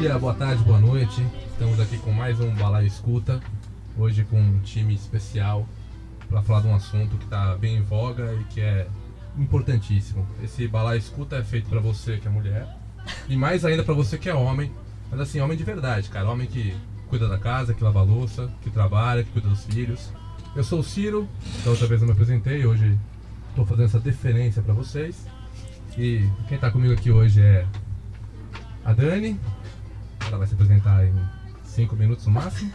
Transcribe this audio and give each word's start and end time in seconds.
dia, 0.00 0.16
boa 0.16 0.32
tarde, 0.32 0.62
boa 0.62 0.78
noite. 0.78 1.26
Estamos 1.50 1.80
aqui 1.80 1.98
com 1.98 2.12
mais 2.12 2.38
um 2.38 2.54
Balaio 2.54 2.86
Escuta. 2.86 3.40
Hoje 3.98 4.22
com 4.22 4.40
um 4.40 4.60
time 4.60 4.94
especial 4.94 5.66
para 6.28 6.40
falar 6.40 6.60
de 6.60 6.68
um 6.68 6.74
assunto 6.76 7.16
que 7.16 7.24
está 7.24 7.56
bem 7.56 7.78
em 7.78 7.82
voga 7.82 8.32
e 8.34 8.44
que 8.44 8.60
é 8.60 8.86
importantíssimo. 9.36 10.24
Esse 10.40 10.68
Balaio 10.68 11.00
Escuta 11.00 11.34
é 11.34 11.42
feito 11.42 11.68
para 11.68 11.80
você 11.80 12.16
que 12.16 12.28
é 12.28 12.30
mulher 12.30 12.68
e 13.28 13.36
mais 13.36 13.64
ainda 13.64 13.82
para 13.82 13.92
você 13.92 14.16
que 14.16 14.28
é 14.28 14.34
homem. 14.34 14.70
Mas 15.10 15.18
assim, 15.18 15.40
homem 15.40 15.58
de 15.58 15.64
verdade, 15.64 16.08
cara. 16.10 16.30
Homem 16.30 16.46
que 16.46 16.76
cuida 17.08 17.26
da 17.26 17.36
casa, 17.36 17.74
que 17.74 17.82
lava 17.82 17.98
a 17.98 18.04
louça, 18.04 18.48
que 18.62 18.70
trabalha, 18.70 19.24
que 19.24 19.30
cuida 19.32 19.48
dos 19.48 19.64
filhos. 19.64 20.12
Eu 20.54 20.62
sou 20.62 20.78
o 20.78 20.84
Ciro, 20.84 21.28
da 21.64 21.70
outra 21.70 21.88
vez 21.88 22.00
eu 22.00 22.06
me 22.06 22.12
apresentei, 22.12 22.64
hoje 22.64 22.96
estou 23.50 23.66
fazendo 23.66 23.86
essa 23.86 23.98
deferência 23.98 24.62
para 24.62 24.74
vocês. 24.74 25.26
E 25.98 26.24
quem 26.46 26.54
está 26.54 26.70
comigo 26.70 26.94
aqui 26.94 27.10
hoje 27.10 27.42
é 27.42 27.66
a 28.84 28.92
Dani. 28.92 29.38
Ela 30.28 30.36
vai 30.36 30.46
se 30.46 30.52
apresentar 30.52 31.06
em 31.06 31.14
5 31.64 31.96
minutos 31.96 32.26
no 32.26 32.32
máximo. 32.32 32.70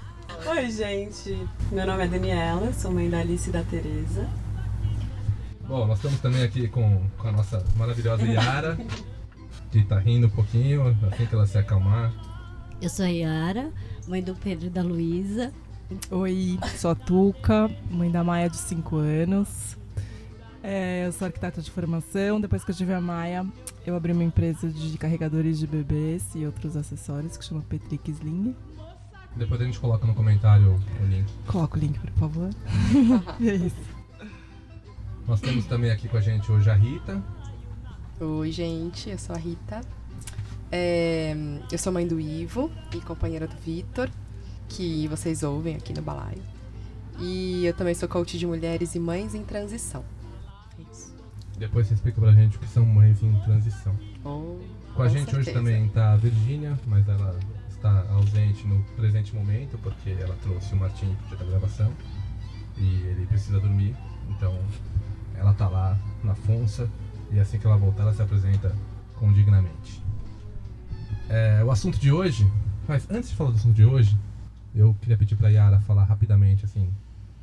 Oi, 0.48 0.72
gente. 0.72 1.48
Meu 1.72 1.86
nome 1.86 2.04
é 2.04 2.08
Daniela, 2.08 2.74
sou 2.74 2.92
mãe 2.92 3.08
da 3.08 3.20
Alice 3.20 3.48
e 3.48 3.54
da 3.54 3.62
Tereza. 3.62 4.28
Bom, 5.68 5.86
nós 5.86 6.00
estamos 6.00 6.20
também 6.20 6.42
aqui 6.42 6.68
com, 6.68 7.08
com 7.16 7.28
a 7.28 7.32
nossa 7.32 7.64
maravilhosa 7.78 8.24
Yara, 8.24 8.76
que 9.72 9.80
está 9.80 10.00
rindo 10.00 10.26
um 10.26 10.30
pouquinho, 10.32 10.98
assim 11.12 11.28
que 11.28 11.36
ela 11.36 11.46
se 11.46 11.56
acalmar. 11.56 12.12
Eu 12.82 12.90
sou 12.90 13.06
a 13.06 13.10
Yara, 13.10 13.72
mãe 14.08 14.24
do 14.24 14.34
Pedro 14.34 14.66
e 14.66 14.70
da 14.72 14.82
Luísa. 14.82 15.54
Oi, 16.10 16.58
sou 16.76 16.90
a 16.90 16.96
Tuca, 16.96 17.70
mãe 17.92 18.10
da 18.10 18.24
Maia 18.24 18.50
de 18.50 18.58
5 18.58 18.96
anos. 18.96 19.78
É, 20.64 21.06
eu 21.06 21.12
sou 21.12 21.26
arquiteta 21.26 21.62
de 21.62 21.70
formação. 21.70 22.40
Depois 22.40 22.64
que 22.64 22.72
eu 22.72 22.76
tive 22.76 22.94
a 22.94 23.02
Maia, 23.02 23.46
eu 23.86 23.98
abri 23.98 24.14
uma 24.14 24.24
empresa 24.24 24.70
de 24.70 24.98
carregadores 24.98 25.60
de 25.60 25.68
bebês 25.68 26.24
e 26.34 26.46
outros 26.46 26.78
acessórios 26.78 27.36
que 27.36 27.44
chama 27.44 27.62
Petrick 27.68 28.10
Sling. 28.10 28.56
Depois 29.36 29.60
a 29.60 29.66
gente 29.66 29.78
coloca 29.78 30.08
no 30.08 30.16
comentário 30.16 30.80
o 31.02 31.06
link. 31.06 31.30
Coloca 31.48 31.78
o 31.78 31.80
link, 31.80 32.00
por 32.00 32.14
favor. 32.14 32.50
é 33.46 33.56
isso. 33.56 33.76
Nós 35.28 35.42
temos 35.42 35.66
também 35.66 35.92
aqui 35.92 36.08
com 36.08 36.16
a 36.16 36.22
gente 36.22 36.50
hoje 36.50 36.70
a 36.70 36.76
Rita. 36.76 37.22
Oi, 38.22 38.52
gente, 38.52 39.10
eu 39.10 39.18
sou 39.18 39.36
a 39.36 39.40
Rita. 39.40 39.82
É, 40.72 41.36
eu 41.70 41.78
sou 41.78 41.92
mãe 41.92 42.08
do 42.08 42.20
Ivo 42.20 42.72
e 42.96 43.02
companheira 43.02 43.48
do 43.48 43.56
Vitor, 43.58 44.10
que 44.70 45.08
vocês 45.10 45.44
ouvem 45.44 45.76
aqui 45.76 45.94
no 45.94 46.02
Balaio. 46.02 46.42
E 47.20 47.66
eu 47.66 47.74
também 47.74 47.94
sou 47.94 48.08
coach 48.08 48.38
de 48.38 48.48
mulheres 48.48 48.96
e 48.96 49.00
mães 49.00 49.36
em 49.36 49.44
transição. 49.44 50.04
Depois 51.58 51.88
você 51.88 51.94
explica 51.94 52.20
pra 52.20 52.32
gente 52.34 52.58
o 52.58 52.60
que 52.60 52.68
são 52.68 52.86
mães 52.86 53.22
em 53.22 53.34
transição. 53.42 53.96
Oh, 54.24 54.58
Com 54.96 55.02
a 55.04 55.08
gente 55.08 55.28
hoje 55.36 55.46
certeza. 55.46 55.60
também 55.60 55.86
está 55.86 56.14
a 56.14 56.18
Virgínia, 56.18 56.78
mas 56.88 57.08
ela 57.08 57.38
está 57.70 58.06
ausente 58.12 58.66
no 58.68 58.84
presente 58.96 59.36
momento 59.36 59.78
porque 59.80 60.12
ela 60.12 60.36
trouxe 60.42 60.74
o 60.74 60.78
Martim 60.78 61.14
pro 61.16 61.28
dia 61.30 61.38
da 61.38 61.46
gravação 61.52 61.92
e 62.78 62.84
ele 63.08 63.26
precisa 63.28 63.60
dormir, 63.60 63.96
então 64.30 64.58
ela 65.36 65.52
está 65.52 65.68
lá 65.68 65.98
na 66.24 66.34
Fonça 66.34 66.90
e 67.32 67.40
assim 67.40 67.60
que 67.60 67.68
ela 67.68 67.78
voltar 67.78 68.04
ela 68.04 68.14
se 68.14 68.22
apresenta 68.22 68.74
condignamente. 69.16 70.02
É, 71.30 71.64
o 71.64 71.72
assunto 71.72 72.00
de 72.00 72.12
hoje, 72.12 72.50
mas 72.88 73.10
antes 73.10 73.30
de 73.30 73.36
falar 73.36 73.52
do 73.52 73.58
assunto 73.58 73.76
de 73.76 73.86
hoje, 73.86 74.18
eu 74.76 74.96
queria 75.02 75.18
pedir 75.18 75.36
para 75.36 75.50
Yara 75.50 75.80
falar 75.82 76.04
rapidamente, 76.04 76.66
assim, 76.66 76.90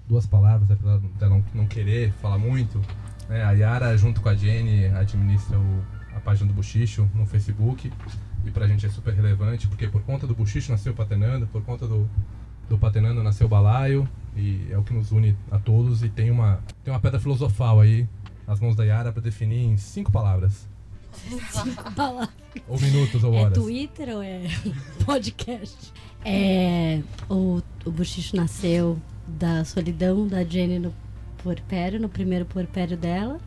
duas 0.08 0.26
palavras, 0.26 0.70
é 0.70 0.74
para 0.74 0.90
ela 0.90 1.28
não, 1.28 1.44
não 1.54 1.66
querer 1.66 2.12
falar 2.14 2.38
muito. 2.38 2.80
Né? 3.30 3.44
a 3.44 3.52
Yara, 3.52 3.96
junto 3.96 4.20
com 4.20 4.28
a 4.28 4.34
Jenny, 4.34 4.86
administra 4.86 5.58
o, 5.58 5.84
a 6.14 6.20
página 6.20 6.48
do 6.48 6.54
Buchicho 6.54 7.08
no 7.14 7.24
Facebook. 7.24 7.90
E 8.44 8.50
pra 8.50 8.66
gente 8.66 8.84
é 8.84 8.88
super 8.88 9.14
relevante, 9.14 9.68
porque 9.68 9.86
por 9.86 10.02
conta 10.02 10.26
do 10.26 10.34
Buchicho 10.34 10.72
nasceu 10.72 10.92
o 10.92 10.96
Patenando, 10.96 11.46
por 11.46 11.62
conta 11.62 11.86
do, 11.86 12.08
do 12.68 12.78
Patenando 12.78 13.22
nasceu 13.22 13.46
o 13.46 13.50
Balaio. 13.50 14.08
E 14.36 14.66
é 14.70 14.76
o 14.78 14.82
que 14.82 14.92
nos 14.92 15.12
une 15.12 15.36
a 15.50 15.58
todos. 15.58 16.02
E 16.02 16.08
tem 16.08 16.30
uma, 16.30 16.60
tem 16.84 16.92
uma 16.92 17.00
pedra 17.00 17.20
filosofal 17.20 17.80
aí, 17.80 18.08
nas 18.46 18.58
mãos 18.60 18.74
da 18.74 18.84
Yara, 18.84 19.12
para 19.12 19.22
definir 19.22 19.64
em 19.64 19.76
cinco 19.76 20.10
palavras. 20.10 20.68
Ou 22.68 22.80
minutos 22.80 23.22
ou 23.24 23.34
É 23.34 23.42
horas. 23.42 23.58
Twitter 23.58 24.08
ou 24.10 24.22
é 24.22 24.42
podcast? 25.04 25.92
É, 26.24 27.00
o, 27.28 27.60
o 27.84 27.90
Buchicho 27.90 28.36
nasceu 28.36 28.98
da 29.26 29.64
solidão 29.64 30.26
da 30.26 30.44
Jenny 30.44 30.78
no 30.78 30.92
puerpério, 31.42 32.00
no 32.00 32.08
primeiro 32.08 32.44
puerpério 32.44 32.96
dela. 32.96 33.38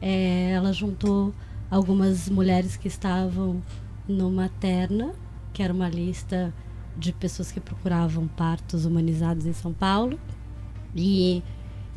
É, 0.00 0.52
ela 0.52 0.72
juntou 0.72 1.34
algumas 1.70 2.28
mulheres 2.28 2.76
que 2.76 2.88
estavam 2.88 3.62
no 4.06 4.30
Materna, 4.30 5.12
que 5.52 5.62
era 5.62 5.72
uma 5.72 5.88
lista 5.88 6.52
de 6.96 7.12
pessoas 7.12 7.52
que 7.52 7.60
procuravam 7.60 8.26
partos 8.26 8.84
humanizados 8.84 9.46
em 9.46 9.52
São 9.52 9.72
Paulo. 9.72 10.18
E 10.94 11.42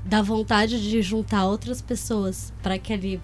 da 0.05 0.21
vontade 0.21 0.81
de 0.81 1.01
juntar 1.01 1.45
outras 1.45 1.81
pessoas 1.81 2.51
para 2.61 2.75
aquele 2.75 3.21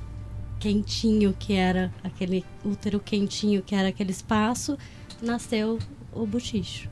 quentinho 0.60 1.36
que 1.38 1.54
era 1.54 1.92
aquele 2.04 2.44
útero 2.64 3.00
quentinho 3.00 3.62
que 3.62 3.76
era 3.76 3.90
aquele 3.90 4.12
espaço, 4.12 4.78
nasceu 5.22 5.80
o 6.14 6.26
Buchicho. 6.26 6.90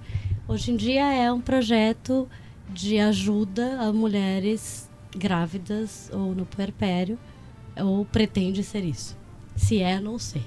Hoje 0.47 0.71
em 0.71 0.75
dia 0.75 1.13
é 1.13 1.31
um 1.31 1.41
projeto 1.41 2.27
de 2.69 2.99
ajuda 2.99 3.79
a 3.81 3.91
mulheres 3.93 4.89
grávidas 5.15 6.09
ou 6.13 6.35
no 6.35 6.45
puerpério, 6.45 7.17
ou 7.77 8.05
pretende 8.05 8.63
ser 8.63 8.83
isso. 8.83 9.17
Se 9.55 9.81
é, 9.81 9.99
não 9.99 10.19
sei. 10.19 10.45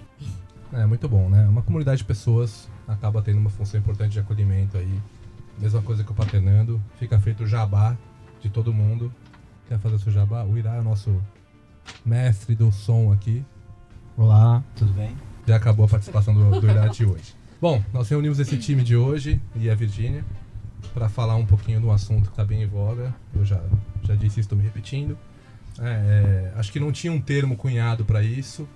É 0.73 0.85
muito 0.85 1.09
bom, 1.09 1.29
né? 1.29 1.47
Uma 1.49 1.63
comunidade 1.63 1.99
de 1.99 2.05
pessoas 2.05 2.69
acaba 2.87 3.23
tendo 3.23 3.39
uma 3.39 3.51
função 3.51 3.81
importante 3.81 4.13
de 4.13 4.21
acolhimento 4.21 4.77
aí. 4.77 5.01
Mesma 5.59 5.83
coisa 5.83 6.05
que 6.05 6.13
o 6.13 6.15
Paternando. 6.15 6.81
Fica 6.99 7.19
feito 7.19 7.45
o 7.45 7.47
jabá 7.47 7.97
de 8.41 8.49
todo 8.49 8.73
mundo. 8.73 9.13
Quer 9.67 9.79
fazer 9.79 9.97
o 9.97 9.99
seu 9.99 10.13
jabá? 10.13 10.45
O 10.45 10.57
Irá 10.57 10.77
é 10.77 10.81
o 10.81 10.85
nosso 10.85 11.21
mestre 12.05 12.55
do 12.55 12.71
som 12.71 13.13
aqui. 13.13 13.45
Olá, 14.17 14.63
tudo 14.77 14.93
bem? 14.93 15.17
Já 15.47 15.57
acabou 15.57 15.87
a 15.87 15.89
participação 15.89 16.35
do, 16.35 16.61
do 16.61 16.69
Irá 16.69 16.89
de 16.89 17.05
hoje. 17.05 17.35
Bom, 17.61 17.83
nós 17.93 18.09
reunimos 18.09 18.39
esse 18.39 18.57
time 18.57 18.83
de 18.83 18.95
hoje 18.95 19.41
e 19.57 19.69
a 19.69 19.75
Virgínia 19.75 20.25
para 20.99 21.09
falar 21.09 21.37
um 21.37 21.47
pouquinho 21.47 21.81
do 21.81 21.93
assunto 21.93 22.25
que 22.25 22.31
está 22.31 22.45
bem 22.45 22.65
em 22.65 22.67
voga. 22.67 23.15
Eu 23.33 23.45
já, 23.45 23.63
já 24.03 24.17
disse 24.17 24.41
isso, 24.41 24.41
estou 24.41 24.59
me 24.59 24.65
repetindo. 24.65 25.17
É, 25.79 25.85
é, 25.85 26.53
acho 26.59 26.73
que 26.73 26.81
não 26.81 26.91
tinha 26.91 27.13
um 27.13 27.21
termo 27.21 27.57
cunhado 27.57 28.05
para 28.05 28.21
isso. 28.21 28.69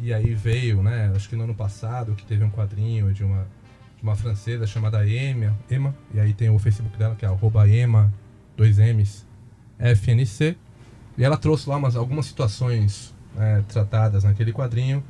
E 0.00 0.14
aí 0.14 0.34
veio, 0.34 0.82
né? 0.82 1.12
Acho 1.14 1.28
que 1.28 1.36
no 1.36 1.44
ano 1.44 1.54
passado 1.54 2.14
que 2.14 2.24
teve 2.24 2.42
um 2.42 2.50
quadrinho 2.50 3.12
de 3.12 3.22
uma, 3.22 3.46
de 3.98 4.02
uma 4.02 4.16
francesa 4.16 4.66
chamada 4.66 5.06
Emma, 5.06 5.54
Emma. 5.70 5.94
E 6.14 6.18
aí 6.20 6.32
tem 6.32 6.48
o 6.48 6.58
Facebook 6.58 6.96
dela 6.96 7.14
que 7.14 7.26
é 7.26 7.28
arroba 7.28 7.68
Emma, 7.68 8.10
dois 8.56 8.78
M's, 8.78 9.26
FNC. 9.78 10.56
E 11.18 11.22
ela 11.22 11.36
trouxe 11.36 11.68
lá 11.68 11.76
umas, 11.76 11.94
algumas 11.94 12.24
situações 12.24 13.14
é, 13.38 13.60
tratadas 13.68 14.24
naquele 14.24 14.50
quadrinho. 14.50 15.04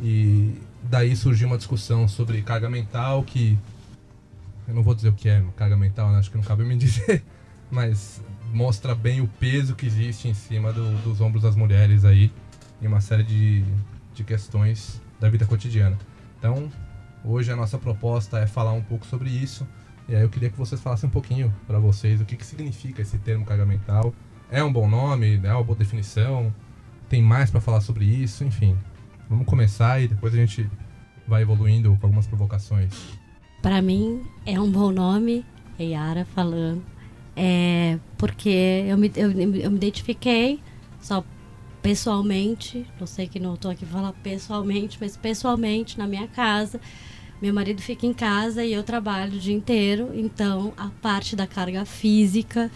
E 0.00 0.60
daí 0.82 1.14
surgiu 1.14 1.46
uma 1.46 1.56
discussão 1.56 2.08
sobre 2.08 2.42
carga 2.42 2.68
mental 2.68 3.22
que 3.22 3.56
eu 4.72 4.76
não 4.76 4.82
vou 4.82 4.94
dizer 4.94 5.10
o 5.10 5.12
que 5.12 5.28
é 5.28 5.44
carga 5.54 5.76
mental, 5.76 6.10
né? 6.10 6.18
acho 6.18 6.30
que 6.30 6.36
não 6.36 6.44
cabe 6.44 6.64
me 6.64 6.74
dizer, 6.76 7.22
mas 7.70 8.22
mostra 8.52 8.94
bem 8.94 9.20
o 9.20 9.28
peso 9.28 9.74
que 9.74 9.86
existe 9.86 10.28
em 10.28 10.34
cima 10.34 10.72
do- 10.72 10.96
dos 11.02 11.20
ombros 11.20 11.42
das 11.42 11.54
mulheres 11.54 12.04
aí 12.04 12.32
em 12.80 12.86
uma 12.86 13.00
série 13.00 13.22
de, 13.22 13.62
de 14.14 14.24
questões 14.24 15.00
da 15.20 15.28
vida 15.28 15.44
cotidiana. 15.46 15.96
Então, 16.38 16.70
hoje 17.22 17.52
a 17.52 17.56
nossa 17.56 17.78
proposta 17.78 18.38
é 18.38 18.46
falar 18.46 18.72
um 18.72 18.82
pouco 18.82 19.06
sobre 19.06 19.28
isso. 19.30 19.66
E 20.08 20.16
aí 20.16 20.22
eu 20.22 20.28
queria 20.28 20.50
que 20.50 20.58
vocês 20.58 20.80
falassem 20.80 21.08
um 21.08 21.12
pouquinho 21.12 21.54
para 21.66 21.78
vocês 21.78 22.20
o 22.20 22.24
que, 22.24 22.36
que 22.36 22.44
significa 22.44 23.00
esse 23.02 23.18
termo 23.18 23.44
carga 23.44 23.64
mental. 23.64 24.12
É 24.50 24.64
um 24.64 24.72
bom 24.72 24.88
nome? 24.88 25.40
É 25.44 25.52
uma 25.54 25.62
boa 25.62 25.78
definição? 25.78 26.52
Tem 27.08 27.22
mais 27.22 27.50
para 27.50 27.60
falar 27.60 27.80
sobre 27.82 28.04
isso? 28.04 28.42
Enfim, 28.42 28.76
vamos 29.28 29.46
começar 29.46 30.00
e 30.00 30.08
depois 30.08 30.34
a 30.34 30.36
gente 30.36 30.68
vai 31.28 31.42
evoluindo 31.42 31.96
com 31.98 32.06
algumas 32.06 32.26
provocações. 32.26 33.21
Para 33.62 33.80
mim 33.80 34.22
é 34.44 34.60
um 34.60 34.68
bom 34.68 34.90
nome, 34.90 35.46
é 35.78 35.84
Yara 35.84 36.26
falando, 36.34 36.82
é 37.36 37.96
porque 38.18 38.84
eu 38.88 38.98
me, 38.98 39.10
eu, 39.14 39.30
eu 39.30 39.70
me 39.70 39.76
identifiquei 39.76 40.58
só 41.00 41.24
pessoalmente, 41.80 42.84
não 42.98 43.06
sei 43.06 43.28
que 43.28 43.38
não 43.38 43.54
estou 43.54 43.70
aqui 43.70 43.86
falar 43.86 44.12
pessoalmente, 44.14 44.98
mas 45.00 45.16
pessoalmente 45.16 45.96
na 45.96 46.06
minha 46.06 46.26
casa. 46.28 46.80
Meu 47.40 47.54
marido 47.54 47.80
fica 47.80 48.06
em 48.06 48.12
casa 48.12 48.64
e 48.64 48.72
eu 48.72 48.82
trabalho 48.82 49.34
o 49.34 49.38
dia 49.38 49.54
inteiro, 49.54 50.10
então 50.14 50.72
a 50.76 50.88
parte 51.00 51.34
da 51.34 51.46
carga 51.46 51.84
física, 51.84 52.70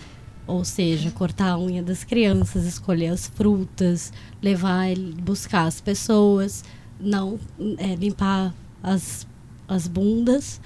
ou 0.47 0.65
seja, 0.65 1.11
cortar 1.11 1.51
a 1.51 1.59
unha 1.59 1.83
das 1.83 2.05
crianças, 2.05 2.65
escolher 2.65 3.09
as 3.09 3.29
frutas, 3.29 4.13
levar 4.43 4.87
buscar 5.21 5.67
as 5.67 5.81
pessoas, 5.81 6.65
não 6.99 7.39
é, 7.79 7.95
limpar 7.95 8.53
as, 8.83 9.27
as 9.69 9.87
bundas. 9.87 10.61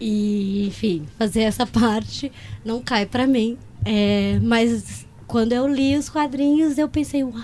e, 0.00 0.66
enfim, 0.68 1.06
fazer 1.18 1.42
essa 1.42 1.66
parte 1.66 2.30
não 2.64 2.82
cai 2.82 3.06
pra 3.06 3.26
mim. 3.26 3.58
É, 3.84 4.38
mas 4.40 5.06
quando 5.26 5.52
eu 5.52 5.66
li 5.66 5.96
os 5.96 6.08
quadrinhos, 6.08 6.78
eu 6.78 6.88
pensei, 6.88 7.22
uau, 7.22 7.42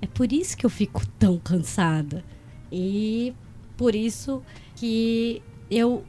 é 0.00 0.06
por 0.06 0.32
isso 0.32 0.56
que 0.56 0.66
eu 0.66 0.70
fico 0.70 1.06
tão 1.18 1.38
cansada. 1.38 2.24
E 2.70 3.32
por 3.76 3.94
isso 3.94 4.42
que 4.76 5.42
eu 5.70 6.04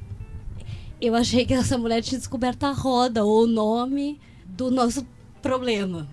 eu 1.01 1.15
achei 1.15 1.45
que 1.45 1.53
essa 1.53 1.77
mulher 1.77 2.01
tinha 2.01 2.19
descoberto 2.19 2.65
a 2.65 2.71
roda 2.71 3.23
ou 3.23 3.43
o 3.43 3.47
nome 3.47 4.19
do 4.45 4.69
nosso 4.69 5.07
problema. 5.41 6.07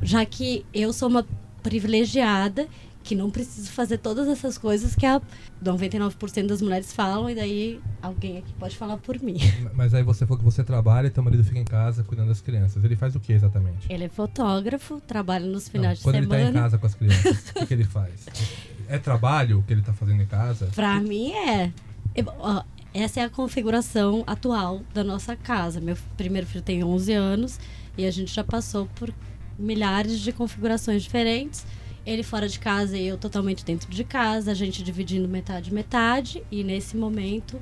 Já 0.00 0.24
que 0.24 0.64
eu 0.72 0.92
sou 0.92 1.08
uma 1.08 1.26
privilegiada 1.60 2.68
que 3.08 3.14
não 3.14 3.30
preciso 3.30 3.70
fazer 3.70 3.96
todas 3.96 4.28
essas 4.28 4.58
coisas 4.58 4.94
que 4.94 5.06
a 5.06 5.18
99% 5.64 6.46
das 6.46 6.60
mulheres 6.60 6.92
falam 6.92 7.30
e 7.30 7.34
daí 7.34 7.80
alguém 8.02 8.36
aqui 8.36 8.52
pode 8.52 8.76
falar 8.76 8.98
por 8.98 9.18
mim. 9.22 9.38
Mas 9.72 9.94
aí 9.94 10.02
você 10.02 10.26
falou 10.26 10.38
que 10.38 10.44
você 10.44 10.62
trabalha 10.62 11.06
e 11.06 11.10
teu 11.10 11.22
marido 11.22 11.42
fica 11.42 11.58
em 11.58 11.64
casa 11.64 12.04
cuidando 12.04 12.28
das 12.28 12.42
crianças. 12.42 12.84
Ele 12.84 12.96
faz 12.96 13.16
o 13.16 13.20
que 13.20 13.32
exatamente? 13.32 13.90
Ele 13.90 14.04
é 14.04 14.08
fotógrafo, 14.10 15.00
trabalha 15.00 15.46
nos 15.46 15.70
finais 15.70 16.04
não, 16.04 16.12
de 16.12 16.18
semana. 16.18 16.26
Quando 16.26 16.38
ele 16.38 16.52
tá 16.52 16.58
em 16.58 16.62
casa 16.62 16.76
com 16.76 16.86
as 16.86 16.94
crianças, 16.94 17.48
o 17.48 17.54
que, 17.54 17.66
que, 17.66 17.74
ele 17.74 17.84
faz? 17.84 18.26
É 18.90 18.98
trabalho 18.98 19.62
que 19.66 19.72
ele 19.74 19.82
tá 19.82 19.92
fazendo 19.92 20.22
em 20.22 20.26
casa? 20.26 20.70
Pra 20.74 20.98
mim 20.98 21.32
é. 21.32 21.70
Eu, 22.14 22.24
ó, 22.38 22.62
essa 22.94 23.20
é 23.20 23.24
a 23.24 23.28
configuração 23.28 24.24
atual 24.26 24.80
da 24.94 25.04
nossa 25.04 25.36
casa. 25.36 25.78
Meu 25.78 25.96
primeiro 26.16 26.46
filho 26.46 26.62
tem 26.62 26.82
11 26.82 27.12
anos 27.12 27.60
e 27.98 28.06
a 28.06 28.10
gente 28.10 28.34
já 28.34 28.42
passou 28.42 28.86
por 28.94 29.12
milhares 29.58 30.20
de 30.20 30.32
configurações 30.32 31.02
diferentes 31.02 31.66
ele 32.08 32.22
fora 32.22 32.48
de 32.48 32.58
casa 32.58 32.96
e 32.96 33.06
eu 33.06 33.18
totalmente 33.18 33.62
dentro 33.62 33.90
de 33.90 34.02
casa, 34.02 34.50
a 34.50 34.54
gente 34.54 34.82
dividindo 34.82 35.28
metade 35.28 35.72
metade 35.72 36.42
e 36.50 36.64
nesse 36.64 36.96
momento 36.96 37.60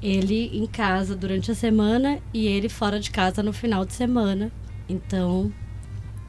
ele 0.00 0.56
em 0.56 0.66
casa 0.68 1.16
durante 1.16 1.50
a 1.50 1.54
semana 1.54 2.20
e 2.32 2.46
ele 2.46 2.68
fora 2.68 3.00
de 3.00 3.10
casa 3.10 3.42
no 3.42 3.52
final 3.52 3.84
de 3.84 3.92
semana. 3.92 4.52
Então, 4.88 5.52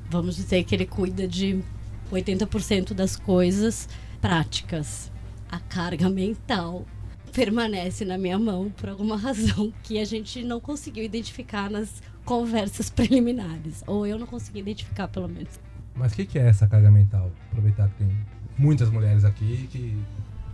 vamos 0.09 0.35
dizer 0.35 0.63
que 0.63 0.73
ele 0.73 0.87
cuida 0.87 1.27
de 1.27 1.63
80% 2.11 2.93
das 2.93 3.15
coisas 3.15 3.87
práticas. 4.19 5.11
A 5.47 5.59
carga 5.59 6.09
mental 6.09 6.85
permanece 7.31 8.03
na 8.03 8.17
minha 8.17 8.39
mão 8.39 8.71
por 8.71 8.89
alguma 8.89 9.15
razão 9.15 9.71
que 9.83 9.99
a 9.99 10.05
gente 10.05 10.43
não 10.43 10.59
conseguiu 10.59 11.03
identificar 11.03 11.69
nas 11.69 12.01
conversas 12.25 12.89
preliminares, 12.89 13.83
ou 13.85 14.07
eu 14.07 14.17
não 14.17 14.25
consegui 14.25 14.59
identificar 14.59 15.07
pelo 15.07 15.27
menos. 15.27 15.68
Mas 15.99 16.13
o 16.13 16.15
que, 16.15 16.25
que, 16.25 16.39
é 16.39 16.47
essa 16.47 16.65
carga 16.65 16.89
mental? 16.89 17.29
Aproveitar 17.51 17.89
que 17.89 18.05
tem 18.05 18.17
muitas 18.57 18.89
mulheres 18.89 19.25
aqui 19.25 19.67
que 19.69 20.01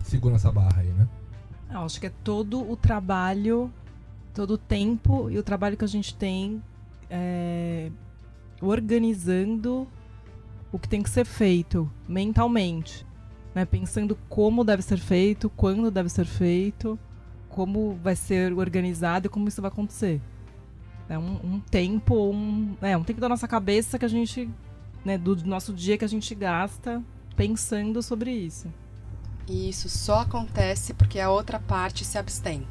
seguram 0.02 0.34
essa 0.34 0.50
barra 0.50 0.80
aí, 0.80 0.88
né? 0.88 1.08
Eu 1.70 1.80
acho 1.80 2.00
que 2.00 2.08
é 2.08 2.12
todo 2.24 2.68
o 2.68 2.76
trabalho, 2.76 3.72
todo 4.34 4.54
o 4.54 4.58
tempo 4.58 5.30
e 5.30 5.38
o 5.38 5.44
trabalho 5.44 5.76
que 5.76 5.84
a 5.84 5.88
gente 5.88 6.14
tem 6.16 6.60
é, 7.08 7.90
organizando 8.60 9.86
o 10.72 10.78
que 10.80 10.88
tem 10.88 11.00
que 11.00 11.10
ser 11.10 11.24
feito 11.24 11.88
mentalmente. 12.08 13.06
Né? 13.54 13.64
Pensando 13.64 14.18
como 14.28 14.64
deve 14.64 14.82
ser 14.82 14.98
feito, 14.98 15.48
quando 15.50 15.92
deve 15.92 16.08
ser 16.08 16.26
feito, 16.26 16.98
como 17.48 17.94
vai 18.02 18.16
ser 18.16 18.52
organizado 18.52 19.26
e 19.26 19.30
como 19.30 19.46
isso 19.46 19.62
vai 19.62 19.70
acontecer. 19.70 20.20
É 21.08 21.16
um, 21.16 21.38
um 21.44 21.60
tempo, 21.60 22.30
um, 22.32 22.76
é 22.82 22.96
um 22.96 23.04
tempo 23.04 23.20
da 23.20 23.28
nossa 23.28 23.46
cabeça 23.46 23.96
que 23.96 24.04
a 24.04 24.08
gente 24.08 24.50
né, 25.06 25.16
do 25.16 25.36
nosso 25.46 25.72
dia 25.72 25.96
que 25.96 26.04
a 26.04 26.08
gente 26.08 26.34
gasta 26.34 27.00
pensando 27.36 28.02
sobre 28.02 28.32
isso. 28.32 28.66
E 29.46 29.68
isso 29.68 29.88
só 29.88 30.22
acontece 30.22 30.92
porque 30.92 31.20
a 31.20 31.30
outra 31.30 31.60
parte 31.60 32.04
se 32.04 32.18
abstém. 32.18 32.66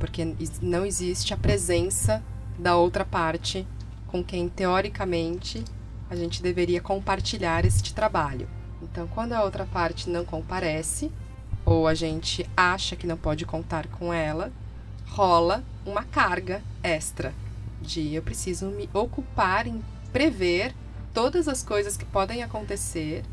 Porque 0.00 0.34
não 0.60 0.84
existe 0.84 1.32
a 1.32 1.36
presença 1.36 2.20
da 2.58 2.74
outra 2.74 3.04
parte 3.04 3.64
com 4.08 4.24
quem, 4.24 4.48
teoricamente, 4.48 5.62
a 6.10 6.16
gente 6.16 6.42
deveria 6.42 6.80
compartilhar 6.80 7.64
este 7.64 7.94
trabalho. 7.94 8.48
Então, 8.82 9.06
quando 9.06 9.34
a 9.34 9.44
outra 9.44 9.64
parte 9.64 10.10
não 10.10 10.24
comparece, 10.24 11.12
ou 11.64 11.86
a 11.86 11.94
gente 11.94 12.48
acha 12.56 12.96
que 12.96 13.06
não 13.06 13.16
pode 13.16 13.46
contar 13.46 13.86
com 13.86 14.12
ela, 14.12 14.50
rola 15.06 15.62
uma 15.86 16.02
carga 16.02 16.60
extra 16.82 17.32
de 17.80 18.14
eu 18.14 18.22
preciso 18.22 18.66
me 18.66 18.90
ocupar 18.92 19.68
em 19.68 19.80
prever 20.12 20.74
todas 21.12 21.48
as 21.48 21.62
coisas 21.62 21.96
que 21.96 22.04
podem 22.04 22.42
acontecer 22.42 23.24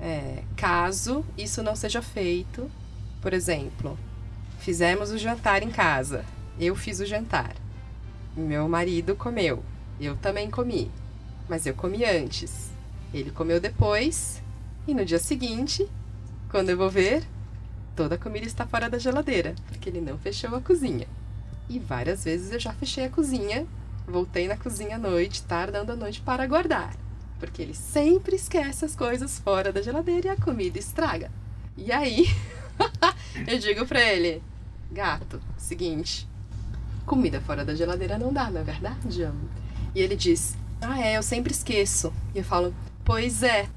é, 0.00 0.42
caso 0.56 1.24
isso 1.36 1.62
não 1.62 1.74
seja 1.74 2.00
feito. 2.00 2.70
Por 3.20 3.32
exemplo, 3.32 3.98
fizemos 4.58 5.10
o 5.10 5.18
jantar 5.18 5.62
em 5.62 5.70
casa. 5.70 6.24
Eu 6.58 6.74
fiz 6.74 7.00
o 7.00 7.06
jantar. 7.06 7.54
Meu 8.36 8.68
marido 8.68 9.16
comeu. 9.16 9.62
Eu 10.00 10.16
também 10.16 10.50
comi. 10.50 10.90
Mas 11.48 11.66
eu 11.66 11.74
comi 11.74 12.04
antes. 12.04 12.70
Ele 13.12 13.30
comeu 13.30 13.60
depois. 13.60 14.42
E 14.86 14.94
no 14.94 15.04
dia 15.04 15.18
seguinte, 15.18 15.88
quando 16.50 16.70
eu 16.70 16.76
vou 16.76 16.88
ver, 16.88 17.24
toda 17.96 18.14
a 18.14 18.18
comida 18.18 18.46
está 18.46 18.66
fora 18.66 18.88
da 18.88 18.98
geladeira, 18.98 19.54
porque 19.66 19.88
ele 19.88 20.00
não 20.00 20.16
fechou 20.16 20.54
a 20.54 20.60
cozinha. 20.60 21.06
E 21.68 21.78
várias 21.78 22.24
vezes 22.24 22.52
eu 22.52 22.60
já 22.60 22.72
fechei 22.72 23.04
a 23.04 23.10
cozinha, 23.10 23.66
voltei 24.06 24.48
na 24.48 24.56
cozinha 24.56 24.96
à 24.96 24.98
noite, 24.98 25.42
tardando 25.42 25.92
a 25.92 25.96
noite 25.96 26.22
para 26.22 26.46
guardar 26.46 26.94
porque 27.38 27.62
ele 27.62 27.74
sempre 27.74 28.36
esquece 28.36 28.84
as 28.84 28.94
coisas 28.94 29.38
fora 29.38 29.72
da 29.72 29.82
geladeira 29.82 30.28
e 30.28 30.30
a 30.30 30.36
comida 30.36 30.78
estraga. 30.78 31.30
E 31.76 31.92
aí, 31.92 32.26
eu 33.46 33.58
digo 33.58 33.86
pra 33.86 34.00
ele: 34.00 34.42
gato, 34.90 35.40
seguinte, 35.56 36.28
comida 37.06 37.40
fora 37.40 37.64
da 37.64 37.74
geladeira 37.74 38.18
não 38.18 38.32
dá, 38.32 38.50
não 38.50 38.60
é 38.60 38.64
verdade? 38.64 39.28
E 39.94 40.00
ele 40.00 40.16
diz: 40.16 40.56
ah, 40.80 41.00
é, 41.00 41.16
eu 41.16 41.22
sempre 41.22 41.52
esqueço. 41.52 42.12
E 42.34 42.38
eu 42.38 42.44
falo: 42.44 42.74
pois 43.04 43.42
é, 43.42 43.68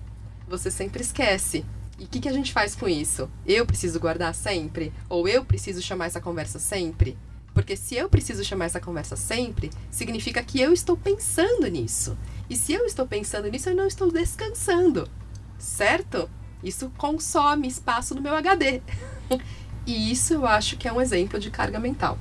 você 0.48 0.69
sempre 0.69 1.02
esquece. 1.02 1.66
E 1.98 2.06
o 2.06 2.08
que, 2.08 2.19
que 2.19 2.30
a 2.30 2.34
gente 2.34 2.52
faz 2.52 2.75
com 2.75 2.88
isso? 2.88 3.30
Eu 3.46 3.66
preciso 3.66 4.00
guardar 4.00 4.34
sempre? 4.34 4.92
Ou 5.08 5.28
eu 5.28 5.46
preciso 5.46 5.81
chamar 5.81 6.08
essa 6.08 6.19
conversa 6.19 6.58
sempre? 6.58 7.18
Porque 7.54 7.75
se 7.75 7.96
eu 7.96 8.10
preciso 8.10 8.44
chamar 8.44 8.66
essa 8.66 8.80
conversa 8.80 9.16
sempre, 9.16 9.69
significa 9.90 10.42
que 10.42 10.60
eu 10.60 10.74
estou 10.74 10.98
pensando 10.98 11.68
nisso. 11.68 12.18
E 12.51 12.56
se 12.57 12.74
eu 12.74 12.86
estou 12.86 13.07
pensando 13.07 13.50
nisso, 13.50 13.69
eu 13.69 13.75
não 13.77 13.88
estou 13.88 14.12
descansando, 14.12 15.07
certo? 15.57 16.30
Isso 16.62 16.92
consome 16.98 17.65
espaço 17.65 18.13
no 18.13 18.22
meu 18.22 18.36
HD. 18.36 18.81
e 19.88 20.12
isso 20.12 20.34
eu 20.34 20.46
acho 20.46 20.75
que 20.75 20.86
é 20.86 20.91
um 20.91 21.00
exemplo 21.00 21.39
de 21.39 21.50
carga 21.50 21.79
mental. 21.79 22.20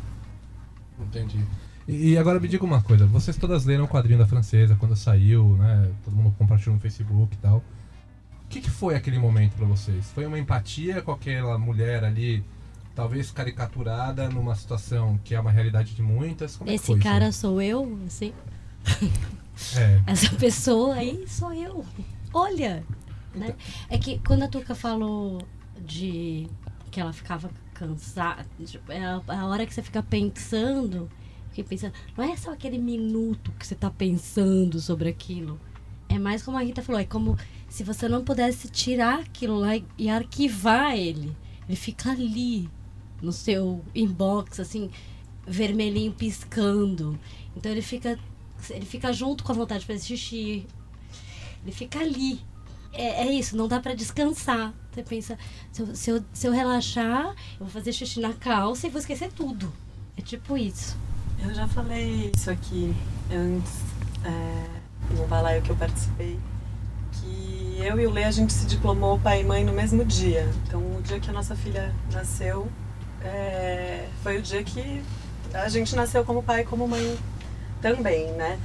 Entendi. 1.00 1.44
E 1.88 2.16
agora 2.16 2.38
me 2.38 2.46
diga 2.46 2.64
uma 2.64 2.80
coisa, 2.80 3.06
vocês 3.06 3.36
todas 3.36 3.64
leram 3.64 3.86
o 3.86 3.88
quadrinho 3.88 4.20
da 4.20 4.26
francesa 4.26 4.76
quando 4.76 4.94
saiu, 4.94 5.56
né? 5.56 5.90
Todo 6.04 6.14
mundo 6.14 6.32
compartilhou 6.38 6.76
no 6.76 6.80
Facebook 6.80 7.34
e 7.34 7.38
tal. 7.38 7.56
O 8.44 8.48
que, 8.48 8.60
que 8.60 8.70
foi 8.70 8.94
aquele 8.94 9.18
momento 9.18 9.56
para 9.56 9.66
vocês? 9.66 10.12
Foi 10.12 10.26
uma 10.26 10.38
empatia 10.38 11.02
com 11.02 11.10
aquela 11.10 11.58
mulher 11.58 12.04
ali, 12.04 12.44
talvez 12.94 13.32
caricaturada 13.32 14.28
numa 14.28 14.54
situação 14.54 15.18
que 15.24 15.34
é 15.34 15.40
uma 15.40 15.50
realidade 15.50 15.92
de 15.92 16.02
muitas? 16.02 16.56
Como 16.56 16.70
Esse 16.70 16.84
é 16.84 16.86
foi 16.86 17.00
cara 17.00 17.30
isso? 17.30 17.40
sou 17.40 17.60
eu, 17.60 17.98
assim. 18.06 18.32
É. 19.76 20.02
Essa 20.06 20.34
pessoa 20.36 20.94
aí 20.94 21.24
sou 21.28 21.52
eu. 21.52 21.84
Olha! 22.32 22.84
Né? 23.34 23.54
É 23.88 23.98
que 23.98 24.18
quando 24.26 24.42
a 24.42 24.48
Tuca 24.48 24.74
falou 24.74 25.40
de 25.80 26.48
que 26.90 27.00
ela 27.00 27.12
ficava 27.12 27.50
cansada, 27.74 28.44
tipo, 28.64 28.90
é 28.90 29.04
a, 29.04 29.46
hora 29.46 29.64
que 29.64 29.72
você 29.72 29.82
fica 29.82 30.02
pensando, 30.02 31.08
fiquei 31.48 31.64
pensando, 31.64 31.94
não 32.16 32.24
é 32.24 32.36
só 32.36 32.52
aquele 32.52 32.78
minuto 32.78 33.52
que 33.52 33.66
você 33.66 33.74
tá 33.74 33.90
pensando 33.90 34.80
sobre 34.80 35.08
aquilo. 35.08 35.58
É 36.08 36.18
mais 36.18 36.42
como 36.42 36.58
a 36.58 36.62
Rita 36.62 36.82
falou, 36.82 37.00
é 37.00 37.04
como 37.04 37.38
se 37.68 37.84
você 37.84 38.08
não 38.08 38.24
pudesse 38.24 38.68
tirar 38.68 39.20
aquilo 39.20 39.60
lá 39.60 39.76
e, 39.76 39.84
e 39.96 40.10
arquivar 40.10 40.96
ele. 40.96 41.36
Ele 41.68 41.76
fica 41.76 42.10
ali, 42.10 42.68
no 43.22 43.32
seu 43.32 43.84
inbox, 43.94 44.58
assim, 44.58 44.90
vermelhinho 45.46 46.12
piscando. 46.12 47.18
Então 47.56 47.70
ele 47.70 47.82
fica 47.82 48.18
ele 48.68 48.84
fica 48.84 49.12
junto 49.12 49.44
com 49.44 49.52
a 49.52 49.54
vontade 49.54 49.80
de 49.80 49.86
fazer 49.86 50.00
xixi. 50.00 50.66
Ele 51.62 51.72
fica 51.72 51.98
ali. 51.98 52.40
É, 52.92 53.26
é 53.26 53.32
isso, 53.32 53.56
não 53.56 53.68
dá 53.68 53.80
para 53.80 53.94
descansar. 53.94 54.74
Você 54.92 55.02
pensa, 55.02 55.38
se 55.70 55.82
eu, 55.82 55.94
se, 55.94 56.10
eu, 56.10 56.24
se 56.32 56.46
eu 56.46 56.52
relaxar, 56.52 57.34
eu 57.52 57.60
vou 57.60 57.68
fazer 57.68 57.92
xixi 57.92 58.20
na 58.20 58.32
calça 58.32 58.86
e 58.86 58.90
vou 58.90 58.98
esquecer 58.98 59.30
tudo. 59.32 59.72
É 60.16 60.22
tipo 60.22 60.56
isso. 60.56 60.96
Eu 61.42 61.54
já 61.54 61.66
falei 61.68 62.30
isso 62.36 62.50
aqui 62.50 62.94
antes, 63.32 63.72
é, 64.24 65.14
no 65.14 65.26
balaio 65.26 65.62
que 65.62 65.70
eu 65.70 65.76
participei, 65.76 66.38
que 67.12 67.78
eu 67.80 67.98
e 67.98 68.06
o 68.06 68.10
Lê, 68.10 68.24
a 68.24 68.30
gente 68.30 68.52
se 68.52 68.66
diplomou 68.66 69.18
pai 69.18 69.40
e 69.40 69.44
mãe 69.44 69.64
no 69.64 69.72
mesmo 69.72 70.04
dia. 70.04 70.50
Então, 70.66 70.80
o 70.80 71.00
dia 71.02 71.18
que 71.18 71.30
a 71.30 71.32
nossa 71.32 71.56
filha 71.56 71.94
nasceu, 72.12 72.68
é, 73.22 74.08
foi 74.22 74.38
o 74.38 74.42
dia 74.42 74.62
que 74.62 75.02
a 75.54 75.68
gente 75.68 75.94
nasceu 75.96 76.24
como 76.24 76.42
pai 76.42 76.60
e 76.60 76.64
como 76.64 76.86
mãe 76.86 77.18
também, 77.80 78.30
né? 78.32 78.58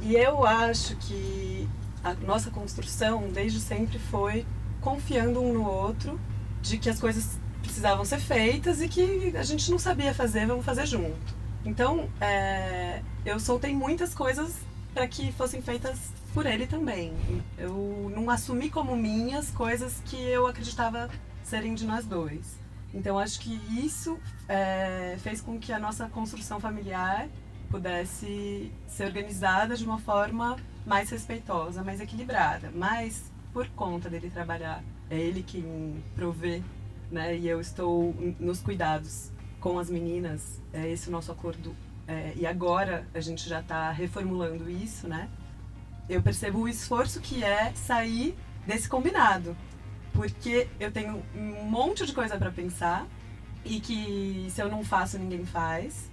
E 0.00 0.14
eu 0.14 0.44
acho 0.46 0.96
que 0.96 1.68
a 2.04 2.14
nossa 2.14 2.50
construção 2.50 3.28
desde 3.32 3.60
sempre 3.60 3.98
foi 3.98 4.46
confiando 4.80 5.42
um 5.42 5.52
no 5.52 5.66
outro, 5.66 6.20
de 6.62 6.78
que 6.78 6.88
as 6.88 7.00
coisas 7.00 7.38
precisavam 7.62 8.04
ser 8.04 8.20
feitas 8.20 8.80
e 8.80 8.88
que 8.88 9.36
a 9.36 9.42
gente 9.42 9.70
não 9.70 9.78
sabia 9.78 10.14
fazer, 10.14 10.46
vamos 10.46 10.64
fazer 10.64 10.86
junto. 10.86 11.36
Então, 11.64 12.08
é, 12.20 13.02
eu 13.24 13.38
soltei 13.40 13.74
muitas 13.74 14.14
coisas 14.14 14.56
para 14.94 15.06
que 15.06 15.32
fossem 15.32 15.60
feitas 15.60 15.98
por 16.32 16.46
ele 16.46 16.66
também. 16.66 17.12
Eu 17.58 18.10
não 18.14 18.30
assumi 18.30 18.70
como 18.70 18.96
minhas 18.96 19.50
coisas 19.50 20.00
que 20.06 20.16
eu 20.16 20.46
acreditava 20.46 21.10
serem 21.42 21.74
de 21.74 21.86
nós 21.86 22.06
dois. 22.06 22.58
Então 22.92 23.18
acho 23.18 23.40
que 23.40 23.60
isso 23.84 24.18
é, 24.48 25.16
fez 25.18 25.40
com 25.40 25.58
que 25.58 25.72
a 25.72 25.78
nossa 25.78 26.08
construção 26.08 26.58
familiar 26.58 27.28
pudesse 27.70 28.72
ser 28.86 29.04
organizada 29.04 29.76
de 29.76 29.84
uma 29.84 29.98
forma 29.98 30.56
mais 30.86 31.10
respeitosa, 31.10 31.82
mais 31.82 32.00
equilibrada. 32.00 32.70
Mas 32.74 33.30
por 33.52 33.68
conta 33.70 34.08
dele 34.08 34.30
trabalhar, 34.30 34.82
é 35.10 35.18
ele 35.18 35.42
quem 35.42 36.02
provê, 36.14 36.62
né? 37.10 37.36
E 37.36 37.48
eu 37.48 37.60
estou 37.60 38.14
nos 38.38 38.60
cuidados 38.60 39.30
com 39.60 39.78
as 39.78 39.90
meninas. 39.90 40.60
É 40.72 40.88
esse 40.88 41.08
o 41.08 41.12
nosso 41.12 41.32
acordo. 41.32 41.74
É, 42.06 42.32
e 42.36 42.46
agora 42.46 43.06
a 43.14 43.20
gente 43.20 43.48
já 43.48 43.60
está 43.60 43.90
reformulando 43.90 44.70
isso, 44.70 45.06
né? 45.06 45.28
Eu 46.08 46.22
percebo 46.22 46.60
o 46.60 46.68
esforço 46.68 47.20
que 47.20 47.44
é 47.44 47.72
sair 47.74 48.34
desse 48.66 48.88
combinado 48.88 49.54
porque 50.18 50.66
eu 50.80 50.90
tenho 50.90 51.22
um 51.32 51.62
monte 51.62 52.04
de 52.04 52.12
coisa 52.12 52.36
para 52.36 52.50
pensar 52.50 53.06
e 53.64 53.78
que 53.78 54.48
se 54.50 54.60
eu 54.60 54.68
não 54.68 54.84
faço 54.84 55.16
ninguém 55.16 55.46
faz. 55.46 56.10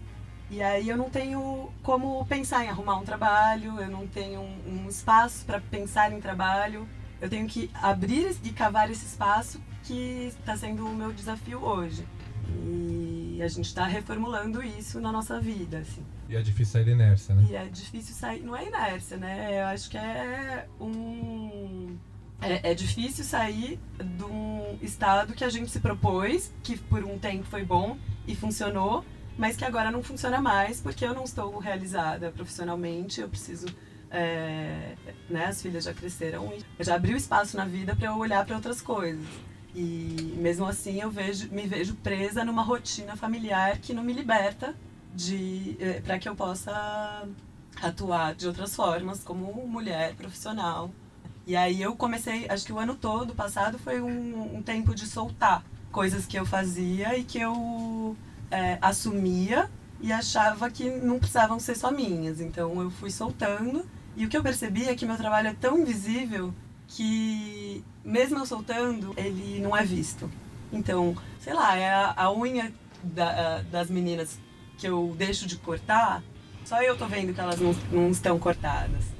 E 0.56 0.64
aí 0.64 0.88
eu 0.88 0.96
não 0.96 1.10
tenho 1.10 1.70
como 1.84 2.26
pensar 2.28 2.64
em 2.64 2.70
arrumar 2.70 2.96
um 2.96 3.04
trabalho, 3.04 3.78
eu 3.78 3.90
não 3.90 4.08
tenho 4.08 4.40
um, 4.40 4.86
um 4.86 4.88
espaço 4.88 5.44
para 5.46 5.60
pensar 5.60 6.14
em 6.14 6.22
trabalho. 6.22 6.88
Eu 7.20 7.30
tenho 7.30 7.46
que 7.46 7.70
abrir 7.74 8.38
e 8.42 8.52
cavar 8.52 8.90
esse 8.90 9.06
espaço 9.06 9.60
que 9.84 10.28
está 10.28 10.56
sendo 10.56 10.88
o 10.88 10.96
meu 10.96 11.12
desafio 11.12 11.62
hoje. 11.62 12.08
E 12.48 13.42
a 13.44 13.50
gente 13.50 13.66
está 13.66 13.86
reformulando 13.86 14.64
isso 14.64 15.02
na 15.02 15.12
nossa 15.12 15.42
vida, 15.42 15.80
assim. 15.80 16.06
E 16.30 16.38
é 16.38 16.42
difícil 16.42 16.72
sair 16.72 16.86
da 16.86 16.92
inércia, 16.92 17.36
né? 17.36 17.46
E 17.50 17.56
é 17.58 17.66
difícil 17.66 18.16
sair, 18.16 18.42
não 18.42 18.56
é 18.56 18.66
inércia, 18.66 19.18
né? 19.18 19.62
Eu 19.62 19.66
acho 19.66 19.90
que 19.90 19.98
é 19.98 20.70
um 20.80 21.98
é, 22.42 22.72
é, 22.72 22.74
difícil 22.74 23.26
sair 23.26 23.78
de 24.02 24.24
um 24.24 24.78
estado 24.82 25.34
que 25.34 25.44
a 25.44 25.50
gente 25.50 25.70
se 25.70 25.82
propôs, 25.82 26.54
que 26.64 26.78
por 26.78 27.04
um 27.04 27.20
tempo 27.20 27.44
foi 27.44 27.66
bom 27.66 27.98
e 28.26 28.36
funcionou, 28.36 29.04
mas 29.38 29.56
que 29.56 29.66
agora 29.66 29.92
não 29.92 30.04
funciona 30.04 30.42
mais 30.42 30.80
porque 30.80 31.06
eu 31.06 31.14
não 31.14 31.24
estou 31.24 31.58
realizada 31.60 32.32
profissionalmente, 32.32 33.22
eu 33.22 33.30
preciso. 33.30 33.68
É, 34.12 34.96
né, 35.30 35.48
as 35.48 35.62
filhas 35.62 35.84
já 35.84 35.94
cresceram 35.94 36.54
e 36.80 36.84
já 36.84 36.96
abriu 36.96 37.18
espaço 37.18 37.58
na 37.58 37.66
vida 37.66 37.96
para 37.96 38.08
eu 38.08 38.18
olhar 38.18 38.46
para 38.46 38.56
outras 38.56 38.82
coisas. 38.82 39.26
E 39.74 40.34
mesmo 40.38 40.66
assim 40.66 41.02
eu 41.02 41.12
vejo, 41.12 41.50
me 41.52 41.68
vejo 41.68 41.96
presa 41.96 42.46
numa 42.46 42.62
rotina 42.62 43.18
familiar 43.18 43.78
que 43.80 43.94
não 43.94 44.04
me 44.04 44.14
liberta 44.14 44.74
de 45.14 45.76
é, 45.80 46.00
para 46.02 46.18
que 46.18 46.30
eu 46.30 46.36
possa 46.36 47.28
atuar 47.82 48.36
de 48.36 48.48
outras 48.48 48.74
formas 48.74 49.22
como 49.24 49.52
mulher 49.68 50.16
profissional 50.16 50.92
e 51.48 51.56
aí 51.56 51.82
eu 51.82 51.96
comecei, 51.96 52.48
acho 52.50 52.66
que 52.66 52.74
o 52.74 52.80
ano 52.80 52.96
todo 52.96 53.36
passado 53.36 53.78
foi 53.78 54.02
um, 54.02 54.58
um 54.58 54.64
tempo 54.64 54.96
de 54.96 55.06
soltar 55.06 55.64
coisas 55.92 56.26
que 56.26 56.38
eu 56.38 56.46
fazia 56.46 57.16
e 57.18 57.24
que 57.24 57.40
eu 57.40 58.18
é, 58.52 58.78
assumia 58.82 59.70
e 60.02 60.12
achava 60.12 60.70
que 60.70 60.90
não 60.90 61.20
precisavam 61.20 61.60
ser 61.60 61.76
só 61.76 61.92
minhas. 61.92 62.40
Então 62.40 62.82
eu 62.82 62.90
fui 62.90 63.12
soltando 63.12 63.86
e 64.16 64.26
o 64.26 64.30
que 64.30 64.38
eu 64.38 64.44
percebi 64.44 64.88
é 64.88 64.96
que 64.96 65.06
meu 65.06 65.18
trabalho 65.18 65.50
é 65.50 65.54
tão 65.54 65.80
invisível 65.80 66.54
que 66.88 67.84
mesmo 68.04 68.38
eu 68.40 68.46
soltando, 68.46 69.14
ele 69.18 69.60
não 69.60 69.76
é 69.76 69.84
visto. 69.84 70.30
Então, 70.72 71.16
sei 71.40 71.54
lá, 71.54 71.76
é 71.76 71.90
a, 71.90 72.14
a 72.16 72.34
unha 72.34 72.72
da, 73.04 73.62
das 73.64 73.90
meninas 73.90 74.40
que 74.78 74.88
eu 74.88 75.16
deixo 75.18 75.48
de 75.48 75.58
cortar, 75.58 76.22
só 76.64 76.82
eu 76.82 76.98
tô 76.98 77.08
vendo 77.08 77.34
que 77.34 77.40
elas 77.40 77.60
não, 77.60 77.74
não 77.92 78.10
estão 78.10 78.38
cortadas 78.38 79.16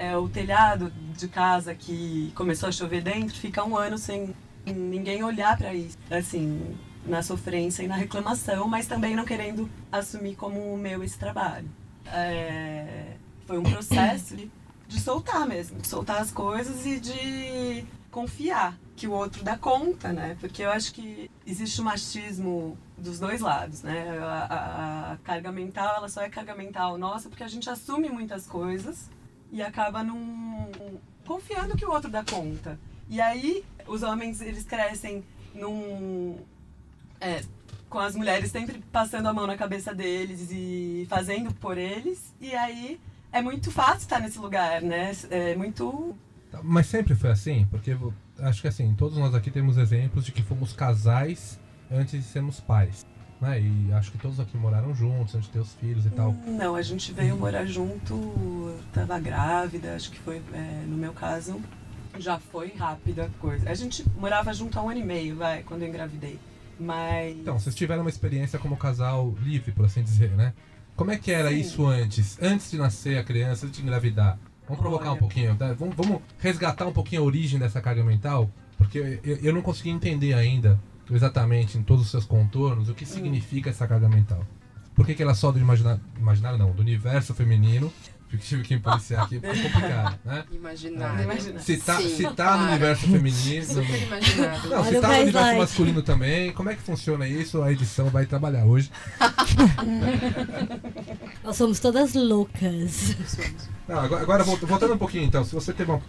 é, 0.00 0.16
o 0.16 0.26
telhado 0.30 0.90
de 1.14 1.28
casa 1.28 1.74
que 1.74 2.32
começou 2.34 2.70
a 2.70 2.72
chover 2.72 3.02
dentro 3.02 3.36
fica 3.36 3.62
um 3.62 3.76
ano 3.76 3.98
sem 3.98 4.34
ninguém 4.64 5.22
olhar 5.22 5.58
para 5.58 5.74
isso. 5.74 5.98
Assim, 6.10 6.74
na 7.04 7.22
sofrência 7.22 7.82
e 7.82 7.88
na 7.88 7.96
reclamação, 7.96 8.68
mas 8.68 8.86
também 8.86 9.16
não 9.16 9.24
querendo 9.24 9.68
assumir 9.90 10.36
como 10.36 10.76
meu 10.76 11.02
esse 11.02 11.18
trabalho. 11.18 11.68
É, 12.06 13.14
foi 13.46 13.58
um 13.58 13.62
processo 13.62 14.36
de, 14.36 14.50
de 14.86 15.00
soltar 15.00 15.46
mesmo, 15.46 15.78
de 15.78 15.88
soltar 15.88 16.20
as 16.20 16.30
coisas 16.30 16.84
e 16.86 17.00
de 17.00 17.86
confiar 18.10 18.76
que 18.96 19.06
o 19.06 19.12
outro 19.12 19.42
dá 19.42 19.56
conta, 19.56 20.12
né? 20.12 20.36
Porque 20.40 20.62
eu 20.62 20.70
acho 20.70 20.92
que 20.92 21.30
existe 21.46 21.80
o 21.80 21.84
machismo 21.84 22.76
dos 22.98 23.18
dois 23.18 23.40
lados, 23.40 23.82
né? 23.82 24.18
A, 24.18 24.24
a, 24.24 25.12
a 25.12 25.16
carga 25.18 25.50
mental, 25.50 25.96
ela 25.96 26.08
só 26.08 26.20
é 26.20 26.28
carga 26.28 26.54
mental 26.54 26.98
nossa 26.98 27.28
porque 27.28 27.42
a 27.42 27.48
gente 27.48 27.70
assume 27.70 28.10
muitas 28.10 28.46
coisas 28.46 29.08
e 29.50 29.62
acaba 29.62 30.02
num, 30.02 30.70
confiando 31.26 31.76
que 31.76 31.86
o 31.86 31.90
outro 31.90 32.10
dá 32.10 32.22
conta. 32.22 32.78
E 33.08 33.20
aí 33.20 33.64
os 33.86 34.02
homens 34.02 34.40
eles 34.40 34.64
crescem 34.64 35.24
num 35.54 36.38
é, 37.20 37.42
com 37.88 37.98
as 37.98 38.14
mulheres 38.14 38.50
sempre 38.50 38.82
passando 38.92 39.26
a 39.26 39.32
mão 39.32 39.46
na 39.46 39.56
cabeça 39.56 39.94
deles 39.94 40.48
e 40.50 41.06
fazendo 41.08 41.52
por 41.54 41.76
eles 41.76 42.34
e 42.40 42.54
aí 42.54 43.00
é 43.32 43.42
muito 43.42 43.70
fácil 43.70 43.98
estar 43.98 44.20
nesse 44.20 44.38
lugar, 44.38 44.82
né? 44.82 45.12
É 45.30 45.54
muito 45.54 46.16
mas 46.62 46.86
sempre 46.86 47.14
foi 47.14 47.30
assim, 47.30 47.66
porque 47.70 47.96
acho 48.40 48.60
que 48.60 48.68
assim, 48.68 48.92
todos 48.94 49.16
nós 49.16 49.34
aqui 49.34 49.50
temos 49.50 49.78
exemplos 49.78 50.24
de 50.24 50.32
que 50.32 50.42
fomos 50.42 50.72
casais 50.72 51.60
antes 51.90 52.12
de 52.12 52.22
sermos 52.22 52.60
pais. 52.60 53.06
Né? 53.40 53.60
E 53.60 53.92
acho 53.92 54.12
que 54.12 54.18
todos 54.18 54.38
aqui 54.38 54.56
moraram 54.56 54.94
juntos 54.94 55.34
antes 55.34 55.46
de 55.46 55.52
ter 55.52 55.60
os 55.60 55.72
filhos 55.74 56.04
e 56.04 56.10
tal. 56.10 56.34
Não, 56.46 56.74
a 56.74 56.82
gente 56.82 57.12
veio 57.12 57.36
morar 57.36 57.64
junto, 57.64 58.76
tava 58.92 59.18
grávida, 59.18 59.94
acho 59.94 60.10
que 60.10 60.18
foi, 60.18 60.42
é, 60.52 60.84
no 60.86 60.96
meu 60.96 61.12
caso, 61.12 61.60
já 62.18 62.38
foi 62.38 62.74
rápida 62.74 63.24
a 63.24 63.40
coisa. 63.40 63.70
A 63.70 63.74
gente 63.74 64.04
morava 64.18 64.52
junto 64.52 64.78
há 64.78 64.82
um 64.82 64.90
ano 64.90 65.00
e 65.00 65.04
meio, 65.04 65.36
vai, 65.36 65.62
quando 65.62 65.82
eu 65.82 65.88
engravidei. 65.88 66.38
Mas. 66.80 67.36
Então, 67.36 67.58
vocês 67.58 67.74
tiveram 67.74 68.02
uma 68.02 68.10
experiência 68.10 68.58
como 68.58 68.76
casal 68.76 69.34
livre, 69.42 69.70
por 69.70 69.84
assim 69.84 70.02
dizer, 70.02 70.30
né? 70.30 70.54
Como 70.96 71.10
é 71.10 71.18
que 71.18 71.30
era 71.30 71.50
Sim. 71.50 71.60
isso 71.60 71.86
antes? 71.86 72.38
Antes 72.40 72.70
de 72.70 72.78
nascer 72.78 73.18
a 73.18 73.24
criança, 73.24 73.66
antes 73.66 73.78
de 73.78 73.82
engravidar? 73.82 74.38
Vamos 74.66 74.80
provocar 74.80 75.10
Olha. 75.10 75.14
um 75.14 75.18
pouquinho, 75.18 75.56
tá? 75.56 75.72
vamos, 75.72 75.94
vamos, 75.96 76.22
resgatar 76.38 76.86
um 76.86 76.92
pouquinho 76.92 77.22
a 77.22 77.24
origem 77.24 77.58
dessa 77.58 77.80
carga 77.80 78.04
mental? 78.04 78.50
Porque 78.78 79.20
eu, 79.24 79.36
eu 79.36 79.52
não 79.52 79.62
consegui 79.62 79.90
entender 79.90 80.32
ainda 80.32 80.80
exatamente 81.10 81.76
em 81.76 81.82
todos 81.82 82.04
os 82.04 82.10
seus 82.10 82.24
contornos 82.24 82.88
o 82.88 82.94
que 82.94 83.04
significa 83.04 83.68
essa 83.68 83.86
carga 83.86 84.08
mental. 84.08 84.46
Por 84.94 85.04
que, 85.04 85.14
que 85.14 85.22
ela 85.22 85.34
só 85.34 85.50
do 85.50 85.58
imaginário, 85.58 86.00
imaginário 86.18 86.58
não, 86.58 86.72
do 86.72 86.82
universo 86.82 87.34
feminino 87.34 87.92
tive 88.38 88.62
que 88.62 88.78
policiar 88.78 89.24
aqui, 89.24 89.36
é 89.36 89.40
complicado, 89.48 90.18
né? 90.24 90.44
Imaginário. 90.50 91.30
É, 91.30 91.58
se 91.58 91.76
tá, 91.78 91.96
Sim, 91.96 92.16
se 92.16 92.22
tá 92.22 92.34
claro. 92.34 92.62
no 92.62 92.68
universo 92.68 93.06
feminino. 93.06 93.64
Super. 93.64 94.08
Não, 94.68 94.84
se 94.84 95.00
tá 95.00 95.08
no 95.08 95.14
universo 95.14 95.32
like. 95.32 95.58
masculino 95.58 96.02
também, 96.02 96.52
como 96.52 96.70
é 96.70 96.74
que 96.74 96.82
funciona 96.82 97.26
isso? 97.26 97.62
A 97.62 97.72
edição 97.72 98.10
vai 98.10 98.26
trabalhar 98.26 98.64
hoje. 98.64 98.90
Nós 101.42 101.56
somos 101.56 101.80
todas 101.80 102.14
loucas. 102.14 103.16
Não, 103.88 103.98
agora, 103.98 104.22
agora, 104.22 104.44
voltando 104.44 104.94
um 104.94 104.98
pouquinho 104.98 105.24
então, 105.24 105.44
se 105.44 105.54
você 105.54 105.72
teve 105.72 105.90
uma, 105.90 106.02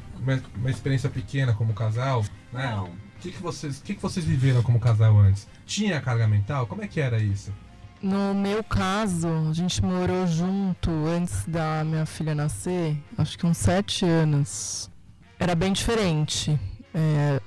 uma, 0.56 0.70
experiência 0.70 1.10
pequena 1.10 1.54
como 1.54 1.74
casal, 1.74 2.24
né? 2.54 2.76
Não 2.76 2.92
que, 3.22 3.32
que, 3.32 3.42
vocês, 3.42 3.80
que, 3.80 3.94
que 3.94 4.02
vocês 4.02 4.26
viveram 4.26 4.64
como 4.64 4.80
casal 4.80 5.18
antes? 5.18 5.48
Tinha 5.66 6.02
carga 6.02 6.28
mental? 6.28 6.66
Como 6.66 6.84
é 6.84 6.88
que 6.88 7.00
era 7.00 7.20
isso? 7.20 7.54
No 8.02 8.34
meu 8.34 8.64
caso, 8.64 9.28
a 9.50 9.54
gente 9.54 9.84
morou 9.84 10.26
junto 10.26 10.90
antes 11.06 11.46
da 11.46 11.84
minha 11.84 12.06
filha 12.06 12.34
nascer, 12.34 12.98
acho 13.16 13.38
que 13.38 13.46
uns 13.46 13.58
sete 13.58 14.06
anos. 14.06 14.90
Era 15.40 15.54
bem 15.54 15.72
diferente. 15.72 16.60
É, 16.96 17.40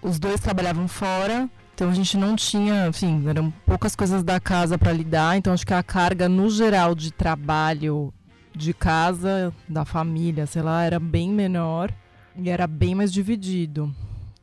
os 0.00 0.20
dois 0.20 0.40
trabalhavam 0.40 0.86
fora, 0.86 1.50
então 1.74 1.90
a 1.90 1.94
gente 1.94 2.16
não 2.16 2.36
tinha, 2.36 2.86
enfim, 2.86 3.28
eram 3.28 3.50
poucas 3.66 3.96
coisas 3.96 4.22
da 4.22 4.38
casa 4.38 4.78
para 4.78 4.92
lidar, 4.92 5.36
então 5.36 5.52
acho 5.52 5.66
que 5.66 5.74
a 5.74 5.82
carga 5.82 6.28
no 6.28 6.48
geral 6.50 6.94
de 6.94 7.12
trabalho 7.12 8.14
de 8.54 8.72
casa, 8.72 9.52
da 9.68 9.84
família, 9.84 10.46
sei 10.46 10.62
lá, 10.62 10.84
era 10.84 11.00
bem 11.00 11.30
menor 11.30 11.92
e 12.36 12.48
era 12.48 12.66
bem 12.68 12.94
mais 12.94 13.12
dividido. 13.12 13.94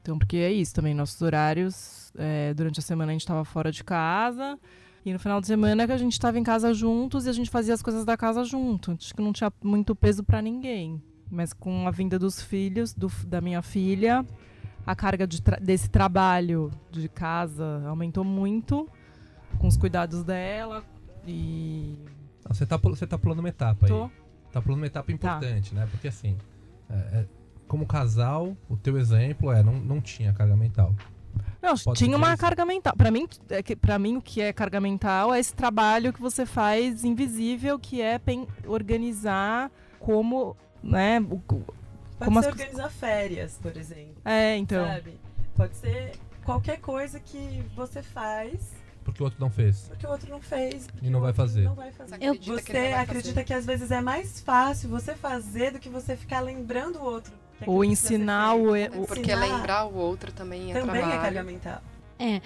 Então, 0.01 0.19
porque 0.19 0.37
é 0.37 0.51
isso 0.51 0.73
também, 0.73 0.93
nossos 0.93 1.21
horários, 1.21 2.11
é, 2.17 2.53
durante 2.53 2.79
a 2.79 2.83
semana 2.83 3.11
a 3.11 3.13
gente 3.13 3.21
estava 3.21 3.45
fora 3.45 3.71
de 3.71 3.83
casa, 3.83 4.59
e 5.05 5.11
no 5.11 5.19
final 5.19 5.41
de 5.41 5.47
semana 5.47 5.85
que 5.85 5.91
a 5.91 5.97
gente 5.97 6.13
estava 6.13 6.39
em 6.39 6.43
casa 6.43 6.73
juntos 6.73 7.25
e 7.25 7.29
a 7.29 7.33
gente 7.33 7.49
fazia 7.49 7.73
as 7.73 7.81
coisas 7.81 8.05
da 8.05 8.15
casa 8.15 8.43
junto. 8.43 8.91
Acho 8.91 9.13
que 9.13 9.21
não 9.21 9.33
tinha 9.33 9.51
muito 9.61 9.95
peso 9.95 10.23
para 10.23 10.41
ninguém. 10.41 11.01
Mas 11.29 11.51
com 11.51 11.87
a 11.87 11.91
vinda 11.91 12.17
dos 12.17 12.41
filhos, 12.41 12.93
do, 12.93 13.11
da 13.27 13.41
minha 13.41 13.61
filha, 13.61 14.25
a 14.85 14.95
carga 14.95 15.27
de 15.27 15.41
tra 15.41 15.57
desse 15.57 15.89
trabalho 15.89 16.71
de 16.89 17.09
casa 17.09 17.83
aumentou 17.87 18.23
muito, 18.23 18.87
com 19.57 19.67
os 19.67 19.75
cuidados 19.75 20.23
dela 20.23 20.83
e... 21.27 21.97
Você 22.47 22.65
tá, 22.65 22.77
você 22.77 23.07
tá 23.07 23.17
pulando 23.17 23.39
uma 23.39 23.49
etapa 23.49 23.87
Tô. 23.87 24.03
aí. 24.03 24.09
Tá 24.51 24.61
pulando 24.61 24.79
uma 24.79 24.87
etapa 24.87 25.07
tá. 25.07 25.13
importante, 25.13 25.71
tá. 25.71 25.81
né? 25.81 25.87
Porque 25.91 26.07
assim... 26.07 26.37
É, 26.89 27.19
é 27.19 27.25
como 27.67 27.87
casal, 27.87 28.55
o 28.69 28.77
teu 28.77 28.99
exemplo 28.99 29.51
é 29.51 29.63
não, 29.63 29.73
não 29.73 29.99
tinha 29.99 30.31
carga 30.31 30.55
mental. 30.55 30.93
Não, 31.63 31.77
Pode 31.77 31.97
tinha 31.97 32.17
uma 32.17 32.35
carga 32.35 32.65
mental. 32.65 32.93
Para 32.93 33.09
mim, 33.09 33.25
é 33.49 33.63
que, 33.63 33.73
para 33.73 33.97
mim 33.97 34.17
o 34.17 34.21
que 34.21 34.41
é 34.41 34.51
carga 34.51 34.81
mental 34.81 35.33
é 35.33 35.39
esse 35.39 35.53
trabalho 35.53 36.11
que 36.11 36.19
você 36.19 36.45
faz 36.45 37.05
invisível, 37.05 37.79
que 37.79 38.01
é 38.01 38.19
organizar 38.67 39.71
como, 39.97 40.57
né, 40.83 41.21
o, 41.21 41.39
Pode 41.39 41.65
como 42.19 42.43
ser 42.43 42.49
as... 42.49 42.53
organizar 42.53 42.89
férias, 42.89 43.57
por 43.61 43.77
exemplo. 43.77 44.17
É, 44.25 44.57
então. 44.57 44.85
Sabe? 44.85 45.17
Pode 45.55 45.75
ser 45.77 46.11
qualquer 46.43 46.81
coisa 46.81 47.17
que 47.21 47.63
você 47.73 48.03
faz 48.03 48.73
Porque 49.05 49.23
o 49.23 49.25
outro 49.25 49.39
não 49.39 49.49
fez. 49.49 49.87
porque 49.87 50.05
o 50.05 50.09
outro 50.09 50.29
não 50.29 50.41
fez. 50.41 50.89
E 51.01 51.09
não 51.09 51.21
vai 51.21 51.31
fazer. 51.31 51.61
Não 51.61 51.75
vai 51.75 51.93
fazer. 51.93 52.17
Eu- 52.19 52.33
Você 52.33 52.51
Acredita 52.51 52.63
que 52.63 52.93
acredita 52.93 53.43
que 53.45 53.53
às 53.53 53.65
vezes 53.65 53.89
é 53.89 54.01
mais 54.01 54.41
fácil 54.41 54.89
você 54.89 55.13
fazer 55.15 55.71
do 55.71 55.79
que 55.79 55.87
você 55.87 56.17
ficar 56.17 56.41
lembrando 56.41 56.99
o 56.99 57.03
outro. 57.05 57.33
Ou 57.65 57.83
ensinar 57.83 58.55
o 58.55 58.71
o- 58.73 59.05
Porque 59.07 59.21
Ensinar 59.21 59.45
lembrar 59.57 59.85
o 59.85 59.95
outro 59.95 60.31
também 60.31 60.71
é 60.71 60.79
também 60.79 60.97
é 60.97 61.01
trabalho. 61.01 61.21
carga 61.21 61.43
mental. 61.43 61.81
É, 62.19 62.41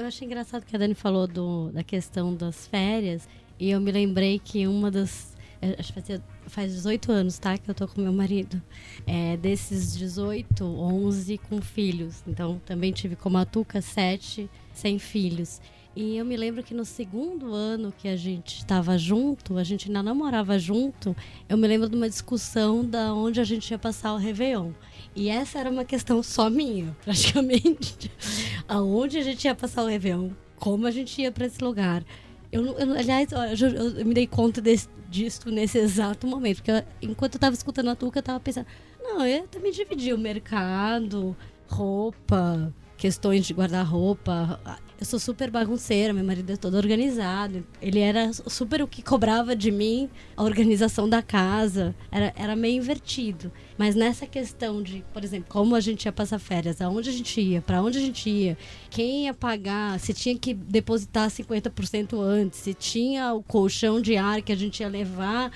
eu 0.00 0.06
achei 0.06 0.26
engraçado 0.26 0.64
que 0.64 0.74
a 0.74 0.78
Dani 0.78 0.94
falou 0.94 1.26
do, 1.26 1.70
da 1.72 1.82
questão 1.84 2.34
das 2.34 2.66
férias 2.66 3.28
e 3.58 3.70
eu 3.70 3.80
me 3.80 3.92
lembrei 3.92 4.38
que 4.38 4.66
uma 4.66 4.90
das. 4.90 5.36
é, 5.60 5.76
Acho 5.78 5.92
que 5.92 6.00
fazia- 6.00 6.22
faz 6.46 6.72
18 6.72 7.12
anos, 7.12 7.38
tá? 7.38 7.56
Que 7.58 7.70
eu 7.70 7.74
tô 7.74 7.86
com 7.86 8.00
meu 8.00 8.12
marido. 8.12 8.60
É, 9.06 9.36
desses 9.36 9.96
18, 9.96 10.64
11 10.64 11.38
com 11.38 11.60
filhos. 11.60 12.22
Então 12.26 12.60
também 12.64 12.92
tive 12.92 13.14
como 13.14 13.36
a 13.38 13.44
Tuca 13.44 13.80
7 13.82 14.48
sem 14.72 14.98
filhos. 14.98 15.60
E 15.94 16.16
eu 16.16 16.24
me 16.24 16.36
lembro 16.36 16.62
que 16.62 16.72
no 16.72 16.84
segundo 16.84 17.52
ano 17.52 17.92
que 17.96 18.06
a 18.06 18.16
gente 18.16 18.58
estava 18.58 18.96
junto, 18.96 19.58
a 19.58 19.64
gente 19.64 19.88
ainda 19.88 20.02
não 20.02 20.14
morava 20.14 20.56
junto, 20.58 21.16
eu 21.48 21.58
me 21.58 21.66
lembro 21.66 21.88
de 21.88 21.96
uma 21.96 22.08
discussão 22.08 22.84
da 22.84 23.12
onde 23.12 23.40
a 23.40 23.44
gente 23.44 23.68
ia 23.70 23.78
passar 23.78 24.12
o 24.14 24.16
Réveillon. 24.16 24.70
E 25.16 25.28
essa 25.28 25.58
era 25.58 25.68
uma 25.68 25.84
questão 25.84 26.22
só 26.22 26.48
minha, 26.48 26.96
praticamente. 27.04 28.10
Aonde 28.68 29.18
a 29.18 29.22
gente 29.22 29.44
ia 29.44 29.54
passar 29.54 29.82
o 29.82 29.86
Réveillon, 29.88 30.30
como 30.56 30.86
a 30.86 30.90
gente 30.92 31.20
ia 31.20 31.32
para 31.32 31.46
esse 31.46 31.62
lugar. 31.62 32.04
Eu, 32.52 32.64
eu 32.78 32.92
aliás, 32.96 33.28
eu, 33.32 33.56
ju- 33.56 33.66
eu 33.98 34.06
me 34.06 34.14
dei 34.14 34.28
conta 34.28 34.60
desse, 34.60 34.88
disso 35.08 35.50
nesse 35.50 35.76
exato 35.78 36.24
momento. 36.26 36.58
Porque 36.58 36.70
eu- 36.70 36.84
enquanto 37.02 37.34
eu 37.34 37.40
tava 37.40 37.54
escutando 37.54 37.90
a 37.90 37.96
Tuca, 37.96 38.20
eu 38.20 38.22
tava 38.22 38.38
pensando, 38.38 38.66
não, 39.02 39.26
eu 39.26 39.46
também 39.48 39.72
dividi 39.72 40.12
o 40.12 40.18
mercado, 40.18 41.36
roupa, 41.68 42.72
questões 42.96 43.44
de 43.44 43.52
guarda-roupa. 43.52 44.60
Eu 45.00 45.06
sou 45.06 45.18
super 45.18 45.50
bagunceira, 45.50 46.12
meu 46.12 46.22
marido 46.22 46.52
é 46.52 46.56
todo 46.56 46.76
organizado. 46.76 47.66
Ele 47.80 48.00
era 48.00 48.30
super 48.34 48.82
o 48.82 48.86
que 48.86 49.00
cobrava 49.02 49.56
de 49.56 49.70
mim, 49.70 50.10
a 50.36 50.42
organização 50.42 51.08
da 51.08 51.22
casa. 51.22 51.94
Era, 52.12 52.34
era 52.36 52.54
meio 52.54 52.76
invertido. 52.76 53.50
Mas 53.78 53.94
nessa 53.94 54.26
questão 54.26 54.82
de, 54.82 55.02
por 55.10 55.24
exemplo, 55.24 55.46
como 55.48 55.74
a 55.74 55.80
gente 55.80 56.04
ia 56.04 56.12
passar 56.12 56.38
férias, 56.38 56.82
aonde 56.82 57.08
a 57.08 57.12
gente 57.14 57.40
ia, 57.40 57.62
para 57.62 57.82
onde 57.82 57.96
a 57.96 58.00
gente 58.02 58.28
ia, 58.28 58.58
quem 58.90 59.24
ia 59.24 59.32
pagar, 59.32 59.98
se 59.98 60.12
tinha 60.12 60.38
que 60.38 60.52
depositar 60.52 61.30
50% 61.30 62.20
antes, 62.20 62.58
se 62.58 62.74
tinha 62.74 63.32
o 63.32 63.42
colchão 63.42 64.02
de 64.02 64.18
ar 64.18 64.42
que 64.42 64.52
a 64.52 64.56
gente 64.56 64.80
ia 64.80 64.88
levar 64.88 65.50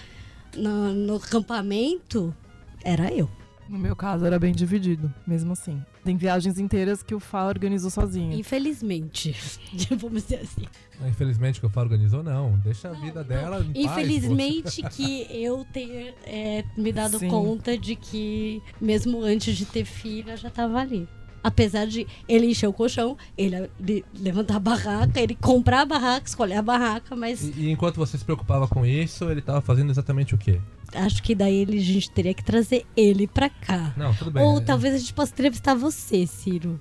no, 0.57 0.95
no 0.95 1.17
acampamento, 1.17 2.35
era 2.83 3.13
eu. 3.13 3.29
No 3.69 3.79
meu 3.79 3.97
caso, 3.97 4.25
era 4.25 4.39
bem 4.39 4.53
dividido, 4.53 5.13
mesmo 5.27 5.53
assim. 5.53 5.83
Tem 6.05 6.17
viagens 6.17 6.59
inteiras 6.59 7.03
que 7.03 7.15
o 7.15 7.21
Fá 7.21 7.47
organizou 7.47 7.91
sozinho. 7.91 8.39
Infelizmente. 8.39 9.35
Vamos 9.97 10.25
dizer 10.25 10.41
assim. 10.41 10.65
Infelizmente 11.07 11.61
que 11.61 11.67
o 11.67 11.71
Fá 11.71 11.81
organizou, 11.81 12.23
não. 12.23 12.59
Deixa 12.59 12.91
a 12.91 12.93
vida 12.93 13.25
dela 13.25 13.61
em 13.61 13.73
paz, 13.73 13.99
Infelizmente 13.99 14.83
que 14.91 15.27
eu 15.31 15.65
tenha 15.73 16.15
é, 16.25 16.65
me 16.77 16.93
dado 16.93 17.19
Sim. 17.19 17.29
conta 17.29 17.77
de 17.77 17.97
que, 17.97 18.63
mesmo 18.81 19.23
antes 19.23 19.57
de 19.57 19.65
ter 19.65 19.85
filha, 19.85 20.37
já 20.37 20.51
tava 20.51 20.79
ali. 20.79 21.09
Apesar 21.45 21.87
de 21.87 22.07
ele 22.27 22.47
encher 22.47 22.67
o 22.67 22.73
colchão, 22.73 23.17
ele 23.39 23.71
le- 23.79 24.05
levantar 24.19 24.57
a 24.57 24.59
barraca, 24.59 25.21
ele 25.21 25.35
comprar 25.37 25.83
a 25.83 25.85
barraca, 25.85 26.27
escolher 26.27 26.55
a 26.57 26.63
barraca, 26.63 27.15
mas 27.15 27.43
E, 27.43 27.53
e 27.59 27.71
enquanto 27.71 27.97
você 27.97 28.17
se 28.19 28.25
preocupava 28.25 28.67
com 28.67 28.85
isso, 28.87 29.31
ele 29.31 29.43
tava 29.43 29.61
fazendo 29.61 29.91
exatamente 29.91 30.35
o 30.35 30.39
quê? 30.39 30.59
acho 30.97 31.23
que 31.25 31.35
daí 31.35 31.57
ele, 31.57 31.77
a 31.79 31.83
gente 31.83 32.09
teria 32.11 32.33
que 32.33 32.45
trazer 32.45 32.87
ele 32.97 33.27
pra 33.27 33.51
cá. 33.51 33.93
Não, 33.97 34.15
tudo 34.15 34.31
bem. 34.31 34.43
Ou 34.45 34.59
é- 34.59 34.61
talvez 34.61 34.95
a 34.95 34.99
gente 34.99 35.13
possa 35.13 35.33
entrevistar 35.33 35.75
você, 35.75 36.25
Ciro. 36.25 36.81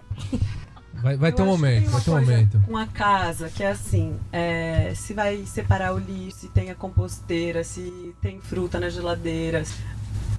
Vai, 1.01 1.17
vai 1.17 1.31
ter 1.33 1.41
um 1.41 1.47
momento, 1.47 1.89
vai 1.89 1.99
ter 2.01 2.11
um 2.11 2.19
momento. 2.19 2.61
Com 2.65 2.77
a 2.77 2.85
casa, 2.85 3.49
que 3.49 3.63
é 3.63 3.71
assim, 3.71 4.15
é, 4.31 4.93
se 4.95 5.13
vai 5.15 5.43
separar 5.47 5.93
o 5.95 5.97
lixo, 5.97 6.37
se 6.41 6.47
tem 6.49 6.69
a 6.69 6.75
composteira, 6.75 7.63
se 7.63 8.13
tem 8.21 8.39
fruta 8.39 8.79
na 8.79 8.87
geladeira, 8.87 9.63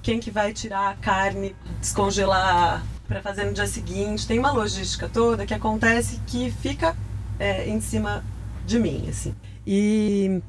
quem 0.01 0.19
que 0.21 0.31
vai 0.31 0.53
tirar 0.53 0.89
a 0.91 0.95
carne, 0.95 1.53
descongelar 1.81 2.81
para 3.07 3.21
fazer 3.21 3.45
no 3.45 3.53
dia 3.53 3.67
seguinte. 3.67 4.27
Tem 4.27 4.39
uma 4.39 4.51
logística 4.51 5.09
toda 5.09 5.45
que 5.45 5.53
acontece 5.53 6.19
que 6.27 6.51
fica 6.51 6.95
é, 7.39 7.67
em 7.67 7.79
cima 7.81 8.23
de 8.65 8.79
mim, 8.79 9.05
assim. 9.09 9.35
E, 9.65 10.41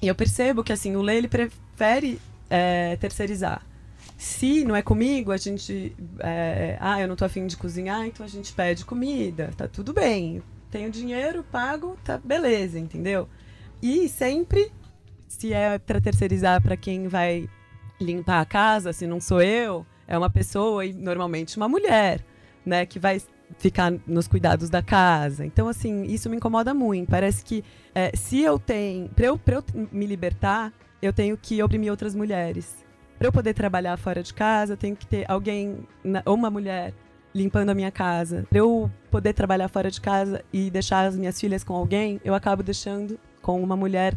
e 0.00 0.08
eu 0.08 0.14
percebo 0.14 0.64
que 0.64 0.72
assim 0.72 0.96
o 0.96 1.02
Lê 1.02 1.16
ele 1.16 1.28
prefere 1.28 2.20
é, 2.48 2.96
terceirizar. 2.96 3.62
Se 4.16 4.64
não 4.64 4.76
é 4.76 4.82
comigo, 4.82 5.32
a 5.32 5.36
gente. 5.36 5.94
é, 6.20 6.76
ah, 6.80 7.00
eu 7.00 7.08
não 7.08 7.16
tô 7.16 7.24
afim 7.24 7.46
de 7.46 7.56
cozinhar, 7.56 8.06
então 8.06 8.24
a 8.24 8.28
gente 8.28 8.52
pede 8.52 8.84
comida. 8.84 9.50
Tá 9.56 9.66
tudo 9.66 9.92
bem. 9.92 10.42
Tenho 10.70 10.90
dinheiro, 10.90 11.44
pago, 11.50 11.96
tá 12.04 12.18
beleza, 12.18 12.78
entendeu? 12.78 13.28
E 13.82 14.08
sempre, 14.08 14.72
se 15.28 15.52
é 15.52 15.78
para 15.78 16.00
terceirizar 16.00 16.62
para 16.62 16.76
quem 16.76 17.06
vai 17.06 17.48
limpar 18.00 18.40
a 18.40 18.44
casa, 18.44 18.92
se 18.92 19.06
não 19.06 19.20
sou 19.20 19.40
eu, 19.40 19.86
é 20.06 20.16
uma 20.16 20.30
pessoa, 20.30 20.84
e 20.84 20.92
normalmente 20.92 21.56
uma 21.56 21.68
mulher, 21.68 22.24
né, 22.64 22.86
que 22.86 22.98
vai 22.98 23.20
ficar 23.58 23.92
nos 24.06 24.26
cuidados 24.26 24.70
da 24.70 24.82
casa. 24.82 25.44
Então, 25.44 25.68
assim, 25.68 26.04
isso 26.04 26.28
me 26.30 26.36
incomoda 26.36 26.72
muito. 26.74 27.10
Parece 27.10 27.44
que 27.44 27.64
é, 27.94 28.14
se 28.16 28.40
eu 28.40 28.58
tenho. 28.58 29.08
Pra 29.10 29.26
eu, 29.26 29.40
eu 29.46 29.64
me 29.92 30.06
libertar, 30.06 30.72
eu 31.00 31.12
tenho 31.12 31.36
que 31.36 31.62
oprimir 31.62 31.90
outras 31.90 32.14
mulheres. 32.14 32.84
Para 33.18 33.28
eu 33.28 33.32
poder 33.32 33.54
trabalhar 33.54 33.96
fora 33.96 34.22
de 34.22 34.34
casa, 34.34 34.72
eu 34.72 34.76
tenho 34.76 34.96
que 34.96 35.06
ter 35.06 35.30
alguém, 35.30 35.86
ou 36.24 36.34
uma 36.34 36.50
mulher, 36.50 36.92
limpando 37.34 37.70
a 37.70 37.74
minha 37.74 37.90
casa. 37.90 38.44
Para 38.48 38.58
eu 38.58 38.90
poder 39.10 39.32
trabalhar 39.32 39.68
fora 39.68 39.90
de 39.90 40.00
casa 40.00 40.44
e 40.52 40.70
deixar 40.70 41.06
as 41.06 41.16
minhas 41.16 41.38
filhas 41.40 41.62
com 41.62 41.74
alguém, 41.74 42.20
eu 42.24 42.34
acabo 42.34 42.62
deixando 42.62 43.18
com 43.40 43.62
uma 43.62 43.76
mulher, 43.76 44.14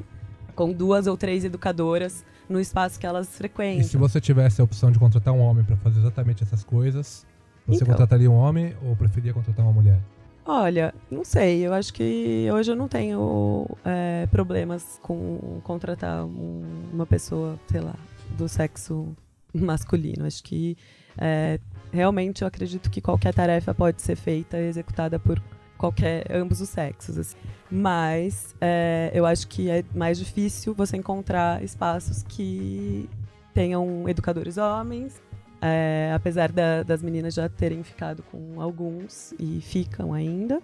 com 0.55 0.71
duas 0.71 1.05
ou 1.05 1.15
três 1.15 1.45
educadoras 1.45 2.25
no 2.49 2.59
espaço 2.59 2.99
que 2.99 3.05
elas 3.05 3.27
E 3.27 3.31
frequentam. 3.37 3.83
se 3.87 3.97
você 3.97 4.19
tivesse 4.21 4.61
a 4.61 4.63
opção 4.63 4.91
de 4.91 4.97
contratar 4.99 5.33
um 5.33 5.39
homem 5.41 5.63
pra 5.63 5.75
fazer 5.77 5.99
exatamente 5.99 6.43
essas 6.43 6.63
coisas, 6.63 7.25
você 7.65 7.77
Então. 7.83 7.87
contrataria 7.87 8.29
um 8.31 8.35
homem 8.35 8.75
ou 8.83 8.95
preferia 8.95 9.33
contratar 9.33 9.65
uma 9.65 9.73
mulher? 9.73 9.99
Olha, 10.45 10.93
não 11.11 11.25
sei. 11.25 11.65
Eu 11.67 11.73
acho 11.73 11.93
que 11.93 12.47
hoje 12.53 12.71
eu 12.71 12.75
não 12.75 12.87
tenho 12.87 13.67
é, 13.83 14.25
problemas 14.31 14.97
com 15.03 15.59
contratar 15.63 16.23
um- 16.25 16.63
uma 16.93 17.05
pessoa, 17.05 17.59
sei 17.67 17.81
lá, 17.81 17.95
do 18.37 18.47
sexo 18.47 19.13
masculino. 19.53 20.25
Acho 20.25 20.41
que 20.43 20.77
é, 21.17 21.59
realmente 21.91 22.43
eu 22.43 22.47
acredito 22.47 22.89
que 22.89 23.01
qualquer 23.01 23.33
tarefa 23.33 23.73
pode 23.73 24.01
ser 24.01 24.15
feita 24.15 24.57
e 24.57 24.67
executada 24.67 25.19
por 25.19 25.41
qualquer 25.77 26.25
ambos 26.31 26.61
os 26.61 26.69
sexos. 26.69 27.17
assim. 27.17 27.35
Mas 27.69 28.55
é, 28.61 29.11
eu 29.13 29.25
acho 29.25 29.47
que 29.47 29.69
é 29.69 29.83
mais 29.93 30.17
difícil 30.17 30.73
você 30.73 30.95
encontrar 30.97 31.63
espaços 31.63 32.23
que 32.23 33.09
tenham 33.53 34.07
educadores 34.07 34.57
homens 34.57 35.21
é, 35.61 36.11
apesar 36.15 36.51
da- 36.51 36.83
das 36.83 37.01
meninas 37.01 37.33
já 37.33 37.49
terem 37.49 37.83
ficado 37.83 38.23
com 38.31 38.61
alguns 38.61 39.33
e 39.39 39.59
ficam 39.61 40.13
ainda. 40.13 40.61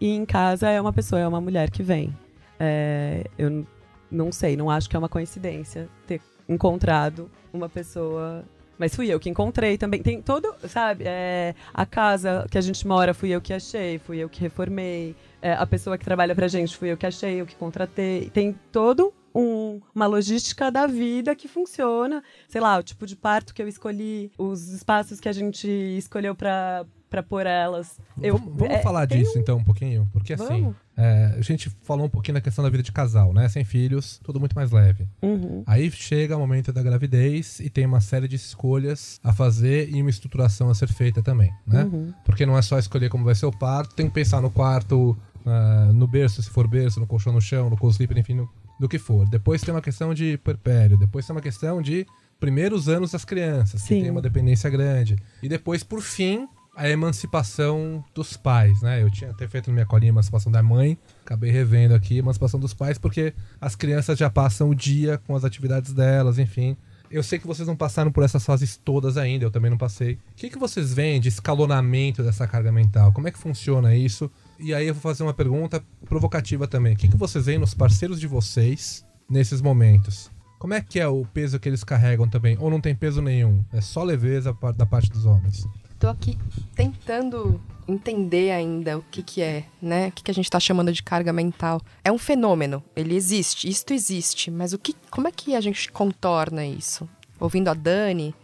E 0.00 0.08
em 0.14 0.24
casa 0.24 0.68
é 0.70 0.80
uma 0.80 0.92
pessoa, 0.92 1.20
é 1.20 1.26
uma 1.26 1.40
mulher 1.40 1.70
que 1.70 1.82
vem. 1.82 2.16
É, 2.60 3.24
eu 3.36 3.66
não 4.10 4.30
sei, 4.30 4.56
não 4.56 4.70
acho 4.70 4.88
que 4.88 4.94
é 4.94 4.98
uma 4.98 5.08
coincidência 5.08 5.88
ter 6.06 6.20
encontrado 6.48 7.28
uma 7.52 7.68
pessoa. 7.68 8.44
Mas 8.78 8.94
fui 8.94 9.08
eu 9.08 9.18
que 9.18 9.28
encontrei 9.28 9.76
também. 9.76 10.00
Tem 10.02 10.22
todo, 10.22 10.54
sabe? 10.68 11.04
é, 11.06 11.54
a 11.74 11.84
casa 11.84 12.46
que 12.50 12.56
a 12.56 12.60
gente 12.60 12.86
mora 12.86 13.12
fui 13.14 13.30
eu 13.30 13.40
que 13.40 13.52
achei, 13.52 13.98
fui 13.98 14.18
eu 14.18 14.28
que 14.28 14.40
reformei. 14.40 15.16
É, 15.42 15.52
a 15.52 15.66
pessoa 15.66 15.98
que 15.98 16.04
trabalha 16.04 16.34
pra 16.34 16.48
gente 16.48 16.76
fui 16.76 16.90
eu 16.90 16.96
que 16.96 17.06
achei, 17.06 17.40
eu 17.40 17.46
que 17.46 17.54
contratei. 17.54 18.30
Tem 18.30 18.54
todo 18.72 19.12
um- 19.34 19.80
uma 19.94 20.06
logística 20.06 20.70
da 20.70 20.86
vida 20.86 21.34
que 21.36 21.46
funciona 21.46 22.22
sei 22.48 22.60
lá, 22.60 22.78
o 22.78 22.82
tipo 22.82 23.06
de 23.06 23.14
parto 23.14 23.52
que 23.54 23.62
eu 23.62 23.68
escolhi, 23.68 24.32
os 24.38 24.68
espaços 24.70 25.20
que 25.20 25.28
a 25.28 25.32
gente 25.32 25.68
escolheu 25.68 26.34
pra, 26.34 26.86
pra 27.10 27.22
pôr 27.22 27.46
elas. 27.46 28.00
Eu, 28.22 28.38
vamos 28.38 28.56
vamos 28.56 28.74
é, 28.74 28.82
falar 28.82 29.04
disso 29.06 29.38
então 29.38 29.58
um 29.58 29.64
pouquinho? 29.64 30.08
Porque 30.12 30.32
assim, 30.32 30.44
Vamos. 30.62 30.76
É, 30.96 31.34
a 31.36 31.42
gente 31.42 31.70
falou 31.82 32.06
um 32.06 32.08
pouquinho 32.08 32.34
da 32.34 32.40
questão 32.40 32.64
da 32.64 32.70
vida 32.70 32.82
de 32.82 32.90
casal, 32.90 33.32
né? 33.34 33.48
Sem 33.48 33.64
filhos, 33.64 34.18
tudo 34.24 34.40
muito 34.40 34.54
mais 34.54 34.70
leve. 34.70 35.06
Uhum. 35.20 35.62
Aí 35.66 35.90
chega 35.90 36.36
o 36.36 36.40
momento 36.40 36.72
da 36.72 36.82
gravidez 36.82 37.60
e 37.60 37.68
tem 37.68 37.84
uma 37.84 38.00
série 38.00 38.26
de 38.26 38.36
escolhas 38.36 39.20
a 39.22 39.32
fazer 39.32 39.90
e 39.90 40.00
uma 40.00 40.08
estruturação 40.08 40.70
a 40.70 40.74
ser 40.74 40.88
feita 40.88 41.22
também, 41.22 41.52
né? 41.66 41.84
Uhum. 41.84 42.14
Porque 42.24 42.46
não 42.46 42.56
é 42.56 42.62
só 42.62 42.78
escolher 42.78 43.10
como 43.10 43.24
vai 43.24 43.34
ser 43.34 43.46
o 43.46 43.52
parto, 43.52 43.94
tem 43.94 44.06
que 44.06 44.14
pensar 44.14 44.40
no 44.40 44.50
quarto, 44.50 45.16
ah, 45.44 45.90
no 45.92 46.06
berço, 46.06 46.42
se 46.42 46.48
for 46.48 46.66
berço, 46.66 46.98
no 46.98 47.06
colchão 47.06 47.32
no 47.32 47.40
chão, 47.40 47.68
no 47.68 47.76
co-sleeper, 47.76 48.18
enfim, 48.18 48.34
no, 48.34 48.48
do 48.80 48.88
que 48.88 48.98
for. 48.98 49.28
Depois 49.28 49.60
tem 49.60 49.74
uma 49.74 49.82
questão 49.82 50.14
de 50.14 50.38
puerpério, 50.38 50.96
depois 50.96 51.26
tem 51.26 51.36
uma 51.36 51.42
questão 51.42 51.82
de 51.82 52.06
primeiros 52.40 52.88
anos 52.88 53.12
das 53.12 53.24
crianças, 53.24 53.82
que 53.82 53.88
Sim. 53.88 54.02
tem 54.02 54.10
uma 54.10 54.22
dependência 54.22 54.68
grande. 54.68 55.16
E 55.42 55.48
depois, 55.48 55.82
por 55.82 56.00
fim, 56.00 56.48
a 56.76 56.88
emancipação 56.90 58.04
dos 58.14 58.36
pais, 58.36 58.82
né? 58.82 59.02
Eu 59.02 59.10
tinha 59.10 59.30
até 59.30 59.48
feito 59.48 59.68
na 59.68 59.74
minha 59.74 59.86
colinha 59.86 60.10
emancipação 60.10 60.52
da 60.52 60.62
mãe, 60.62 60.98
acabei 61.24 61.50
revendo 61.50 61.94
aqui 61.94 62.18
emancipação 62.18 62.60
dos 62.60 62.74
pais, 62.74 62.98
porque 62.98 63.32
as 63.58 63.74
crianças 63.74 64.18
já 64.18 64.28
passam 64.28 64.68
o 64.68 64.74
dia 64.74 65.16
com 65.26 65.34
as 65.34 65.42
atividades 65.42 65.94
delas, 65.94 66.38
enfim. 66.38 66.76
Eu 67.10 67.22
sei 67.22 67.38
que 67.38 67.46
vocês 67.46 67.66
não 67.66 67.76
passaram 67.76 68.12
por 68.12 68.22
essas 68.24 68.44
fases 68.44 68.76
todas 68.76 69.16
ainda, 69.16 69.44
eu 69.44 69.50
também 69.50 69.70
não 69.70 69.78
passei. 69.78 70.14
O 70.14 70.18
que, 70.36 70.50
que 70.50 70.58
vocês 70.58 70.92
veem 70.92 71.18
de 71.18 71.28
escalonamento 71.28 72.22
dessa 72.22 72.46
carga 72.46 72.70
mental? 72.70 73.12
Como 73.12 73.26
é 73.26 73.30
que 73.30 73.38
funciona 73.38 73.94
isso? 73.94 74.30
E 74.58 74.74
aí 74.74 74.86
eu 74.86 74.94
vou 74.94 75.00
fazer 75.00 75.22
uma 75.22 75.32
pergunta 75.32 75.82
provocativa 76.04 76.66
também. 76.66 76.92
O 76.92 76.96
que, 76.96 77.08
que 77.08 77.16
vocês 77.16 77.46
veem 77.46 77.58
nos 77.58 77.72
parceiros 77.72 78.20
de 78.20 78.26
vocês 78.26 79.04
nesses 79.30 79.62
momentos? 79.62 80.30
Como 80.58 80.74
é 80.74 80.80
que 80.80 80.98
é 80.98 81.06
o 81.06 81.24
peso 81.24 81.60
que 81.60 81.68
eles 81.68 81.84
carregam 81.84 82.28
também? 82.28 82.56
Ou 82.58 82.68
não 82.68 82.80
tem 82.80 82.94
peso 82.94 83.22
nenhum? 83.22 83.64
É 83.72 83.80
só 83.80 84.02
leveza 84.02 84.54
da 84.76 84.84
parte 84.84 85.10
dos 85.10 85.24
homens? 85.24 85.66
Tô 85.98 86.08
aqui 86.08 86.38
tentando 86.74 87.60
entender 87.88 88.50
ainda 88.50 88.98
o 88.98 89.02
que 89.02 89.22
que 89.22 89.40
é, 89.40 89.64
né? 89.80 90.08
O 90.08 90.12
que 90.12 90.24
que 90.24 90.30
a 90.30 90.34
gente 90.34 90.50
tá 90.50 90.60
chamando 90.60 90.92
de 90.92 91.02
carga 91.02 91.32
mental. 91.32 91.80
É 92.04 92.10
um 92.10 92.18
fenômeno, 92.18 92.82
ele 92.94 93.14
existe, 93.14 93.68
isto 93.68 93.92
existe, 93.92 94.50
mas 94.50 94.72
o 94.72 94.78
que, 94.78 94.94
como 95.10 95.28
é 95.28 95.32
que 95.32 95.54
a 95.54 95.60
gente 95.60 95.90
contorna 95.90 96.66
isso? 96.66 97.08
Ouvindo 97.38 97.68
a 97.68 97.74
Dani, 97.74 98.34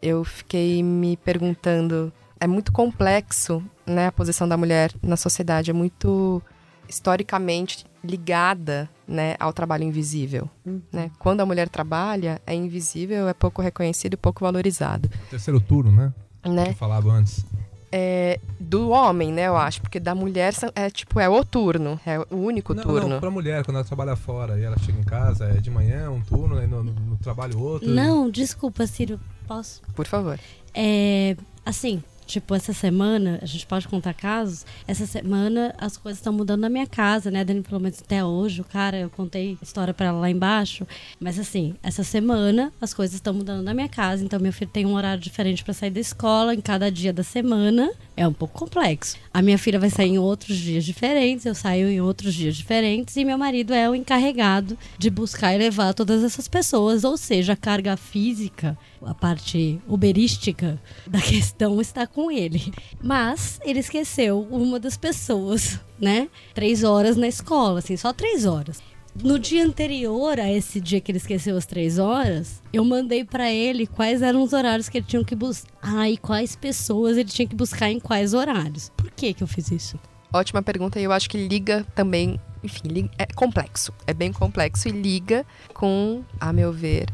eu 0.00 0.24
fiquei 0.24 0.82
me 0.82 1.16
perguntando, 1.16 2.12
é 2.40 2.46
muito 2.46 2.72
complexo, 2.72 3.62
né, 3.86 4.06
a 4.06 4.12
posição 4.12 4.48
da 4.48 4.56
mulher 4.56 4.92
na 5.02 5.16
sociedade, 5.16 5.70
é 5.70 5.74
muito 5.74 6.42
historicamente 6.88 7.84
ligada, 8.02 8.88
né, 9.06 9.34
ao 9.38 9.52
trabalho 9.52 9.84
invisível, 9.84 10.48
né? 10.92 11.10
Quando 11.18 11.40
a 11.40 11.46
mulher 11.46 11.68
trabalha, 11.68 12.40
é 12.46 12.54
invisível, 12.54 13.28
é 13.28 13.34
pouco 13.34 13.60
reconhecido 13.60 14.14
e 14.14 14.16
pouco 14.16 14.44
valorizado, 14.44 15.10
Terceiro 15.28 15.60
turno, 15.60 15.90
né? 15.90 16.12
Né? 16.52 16.64
Que 16.66 16.70
eu 16.70 16.74
falava 16.74 17.10
antes. 17.10 17.44
é, 17.92 18.38
do 18.60 18.90
homem, 18.90 19.32
né, 19.32 19.46
eu 19.46 19.56
acho, 19.56 19.80
porque 19.80 19.98
da 20.00 20.14
mulher 20.14 20.52
são- 20.52 20.70
é 20.74 20.90
tipo, 20.90 21.18
é 21.20 21.28
o 21.28 21.44
turno, 21.44 21.98
é 22.04 22.18
o 22.30 22.36
único 22.36 22.74
não, 22.74 22.82
turno. 22.82 23.08
não, 23.08 23.20
pra 23.20 23.30
mulher, 23.30 23.64
quando 23.64 23.76
ela 23.76 23.84
trabalha 23.86 24.16
fora 24.16 24.58
e 24.58 24.62
ela 24.64 24.76
chega 24.78 24.98
em 24.98 25.04
casa, 25.04 25.46
é 25.46 25.54
de 25.60 25.70
manhã 25.70 26.10
um 26.10 26.20
turno, 26.20 26.58
aí 26.58 26.66
no, 26.66 26.82
no- 26.82 26.92
no 26.92 27.16
trabalho 27.16 27.58
outro. 27.58 27.88
Não, 27.88 28.28
desculpa, 28.30 28.86
Ciro. 28.86 29.18
Posso? 29.46 29.80
Por 29.94 30.06
favor. 30.06 30.38
É, 30.74 31.36
assim, 31.64 32.02
tipo, 32.26 32.54
essa 32.54 32.72
semana, 32.72 33.38
a 33.40 33.46
gente 33.46 33.66
pode 33.66 33.86
contar 33.88 34.12
casos. 34.14 34.66
Essa 34.86 35.06
semana 35.06 35.74
as 35.78 35.96
coisas 35.96 36.18
estão 36.18 36.32
mudando 36.32 36.60
na 36.60 36.68
minha 36.68 36.86
casa, 36.86 37.30
né, 37.30 37.44
Dani? 37.44 37.62
Pelo 37.62 37.80
menos 37.80 38.00
até 38.00 38.24
hoje, 38.24 38.60
o 38.60 38.64
cara, 38.64 38.98
eu 38.98 39.08
contei 39.10 39.56
história 39.62 39.94
pra 39.94 40.06
ela 40.06 40.18
lá 40.18 40.30
embaixo. 40.30 40.86
Mas 41.20 41.38
assim, 41.38 41.74
essa 41.82 42.02
semana 42.02 42.72
as 42.80 42.92
coisas 42.92 43.14
estão 43.14 43.32
mudando 43.32 43.62
na 43.62 43.72
minha 43.72 43.88
casa. 43.88 44.24
Então, 44.24 44.40
meu 44.40 44.52
filho 44.52 44.70
tem 44.70 44.84
um 44.84 44.94
horário 44.94 45.22
diferente 45.22 45.62
pra 45.62 45.72
sair 45.72 45.90
da 45.90 46.00
escola 46.00 46.54
em 46.54 46.60
cada 46.60 46.90
dia 46.90 47.12
da 47.12 47.22
semana. 47.22 47.90
É 48.16 48.26
um 48.26 48.32
pouco 48.32 48.58
complexo. 48.58 49.16
A 49.32 49.40
minha 49.42 49.58
filha 49.58 49.78
vai 49.78 49.90
sair 49.90 50.10
em 50.10 50.18
outros 50.18 50.56
dias 50.56 50.84
diferentes, 50.84 51.44
eu 51.44 51.54
saio 51.54 51.88
em 51.88 52.00
outros 52.00 52.34
dias 52.34 52.56
diferentes. 52.56 53.16
E 53.16 53.24
meu 53.24 53.38
marido 53.38 53.72
é 53.72 53.88
o 53.88 53.94
encarregado 53.94 54.76
de 54.98 55.10
buscar 55.10 55.54
e 55.54 55.58
levar 55.58 55.94
todas 55.94 56.24
essas 56.24 56.48
pessoas. 56.48 57.04
Ou 57.04 57.16
seja, 57.16 57.52
a 57.52 57.56
carga 57.56 57.96
física, 57.96 58.76
a 59.02 59.14
parte 59.14 59.80
uberística 59.86 60.80
da 61.06 61.20
questão 61.20 61.80
está 61.80 62.06
com 62.06 62.30
ele. 62.30 62.72
Mas 63.02 63.60
ele 63.64 63.80
esqueceu 63.80 64.46
uma 64.50 64.78
das 64.78 64.96
pessoas, 64.96 65.80
né? 66.00 66.28
Três 66.54 66.84
horas 66.84 67.16
na 67.16 67.28
escola, 67.28 67.78
assim, 67.78 67.96
só 67.96 68.12
três 68.12 68.46
horas. 68.46 68.80
No 69.22 69.38
dia 69.38 69.64
anterior 69.64 70.38
a 70.38 70.52
esse 70.52 70.78
dia 70.78 71.00
que 71.00 71.10
ele 71.10 71.16
esqueceu 71.16 71.56
as 71.56 71.64
três 71.64 71.98
horas, 71.98 72.62
eu 72.70 72.84
mandei 72.84 73.24
pra 73.24 73.50
ele 73.50 73.86
quais 73.86 74.20
eram 74.20 74.42
os 74.42 74.52
horários 74.52 74.90
que 74.90 74.98
ele 74.98 75.06
tinha 75.06 75.24
que 75.24 75.34
buscar. 75.34 75.70
Ah, 75.80 76.10
e 76.10 76.18
quais 76.18 76.54
pessoas 76.54 77.16
ele 77.16 77.28
tinha 77.28 77.48
que 77.48 77.56
buscar 77.56 77.90
em 77.90 77.98
quais 77.98 78.34
horários. 78.34 78.92
Por 78.94 79.10
que 79.10 79.32
que 79.32 79.42
eu 79.42 79.46
fiz 79.46 79.70
isso? 79.70 79.98
Ótima 80.32 80.62
pergunta 80.62 81.00
e 81.00 81.04
eu 81.04 81.12
acho 81.12 81.30
que 81.30 81.38
liga 81.38 81.86
também, 81.94 82.38
enfim, 82.62 83.08
é 83.16 83.24
complexo, 83.24 83.90
é 84.06 84.12
bem 84.12 84.32
complexo 84.32 84.86
e 84.86 84.92
liga 84.92 85.46
com, 85.72 86.22
a 86.38 86.52
meu 86.52 86.70
ver, 86.70 87.06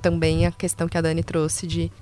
também 0.00 0.46
a 0.46 0.50
questão 0.50 0.88
que 0.88 0.98
a 0.98 1.00
Dani 1.00 1.22
trouxe 1.22 1.66
de 1.66 1.92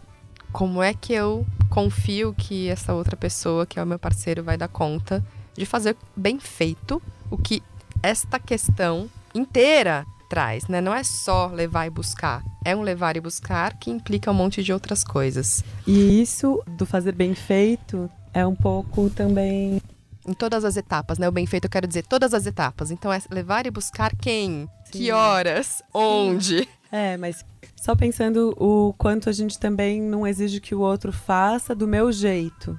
como 0.53 0.83
é 0.83 0.95
que 0.95 1.13
eu 1.13 1.47
confio 1.69 2.35
que 2.35 2.69
essa 2.69 2.95
outra 2.95 3.17
pessoa, 3.17 3.67
que 3.67 3.79
é 3.79 3.83
o 3.83 3.87
meu 3.87 3.99
parceiro, 3.99 4.43
vai 4.43 4.57
dar 4.57 4.69
conta 4.69 5.25
de 5.55 5.67
fazer 5.67 5.97
bem 6.17 6.39
feito 6.39 7.03
o 7.31 7.37
que 7.37 7.63
esta 8.03 8.39
questão 8.39 9.11
inteira 9.35 10.07
traz, 10.29 10.69
né? 10.69 10.81
Não 10.81 10.95
é 10.95 11.03
só 11.03 11.47
levar 11.47 11.87
e 11.87 11.91
buscar, 11.91 12.43
é 12.65 12.77
um 12.77 12.83
levar 12.83 13.17
e 13.17 13.21
buscar 13.21 13.79
que 13.79 13.91
implica 13.91 14.31
um 14.31 14.35
monte 14.35 14.63
de 14.63 14.73
outras 14.73 15.03
coisas. 15.03 15.65
E 15.87 16.21
isso 16.21 16.63
do 16.67 16.87
fazer 16.87 17.13
bem 17.13 17.35
feito 17.35 18.11
é 18.33 18.47
um 18.47 18.55
pouco 18.55 19.11
também. 19.11 19.81
Em 20.27 20.35
todas 20.35 20.65
as 20.65 20.77
etapas, 20.77 21.19
né? 21.19 21.27
O 21.27 21.33
bem 21.33 21.47
feito, 21.47 21.65
eu 21.65 21.71
quero 21.71 21.87
dizer 21.87 22.05
todas 22.07 22.35
as 22.35 22.45
etapas. 22.45 22.91
Então 22.91 23.11
é 23.11 23.21
levar 23.31 23.67
e 23.67 23.71
buscar 23.71 24.15
quem, 24.15 24.69
que 24.93 24.99
Sim. 24.99 25.11
horas, 25.13 25.83
onde. 25.93 26.69
É, 26.93 27.17
mas 27.17 27.45
só 27.81 27.95
pensando 27.97 28.55
o 28.59 28.93
quanto 28.99 29.29
a 29.29 29.33
gente 29.33 29.59
também 29.59 30.01
não 30.03 30.27
exige 30.27 30.61
que 30.61 30.75
o 30.75 30.81
outro 30.81 31.13
faça 31.13 31.75
do 31.75 31.87
meu 31.87 32.11
jeito. 32.13 32.79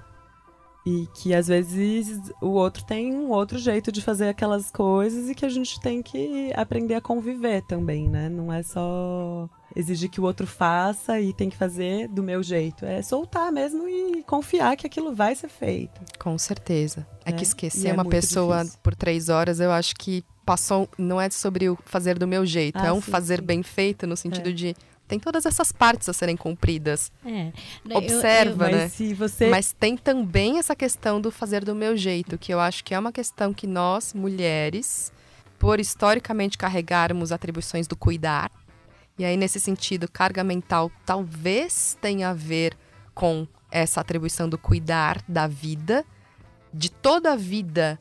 E 0.86 1.08
que 1.14 1.34
às 1.36 1.48
vezes 1.48 2.20
o 2.42 2.48
outro 2.48 2.84
tem 2.86 3.14
um 3.14 3.30
outro 3.30 3.60
jeito 3.60 3.92
de 3.92 4.02
fazer 4.02 4.30
aquelas 4.30 4.72
coisas 4.72 5.30
e 5.30 5.36
que 5.36 5.46
a 5.46 5.50
gente 5.50 5.80
tem 5.82 6.02
que 6.02 6.52
aprender 6.56 6.96
a 6.96 7.02
conviver 7.02 7.62
também, 7.64 8.08
né? 8.10 8.30
Não 8.30 8.52
é 8.52 8.64
só 8.64 9.48
exigir 9.76 10.10
que 10.10 10.22
o 10.22 10.24
outro 10.24 10.48
faça 10.48 11.20
e 11.20 11.32
tem 11.34 11.50
que 11.50 11.58
fazer 11.58 12.08
do 12.08 12.24
meu 12.24 12.42
jeito. 12.42 12.86
É 12.86 13.02
soltar 13.02 13.52
mesmo 13.52 13.88
e 13.88 14.24
confiar 14.24 14.76
que 14.78 14.88
aquilo 14.88 15.14
vai 15.14 15.36
ser 15.36 15.50
feito. 15.50 16.00
Com 16.18 16.38
certeza. 16.38 17.06
É, 17.26 17.30
É, 17.30 17.34
que 17.34 17.42
e 17.42 17.44
esquecer 17.44 17.90
é 17.90 17.94
uma 17.94 18.06
pessoa 18.06 18.60
difícil. 18.60 18.80
por 18.82 18.96
três 18.96 19.28
horas, 19.30 19.60
eu 19.60 19.72
acho 19.72 19.94
que 19.96 20.24
passou. 20.46 20.90
Não 20.98 21.20
é 21.22 21.30
sobre 21.30 21.70
o 21.70 21.78
fazer 21.86 22.18
do 22.18 22.26
meu 22.26 22.46
jeito, 22.46 22.80
Ah, 22.80 22.88
é 22.88 22.92
um 22.94 23.02
sim, 23.02 23.12
fazer 23.12 23.40
sim. 23.42 23.46
bem 23.46 23.62
feito 23.62 24.08
no 24.08 24.16
sentido 24.18 24.50
É. 24.50 24.54
de. 24.54 24.76
Tem 25.10 25.20
todas 25.20 25.48
essas 25.48 25.72
partes 25.72 26.08
a 26.08 26.14
serem 26.14 26.38
cumpridas. 26.38 27.12
É. 27.26 27.52
Observa. 27.96 28.66
Mas 28.66 28.76
né? 28.76 28.90
se 28.90 29.14
você. 29.16 29.50
Mas 29.50 29.74
tem 29.74 29.98
também 29.98 30.60
essa 30.60 30.76
questão 30.76 31.20
do 31.20 31.32
fazer 31.32 31.66
do 31.66 31.74
meu 31.74 31.98
jeito, 31.98 32.38
que 32.38 32.54
eu 32.54 32.60
acho 32.60 32.84
que 32.84 32.94
é 32.94 33.00
uma 33.00 33.12
questão 33.12 33.52
que 33.52 33.66
nós, 33.66 34.14
mulheres, 34.14 35.12
por 35.58 35.80
historicamente 35.80 36.60
carregarmos 36.60 37.32
atribuições 37.32 37.88
do 37.88 37.96
cuidar, 37.96 38.52
e 39.18 39.26
aí 39.26 39.36
nesse 39.36 39.60
sentido, 39.60 40.08
carga 40.08 40.44
mental 40.44 40.92
talvez 41.08 41.98
tenha 42.00 42.30
a 42.30 42.34
ver 42.34 42.78
com 43.16 43.48
essa 43.72 44.02
atribuição 44.02 44.48
do 44.48 44.60
cuidar 44.60 45.24
da 45.28 45.48
vida, 45.48 46.06
de 46.72 46.92
toda 46.92 47.34
a 47.34 47.36
vida 47.36 48.00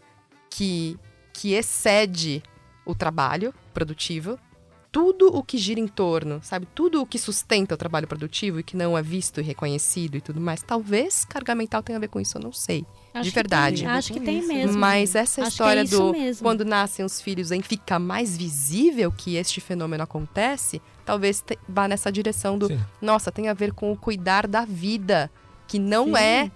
que, 0.50 0.98
que 1.32 1.54
excede 1.54 2.42
o 2.84 2.94
trabalho 2.94 3.54
produtivo, 3.72 4.38
tudo 4.90 5.28
o 5.34 5.42
que 5.42 5.58
gira 5.58 5.78
em 5.80 5.86
torno, 5.86 6.40
sabe? 6.42 6.66
Tudo 6.74 7.02
o 7.02 7.06
que 7.06 7.18
sustenta 7.18 7.74
o 7.74 7.78
trabalho 7.78 8.06
produtivo 8.06 8.60
e 8.60 8.62
que 8.62 8.76
não 8.76 8.96
é 8.96 9.02
visto 9.02 9.40
e 9.40 9.42
reconhecido 9.42 10.16
e 10.16 10.20
tudo 10.20 10.40
mais. 10.40 10.62
Talvez 10.62 11.24
carga 11.24 11.54
mental 11.54 11.82
tenha 11.82 11.98
a 11.98 12.00
ver 12.00 12.08
com 12.08 12.18
isso, 12.20 12.38
eu 12.38 12.42
não 12.42 12.52
sei. 12.52 12.84
Acho 13.12 13.24
de 13.24 13.30
que 13.30 13.34
verdade. 13.34 13.76
tem, 13.78 13.86
acho 13.86 14.12
que 14.12 14.20
tem 14.20 14.46
mesmo. 14.46 14.78
Mas 14.78 15.14
essa 15.14 15.42
Acho 15.42 15.50
que 15.50 15.54
história 15.54 15.80
é 15.80 15.84
do 15.84 16.12
mesmo. 16.12 16.42
quando 16.42 16.64
nascem 16.64 17.04
os 17.04 17.20
filhos 17.20 17.50
em 17.50 17.60
fica 17.62 17.98
mais 17.98 18.36
visível 18.36 19.10
que 19.12 19.36
este 19.36 19.60
fenômeno 19.60 20.02
acontece, 20.04 20.80
talvez 21.04 21.44
vá 21.68 21.86
nessa 21.88 22.10
direção 22.12 22.58
do, 22.58 22.68
Sim. 22.68 22.80
nossa, 23.00 23.30
tem 23.32 23.48
a 23.48 23.54
ver 23.54 23.72
com 23.72 23.92
o 23.92 23.96
cuidar 23.96 24.46
da 24.46 24.64
vida, 24.64 25.30
que 25.66 25.78
não 25.78 26.06
Sim. 26.06 26.16
é 26.16 26.50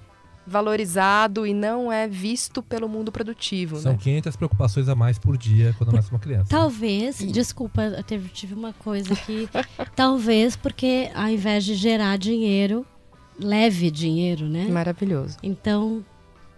valorizado 0.47 1.47
e 1.47 1.55
não 1.55 1.91
é 1.93 2.07
visto 2.09 2.63
pelo 2.63 2.89
mundo 2.89 3.13
produtivo, 3.13 3.79
São 3.79 3.93
né? 3.93 3.99
500 4.01 4.37
preocupações 4.37 4.89
a 4.89 4.95
mais 4.95 5.19
por 5.19 5.37
dia 5.37 5.75
quando 5.79 5.93
nasce 5.93 6.11
uma 6.11 6.19
criança. 6.19 6.47
Talvez, 6.49 7.19
desculpa, 7.19 7.83
eu 7.83 8.03
teve, 8.03 8.29
tive 8.29 8.55
uma 8.55 8.73
coisa 8.73 9.13
aqui. 9.13 9.49
talvez 9.95 10.57
porque 10.57 11.11
ao 11.15 11.29
invés 11.29 11.65
de 11.65 11.75
gerar 11.75 12.17
dinheiro, 12.19 12.85
leve 13.39 13.91
dinheiro, 13.91 14.47
né? 14.49 14.67
Maravilhoso. 14.69 15.37
Então, 15.43 16.05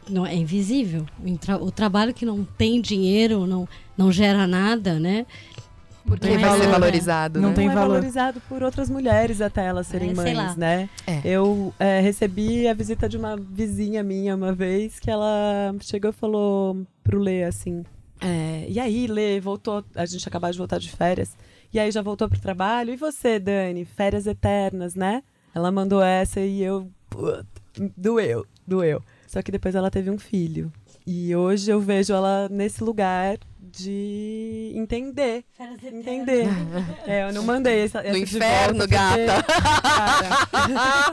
não 0.08 0.26
é 0.26 0.34
invisível. 0.34 1.06
O 1.24 1.38
tra- 1.38 1.56
O 1.62 1.70
trabalho 1.70 2.12
que 2.12 2.26
não 2.26 2.44
tem 2.44 2.80
dinheiro, 2.80 3.46
não, 3.46 3.66
não 3.96 4.10
gera 4.12 4.46
nada, 4.46 4.98
né? 4.98 5.24
Porque 6.06 6.28
Não 6.28 6.34
é 6.34 6.38
vai 6.38 6.50
ser 6.50 6.58
valor, 6.58 6.70
valorizado, 6.72 7.40
Não 7.40 7.48
né? 7.50 7.54
tem 7.54 7.68
é 7.70 7.74
valor. 7.74 7.88
valorizado 7.94 8.40
por 8.48 8.62
outras 8.62 8.90
mulheres 8.90 9.40
até 9.40 9.64
elas 9.64 9.86
serem 9.86 10.10
É, 10.10 10.14
mães, 10.14 10.56
né? 10.56 10.88
É. 11.06 11.20
Eu 11.24 11.72
é, 11.78 12.00
recebi 12.00 12.68
a 12.68 12.74
visita 12.74 13.08
de 13.08 13.16
uma 13.16 13.36
vizinha 13.36 14.02
minha 14.02 14.34
uma 14.36 14.52
vez 14.52 15.00
que 15.00 15.10
ela 15.10 15.74
chegou 15.80 16.10
e 16.10 16.12
falou 16.14 16.86
pro 17.02 17.18
Lê 17.18 17.44
assim: 17.44 17.84
é, 18.20 18.66
E 18.68 18.78
aí, 18.78 19.06
Lê, 19.06 19.40
voltou. 19.40 19.82
A 19.94 20.04
gente 20.04 20.26
acabou 20.28 20.50
de 20.50 20.58
voltar 20.58 20.78
de 20.78 20.90
férias. 20.90 21.36
E 21.72 21.78
aí 21.78 21.90
já 21.90 22.02
voltou 22.02 22.28
pro 22.28 22.38
trabalho. 22.38 22.92
E 22.92 22.96
você, 22.96 23.38
Dani? 23.38 23.84
Férias 23.84 24.26
eternas, 24.26 24.94
né? 24.94 25.22
Ela 25.54 25.72
mandou 25.72 26.02
essa 26.02 26.40
e 26.40 26.62
eu. 26.62 26.88
puta, 27.08 27.46
doeu, 27.96 28.44
doeu. 28.66 29.02
Só 29.26 29.40
que 29.42 29.50
depois 29.50 29.74
ela 29.74 29.90
teve 29.90 30.10
um 30.10 30.18
filho. 30.18 30.70
E 31.06 31.34
hoje 31.34 31.70
eu 31.70 31.80
vejo 31.80 32.12
ela 32.12 32.48
nesse 32.50 32.82
lugar 32.84 33.36
de 33.76 34.72
entender. 34.74 35.44
Entender. 35.92 36.46
É, 37.06 37.28
eu 37.28 37.32
não 37.32 37.42
mandei 37.42 37.84
essa, 37.84 38.00
essa 38.00 38.16
No 38.18 38.24
de 38.24 38.36
inferno, 38.36 38.78
volta, 38.78 38.88
porque, 38.88 39.26
gata. 39.26 39.44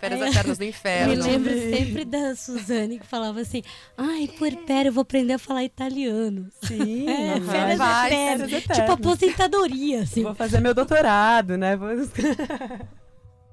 Férias 0.00 0.20
eternas 0.20 0.58
do 0.58 0.64
Me 0.64 0.68
inferno. 0.70 1.24
lembro 1.24 1.50
sempre 1.52 2.04
da 2.04 2.34
Suzane 2.36 2.98
que 2.98 3.06
falava 3.06 3.40
assim: 3.40 3.62
Ai, 3.96 4.28
puerpério, 4.38 4.88
eu 4.90 4.92
vou 4.92 5.02
aprender 5.02 5.34
a 5.34 5.38
falar 5.38 5.64
italiano. 5.64 6.48
Sim, 6.62 7.08
É, 7.08 7.38
vai, 7.40 7.76
eternas. 8.08 8.50
férias 8.50 8.62
Tipo 8.62 8.92
aposentadoria, 8.92 10.02
assim. 10.02 10.22
Vou 10.22 10.34
fazer 10.34 10.60
meu 10.60 10.74
doutorado, 10.74 11.56
né? 11.56 11.76
Vou... 11.76 11.88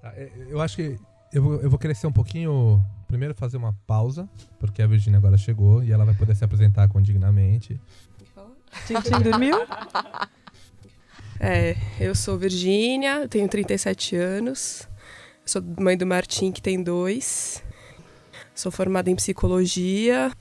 Tá, 0.01 0.13
é, 0.15 0.29
Eu 0.49 0.61
acho 0.61 0.75
que 0.75 0.97
Eu 1.33 1.41
vou, 1.41 1.55
eu 1.61 1.69
vou 1.69 1.79
ser 1.95 2.07
um 2.07 2.11
pouquinho. 2.11 2.83
Primeiro 3.07 3.35
fazer 3.35 3.55
uma 3.57 3.71
pausa, 3.85 4.27
porque 4.59 4.81
a 4.81 4.88
Virginia 4.88 5.19
agora 5.19 5.38
chegou 5.38 5.83
e 5.83 5.91
ela 5.91 6.03
vai 6.03 6.15
poder 6.15 6.35
se 6.35 6.43
apresentar 6.43 6.88
condignamente. 6.89 7.79
Tintin 8.88 9.21
dormiu? 9.21 9.57
É, 11.39 11.75
eu 11.99 12.15
sou 12.15 12.38
Virgínia, 12.38 13.27
tenho 13.27 13.47
37 13.47 14.15
anos. 14.15 14.88
Sou 15.45 15.61
mãe 15.79 15.97
do 15.97 16.05
Martim, 16.05 16.51
que 16.51 16.61
tem 16.61 16.81
dois. 16.81 17.63
Sou 18.53 18.71
formada 18.71 19.09
em 19.09 19.15
psicologia, 19.15 20.31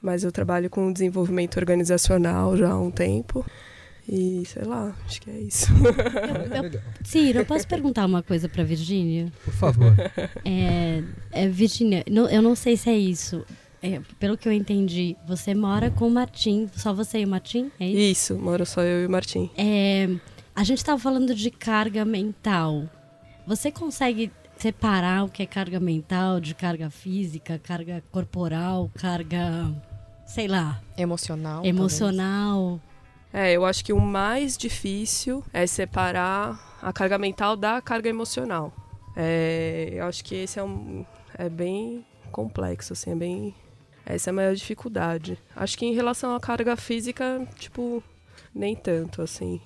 mas 0.00 0.24
eu 0.24 0.32
trabalho 0.32 0.70
com 0.70 0.92
desenvolvimento 0.92 1.56
organizacional 1.58 2.56
já 2.56 2.70
há 2.70 2.80
um 2.80 2.90
tempo. 2.90 3.44
E 4.08 4.42
sei 4.46 4.64
lá, 4.64 4.96
acho 5.06 5.20
que 5.20 5.30
é 5.30 5.38
isso. 5.38 5.66
Legal. 5.74 6.82
Ciro, 7.04 7.38
eu 7.40 7.46
posso 7.46 7.68
perguntar 7.68 8.06
uma 8.06 8.22
coisa 8.22 8.48
pra 8.48 8.64
Virgínia? 8.64 9.32
Por 9.44 9.54
favor. 9.54 9.94
É, 10.44 11.02
é, 11.30 11.48
Virgínia, 11.48 12.02
eu 12.06 12.42
não 12.42 12.56
sei 12.56 12.76
se 12.76 12.90
é 12.90 12.96
isso. 12.96 13.44
É, 13.82 14.00
pelo 14.18 14.36
que 14.36 14.46
eu 14.46 14.52
entendi, 14.52 15.16
você 15.26 15.54
mora 15.54 15.90
com 15.90 16.06
o 16.06 16.10
Martim, 16.10 16.68
só 16.74 16.92
você 16.92 17.20
e 17.20 17.24
o 17.24 17.28
Martim? 17.28 17.70
É 17.80 17.86
isso? 17.86 18.34
Isso, 18.34 18.38
moro 18.38 18.66
só 18.66 18.82
eu 18.82 19.02
e 19.02 19.06
o 19.06 19.10
Martim. 19.10 19.50
É, 19.56 20.08
a 20.54 20.62
gente 20.64 20.78
estava 20.78 20.98
falando 20.98 21.34
de 21.34 21.50
carga 21.50 22.04
mental. 22.04 22.84
Você 23.46 23.70
consegue 23.70 24.30
separar 24.58 25.24
o 25.24 25.28
que 25.30 25.42
é 25.42 25.46
carga 25.46 25.80
mental 25.80 26.38
de 26.40 26.54
carga 26.54 26.90
física, 26.90 27.58
carga 27.58 28.04
corporal, 28.12 28.90
carga, 28.94 29.74
sei 30.26 30.46
lá, 30.46 30.82
Emocional. 30.98 31.64
emocional? 31.64 32.78
É, 33.32 33.52
eu 33.52 33.64
acho 33.64 33.82
que 33.82 33.92
o 33.92 34.00
mais 34.00 34.58
difícil 34.58 35.42
é 35.52 35.66
separar 35.66 36.78
a 36.82 36.92
carga 36.92 37.16
mental 37.16 37.56
da 37.56 37.80
carga 37.80 38.08
emocional. 38.10 38.72
É, 39.16 39.90
eu 39.92 40.04
acho 40.04 40.22
que 40.22 40.34
esse 40.34 40.58
é 40.58 40.62
um 40.62 41.04
é 41.38 41.48
bem 41.48 42.04
complexo, 42.30 42.92
assim, 42.92 43.12
é 43.12 43.14
bem 43.14 43.54
essa 44.04 44.30
é 44.30 44.32
a 44.32 44.34
maior 44.34 44.54
dificuldade. 44.54 45.38
Acho 45.54 45.76
que 45.78 45.86
em 45.86 45.94
relação 45.94 46.34
à 46.34 46.40
carga 46.40 46.76
física, 46.76 47.46
tipo, 47.56 48.02
nem 48.54 48.74
tanto, 48.74 49.22
assim. 49.22 49.60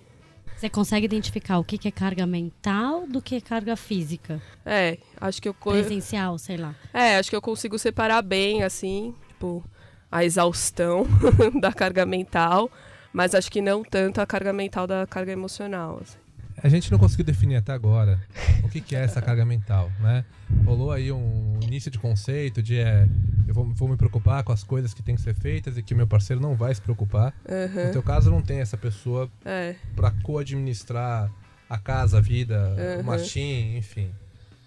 Você 0.57 0.69
consegue 0.69 1.05
identificar 1.05 1.59
o 1.59 1.65
que 1.65 1.87
é 1.87 1.91
carga 1.91 2.27
mental 2.27 3.07
do 3.07 3.21
que 3.21 3.35
é 3.35 3.41
carga 3.41 3.77
física? 3.77 4.41
É, 4.65 4.99
acho 5.21 5.43
que 5.43 5.49
eu 5.49 5.55
Presencial, 5.55 6.39
sei 6.39 6.57
lá. 6.57 6.75
é, 6.93 7.17
acho 7.17 7.29
que 7.29 7.37
eu 7.37 7.43
consigo 7.43 7.79
separar 7.79 8.23
bem, 8.23 8.63
assim, 8.63 9.15
tipo, 9.29 9.65
a 10.11 10.25
exaustão 10.25 11.07
da 11.61 11.73
carga 11.73 12.07
mental, 12.07 12.71
mas 13.13 13.35
acho 13.35 13.51
que 13.51 13.61
não 13.61 13.83
tanto 13.83 14.21
a 14.21 14.27
carga 14.27 14.53
mental 14.53 14.87
da 14.87 15.07
carga 15.07 15.33
emocional. 15.33 15.99
assim. 16.01 16.19
A 16.65 16.69
gente 16.71 16.91
não 16.91 16.99
conseguiu 16.99 17.27
definir 17.27 17.57
até 17.57 17.73
agora 17.73 18.19
o 18.63 18.69
que, 18.71 18.81
que 18.81 18.97
é 18.97 19.01
essa 19.01 19.21
carga 19.21 19.45
mental, 19.45 19.93
né? 20.01 20.25
Rolou 20.65 20.91
aí 20.91 21.13
um 21.13 21.59
início 21.63 21.91
de 21.91 21.99
conceito 21.99 22.63
de 22.63 22.79
é, 22.79 23.07
eu 23.47 23.53
vou, 23.53 23.67
vou 23.75 23.87
me 23.87 23.99
preocupar 23.99 24.43
com 24.43 24.51
as 24.51 24.65
coisas 24.65 24.95
que 24.95 25.03
têm 25.03 25.15
que 25.15 25.21
ser 25.21 25.35
feitas 25.35 25.77
e 25.77 25.83
que 25.83 25.95
meu 25.95 26.07
parceiro 26.07 26.41
não 26.41 26.55
vai 26.57 26.75
se 26.75 26.81
preocupar. 26.81 27.35
Aham, 27.47 27.85
No 27.85 27.93
teu 27.93 28.03
caso, 28.03 28.31
não 28.31 28.41
tem 28.41 28.61
essa 28.61 28.79
pessoa 28.79 29.31
É. 29.45 29.75
para 29.95 30.11
co-administrar 30.23 31.31
a 31.69 31.77
casa, 31.77 32.17
a 32.17 32.21
vida, 32.23 32.75
o 32.97 32.99
Uhum. 33.01 33.05
machim, 33.05 33.77
enfim. 33.77 34.11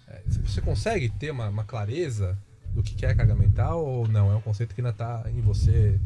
É, 0.06 0.22
Você 0.44 0.60
consegue 0.60 1.08
ter 1.08 1.32
uma, 1.32 1.48
uma 1.48 1.64
clareza 1.64 2.38
do 2.76 2.80
que 2.82 2.94
que 2.94 3.04
é 3.06 3.12
carga 3.12 3.34
mental 3.34 3.84
ou 3.84 4.06
não? 4.06 4.30
É 4.30 4.36
um 4.36 4.40
conceito 4.40 4.72
que 4.72 4.80
ainda 4.80 4.92
tá 4.92 5.24
em 5.34 5.40
você 5.40 5.98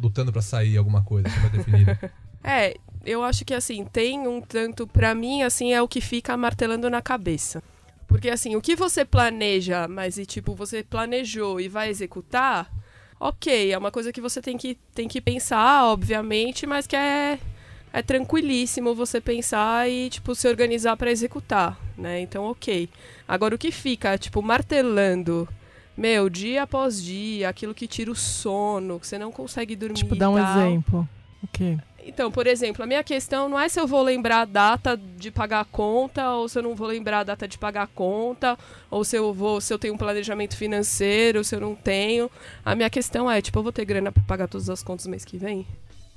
lutando 0.00 0.30
para 0.32 0.40
sair 0.42 0.76
alguma 0.76 1.02
coisa, 1.02 1.28
como 1.30 1.46
é 1.48 1.50
definido? 1.50 1.96
É, 2.44 2.76
eu 3.04 3.22
acho 3.22 3.44
que 3.44 3.54
assim, 3.54 3.84
tem 3.84 4.26
um 4.26 4.40
tanto, 4.40 4.86
pra 4.86 5.14
mim, 5.14 5.42
assim, 5.42 5.72
é 5.72 5.80
o 5.82 5.88
que 5.88 6.00
fica 6.00 6.36
martelando 6.36 6.88
na 6.88 7.02
cabeça. 7.02 7.62
Porque 8.06 8.28
assim, 8.28 8.56
o 8.56 8.60
que 8.60 8.76
você 8.76 9.04
planeja, 9.04 9.88
mas 9.88 10.18
e 10.18 10.26
tipo, 10.26 10.54
você 10.54 10.82
planejou 10.82 11.60
e 11.60 11.68
vai 11.68 11.88
executar, 11.88 12.70
ok, 13.18 13.72
é 13.72 13.78
uma 13.78 13.90
coisa 13.90 14.12
que 14.12 14.20
você 14.20 14.42
tem 14.42 14.58
que, 14.58 14.76
tem 14.94 15.08
que 15.08 15.20
pensar, 15.20 15.84
obviamente, 15.86 16.66
mas 16.66 16.86
que 16.86 16.96
é, 16.96 17.38
é 17.92 18.02
tranquilíssimo 18.02 18.94
você 18.94 19.20
pensar 19.20 19.88
e, 19.88 20.10
tipo, 20.10 20.34
se 20.34 20.48
organizar 20.48 20.96
pra 20.96 21.10
executar, 21.10 21.78
né? 21.96 22.20
Então, 22.20 22.44
ok. 22.44 22.88
Agora, 23.26 23.54
o 23.54 23.58
que 23.58 23.70
fica, 23.70 24.18
tipo, 24.18 24.42
martelando, 24.42 25.48
meu, 25.96 26.28
dia 26.28 26.64
após 26.64 27.02
dia, 27.02 27.48
aquilo 27.48 27.74
que 27.74 27.86
tira 27.86 28.10
o 28.10 28.14
sono, 28.14 28.98
que 28.98 29.06
você 29.06 29.18
não 29.18 29.30
consegue 29.30 29.76
dormir 29.76 29.94
Tipo, 29.94 30.16
dá 30.16 30.28
um 30.28 30.38
exemplo. 30.38 31.08
O 31.42 31.46
quê? 31.46 31.78
Então, 32.04 32.30
por 32.30 32.46
exemplo, 32.46 32.82
a 32.82 32.86
minha 32.86 33.02
questão 33.04 33.48
não 33.48 33.58
é 33.58 33.68
se 33.68 33.78
eu 33.78 33.86
vou 33.86 34.02
lembrar 34.02 34.40
a 34.40 34.44
data 34.44 34.96
de 34.96 35.30
pagar 35.30 35.60
a 35.60 35.64
conta, 35.64 36.30
ou 36.32 36.48
se 36.48 36.58
eu 36.58 36.62
não 36.62 36.74
vou 36.74 36.88
lembrar 36.88 37.20
a 37.20 37.24
data 37.24 37.46
de 37.46 37.56
pagar 37.56 37.84
a 37.84 37.86
conta, 37.86 38.58
ou 38.90 39.04
se 39.04 39.16
eu 39.16 39.32
vou, 39.32 39.60
se 39.60 39.72
eu 39.72 39.78
tenho 39.78 39.94
um 39.94 39.98
planejamento 39.98 40.56
financeiro, 40.56 41.44
se 41.44 41.54
eu 41.54 41.60
não 41.60 41.74
tenho. 41.74 42.30
A 42.64 42.74
minha 42.74 42.90
questão 42.90 43.30
é, 43.30 43.40
tipo, 43.40 43.58
eu 43.58 43.62
vou 43.62 43.72
ter 43.72 43.84
grana 43.84 44.10
pra 44.10 44.22
pagar 44.26 44.48
todas 44.48 44.68
as 44.68 44.82
contas 44.82 45.06
mês 45.06 45.24
que 45.24 45.38
vem? 45.38 45.66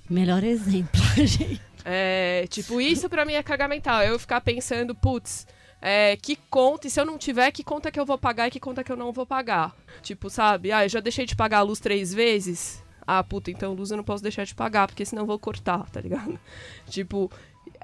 Melhor 0.10 0.44
exemplo, 0.44 1.02
gente. 1.18 1.62
É, 1.84 2.48
tipo, 2.50 2.82
isso 2.82 3.08
pra 3.08 3.26
mim 3.26 3.34
é 3.34 3.44
carga 3.44 3.68
mental. 3.68 4.02
Eu 4.02 4.18
ficar 4.18 4.42
pensando, 4.42 4.96
putz, 4.96 5.46
é, 5.82 6.18
que 6.20 6.36
conta, 6.50 6.88
e 6.88 6.90
se 6.90 7.00
eu 7.00 7.06
não 7.06 7.18
tiver, 7.18 7.52
que 7.52 7.64
conta 7.64 7.92
que 7.92 8.00
eu 8.00 8.06
vou 8.06 8.18
pagar 8.18 8.48
e 8.48 8.52
que 8.52 8.60
conta 8.60 8.84
que 8.84 8.92
eu 8.92 8.98
não 8.98 9.14
vou 9.14 9.26
pagar? 9.26 9.76
Tipo, 10.02 10.32
sabe? 10.32 10.72
Ah, 10.72 10.84
eu 10.84 10.90
já 10.90 11.00
deixei 11.00 11.28
de 11.28 11.36
pagar 11.36 11.60
a 11.60 11.62
luz 11.62 11.80
três 11.80 12.12
vezes? 12.12 12.84
Ah, 13.08 13.24
puta, 13.24 13.52
então 13.52 13.74
luz 13.74 13.92
eu 13.92 13.98
não 13.98 14.04
posso 14.04 14.24
deixar 14.24 14.46
de 14.46 14.56
pagar, 14.56 14.88
porque 14.88 15.06
senão 15.06 15.26
vou 15.26 15.38
cortar, 15.38 15.90
tá 15.90 16.02
ligado? 16.02 16.40
Tipo, 16.90 17.30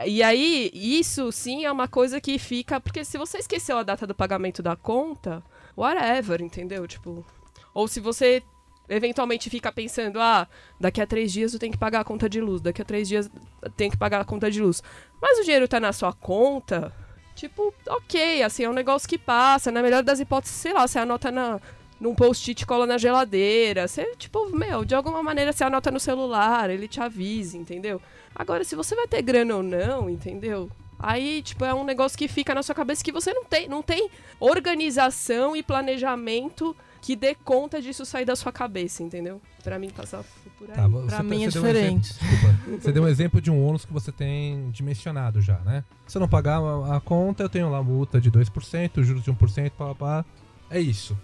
e 0.05 0.23
aí, 0.23 0.71
isso 0.73 1.31
sim 1.31 1.65
é 1.65 1.71
uma 1.71 1.87
coisa 1.87 2.21
que 2.21 2.37
fica. 2.39 2.79
Porque 2.79 3.03
se 3.03 3.17
você 3.17 3.37
esqueceu 3.37 3.77
a 3.77 3.83
data 3.83 4.07
do 4.07 4.15
pagamento 4.15 4.61
da 4.63 4.75
conta, 4.75 5.43
whatever, 5.75 6.41
entendeu? 6.41 6.87
Tipo. 6.87 7.25
Ou 7.73 7.87
se 7.87 7.99
você 7.99 8.43
eventualmente 8.89 9.49
fica 9.49 9.71
pensando, 9.71 10.19
ah, 10.19 10.47
daqui 10.79 11.01
a 11.01 11.07
três 11.07 11.31
dias 11.31 11.53
eu 11.53 11.59
tenho 11.59 11.71
que 11.71 11.77
pagar 11.77 12.01
a 12.01 12.03
conta 12.03 12.27
de 12.27 12.41
luz, 12.41 12.59
daqui 12.59 12.81
a 12.81 12.85
três 12.85 13.07
dias 13.07 13.31
eu 13.61 13.71
tenho 13.71 13.89
que 13.89 13.97
pagar 13.97 14.19
a 14.19 14.25
conta 14.25 14.51
de 14.51 14.61
luz. 14.61 14.83
Mas 15.21 15.39
o 15.39 15.43
dinheiro 15.43 15.67
tá 15.67 15.79
na 15.79 15.93
sua 15.93 16.11
conta, 16.11 16.93
tipo, 17.33 17.73
ok, 17.87 18.43
assim, 18.43 18.63
é 18.63 18.69
um 18.69 18.73
negócio 18.73 19.07
que 19.07 19.17
passa. 19.17 19.71
Na 19.71 19.81
melhor 19.81 20.03
das 20.03 20.19
hipóteses, 20.19 20.57
sei 20.57 20.73
lá, 20.73 20.85
você 20.85 20.99
anota 20.99 21.31
na, 21.31 21.61
num 22.01 22.13
post-it 22.15 22.65
cola 22.65 22.85
na 22.87 22.97
geladeira. 22.97 23.87
Você, 23.87 24.15
tipo, 24.17 24.49
meu, 24.49 24.83
de 24.83 24.95
alguma 24.95 25.21
maneira 25.23 25.53
você 25.53 25.63
anota 25.63 25.89
no 25.91 25.99
celular, 25.99 26.69
ele 26.69 26.87
te 26.87 26.99
avisa, 26.99 27.55
entendeu? 27.57 28.01
Agora, 28.35 28.63
se 28.63 28.75
você 28.75 28.95
vai 28.95 29.07
ter 29.07 29.21
grana 29.21 29.55
ou 29.55 29.63
não, 29.63 30.09
entendeu? 30.09 30.69
Aí, 30.99 31.41
tipo, 31.41 31.63
é 31.63 31.73
um 31.73 31.83
negócio 31.83 32.17
que 32.17 32.27
fica 32.27 32.53
na 32.53 32.61
sua 32.63 32.75
cabeça 32.75 33.03
que 33.03 33.11
você 33.11 33.33
não 33.33 33.45
tem, 33.45 33.67
não 33.67 33.81
tem 33.81 34.09
organização 34.39 35.55
e 35.55 35.63
planejamento 35.63 36.75
que 37.01 37.15
dê 37.15 37.33
conta 37.33 37.81
disso 37.81 38.05
sair 38.05 38.25
da 38.25 38.35
sua 38.35 38.51
cabeça, 38.51 39.01
entendeu? 39.01 39.41
Pra 39.63 39.79
mim 39.79 39.89
passar 39.89 40.23
por 40.57 40.69
aí. 40.69 40.75
Tá, 40.75 40.87
você- 40.87 41.07
Pra 41.07 41.23
mim 41.23 41.43
é 41.43 41.49
deu 41.49 41.61
um 41.63 41.67
exemplo- 41.67 41.99
diferente. 41.99 42.13
desculpa. 42.13 42.79
você 42.79 42.91
deu 42.91 43.03
um 43.03 43.07
exemplo 43.07 43.41
de 43.41 43.49
um 43.49 43.65
ônus 43.65 43.85
que 43.85 43.91
você 43.93 44.11
tem 44.11 44.69
dimensionado 44.69 45.41
já, 45.41 45.57
né? 45.59 45.83
Se 46.05 46.17
eu 46.17 46.19
não 46.19 46.29
pagar 46.29 46.59
a, 46.59 46.97
a 46.97 47.01
conta, 47.01 47.41
eu 47.43 47.49
tenho 47.49 47.69
lá 47.71 47.81
multa 47.81 48.21
de 48.21 48.29
2%, 48.29 49.01
juros 49.03 49.23
de 49.23 49.31
1%, 49.31 49.71
pá, 49.71 49.87
pá, 49.87 49.95
pá. 49.95 50.25
É 50.69 50.79
isso. 50.79 51.17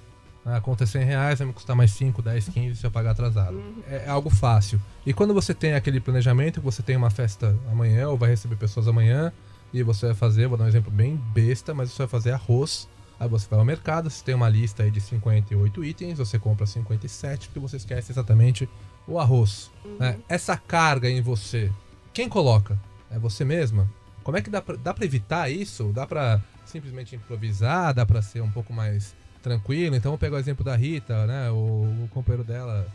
A 0.48 0.62
conta 0.62 0.86
é 0.86 0.88
100 0.88 1.04
reais, 1.04 1.40
vai 1.40 1.48
me 1.48 1.54
custar 1.54 1.76
mais 1.76 1.92
5, 1.92 2.22
10, 2.22 2.50
15 2.50 2.76
se 2.78 2.86
eu 2.88 2.92
pagar 2.92 3.12
atrasado. 3.12 3.62
É, 3.86 4.06
é 4.06 4.10
algo 4.10 4.30
fácil. 4.30 4.82
E 5.06 5.14
quando 5.14 5.34
você 5.34 5.54
tem 5.54 5.74
aquele 5.74 6.00
planejamento, 6.00 6.62
você 6.62 6.82
tem 6.82 6.96
uma 6.96 7.10
festa 7.10 7.58
amanhã, 7.70 8.08
ou 8.08 8.18
vai 8.18 8.30
receber 8.30 8.56
pessoas 8.56 8.88
amanhã, 8.88 9.34
e 9.74 9.84
você 9.84 10.06
vai 10.06 10.16
fazer, 10.16 10.48
vou 10.48 10.58
dar 10.58 10.64
um 10.64 10.68
exemplo 10.68 10.90
bem 10.90 11.18
besta, 11.34 11.74
mas 11.74 11.92
você 11.92 11.98
vai 11.98 12.08
fazer 12.08 12.32
arroz. 12.32 12.88
Aí 13.20 13.28
você 13.28 13.48
vai 13.50 13.60
ao 13.60 13.66
mercado, 13.66 14.10
você 14.10 14.24
tem 14.24 14.36
uma 14.36 14.48
lista 14.48 14.84
aí 14.84 14.92
de 14.92 15.02
58 15.02 15.84
itens, 15.84 16.18
você 16.18 16.40
compra 16.40 16.66
57, 16.66 17.48
porque 17.48 17.60
você 17.60 17.76
esquece 17.76 18.12
exatamente 18.12 18.70
o 19.08 19.20
arroz. 19.20 19.70
né? 20.00 20.18
Essa 20.30 20.56
carga 20.56 21.10
em 21.10 21.20
você, 21.20 21.72
quem 22.14 22.30
coloca? 22.30 22.80
É 23.12 23.20
você 23.20 23.44
mesma? 23.44 23.90
Como 24.24 24.38
é 24.38 24.42
que 24.42 24.50
dá 24.50 24.62
pra, 24.62 24.76
dá 24.76 24.94
pra 24.94 25.04
evitar 25.04 25.50
isso? 25.50 25.92
Dá 25.94 26.06
pra 26.06 26.42
simplesmente 26.66 27.16
improvisar? 27.16 27.94
Dá 27.94 28.06
pra 28.06 28.22
ser 28.22 28.42
um 28.42 28.52
pouco 28.52 28.72
mais 28.72 29.16
tranquilo? 29.42 29.96
Então 29.96 30.12
vou 30.12 30.18
pegar 30.18 30.38
o 30.38 30.40
exemplo 30.40 30.64
da 30.64 30.76
Rita, 30.76 31.26
né? 31.26 31.50
O, 31.52 32.04
o 32.04 32.10
companheiro 32.12 32.44
dela, 32.44 32.88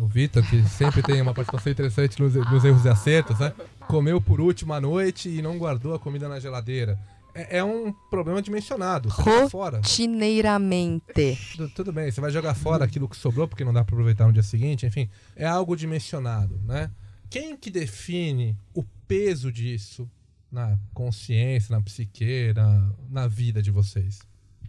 o 0.00 0.06
Vitor, 0.06 0.42
que 0.48 0.62
sempre 0.68 1.02
tem 1.02 1.20
uma 1.20 1.34
participação 1.34 1.70
interessante 1.72 2.20
nos, 2.20 2.34
nos 2.34 2.64
erros 2.64 2.84
e 2.84 2.88
acertos, 2.88 3.38
né? 3.38 3.52
Comeu 3.88 4.20
por 4.20 4.40
último 4.40 4.72
à 4.72 4.80
noite 4.80 5.28
e 5.28 5.42
não 5.42 5.58
guardou 5.58 5.94
a 5.94 5.98
comida 5.98 6.28
na 6.28 6.38
geladeira. 6.40 6.98
É, 7.34 7.58
é 7.58 7.64
um 7.64 7.92
problema 8.10 8.40
dimensionado. 8.40 9.08
Você 9.10 9.48
fora. 9.48 9.78
Rotineiramente. 9.78 11.38
Tu- 11.56 11.68
Tudo 11.70 11.92
bem, 11.92 12.10
você 12.10 12.20
vai 12.20 12.30
jogar 12.30 12.54
fora 12.54 12.84
aquilo 12.84 13.08
que 13.08 13.16
sobrou 13.16 13.48
porque 13.48 13.64
não 13.64 13.72
dá 13.72 13.84
pra 13.84 13.94
aproveitar 13.94 14.26
no 14.26 14.32
dia 14.32 14.42
seguinte, 14.42 14.86
enfim, 14.86 15.08
é 15.34 15.46
algo 15.46 15.74
dimensionado, 15.76 16.58
né? 16.64 16.90
Quem 17.28 17.56
que 17.56 17.70
define 17.70 18.56
o 18.72 18.84
peso 19.08 19.50
disso 19.50 20.08
na 20.50 20.78
consciência, 20.92 21.74
na 21.76 21.82
psique, 21.82 22.52
na, 22.54 22.92
na 23.10 23.26
vida 23.26 23.60
de 23.60 23.70
vocês? 23.72 24.20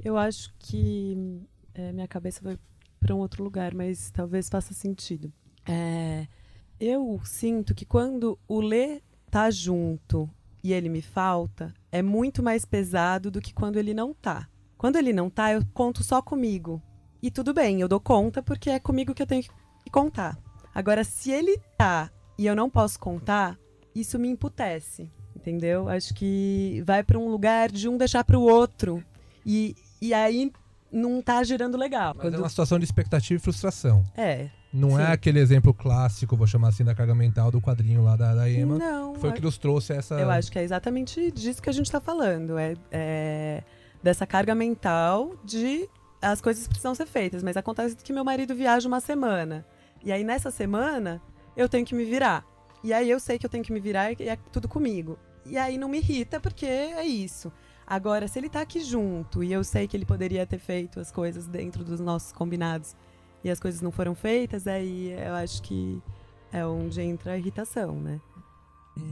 Eu 0.06 0.20
acho 0.20 0.54
que 0.60 1.42
é, 1.74 1.92
minha 1.92 2.08
cabeça 2.08 2.40
foi 2.40 2.60
para 3.00 3.16
um 3.16 3.18
outro 3.18 3.44
lugar, 3.44 3.74
mas 3.74 4.12
talvez 4.12 4.48
faça 4.48 4.72
sentido. 4.72 5.34
É, 5.68 6.28
eu 6.80 7.20
sinto 7.26 7.74
que 7.74 7.86
quando 7.86 8.38
o 8.48 8.62
Lê 8.62 9.02
tá 9.32 9.50
junto 9.50 10.30
e 10.64 10.74
ele 10.74 10.90
me 10.90 11.02
falta, 11.02 11.74
é 11.92 12.04
muito 12.04 12.44
mais 12.44 12.66
pesado 12.66 13.32
do 13.32 13.42
que 13.42 13.52
quando 13.52 13.78
ele 13.78 13.96
não 13.96 14.14
tá. 14.14 14.48
Quando 14.78 14.98
ele 14.98 15.12
não 15.12 15.28
tá, 15.28 15.52
eu 15.52 15.66
conto 15.74 16.04
só 16.04 16.22
comigo. 16.22 16.80
E 17.20 17.32
tudo 17.32 17.52
bem, 17.52 17.82
eu 17.82 17.88
dou 17.88 18.00
conta 18.00 18.44
porque 18.44 18.70
é 18.70 18.80
comigo 18.80 19.12
que 19.12 19.24
eu 19.24 19.28
tenho 19.28 19.42
que 19.42 19.90
contar. 19.92 20.38
Agora, 20.72 21.04
se 21.04 21.32
ele 21.32 21.58
tá 21.76 22.12
e 22.38 22.46
eu 22.46 22.56
não 22.56 22.70
posso 22.70 23.00
contar, 23.00 23.58
isso 23.96 24.20
me 24.20 24.28
emputece, 24.28 25.10
entendeu? 25.36 25.90
Acho 25.90 26.14
que 26.14 26.84
vai 26.86 27.02
para 27.02 27.18
um 27.18 27.28
lugar 27.28 27.72
de 27.72 27.90
um 27.90 27.98
deixar 27.98 28.24
para 28.24 28.38
o 28.38 28.44
outro. 28.44 29.04
E, 29.44 29.76
e 30.08 30.14
aí 30.14 30.52
não 30.92 31.22
tá 31.22 31.44
girando 31.44 31.78
legal. 31.78 32.14
Mas 32.16 32.26
é 32.26 32.30
Quando- 32.30 32.40
uma 32.42 32.50
situação 32.50 32.80
de 32.80 32.86
expectativa 32.86 33.38
e 33.38 33.42
frustração. 33.42 34.04
É. 34.16 34.50
Não 34.74 35.00
é 35.00 35.06
Sim. 35.08 35.12
aquele 35.14 35.40
exemplo 35.40 35.74
clássico, 35.74 36.36
vou 36.36 36.46
chamar 36.46 36.68
assim, 36.70 36.84
da 36.84 36.94
carga 36.94 37.16
mental 37.16 37.50
do 37.50 37.62
quadrinho 37.62 38.04
lá 38.04 38.16
da, 38.18 38.36
da 38.36 38.50
Emma. 38.50 38.78
Não. 38.78 39.14
que 39.14 39.20
foi 39.22 39.30
o 39.30 39.34
que 39.34 39.42
nos 39.42 39.58
trouxe 39.58 39.94
essa. 39.94 40.16
Eu 40.16 40.30
acho 40.30 40.52
que 40.52 40.60
é 40.60 40.64
exatamente 40.64 41.32
disso 41.32 41.62
que 41.62 41.70
a 41.70 41.74
gente 41.74 41.86
está 41.86 42.02
falando. 42.02 42.58
É, 42.58 42.74
é 42.92 43.64
dessa 44.04 44.28
carga 44.28 44.54
mental 44.54 45.34
de 45.46 45.90
as 46.22 46.42
coisas 46.42 46.68
precisam 46.68 46.94
ser 46.94 47.06
feitas. 47.06 47.42
Mas 47.42 47.56
acontece 47.56 47.96
que 47.96 48.12
meu 48.12 48.26
marido 48.26 48.54
viaja 48.54 48.88
uma 48.88 49.00
semana. 49.00 49.66
E 50.04 50.12
aí, 50.12 50.24
nessa 50.24 50.52
semana, 50.52 51.22
eu 51.56 51.70
tenho 51.70 51.86
que 51.86 51.96
me 51.96 52.04
virar. 52.04 52.46
E 52.84 52.94
aí 52.94 53.10
eu 53.10 53.20
sei 53.20 53.40
que 53.40 53.46
eu 53.46 53.50
tenho 53.50 53.64
que 53.64 53.72
me 53.74 53.80
virar 53.80 54.12
e 54.12 54.28
é 54.30 54.38
tudo 54.52 54.68
comigo. 54.68 55.18
E 55.46 55.58
aí 55.58 55.78
não 55.78 55.88
me 55.88 55.98
irrita, 56.00 56.40
porque 56.40 56.66
é 56.66 57.04
isso. 57.06 57.52
Agora, 57.88 58.28
se 58.28 58.40
ele 58.40 58.50
tá 58.50 58.62
aqui 58.62 58.84
junto 58.84 59.44
e 59.44 59.54
eu 59.54 59.64
sei 59.64 59.88
que 59.88 59.96
ele 59.96 60.06
poderia 60.06 60.46
ter 60.46 60.58
feito 60.58 61.00
as 61.00 61.12
coisas 61.12 61.48
dentro 61.48 61.84
dos 61.84 62.00
nossos 62.00 62.32
combinados 62.32 62.96
e 63.44 63.50
as 63.50 63.60
coisas 63.60 63.82
não 63.82 63.92
foram 63.92 64.16
feitas, 64.16 64.66
aí 64.66 65.12
eu 65.12 65.36
acho 65.36 65.62
que 65.62 66.02
é 66.52 66.66
onde 66.66 67.00
entra 67.02 67.34
a 67.34 67.38
irritação, 67.38 68.00
né? 68.00 68.20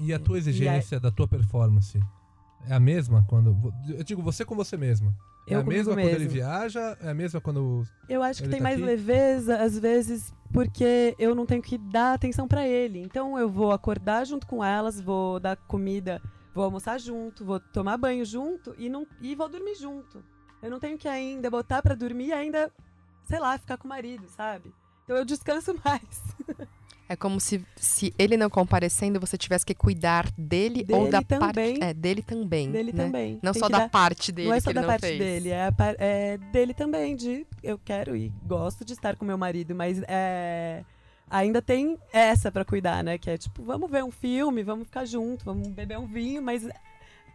E 0.02 0.14
a 0.14 0.20
tua 0.20 0.38
exigência 0.38 1.00
da 1.00 1.12
tua 1.12 1.28
performance 1.28 2.00
é 2.68 2.74
a 2.74 2.80
mesma 2.80 3.26
quando. 3.28 3.74
Eu 3.88 4.04
digo, 4.04 4.22
você 4.22 4.46
com 4.46 4.56
você 4.56 4.78
mesma. 4.78 5.14
É 5.46 5.56
Eu 5.56 5.60
a 5.60 5.64
comigo 5.64 5.78
mesma 5.78 5.94
quando 5.94 6.16
ele 6.16 6.28
viaja? 6.28 6.98
É 7.02 7.10
a 7.10 7.14
mesma 7.14 7.42
quando. 7.42 7.86
Eu 8.08 8.24
acho 8.24 8.42
que 8.42 8.50
tem 8.50 8.60
tá 8.60 8.64
mais 8.64 8.78
aqui? 8.78 8.86
leveza, 8.86 9.58
às 9.58 9.78
vezes, 9.78 10.34
porque 10.52 11.16
eu 11.20 11.36
não 11.36 11.46
tenho 11.46 11.62
que 11.62 11.78
dar 11.78 12.14
atenção 12.14 12.48
pra 12.48 12.66
ele. 12.66 13.00
Então 13.02 13.38
eu 13.38 13.50
vou 13.50 13.72
acordar 13.72 14.26
junto 14.26 14.48
com 14.48 14.64
elas, 14.64 15.02
vou 15.02 15.40
dar 15.40 15.58
comida, 15.58 16.22
vou 16.54 16.64
almoçar 16.64 17.00
junto, 17.00 17.44
vou 17.46 17.60
tomar 17.60 17.98
banho 17.98 18.26
junto 18.26 18.74
e, 18.78 18.90
não, 18.90 19.06
e 19.22 19.36
vou 19.36 19.50
dormir 19.50 19.76
junto. 19.76 20.24
Eu 20.62 20.70
não 20.70 20.80
tenho 20.80 20.98
que 20.98 21.08
ainda 21.08 21.50
botar 21.50 21.82
pra 21.82 21.96
dormir 21.96 22.28
e 22.28 22.34
ainda, 22.34 22.72
sei 23.26 23.40
lá, 23.40 23.58
ficar 23.58 23.78
com 23.78 23.86
o 23.86 23.90
marido, 23.90 24.28
sabe? 24.30 24.74
Então 25.04 25.18
eu 25.18 25.26
descanso 25.26 25.74
mais. 25.84 26.02
É 27.10 27.18
como 27.18 27.40
se, 27.40 27.64
se 27.76 28.14
ele 28.18 28.38
não 28.38 28.50
comparecendo, 28.50 29.20
você 29.20 29.38
tivesse 29.38 29.66
que 29.66 29.76
cuidar 29.76 30.32
dele, 30.38 30.86
ou 30.90 31.00
Dele 31.00 31.12
da 31.12 31.22
também. 31.22 31.80
parte. 31.80 31.84
É, 31.84 31.94
dele 31.94 32.22
também. 32.22 32.72
Dele 32.72 32.94
né? 32.94 33.04
também. 33.06 33.40
Não 33.44 33.52
Tem 33.52 33.60
só 33.60 33.68
da 33.68 33.80
dar- 33.80 33.90
parte 33.90 34.32
dele 34.32 34.48
não 34.48 34.56
é 34.56 34.60
só 34.62 34.72
da 34.72 34.84
parte 34.84 35.02
fez. 35.02 35.20
dele, 35.20 35.50
é, 35.50 35.64
a 35.68 35.74
é 36.00 36.38
dele 36.38 36.74
também, 36.74 37.16
de 37.16 37.46
eu 37.62 37.78
quero 37.78 38.16
e 38.16 38.30
gosto 38.46 38.86
de 38.86 38.94
estar 38.94 39.18
com 39.18 39.26
meu 39.26 39.38
marido, 39.38 39.76
mas 39.76 40.02
é, 40.08 40.86
ainda 41.34 41.64
tem 41.64 41.98
essa 42.14 42.52
pra 42.52 42.64
cuidar, 42.64 43.04
né? 43.04 43.18
Que 43.18 43.32
é 43.32 43.38
tipo, 43.38 43.64
vamos 43.64 43.90
ver 43.90 44.04
um 44.04 44.12
filme, 44.12 44.62
vamos 44.62 44.86
ficar 44.86 45.04
junto, 45.04 45.44
vamos 45.44 45.68
beber 45.70 45.98
um 45.98 46.06
vinho, 46.06 46.44
mas 46.44 46.68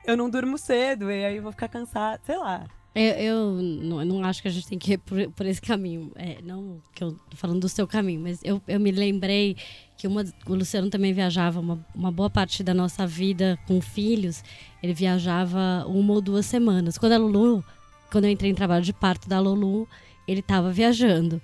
eu 0.07 0.17
não 0.17 0.31
durmo 0.31 0.57
cedo 0.57 1.11
e 1.11 1.25
aí 1.25 1.37
eu 1.37 1.43
vou 1.43 1.51
ficar 1.51 1.67
cansada, 1.67 2.21
sei 2.25 2.39
lá. 2.39 2.65
Eu, 2.95 3.13
eu 3.15 3.63
não, 3.63 4.01
eu 4.01 4.07
não 4.07 4.25
acho 4.25 4.41
que 4.41 4.49
a 4.49 4.51
gente 4.51 4.69
tem 4.69 4.79
que 4.79 4.93
ir 4.93 4.99
por, 4.99 5.31
por 5.33 5.47
esse 5.47 5.61
caminho. 5.61 6.13
É, 6.15 6.39
não 6.43 6.81
que 6.95 7.03
eu 7.03 7.13
tô 7.29 7.37
falando 7.37 7.61
do 7.61 7.69
seu 7.69 7.87
caminho, 7.89 8.21
mas 8.21 8.41
eu, 8.45 8.63
eu 8.69 8.79
me 8.79 8.93
lembrei 8.93 9.57
que 9.97 10.07
uma, 10.07 10.25
o 10.47 10.55
Luciano 10.55 10.89
também 10.89 11.13
viajava 11.13 11.59
uma, 11.59 11.85
uma 11.93 12.13
boa 12.13 12.31
parte 12.31 12.63
da 12.63 12.73
nossa 12.73 13.05
vida 13.05 13.59
com 13.67 13.81
filhos. 13.81 14.45
Ele 14.81 14.95
viajava 14.95 15.85
uma 15.89 16.15
ou 16.15 16.21
duas 16.21 16.47
semanas. 16.47 16.97
Quando 16.97 17.13
a 17.13 17.19
Lulu, 17.19 17.65
quando 18.13 18.25
eu 18.25 18.31
entrei 18.31 18.51
em 18.51 18.55
trabalho 18.55 18.85
de 18.85 18.93
parto 18.93 19.29
da 19.29 19.41
Lulu, 19.41 19.89
ele 20.27 20.41
estava 20.41 20.71
viajando. 20.71 21.43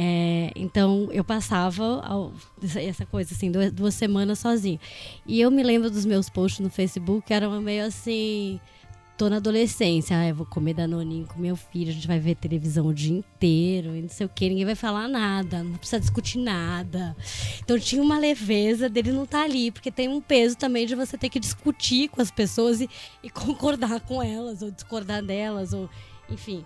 É, 0.00 0.52
então 0.54 1.08
eu 1.10 1.24
passava 1.24 2.00
ao- 2.06 2.32
essa, 2.76 3.04
coisa 3.04 3.34
assim, 3.34 3.50
duas, 3.50 3.72
duas 3.72 3.94
semanas 3.94 4.38
sozinho. 4.38 4.78
E 5.26 5.40
eu 5.40 5.50
me 5.50 5.60
lembro 5.60 5.90
dos 5.90 6.06
meus 6.06 6.30
posts 6.30 6.60
no 6.60 6.70
Facebook, 6.70 7.26
que 7.26 7.34
eram 7.34 7.60
meio 7.60 7.84
assim 7.84 8.60
tô 9.16 9.28
na 9.28 9.38
adolescência, 9.38 10.16
ah, 10.16 10.28
eu 10.28 10.34
vou 10.36 10.46
comer 10.46 10.74
danoninho 10.74 11.26
com 11.26 11.40
meu 11.40 11.56
filho, 11.56 11.90
a 11.90 11.92
gente 11.92 12.06
vai 12.06 12.20
ver 12.20 12.36
televisão 12.36 12.86
o 12.86 12.94
dia 12.94 13.18
inteiro 13.18 13.96
e 13.96 14.02
não 14.02 14.08
sei 14.08 14.24
o 14.24 14.28
que, 14.28 14.48
ninguém 14.48 14.64
vai 14.64 14.76
falar 14.76 15.08
nada, 15.08 15.64
não 15.64 15.76
precisa 15.76 15.98
discutir 15.98 16.38
nada. 16.38 17.16
Então 17.58 17.76
tinha 17.80 18.00
uma 18.00 18.16
leveza 18.16 18.88
dele 18.88 19.10
não 19.10 19.24
estar 19.24 19.42
ali, 19.42 19.72
porque 19.72 19.90
tem 19.90 20.06
um 20.08 20.20
peso 20.20 20.56
também 20.56 20.86
de 20.86 20.94
você 20.94 21.18
ter 21.18 21.28
que 21.28 21.40
discutir 21.40 22.08
com 22.10 22.22
as 22.22 22.30
pessoas 22.30 22.80
e, 22.80 22.88
e 23.20 23.28
concordar 23.28 24.00
com 24.02 24.22
elas, 24.22 24.62
ou 24.62 24.70
discordar 24.70 25.20
delas, 25.20 25.72
ou 25.72 25.90
enfim. 26.30 26.64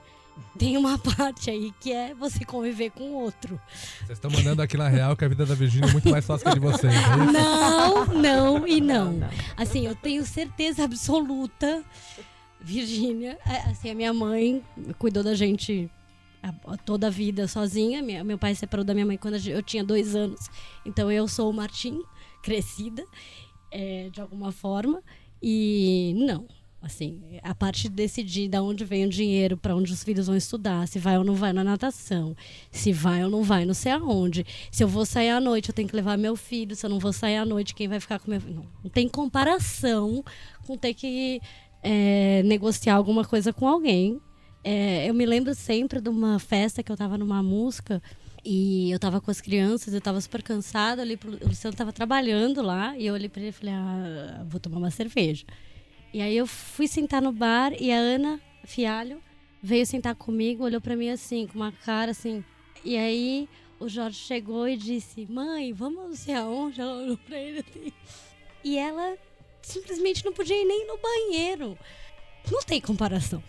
Tem 0.59 0.77
uma 0.77 0.99
parte 0.99 1.51
aí 1.51 1.73
que 1.81 1.92
é 1.92 2.14
você 2.14 2.45
conviver 2.45 2.90
com 2.90 3.05
o 3.11 3.14
outro. 3.14 3.61
Vocês 3.99 4.11
estão 4.18 4.31
mandando 4.31 4.62
aqui 4.62 4.77
na 4.77 4.88
real 4.88 5.16
que 5.16 5.25
a 5.25 5.29
vida 5.29 5.45
da 5.47 5.55
Virgínia 5.55 5.88
é 5.88 5.92
muito 5.92 6.09
mais 6.11 6.25
fácil 6.25 6.45
que 6.45 6.51
a 6.51 6.55
de 6.55 6.61
vocês. 6.61 6.92
É? 6.92 7.16
Não, 7.33 8.05
não 8.07 8.68
e 8.68 8.81
não. 8.81 9.18
Assim, 9.57 9.87
eu 9.87 9.95
tenho 9.95 10.25
certeza 10.25 10.85
absoluta, 10.85 11.83
Virgínia, 12.61 13.38
é, 13.47 13.71
assim, 13.71 13.90
a 13.90 13.95
minha 13.95 14.12
mãe 14.12 14.62
cuidou 14.99 15.23
da 15.23 15.35
gente 15.35 15.90
toda 16.85 17.07
a 17.07 17.11
vida 17.11 17.47
sozinha. 17.49 18.03
Minha- 18.03 18.23
meu 18.25 18.38
pai 18.38 18.55
separou 18.55 18.85
da 18.85 18.95
minha 18.95 19.07
mãe 19.07 19.16
quando 19.16 19.37
eu 19.49 19.62
tinha 19.62 19.83
dois 19.83 20.14
anos. 20.14 20.49
Então 20.85 21.11
eu 21.11 21.27
sou 21.29 21.51
o 21.51 21.53
Martim, 21.53 22.01
crescida, 22.42 23.05
é, 23.71 24.09
de 24.12 24.21
alguma 24.21 24.53
forma. 24.53 25.03
E 25.42 26.14
não. 26.27 26.47
Assim, 26.83 27.23
a 27.45 27.55
parte 27.55 27.88
de 27.88 27.95
decidir 27.95 28.49
de 28.49 28.59
onde 28.59 28.85
vem 28.85 29.07
o 29.07 29.09
dinheiro, 29.09 29.57
para 29.57 29.75
onde 29.77 29.92
os 29.92 30.03
filhos 30.03 30.27
vão 30.27 30.37
estudar, 30.37 30.88
se 30.88 30.99
vai 30.99 31.16
ou 31.16 31.23
não 31.23 31.37
vai 31.37 31.53
na 31.53 31.62
natação, 31.62 32.37
se 32.73 32.92
vai 32.92 33.23
ou 33.23 33.31
não 33.31 33.45
vai 33.45 33.64
não 33.64 33.73
sei 33.73 33.92
aonde, 33.92 34.45
se 34.68 34.83
eu 34.83 34.88
vou 34.88 35.07
sair 35.07 35.31
à 35.31 35.40
noite, 35.40 35.68
eu 35.68 35.75
tenho 35.75 35.88
que 35.88 35.95
levar 35.95 36.18
meu 36.18 36.35
filho, 36.35 36.75
se 36.75 36.85
eu 36.85 36.90
não 36.90 36.99
vou 36.99 37.12
sair 37.12 37.37
à 37.37 37.45
noite, 37.45 37.73
quem 37.73 37.87
vai 37.87 38.01
ficar 38.01 38.18
com 38.18 38.29
meu 38.29 38.40
filho? 38.40 38.66
Não, 38.83 38.90
tem 38.90 39.09
comparação 39.09 40.25
com 40.66 40.77
ter 40.77 40.92
que 40.92 41.40
é, 41.85 42.42
negociar 42.45 42.97
alguma 42.97 43.25
coisa 43.25 43.53
com 43.53 43.68
alguém. 43.68 44.21
É, 44.64 45.09
eu 45.09 45.14
me 45.14 45.25
lembro 45.25 45.55
sempre 45.55 46.01
de 46.01 46.09
uma 46.09 46.40
festa 46.40 46.83
que 46.83 46.90
eu 46.90 46.97
tava 46.97 47.16
numa 47.16 47.45
música 47.45 48.03
e 48.45 48.90
eu 48.90 48.99
tava 48.99 49.21
com 49.21 49.31
as 49.31 49.40
crianças, 49.40 49.95
eu 49.95 50.01
tava 50.01 50.21
super 50.21 50.42
cansada, 50.42 51.05
pro, 51.16 51.31
o 51.31 51.49
Luciano 51.49 51.77
tava 51.77 51.92
trabalhando 51.92 52.61
lá 52.61 52.97
e 52.99 53.07
eu 53.07 53.14
olhei 53.14 53.29
pra 53.29 53.40
ele 53.40 53.51
e 53.51 53.53
falei, 53.53 53.75
ah, 53.75 54.45
vou 54.49 54.59
tomar 54.61 54.79
uma 54.79 54.90
cerveja. 54.90 55.45
E 56.12 56.20
aí 56.20 56.37
eu 56.37 56.46
fui 56.46 56.87
sentar 56.87 57.22
no 57.22 57.33
bar 57.33 57.72
e 57.81 57.90
a 57.90 57.96
Ana 57.96 58.40
Fialho 58.64 59.22
veio 59.62 59.87
sentar 59.87 60.14
comigo, 60.14 60.64
olhou 60.64 60.81
pra 60.81 60.96
mim 60.96 61.09
assim, 61.11 61.46
com 61.46 61.55
uma 61.55 61.72
cara 61.72 62.11
assim. 62.11 62.44
E 62.85 62.96
aí 62.96 63.48
o 63.81 63.88
Jorge 63.88 64.18
chegou 64.18 64.68
e 64.68 64.77
disse: 64.77 65.27
Mãe, 65.31 65.72
vamos 65.72 66.03
não 66.05 66.14
sei 66.14 66.35
aonde? 66.35 66.81
Ela 66.81 66.94
olhou 66.94 67.16
pra 67.16 67.38
ele 67.38 67.61
assim. 67.61 67.92
E 68.62 68.77
ela 68.79 69.16
simplesmente 69.62 70.25
não 70.25 70.33
podia 70.33 70.61
ir 70.61 70.64
nem 70.64 70.87
no 70.87 70.98
banheiro. 70.98 71.79
Não 72.51 72.61
tem 72.62 72.81
comparação. 72.81 73.42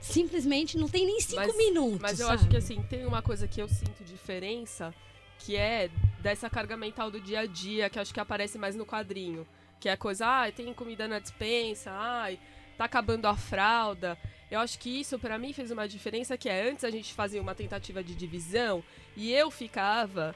Simplesmente 0.00 0.76
não 0.78 0.88
tem 0.88 1.04
nem 1.06 1.20
cinco 1.20 1.36
Mas- 1.36 1.56
minutos. 1.56 1.98
Mas 2.00 2.20
eu 2.20 2.26
sabe? 2.26 2.40
acho 2.40 2.48
que 2.48 2.56
assim, 2.56 2.82
tem 2.88 3.04
uma 3.06 3.20
coisa 3.22 3.46
que 3.48 3.60
eu 3.60 3.68
sinto 3.68 4.04
diferença, 4.04 4.94
que 5.40 5.54
é 5.56 5.90
dessa 6.20 6.48
carga 6.48 6.76
mental 6.76 7.10
do 7.10 7.20
dia 7.20 7.40
a 7.40 7.46
dia, 7.46 7.88
que 7.90 7.98
eu 7.98 8.02
acho 8.02 8.12
que 8.14 8.20
aparece 8.20 8.58
mais 8.58 8.74
no 8.74 8.86
quadrinho. 8.86 9.46
Que 9.80 9.88
é 9.88 9.96
coisa, 9.96 10.26
ai, 10.26 10.52
tem 10.52 10.72
comida 10.74 11.06
na 11.06 11.18
dispensa, 11.18 11.90
ai, 11.92 12.38
tá 12.76 12.84
acabando 12.84 13.26
a 13.26 13.36
fralda. 13.36 14.18
Eu 14.50 14.60
acho 14.60 14.78
que 14.78 15.00
isso 15.00 15.18
pra 15.18 15.38
mim 15.38 15.52
fez 15.52 15.70
uma 15.70 15.86
diferença 15.86 16.36
que 16.38 16.48
é 16.48 16.68
antes 16.68 16.84
a 16.84 16.90
gente 16.90 17.12
fazia 17.12 17.40
uma 17.40 17.54
tentativa 17.54 18.02
de 18.02 18.14
divisão 18.14 18.82
e 19.16 19.32
eu 19.32 19.50
ficava 19.50 20.34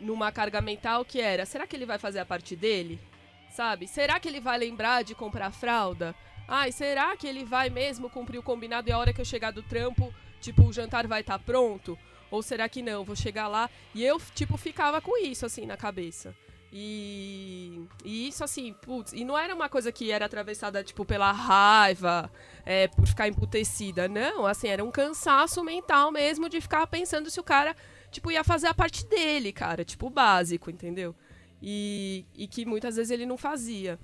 numa 0.00 0.32
carga 0.32 0.60
mental 0.60 1.04
que 1.04 1.20
era, 1.20 1.44
será 1.44 1.66
que 1.66 1.76
ele 1.76 1.86
vai 1.86 1.98
fazer 1.98 2.18
a 2.18 2.26
parte 2.26 2.56
dele? 2.56 2.98
Sabe? 3.50 3.86
Será 3.86 4.18
que 4.18 4.26
ele 4.26 4.40
vai 4.40 4.56
lembrar 4.58 5.04
de 5.04 5.14
comprar 5.14 5.52
fralda? 5.52 6.14
Ai, 6.48 6.72
será 6.72 7.16
que 7.16 7.26
ele 7.26 7.44
vai 7.44 7.68
mesmo 7.68 8.10
cumprir 8.10 8.38
o 8.38 8.42
combinado 8.42 8.88
e 8.88 8.92
a 8.92 8.98
hora 8.98 9.12
que 9.12 9.20
eu 9.20 9.24
chegar 9.24 9.52
do 9.52 9.62
trampo, 9.62 10.12
tipo, 10.40 10.64
o 10.64 10.72
jantar 10.72 11.06
vai 11.06 11.20
estar 11.20 11.38
pronto? 11.38 11.98
Ou 12.30 12.42
será 12.42 12.68
que 12.68 12.80
não? 12.80 13.04
Vou 13.04 13.14
chegar 13.14 13.48
lá 13.48 13.68
e 13.94 14.02
eu, 14.02 14.20
tipo, 14.34 14.56
ficava 14.56 15.00
com 15.00 15.16
isso, 15.18 15.44
assim, 15.44 15.66
na 15.66 15.76
cabeça. 15.76 16.34
E, 16.74 17.86
e 18.02 18.28
isso, 18.28 18.42
assim, 18.42 18.72
putz, 18.72 19.12
e 19.12 19.24
não 19.24 19.38
era 19.38 19.54
uma 19.54 19.68
coisa 19.68 19.92
que 19.92 20.10
era 20.10 20.24
atravessada, 20.24 20.82
tipo, 20.82 21.04
pela 21.04 21.30
raiva, 21.30 22.32
é, 22.64 22.88
por 22.88 23.06
ficar 23.06 23.28
emputecida. 23.28 24.08
Não, 24.08 24.46
assim, 24.46 24.68
era 24.68 24.82
um 24.82 24.90
cansaço 24.90 25.62
mental 25.62 26.10
mesmo 26.10 26.48
de 26.48 26.62
ficar 26.62 26.86
pensando 26.86 27.28
se 27.28 27.38
o 27.38 27.42
cara, 27.42 27.76
tipo, 28.10 28.30
ia 28.30 28.42
fazer 28.42 28.68
a 28.68 28.74
parte 28.74 29.04
dele, 29.06 29.52
cara, 29.52 29.84
tipo, 29.84 30.08
básico, 30.08 30.70
entendeu? 30.70 31.14
E, 31.60 32.24
e 32.34 32.48
que 32.48 32.64
muitas 32.64 32.96
vezes 32.96 33.10
ele 33.10 33.26
não 33.26 33.36
fazia. 33.36 33.98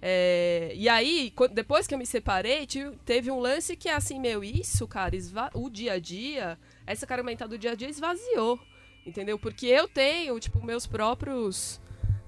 É, 0.00 0.72
e 0.74 0.88
aí, 0.88 1.32
depois 1.52 1.86
que 1.86 1.92
eu 1.92 1.98
me 1.98 2.06
separei, 2.06 2.66
teve 3.04 3.30
um 3.30 3.40
lance 3.40 3.76
que 3.76 3.90
é 3.90 3.94
assim, 3.94 4.18
meu, 4.18 4.42
isso, 4.42 4.88
cara, 4.88 5.14
o 5.52 5.68
dia 5.68 5.92
a 5.92 5.98
dia, 5.98 6.58
essa 6.86 7.06
cara 7.06 7.22
mental 7.22 7.46
do 7.46 7.58
dia 7.58 7.72
a 7.72 7.74
dia 7.74 7.90
esvaziou, 7.90 8.58
entendeu? 9.04 9.38
Porque 9.38 9.66
eu 9.66 9.86
tenho, 9.86 10.38
tipo, 10.40 10.64
meus 10.64 10.86
próprios, 10.86 11.78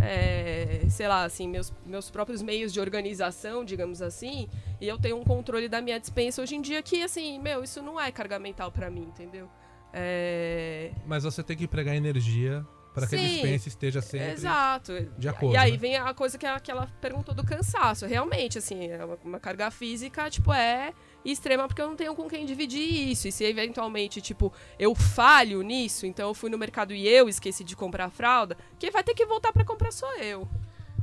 é, 0.01 0.87
sei 0.89 1.09
lá, 1.09 1.25
assim, 1.25 1.49
meus, 1.49 1.73
meus 1.85 2.11
próprios 2.11 2.41
meios 2.41 2.73
de 2.73 2.81
organização, 2.81 3.65
digamos 3.65 4.01
assim, 4.01 4.49
E 4.81 4.87
eu 4.87 4.99
tenho 4.99 5.17
um 5.17 5.25
controle 5.25 5.69
da 5.69 5.81
minha 5.81 5.99
dispensa 5.99 6.41
hoje 6.41 6.55
em 6.55 6.63
dia 6.63 6.83
que, 6.83 7.03
assim, 7.03 7.39
meu, 7.41 7.65
isso 7.65 7.83
não 7.83 8.01
é 8.01 8.11
carga 8.13 8.39
mental 8.39 8.71
pra 8.71 8.89
mim, 8.89 9.03
entendeu? 9.03 9.49
É... 9.93 10.93
Mas 11.07 11.25
você 11.25 11.43
tem 11.43 11.57
que 11.57 11.65
empregar 11.65 11.97
energia 11.97 12.65
para 12.95 13.07
que 13.07 13.17
a 13.17 13.19
dispensa 13.19 13.69
esteja 13.69 14.01
sempre 14.01 14.33
Exato. 14.33 14.93
de 15.17 15.29
acordo. 15.29 15.55
E 15.55 15.57
aí 15.57 15.73
né? 15.73 15.79
vem 15.79 15.97
a 15.97 16.15
coisa 16.15 16.37
que 16.37 16.47
ela, 16.47 16.61
que 16.61 16.71
ela 16.71 16.87
perguntou 17.01 17.35
do 17.35 17.45
cansaço. 17.45 18.07
Realmente, 18.07 18.59
assim, 18.59 18.89
é 18.89 19.05
uma, 19.05 19.19
uma 19.25 19.41
carga 19.41 19.71
física, 19.71 20.29
tipo, 20.31 20.53
é 20.53 20.93
extrema 21.25 21.67
porque 21.67 21.83
eu 21.83 21.89
não 21.89 21.97
tenho 21.97 22.15
com 22.15 22.29
quem 22.29 22.47
dividir 22.47 23.11
isso. 23.11 23.29
E 23.29 23.33
se 23.33 23.45
eventualmente, 23.45 24.21
tipo, 24.21 24.53
eu 24.79 24.95
falho 24.95 25.63
nisso, 25.63 26.07
então 26.07 26.29
eu 26.29 26.35
fui 26.35 26.51
no 26.51 26.59
mercado 26.59 26.95
e 26.95 27.07
eu 27.07 27.29
esqueci 27.29 27.65
de 27.65 27.77
comprar 27.77 28.07
a 28.07 28.11
fralda, 28.11 28.57
quem 28.79 28.91
vai 28.91 29.03
ter 29.03 29.15
que 29.15 29.27
voltar 29.27 29.53
pra 29.53 29.65
comprar 29.65 29.93
sou 29.93 30.13
eu. 30.17 30.49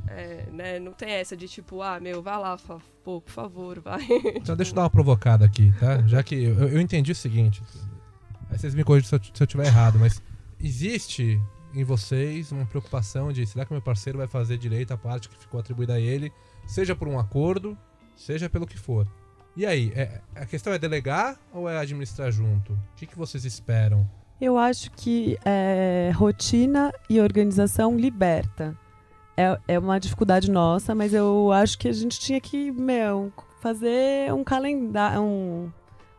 É, 0.08 0.46
né? 0.52 0.78
Não 0.78 0.92
tem 0.92 1.10
essa 1.10 1.36
de 1.36 1.48
tipo, 1.48 1.82
ah, 1.82 1.98
meu, 1.98 2.22
vai 2.22 2.38
lá, 2.38 2.56
pô, 3.02 3.20
por 3.20 3.30
favor, 3.30 3.80
vai. 3.80 4.06
Então 4.36 4.56
deixa 4.56 4.70
eu 4.70 4.76
dar 4.76 4.82
uma 4.82 4.90
provocada 4.90 5.44
aqui, 5.44 5.72
tá? 5.80 6.06
Já 6.06 6.22
que 6.22 6.34
eu, 6.34 6.68
eu 6.68 6.80
entendi 6.80 7.12
o 7.12 7.14
seguinte. 7.14 7.62
Aí 8.48 8.58
vocês 8.58 8.74
me 8.74 8.84
corrigem 8.84 9.08
se 9.08 9.14
eu, 9.14 9.20
eu 9.40 9.46
tiver 9.46 9.66
errado, 9.66 9.98
mas 9.98 10.22
existe 10.60 11.40
em 11.74 11.84
vocês 11.84 12.52
uma 12.52 12.64
preocupação 12.64 13.32
de 13.32 13.46
será 13.46 13.66
que 13.66 13.72
meu 13.72 13.82
parceiro 13.82 14.18
vai 14.18 14.26
fazer 14.26 14.56
direito 14.56 14.92
a 14.92 14.96
parte 14.96 15.28
que 15.28 15.36
ficou 15.36 15.60
atribuída 15.60 15.94
a 15.94 16.00
ele, 16.00 16.32
seja 16.66 16.94
por 16.94 17.08
um 17.08 17.18
acordo, 17.18 17.76
seja 18.14 18.48
pelo 18.48 18.66
que 18.66 18.78
for. 18.78 19.06
E 19.56 19.64
aí, 19.64 19.92
é- 19.96 20.20
a 20.34 20.44
questão 20.44 20.72
é 20.72 20.78
delegar 20.78 21.36
ou 21.52 21.68
é 21.68 21.78
administrar 21.78 22.30
junto? 22.30 22.72
O 22.74 22.78
que, 22.96 23.06
que 23.06 23.16
vocês 23.16 23.44
esperam? 23.44 24.06
Eu 24.40 24.58
acho 24.58 24.90
que 24.90 25.38
é, 25.44 26.10
rotina 26.14 26.92
e 27.08 27.20
organização 27.20 27.96
liberta. 27.96 28.76
É, 29.36 29.58
é 29.68 29.78
uma 29.78 29.98
dificuldade 29.98 30.50
nossa, 30.50 30.94
mas 30.94 31.14
eu 31.14 31.50
acho 31.52 31.78
que 31.78 31.88
a 31.88 31.92
gente 31.92 32.18
tinha 32.20 32.40
que, 32.40 32.70
meu, 32.70 33.32
fazer 33.60 34.32
um 34.32 34.44
calendário, 34.44 35.20
um, 35.22 35.70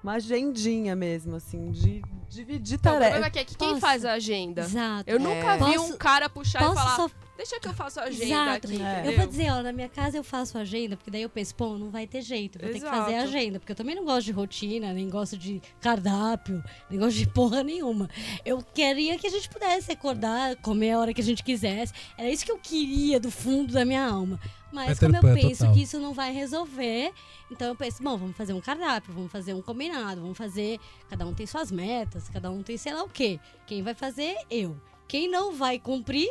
uma 0.04 0.14
agendinha 0.14 0.96
mesmo, 0.96 1.36
assim, 1.36 1.70
de 1.72 2.02
dividir 2.30 2.76
Então, 2.80 2.94
o 2.94 2.96
problema 2.98 3.22
tarefas. 3.22 3.28
é 3.28 3.30
que, 3.32 3.40
é 3.40 3.44
que 3.46 3.56
quem 3.56 3.80
faz 3.80 4.04
a 4.06 4.14
agenda? 4.14 4.62
Exato. 4.62 5.04
Eu 5.08 5.20
nunca 5.20 5.54
É. 5.54 5.58
vi 5.58 5.76
Posso- 5.78 5.94
um 5.94 5.98
cara 5.98 6.28
puxar 6.30 6.62
e 6.62 6.66
falar, 6.76 6.96
só 6.96 7.10
deixa 7.38 7.60
que 7.60 7.68
eu 7.68 7.74
faço 7.74 8.00
a 8.00 8.04
agenda 8.04 8.26
Exato. 8.26 8.68
aqui, 8.68 8.82
É. 8.82 9.08
Eu 9.08 9.16
vou 9.18 9.28
dizer, 9.28 9.52
ó, 9.52 9.62
na 9.62 9.72
minha 9.72 9.88
casa 9.88 10.18
eu 10.18 10.24
faço 10.24 10.58
agenda, 10.58 10.98
porque 10.98 11.12
daí 11.12 11.22
eu 11.22 11.30
penso, 11.30 11.56
pô, 11.56 11.78
não 11.78 11.90
vai 11.90 12.06
ter 12.08 12.22
jeito, 12.22 12.60
vou 12.60 12.68
ter 12.70 12.80
que 12.80 12.86
fazer 12.86 13.14
a 13.14 13.18
Exato. 13.24 13.38
agenda, 13.38 13.60
porque 13.60 13.72
eu 13.72 13.76
também 13.76 13.96
não 13.96 14.04
gosto 14.04 14.26
de 14.26 14.32
rotina, 14.32 14.92
nem 14.92 15.10
gosto 15.10 15.38
de 15.38 15.62
cardápio, 15.80 16.64
nem 16.90 17.00
gosto 17.00 17.18
de 17.18 17.28
porra 17.32 17.64
nenhuma. 17.64 18.10
Eu 18.44 18.62
queria 18.62 19.18
que 19.18 19.28
a 19.28 19.30
gente 19.30 19.48
pudesse 19.50 19.92
acordar, 19.92 20.56
comer 20.58 20.92
a 20.92 21.00
hora 21.00 21.14
que 21.14 21.22
a 21.22 21.24
gente 21.24 21.44
quisesse. 21.44 21.94
Era 22.18 22.30
isso 22.30 22.44
que 22.44 22.52
eu 22.52 22.58
queria 22.58 23.20
do 23.20 23.32
fundo 23.32 23.72
da 23.74 23.86
minha 23.86 24.04
alma. 24.06 24.40
Mas 24.72 25.00
Peter 25.00 25.08
como 25.08 25.16
eu 25.16 25.22
Pan, 25.22 25.34
penso 25.34 25.60
total. 25.60 25.74
que 25.74 25.82
isso 25.84 25.98
não 25.98 26.14
vai 26.14 26.34
resolver, 26.34 27.14
então 27.50 27.70
eu 27.70 27.76
penso, 27.76 28.04
bom, 28.04 28.18
vamos 28.18 28.36
fazer 28.36 28.52
um 28.52 28.60
cardápio, 28.60 29.14
vamos 29.14 29.32
fazer 29.32 29.54
um 29.54 29.62
combinado, 29.62 30.20
vamos 30.22 30.38
fazer. 30.38 30.78
Cada 31.10 31.26
um 31.26 31.34
tem 31.34 31.46
suas 31.46 31.72
metas, 31.72 32.28
cada 32.28 32.52
um 32.52 32.62
tem 32.62 32.76
sei 32.78 32.94
lá 32.94 33.04
o 33.04 33.08
quê. 33.10 33.40
Quem 33.66 33.82
vai 33.82 33.94
fazer? 33.94 34.36
Eu. 34.52 34.76
Quem 35.08 35.30
não 35.30 35.54
vai 35.54 35.80
cumprir? 35.80 36.30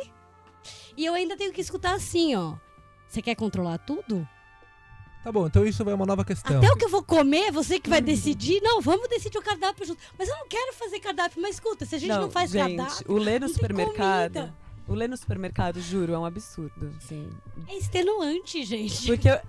E 0.95 1.05
eu 1.05 1.13
ainda 1.13 1.37
tenho 1.37 1.53
que 1.53 1.61
escutar 1.61 1.93
assim, 1.93 2.35
ó. 2.35 2.55
Você 3.07 3.21
quer 3.21 3.35
controlar 3.35 3.77
tudo? 3.79 4.27
Tá 5.23 5.31
bom, 5.31 5.45
então 5.45 5.65
isso 5.65 5.83
vai 5.83 5.93
uma 5.93 6.05
nova 6.05 6.23
questão. 6.23 6.57
Até 6.57 6.71
o 6.71 6.75
que 6.77 6.85
eu 6.85 6.89
vou 6.89 7.03
comer, 7.03 7.51
você 7.51 7.79
que 7.79 7.89
vai 7.89 7.99
decidir. 8.01 8.61
Não, 8.61 8.81
vamos 8.81 9.09
decidir 9.09 9.37
o 9.37 9.41
cardápio 9.41 9.85
junto. 9.85 10.01
Mas 10.17 10.29
eu 10.29 10.37
não 10.37 10.47
quero 10.47 10.73
fazer 10.73 11.01
cardápio. 11.01 11.41
Mas 11.41 11.55
escuta, 11.55 11.85
se 11.85 11.95
a 11.95 11.99
gente 11.99 12.09
não, 12.09 12.31
faz 12.31 12.51
gente, 12.51 12.77
cardápio, 12.77 13.11
o 13.11 13.17
ler 13.17 13.41
no 13.41 13.47
não 13.47 13.53
supermercado, 13.53 14.33
comida. 14.33 14.55
o 14.87 14.93
ler 14.93 15.09
no 15.09 15.17
supermercado, 15.17 15.81
juro, 15.81 16.13
é 16.13 16.17
um 16.17 16.25
absurdo, 16.25 16.93
assim. 16.97 17.29
é 17.67 17.77
extenuante, 17.77 18.63
gente. 18.63 19.05
Porque 19.05 19.29
eu, 19.29 19.39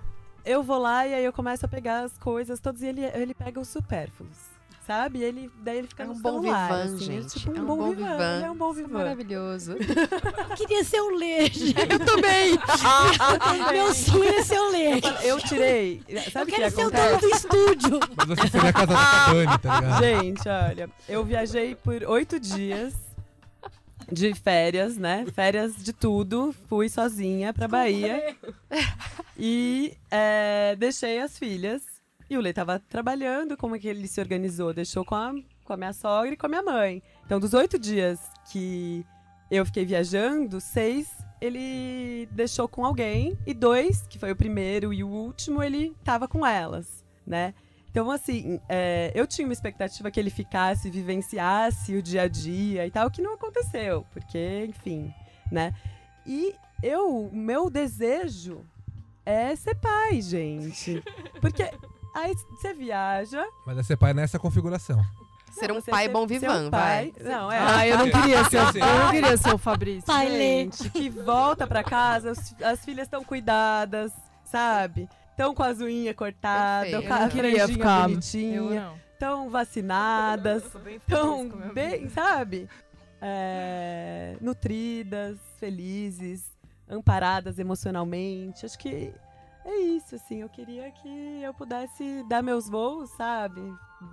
eu 0.45 0.63
vou 0.65 0.79
lá 0.79 1.07
e 1.07 1.15
aí 1.15 1.25
eu 1.25 1.33
começo 1.33 1.65
a 1.65 1.69
pegar 1.69 2.01
as 2.01 2.19
coisas 2.19 2.59
todas 2.59 2.83
e 2.83 2.87
ele, 2.87 3.05
ele 3.05 3.35
pega 3.35 3.61
os 3.61 3.69
supérfluos. 3.69 4.48
Sabe? 4.89 5.19
E 5.19 5.23
ele, 5.23 5.51
daí 5.63 5.77
ele 5.79 5.87
fica 5.87 6.03
É 6.03 6.07
no 6.07 6.13
um 6.15 6.19
bom 6.19 6.41
celular, 6.41 6.69
vivan, 6.69 6.83
assim, 6.85 6.99
gente. 7.05 7.27
É 7.37 7.41
tipo 7.41 7.53
um, 7.53 7.57
É 7.57 7.61
um 7.61 7.67
bom, 7.67 7.77
bom 7.77 7.91
vivan. 7.91 8.11
vivan. 8.13 8.35
Ele 8.37 8.45
é 8.45 8.51
um 8.51 8.57
bom 8.57 8.71
é 8.71 8.75
vivan. 8.75 8.99
maravilhoso. 8.99 9.73
Eu 10.51 10.57
queria 10.57 10.83
ser 10.83 11.01
o 11.03 11.11
ler, 11.15 11.53
gente. 11.53 11.75
Eu 11.79 11.99
também! 12.07 12.59
Meu 13.71 13.93
sonho 13.93 14.25
é 14.33 14.43
ser 14.43 14.59
o 14.59 14.71
ler. 14.71 15.01
Eu 15.23 15.39
tirei. 15.41 16.03
Eu 16.09 16.23
Sabe 16.31 16.51
o 16.51 16.55
que 16.55 16.61
quero 16.61 16.75
ser 16.75 16.85
o 16.85 16.89
acontece? 16.89 17.09
dono 17.11 17.21
do 17.21 17.29
estúdio. 17.37 18.01
Mas 18.17 18.27
você 18.29 18.49
seria 18.49 18.73
casado 18.73 18.95
com 18.95 18.97
a 18.97 19.33
Dani, 19.35 19.59
tá 19.59 19.81
ligado? 19.81 20.03
Gente, 20.03 20.49
olha, 20.49 20.91
eu 21.07 21.23
viajei 21.23 21.75
por 21.75 22.03
oito 22.05 22.41
dias 22.41 22.95
de 24.11 24.33
férias, 24.35 24.97
né? 24.97 25.27
Férias 25.35 25.77
de 25.77 25.93
tudo. 25.93 26.55
Fui 26.67 26.89
sozinha 26.89 27.53
pra 27.53 27.69
Bahia. 27.69 28.35
E 29.39 29.93
é, 30.11 30.75
deixei 30.79 31.19
as 31.21 31.39
filhas. 31.39 31.98
E 32.31 32.37
o 32.37 32.41
Lê 32.41 32.53
tava 32.53 32.79
trabalhando. 32.79 33.57
Como 33.57 33.77
é 33.77 33.79
que 33.79 33.89
ele 33.89 34.07
se 34.07 34.21
organizou? 34.21 34.73
Deixou 34.75 35.05
com 35.05 35.15
a, 35.15 35.33
com 35.65 35.73
a 35.73 35.77
minha 35.77 35.93
sogra 35.93 36.35
e 36.35 36.37
com 36.37 36.47
a 36.47 36.49
minha 36.49 36.63
mãe. 36.63 37.03
Então, 37.25 37.41
dos 37.41 37.55
oito 37.55 37.79
dias 37.79 38.21
que 38.51 39.05
eu 39.51 39.65
fiquei 39.65 39.85
viajando, 39.85 40.61
seis 40.61 41.09
ele 41.41 42.29
deixou 42.33 42.69
com 42.69 42.85
alguém. 42.85 43.39
E 43.47 43.55
dois, 43.55 44.07
que 44.07 44.19
foi 44.19 44.33
o 44.33 44.37
primeiro 44.37 44.93
e 44.93 45.03
o 45.03 45.09
último, 45.09 45.63
ele 45.63 45.95
tava 46.05 46.29
com 46.29 46.45
elas, 46.45 47.05
né? 47.27 47.55
Então, 47.91 48.11
assim, 48.11 48.61
é, 48.69 49.11
eu 49.15 49.27
tinha 49.27 49.47
uma 49.47 49.53
expectativa 49.53 50.11
que 50.11 50.21
ele 50.21 50.31
ficasse, 50.31 50.91
vivenciasse 50.91 51.97
o 51.97 52.03
dia 52.03 52.23
a 52.23 52.29
dia 52.29 52.87
e 52.87 52.91
tal, 52.91 53.11
que 53.11 53.23
não 53.23 53.35
aconteceu, 53.35 54.05
porque, 54.13 54.67
enfim, 54.69 55.13
né? 55.51 55.75
E 56.27 56.55
eu, 56.83 57.31
meu 57.33 57.71
desejo 57.71 58.65
é 59.25 59.57
ser 59.57 59.75
pai, 59.77 60.21
gente. 60.21 61.03
Porque 61.41 61.71
aí 62.15 62.35
você 62.51 62.73
viaja. 62.75 63.45
Mas 63.67 63.79
é 63.79 63.83
ser 63.83 63.97
pai 63.97 64.13
nessa 64.15 64.39
configuração. 64.39 65.01
Ser 65.53 65.73
um 65.73 65.81
pai 65.83 66.05
ser- 66.07 66.13
bom 66.13 66.27
vivan, 66.27 66.67
um 66.67 66.71
vai. 66.71 67.11
pai. 67.11 67.25
Não, 67.25 67.51
é. 67.51 67.59
Ah, 67.59 67.87
eu 67.87 67.99
não 67.99 68.11
queria 68.11 68.45
ser, 68.45 68.59
Assim, 68.59 68.79
eu 68.81 68.99
não 69.05 69.11
queria 69.11 69.37
ser 69.37 69.55
o 69.55 69.59
Fabrício. 69.59 70.05
Pai 70.07 70.29
Lê. 70.29 70.39
gente, 70.63 70.91
que 70.91 71.09
volta 71.11 71.67
pra 71.67 71.83
casa, 71.83 72.31
as, 72.33 72.55
as 72.63 72.85
filhas 72.85 73.07
estão 73.07 73.25
cuidadas, 73.25 74.13
sabe? 74.45 75.09
Estão 75.31 75.55
com 75.55 75.63
as 75.63 75.81
unhas 75.81 76.15
cortadas, 76.15 76.91
Perfeito. 76.91 77.09
com 77.09 77.15
a 77.15 77.17
Eu 77.17 77.23
não 77.23 77.29
queria 77.29 77.51
franjinha 77.51 77.69
ficar- 77.79 78.09
bonitinha, 78.09 78.93
estão 79.13 79.51
vacinadas, 79.51 80.63
bem 80.85 80.97
estão 80.97 81.49
bem, 81.75 81.99
vida. 82.03 82.11
sabe? 82.11 82.69
É, 83.21 84.37
nutridas, 84.41 85.37
felizes, 85.59 86.45
amparadas 86.89 87.59
emocionalmente. 87.59 88.65
Acho 88.65 88.79
que 88.79 89.13
é 89.69 89.81
isso, 89.81 90.15
assim. 90.15 90.41
Eu 90.43 90.49
queria 90.49 90.91
que 90.91 91.43
eu 91.43 91.53
pudesse 91.55 92.25
dar 92.29 92.43
meus 92.43 92.69
voos, 92.69 93.11
sabe? 93.11 93.61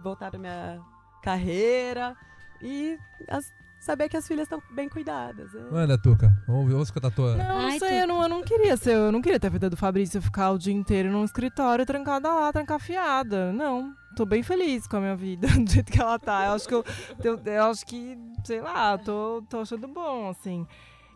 Voltar 0.04 0.30
pra 0.32 0.40
minha 0.40 0.80
carreira 1.22 2.16
e 2.62 2.98
as- 3.30 3.52
saber 3.80 4.10
que 4.10 4.18
as 4.18 4.28
filhas 4.28 4.44
estão 4.46 4.62
bem 4.72 4.90
cuidadas. 4.90 5.54
é. 5.54 5.60
Manda, 5.72 5.98
Tuca. 5.98 6.32
Vamos 6.48 6.72
ver, 6.72 6.80
escutar 6.82 7.08
a 7.10 7.12
tua. 7.12 7.36
Não, 7.36 7.58
Ai, 7.68 7.78
sei, 7.80 8.02
eu 8.04 8.08
não, 8.08 8.22
eu 8.24 8.30
não 8.30 8.42
queria 8.44 8.76
ser, 8.78 8.96
eu 8.96 9.12
não 9.12 9.22
queria 9.22 9.40
ter 9.40 9.48
a 9.48 9.52
vida 9.52 9.70
do 9.70 9.78
Fabrício 9.78 10.22
ficar 10.22 10.52
o 10.52 10.58
dia 10.58 10.74
inteiro 10.74 11.12
num 11.12 11.24
escritório 11.24 11.86
trancada 11.86 12.32
lá, 12.34 12.52
trancafiada. 12.52 13.52
Não. 13.54 13.94
Tô 14.16 14.26
bem 14.26 14.42
feliz 14.42 14.88
com 14.88 14.98
a 14.98 15.02
minha 15.02 15.16
vida, 15.16 15.48
do 15.60 15.70
jeito 15.70 15.92
que 15.92 16.00
ela 16.02 16.18
tá. 16.18 16.46
Eu 16.48 16.54
acho 16.54 16.68
que 16.68 16.74
eu, 16.74 16.84
eu, 17.24 17.40
eu 17.46 17.64
acho 17.66 17.86
que, 17.86 18.18
sei 18.44 18.62
lá, 18.62 18.98
tô, 18.98 19.44
tô 19.50 19.60
achando 19.60 19.88
bom, 19.88 20.30
assim. 20.30 20.66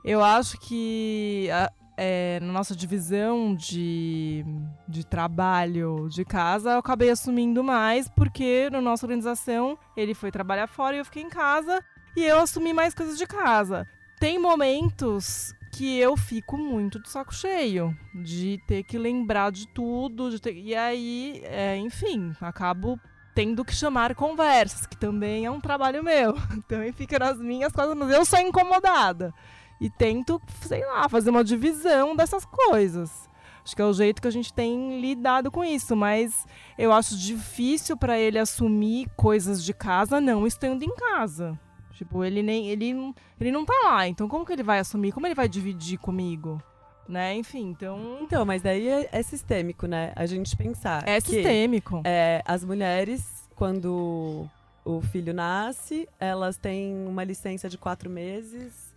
Eu 0.04 0.24
acho 0.24 0.58
que 0.60 1.50
a- 1.52 1.72
é, 2.02 2.40
na 2.42 2.54
nossa 2.54 2.74
divisão 2.74 3.54
de, 3.54 4.46
de 4.88 5.06
trabalho 5.06 6.08
de 6.10 6.24
casa, 6.24 6.72
eu 6.72 6.78
acabei 6.80 7.10
assumindo 7.10 7.62
mais, 7.62 8.08
porque 8.08 8.70
na 8.72 8.80
nossa 8.80 9.06
organização 9.06 9.78
ele 9.98 10.14
foi 10.14 10.32
trabalhar 10.32 10.68
fora 10.68 10.96
e 10.96 11.00
eu 11.00 11.06
fiquei 11.06 11.24
em 11.24 11.30
casa, 11.30 11.84
e 12.16 12.24
eu 12.24 12.40
assumi 12.40 12.72
mais 12.72 12.94
coisas 12.94 13.18
de 13.18 13.28
casa. 13.28 13.86
Tem 14.18 14.40
momentos 14.40 15.54
que 15.74 15.98
eu 16.00 16.16
fico 16.16 16.58
muito 16.58 17.02
de 17.02 17.10
saco 17.10 17.36
cheio, 17.36 17.94
de 18.16 18.62
ter 18.66 18.84
que 18.84 18.98
lembrar 18.98 19.52
de 19.52 19.68
tudo, 19.68 20.32
de 20.32 20.40
ter- 20.40 20.56
e 20.56 20.74
aí, 20.74 21.42
é, 21.44 21.76
enfim, 21.76 22.34
acabo 22.40 22.98
tendo 23.36 23.64
que 23.66 23.76
chamar 23.76 24.16
conversas, 24.16 24.88
que 24.88 24.98
também 24.98 25.46
é 25.46 25.52
um 25.52 25.60
trabalho 25.62 26.04
meu. 26.04 26.34
Também 26.68 26.92
fica 26.92 27.20
nas 27.20 27.38
minhas 27.38 27.72
coisas, 27.72 27.96
mas 27.96 28.10
eu 28.10 28.26
sou 28.26 28.40
incomodada. 28.40 29.34
E 29.80 29.90
tento, 29.90 30.42
sei 30.62 30.86
lá, 30.86 31.08
fazer 31.08 31.30
uma 31.30 31.44
divisão 31.44 32.16
dessas 32.16 32.46
coisas. 32.46 33.28
Acho 33.64 33.76
que 33.76 33.82
é 33.82 33.86
o 33.86 33.94
jeito 33.94 34.22
que 34.22 34.28
a 34.28 34.32
gente 34.32 34.52
tem 34.54 35.00
lidado 35.00 35.52
com 35.52 35.64
isso, 35.64 35.96
mas 35.96 36.46
eu 36.78 36.92
acho 36.92 37.18
difícil 37.18 37.96
para 37.96 38.18
ele 38.18 38.40
assumir 38.40 39.08
coisas 39.16 39.64
de 39.64 39.74
casa 39.74 40.20
não 40.20 40.48
estando 40.48 40.84
em 40.84 40.94
casa. 40.96 41.58
Tipo, 41.94 42.24
ele 42.24 42.42
nem 42.42 42.68
ele, 42.70 42.94
não- 42.94 43.14
ele 43.40 43.52
não 43.52 43.66
tá 43.66 43.74
lá, 43.86 44.08
então 44.08 44.28
como 44.28 44.46
que 44.46 44.54
ele 44.54 44.64
vai 44.64 44.80
assumir? 44.80 45.12
Como 45.12 45.28
ele 45.28 45.36
vai 45.36 45.48
dividir 45.50 45.98
comigo? 46.00 46.62
Né? 47.08 47.36
Enfim, 47.36 47.70
então 47.70 48.20
Então, 48.22 48.46
mas 48.46 48.62
daí 48.62 48.88
é, 48.88 49.10
é 49.12 49.22
sistêmico, 49.24 49.86
né? 49.88 50.14
A 50.16 50.26
gente 50.26 50.56
pensar. 50.56 51.08
é 51.08 51.20
que, 51.20 51.32
sistêmico. 51.34 52.02
é, 52.06 52.42
as 52.46 52.64
mulheres, 52.64 53.50
quando 53.56 54.48
o 54.86 55.02
filho 55.02 55.34
nasce, 55.34 56.08
elas 56.20 56.56
têm 56.58 57.06
uma 57.08 57.24
licença 57.24 57.68
de 57.68 57.78
quatro 57.78 58.10
meses. 58.10 58.89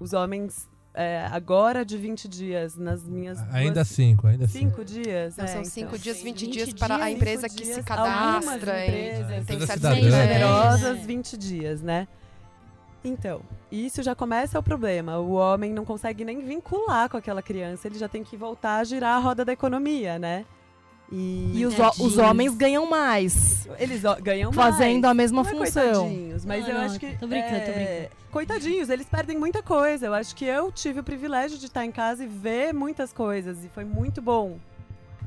Os 0.00 0.12
homens 0.14 0.68
é, 0.94 1.24
agora 1.30 1.84
de 1.84 1.96
20 1.96 2.26
dias 2.26 2.76
nas 2.76 3.04
minhas. 3.06 3.38
Ainda 3.52 3.74
duas- 3.74 3.88
cinco, 3.88 4.26
ainda 4.26 4.48
cinco. 4.48 4.76
Cinco 4.76 4.84
dias? 4.84 5.36
Não, 5.36 5.44
é, 5.44 5.48
são 5.48 5.60
então. 5.60 5.70
5 5.70 5.98
dias, 5.98 6.16
20, 6.22 6.40
20 6.46 6.52
dias 6.52 6.72
para 6.72 6.96
a 6.96 7.10
empresa 7.10 7.48
cinco 7.48 7.62
que 7.62 7.66
se 7.74 7.82
cadastra. 7.82 8.56
empresas, 8.86 9.26
tem 9.28 9.38
empresa 9.40 9.66
certos 9.66 9.74
cidadã. 9.74 10.00
Seis 10.00 10.12
generosas 10.14 10.98
É. 10.98 11.04
20 11.04 11.36
dias, 11.36 11.80
né? 11.82 12.08
Então, 13.02 13.40
isso 13.72 14.02
já 14.02 14.14
começa 14.14 14.58
o 14.58 14.62
problema. 14.62 15.18
O 15.18 15.32
homem 15.32 15.72
não 15.72 15.84
consegue 15.84 16.24
nem 16.24 16.44
vincular 16.44 17.08
com 17.08 17.16
aquela 17.16 17.40
criança, 17.40 17.86
ele 17.86 17.98
já 17.98 18.08
tem 18.08 18.22
que 18.22 18.36
voltar 18.36 18.78
a 18.78 18.84
girar 18.84 19.16
a 19.16 19.18
roda 19.20 19.44
da 19.44 19.52
economia, 19.52 20.18
né? 20.18 20.44
E, 21.12 21.52
E 21.54 21.66
os, 21.66 21.74
Tadinhos. 21.74 22.12
os 22.12 22.18
homens 22.18 22.54
ganham 22.54 22.86
mais, 22.86 23.68
eles 23.78 24.02
ganham 24.22 24.52
mais. 24.52 24.76
fazendo 24.76 25.06
a 25.06 25.14
mesma 25.14 25.42
Não 25.42 25.50
é 25.50 25.52
função. 25.52 26.04
coitadinhos, 26.04 26.44
mas 26.44 26.62
Não, 26.62 26.68
eu 26.70 26.74
não, 26.78 26.84
acho 26.84 27.00
que. 27.00 27.16
tô 27.18 27.26
brincando, 27.26 27.56
tô 27.64 27.70
é, 27.70 27.72
brincando. 27.72 28.20
Coitadinhos, 28.30 28.88
eles 28.90 29.06
perdem 29.06 29.36
muita 29.36 29.60
coisa. 29.62 30.06
Eu 30.06 30.14
acho 30.14 30.36
que 30.36 30.44
eu 30.44 30.70
tive 30.70 31.00
o 31.00 31.02
privilégio 31.02 31.58
de 31.58 31.66
estar 31.66 31.84
em 31.84 31.90
casa 31.90 32.22
e 32.22 32.28
ver 32.28 32.72
muitas 32.72 33.12
coisas. 33.12 33.64
E 33.64 33.68
foi 33.68 33.84
muito 33.84 34.22
bom 34.22 34.58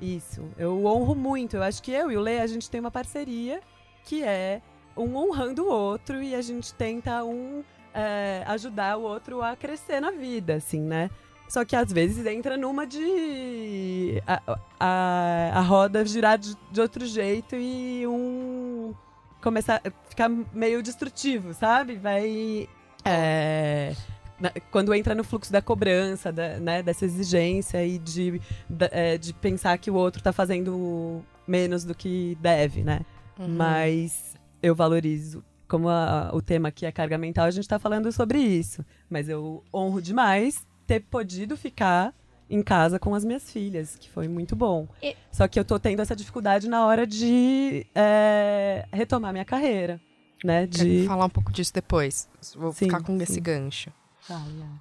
isso. 0.01 0.45
Eu 0.57 0.85
honro 0.85 1.13
muito. 1.15 1.57
Eu 1.57 1.63
acho 1.63 1.83
que 1.83 1.91
eu 1.91 2.09
e 2.09 2.15
o 2.15 2.21
Lê, 2.21 2.39
a 2.39 2.47
gente 2.47 2.69
tem 2.69 2.79
uma 2.79 2.91
parceria 2.91 3.59
que 4.05 4.23
é 4.23 4.61
um 4.95 5.15
honrando 5.17 5.63
o 5.65 5.69
outro 5.69 6.21
e 6.23 6.33
a 6.33 6.41
gente 6.41 6.73
tenta 6.73 7.23
um 7.25 7.61
é, 7.93 8.43
ajudar 8.47 8.97
o 8.97 9.01
outro 9.01 9.41
a 9.41 9.55
crescer 9.55 9.99
na 9.99 10.11
vida, 10.11 10.55
assim, 10.55 10.79
né? 10.79 11.09
Só 11.47 11.63
que 11.63 11.75
às 11.75 11.91
vezes 11.91 12.25
entra 12.25 12.57
numa 12.57 12.85
de 12.87 14.21
a, 14.25 14.41
a, 14.79 15.51
a 15.59 15.61
roda 15.61 16.03
girar 16.05 16.37
de, 16.37 16.55
de 16.71 16.81
outro 16.81 17.05
jeito 17.05 17.55
e 17.55 18.05
um 18.07 18.93
começar 19.41 19.81
a 19.85 19.91
ficar 20.09 20.29
meio 20.53 20.81
destrutivo, 20.81 21.53
sabe? 21.53 21.95
Vai. 21.95 22.67
é, 23.05 23.93
na- 24.39 24.51
quando 24.71 24.93
entra 24.95 25.13
no 25.13 25.23
fluxo 25.23 25.51
da 25.51 25.61
cobrança, 25.61 26.31
da- 26.31 26.57
né, 26.59 26.81
dessa 26.81 27.05
exigência 27.05 27.85
e 27.85 27.99
de, 27.99 28.41
da- 28.69 28.89
é, 28.91 29.17
de 29.17 29.33
pensar 29.33 29.77
que 29.77 29.91
o 29.91 29.95
outro 29.95 30.23
tá 30.23 30.31
fazendo 30.33 31.21
menos 31.47 31.83
do 31.83 31.93
que 31.93 32.37
deve, 32.41 32.81
né? 32.83 33.01
Uhum. 33.37 33.47
Mas 33.49 34.35
eu 34.61 34.73
valorizo. 34.73 35.43
Como 35.67 35.89
a- 35.89 36.31
o 36.33 36.41
tema 36.41 36.69
aqui 36.69 36.85
é 36.85 36.91
carga 36.91 37.17
mental, 37.17 37.45
a 37.45 37.51
gente 37.51 37.67
tá 37.67 37.77
falando 37.77 38.11
sobre 38.11 38.39
isso. 38.39 38.83
Mas 39.09 39.27
eu 39.29 39.63
honro 39.73 40.01
demais 40.01 40.65
ter 40.87 41.01
podido 41.01 41.55
ficar 41.57 42.13
em 42.49 42.61
casa 42.61 42.99
com 42.99 43.15
as 43.15 43.23
minhas 43.25 43.51
filhas, 43.51 43.95
que 43.95 44.09
foi 44.09 44.27
muito 44.27 44.55
bom. 44.55 44.87
E- 45.01 45.15
Só 45.31 45.47
que 45.47 45.59
eu 45.59 45.65
tô 45.65 45.79
tendo 45.79 46.01
essa 46.01 46.15
dificuldade 46.15 46.67
na 46.69 46.85
hora 46.85 47.07
de 47.07 47.85
é, 47.95 48.85
retomar 48.91 49.31
minha 49.31 49.45
carreira, 49.45 49.99
né? 50.43 50.67
Quero 50.67 50.89
De... 50.89 51.05
falar 51.07 51.25
um 51.25 51.29
pouco 51.29 51.51
disso 51.51 51.73
depois. 51.73 52.29
Vou 52.55 52.71
Sim, 52.71 52.85
ficar 52.85 53.01
com 53.01 53.17
sim. 53.17 53.23
esse 53.23 53.39
gancho. 53.39 53.91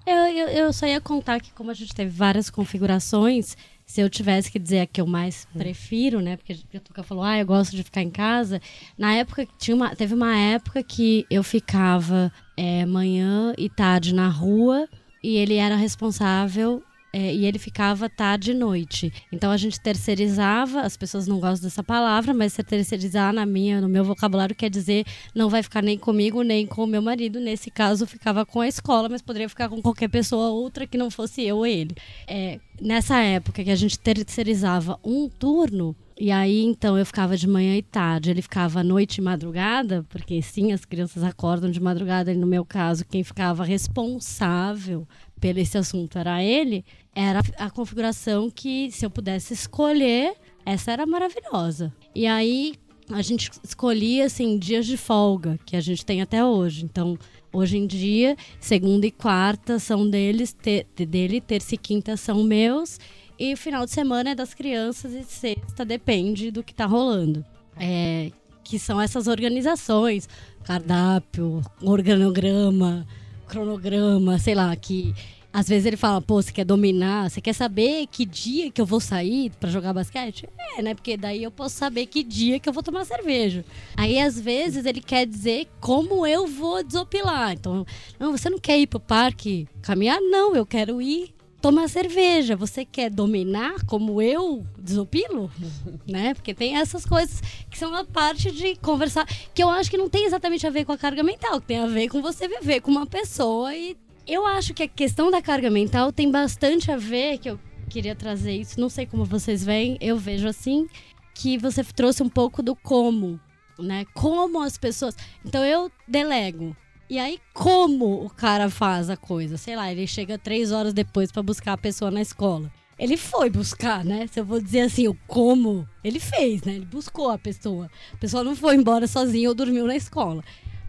Eu, 0.07 0.17
eu, 0.17 0.49
eu 0.49 0.73
só 0.73 0.87
ia 0.87 1.01
contar 1.01 1.41
que, 1.41 1.51
como 1.53 1.71
a 1.71 1.75
gente 1.75 1.95
teve 1.95 2.11
várias 2.11 2.49
configurações, 2.49 3.57
se 3.85 4.01
eu 4.01 4.09
tivesse 4.09 4.51
que 4.51 4.59
dizer 4.59 4.81
a 4.81 4.87
que 4.87 5.01
eu 5.01 5.07
mais 5.07 5.47
prefiro, 5.57 6.21
né? 6.21 6.37
Porque 6.37 6.57
a 6.77 6.81
Tuca 6.81 7.03
falou, 7.03 7.25
ah, 7.25 7.39
eu 7.39 7.47
gosto 7.47 7.75
de 7.75 7.83
ficar 7.83 8.03
em 8.03 8.11
casa. 8.11 8.61
Na 8.97 9.15
época, 9.15 9.47
tinha 9.59 9.75
uma, 9.75 9.97
teve 9.97 10.15
uma 10.15 10.37
época 10.37 10.83
que 10.83 11.27
eu 11.29 11.43
ficava 11.43 12.33
é, 12.57 12.87
manhã 12.87 13.53
e 13.59 13.69
tarde 13.69 14.15
na 14.15 14.29
rua 14.29 14.89
e 15.23 15.37
ele 15.37 15.55
era 15.57 15.77
responsável. 15.77 16.83
é, 17.13 17.35
e 17.35 17.45
ele 17.45 17.59
ficava 17.59 18.09
tarde 18.09 18.53
e 18.53 18.55
noite. 18.55 19.13
Então 19.31 19.51
a 19.51 19.57
gente 19.57 19.79
terceirizava, 19.79 20.81
as 20.81 20.97
pessoas 20.97 21.27
não 21.27 21.39
gostam 21.39 21.69
dessa 21.69 21.83
palavra, 21.85 22.33
mas 22.33 22.57
terceirizar 22.67 23.33
na 23.35 23.45
minha, 23.45 23.81
no 23.81 23.89
meu 23.89 24.03
vocabulário 24.05 24.57
quer 24.57 24.71
dizer 24.71 25.05
não 25.35 25.49
vai 25.51 25.63
ficar 25.63 25.83
nem 25.83 25.99
comigo, 25.99 26.43
nem 26.43 26.67
com 26.67 26.85
o 26.85 26.87
meu 26.87 27.03
marido. 27.03 27.39
Nesse 27.39 27.71
caso, 27.71 28.07
ficava 28.07 28.47
com 28.47 28.61
a 28.61 28.69
escola, 28.69 29.09
mas 29.09 29.21
poderia 29.21 29.49
ficar 29.49 29.69
com 29.69 29.83
qualquer 29.83 30.09
pessoa 30.09 30.49
outra 30.49 30.87
que 30.87 30.97
não 30.97 31.11
fosse 31.11 31.43
eu 31.43 31.59
ou 31.59 31.67
ele. 31.67 31.95
É, 32.27 32.59
nessa 32.81 33.19
época 33.21 33.63
que 33.63 33.71
a 33.71 33.77
gente 33.77 33.99
terceirizava 33.99 34.99
um 35.05 35.29
turno, 35.29 35.95
e 36.23 36.31
aí 36.31 36.63
então 36.63 36.97
eu 36.97 37.05
ficava 37.05 37.37
de 37.37 37.49
manhã 37.49 37.77
e 37.77 37.83
tarde, 37.83 38.31
ele 38.31 38.41
ficava 38.41 38.79
à 38.79 38.85
noite 38.85 39.19
e 39.19 39.21
madrugada, 39.21 40.07
porque 40.09 40.41
sim, 40.41 40.71
as 40.71 40.85
crianças 40.85 41.25
acordam 41.25 41.69
de 41.69 41.81
madrugada, 41.81 42.33
e 42.33 42.37
no 42.37 42.47
meu 42.47 42.65
caso, 42.65 43.05
quem 43.05 43.25
ficava 43.25 43.65
responsável 43.65 45.05
pelo 45.41 45.59
esse 45.59 45.77
assunto 45.77 46.17
era 46.17 46.41
ele, 46.41 46.85
era 47.13 47.41
a 47.59 47.69
configuração 47.69 48.49
que, 48.49 48.89
se 48.93 49.05
eu 49.05 49.11
pudesse 49.11 49.53
escolher, 49.53 50.37
essa 50.65 50.93
era 50.93 51.05
maravilhosa. 51.05 51.93
E 52.15 52.25
aí, 52.25 52.75
a 53.11 53.21
gente 53.21 53.51
escolhia 53.65 54.27
assim 54.27 54.57
dias 54.57 54.87
de 54.87 54.97
folga 54.97 55.59
que 55.67 55.75
a 55.75 55.81
gente 55.81 56.07
tem 56.07 56.23
até 56.23 56.45
hoje. 56.45 56.85
Então, 56.85 57.19
hoje 57.53 57.77
em 57.77 57.85
dia, 57.85 58.37
segunda 58.61 59.05
e 59.05 59.11
quarta 59.11 59.81
são 59.81 60.09
deles, 60.09 60.53
te, 60.53 60.87
dele, 60.95 61.41
terça 61.41 61.75
e 61.75 61.79
quinta 61.79 62.17
são 62.17 62.45
meus 62.45 63.01
e 63.43 63.57
final 63.57 63.85
de 63.85 63.91
semana 63.91 64.31
é 64.31 64.35
das 64.37 64.55
crianças 64.55 65.13
e 65.13 65.25
sexta 65.25 65.85
depende 65.85 66.53
do 66.53 66.63
que 66.63 66.73
tá 66.73 66.87
rolando. 66.87 67.45
É, 67.77 68.31
que 68.63 68.79
são 68.79 69.01
essas 69.01 69.27
organizações, 69.27 70.29
cardápio, 70.63 71.61
organograma, 71.83 73.05
cronograma, 73.49 74.39
sei 74.39 74.55
lá, 74.55 74.77
que 74.77 75.13
às 75.53 75.69
vezes 75.69 75.87
ele 75.87 75.97
fala, 75.97 76.23
pô, 76.23 76.41
você 76.41 76.53
quer 76.53 76.65
dominar, 76.65 77.29
você 77.29 77.41
quer 77.41 77.53
saber 77.53 78.07
que 78.07 78.25
dia 78.25 78.71
que 78.71 78.81
eu 78.81 78.87
vou 78.87 79.01
sair 79.01 79.51
pra 79.59 79.69
jogar 79.69 79.93
basquete? 79.93 80.49
É, 80.77 80.81
né? 80.81 80.95
Porque 80.95 81.17
daí 81.17 81.43
eu 81.43 81.51
posso 81.51 81.75
saber 81.75 82.07
que 82.07 82.23
dia 82.23 82.61
que 82.61 82.69
eu 82.69 82.73
vou 82.73 82.83
tomar 82.83 83.05
cerveja. 83.05 83.65
Aí, 83.97 84.21
às 84.21 84.41
vezes, 84.41 84.87
ele 84.87 85.01
quer 85.01 85.27
dizer 85.27 85.67
como 85.81 86.25
eu 86.25 86.47
vou 86.47 86.85
desopilar. 86.85 87.55
Então, 87.55 87.85
não, 88.21 88.31
você 88.31 88.49
não 88.49 88.59
quer 88.59 88.79
ir 88.79 88.87
pro 88.87 89.01
parque 89.01 89.67
caminhar? 89.83 90.21
Não, 90.21 90.55
eu 90.55 90.65
quero 90.65 91.03
ir 91.03 91.35
tomar 91.63 91.89
cerveja. 91.89 92.57
Você 92.57 92.85
quer 92.85 93.09
dominar 93.09 93.85
como 93.87 94.21
eu 94.21 94.67
desopilo? 94.77 95.51
né? 96.07 96.35
Porque 96.35 96.53
tem 96.53 96.77
essas 96.77 97.07
coisas 97.07 97.41
que 97.71 97.79
são 97.79 97.95
a 97.95 98.05
parte 98.05 98.51
de 98.51 98.77
conversar, 98.77 99.25
que 99.55 99.63
eu 99.63 99.71
acho 99.71 99.91
que 99.91 99.97
não 99.97 100.11
tem 100.11 100.27
exatamente 100.27 100.67
a 100.67 100.71
ver 100.71 100.85
com 100.85 100.93
a 100.93 100.99
carga 100.99 101.23
mental, 101.23 101.61
que 101.61 101.69
tem 101.69 101.79
a 101.79 101.87
ver 101.87 102.09
com 102.09 102.21
você 102.21 102.49
viver 102.49 102.81
com 102.81 102.91
uma 102.91 103.07
pessoa 103.07 103.75
e 103.75 103.97
eu 104.27 104.47
acho 104.47 104.75
que 104.75 104.83
a 104.83 104.89
questão 104.89 105.31
da 105.31 105.41
carga 105.41 105.71
mental 105.71 106.13
tem 106.13 106.31
bastante 106.31 106.91
a 106.91 106.97
ver, 106.97 107.39
que 107.39 107.51
eu 107.51 107.59
queria 107.89 108.15
trazer 108.15 108.53
isso, 108.53 108.81
não 108.81 108.89
sei 108.89 109.07
como 109.07 109.25
vocês 109.25 109.65
veem, 109.65 109.97
eu 110.01 110.17
vejo 110.17 110.49
assim, 110.49 110.87
que 111.35 111.59
você 111.59 111.85
trouxe 111.85 112.23
um 112.23 112.29
pouco 112.29 112.63
do 112.63 112.75
como, 112.75 113.41
né? 113.79 114.05
Como 114.15 114.61
as 114.61 114.79
pessoas. 114.79 115.17
Então 115.45 115.65
eu 115.65 115.91
delego. 116.07 116.77
E 117.13 117.19
aí, 117.19 117.39
como 117.53 118.25
o 118.25 118.31
cara 118.31 118.71
faz 118.71 119.11
a 119.11 119.19
coisa? 119.19 119.59
Sei 119.59 119.77
lá, 119.77 119.93
ele 119.93 120.07
chega 120.07 120.39
três 120.39 120.73
horas 120.73 120.95
depois 120.95 121.31
pra 121.31 121.43
buscar 121.43 121.75
a 121.75 121.77
pessoa 121.77 122.11
na 122.11 122.23
escola. 122.23 122.73
Ele 122.99 123.19
foi 123.19 123.51
buscar, 123.51 124.03
né? 124.03 124.27
Se 124.29 124.41
eu 124.41 124.47
vou 124.47 124.59
dizer 124.59 124.81
assim, 124.81 125.07
o 125.07 125.15
como, 125.27 125.87
ele 126.03 126.19
fez, 126.19 126.63
né? 126.63 126.77
Ele 126.77 126.87
buscou 126.87 127.29
a 127.29 127.37
pessoa. 127.37 127.91
A 128.15 128.17
pessoa 128.17 128.43
não 128.43 128.57
foi 128.57 128.77
embora 128.77 129.07
sozinha 129.07 129.51
ou 129.51 129.55
dormiu 129.55 129.87
na 129.87 129.95
escola. 129.95 130.43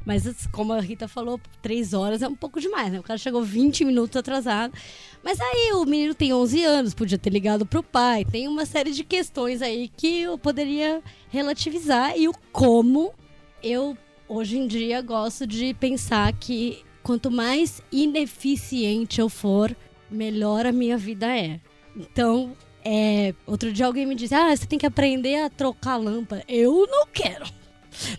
Mas, 0.05 0.47
como 0.47 0.71
a 0.71 0.79
Rita 0.79 1.09
falou, 1.09 1.41
três 1.61 1.93
horas 1.93 2.21
é 2.21 2.27
um 2.29 2.35
pouco 2.35 2.61
demais, 2.61 2.89
né? 2.89 3.01
O 3.01 3.03
cara 3.03 3.17
chegou 3.17 3.43
20 3.43 3.83
minutos 3.83 4.15
atrasado. 4.15 4.73
Mas 5.21 5.41
aí 5.41 5.73
o 5.73 5.83
menino 5.83 6.15
tem 6.15 6.33
11 6.33 6.63
anos, 6.63 6.93
podia 6.93 7.17
ter 7.17 7.31
ligado 7.31 7.65
pro 7.65 7.83
pai. 7.83 8.23
Tem 8.23 8.47
uma 8.47 8.65
série 8.65 8.91
de 8.91 9.03
questões 9.03 9.61
aí 9.61 9.89
que 9.89 10.21
eu 10.21 10.37
poderia 10.37 11.03
relativizar. 11.27 12.17
E 12.17 12.29
o 12.29 12.33
como, 12.53 13.13
eu 13.61 13.97
hoje 14.27 14.57
em 14.57 14.67
dia 14.67 15.01
gosto 15.01 15.45
de 15.45 15.73
pensar 15.73 16.31
que 16.33 16.83
quanto 17.01 17.29
mais 17.29 17.81
ineficiente 17.91 19.19
eu 19.19 19.29
for, 19.29 19.75
melhor 20.09 20.65
a 20.65 20.71
minha 20.71 20.97
vida 20.97 21.27
é. 21.27 21.59
Então, 21.95 22.55
é, 22.83 23.33
outro 23.45 23.71
dia 23.71 23.85
alguém 23.85 24.05
me 24.05 24.15
disse: 24.15 24.33
Ah, 24.33 24.55
você 24.55 24.65
tem 24.65 24.79
que 24.79 24.85
aprender 24.85 25.35
a 25.43 25.49
trocar 25.49 25.97
lâmpada. 25.97 26.43
Eu 26.47 26.87
não 26.89 27.07
quero. 27.07 27.45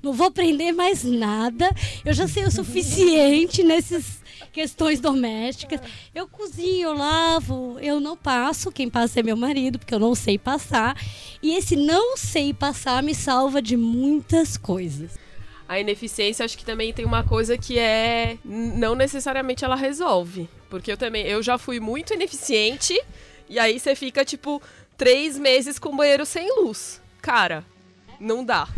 Não 0.02 0.12
vou 0.12 0.28
aprender 0.28 0.72
mais 0.72 1.02
nada. 1.02 1.68
Eu 2.04 2.12
já 2.12 2.28
sei 2.28 2.44
o 2.44 2.50
suficiente 2.50 3.62
nessas 3.64 4.22
questões 4.52 5.00
domésticas. 5.00 5.80
Eu 6.14 6.28
cozinho, 6.28 6.88
eu 6.88 6.94
lavo, 6.94 7.76
eu 7.80 7.98
não 7.98 8.16
passo. 8.16 8.70
Quem 8.70 8.88
passa 8.88 9.20
é 9.20 9.22
meu 9.22 9.36
marido, 9.36 9.78
porque 9.78 9.94
eu 9.94 9.98
não 9.98 10.14
sei 10.14 10.38
passar. 10.38 10.96
E 11.42 11.56
esse 11.56 11.74
não 11.74 12.16
sei 12.16 12.54
passar 12.54 13.02
me 13.02 13.14
salva 13.14 13.60
de 13.60 13.76
muitas 13.76 14.56
coisas. 14.56 15.18
A 15.68 15.80
ineficiência, 15.80 16.44
acho 16.44 16.58
que 16.58 16.64
também 16.64 16.92
tem 16.92 17.04
uma 17.04 17.24
coisa 17.24 17.56
que 17.56 17.78
é. 17.78 18.36
Não 18.44 18.94
necessariamente 18.94 19.64
ela 19.64 19.76
resolve. 19.76 20.48
Porque 20.68 20.92
eu 20.92 20.96
também. 20.96 21.26
Eu 21.26 21.42
já 21.42 21.56
fui 21.56 21.80
muito 21.80 22.12
ineficiente. 22.12 22.98
E 23.48 23.58
aí 23.58 23.78
você 23.78 23.94
fica, 23.94 24.24
tipo, 24.24 24.62
três 24.96 25.38
meses 25.38 25.78
com 25.78 25.90
o 25.90 25.96
banheiro 25.96 26.26
sem 26.26 26.48
luz. 26.60 27.00
Cara, 27.20 27.64
não 28.20 28.44
dá. 28.44 28.68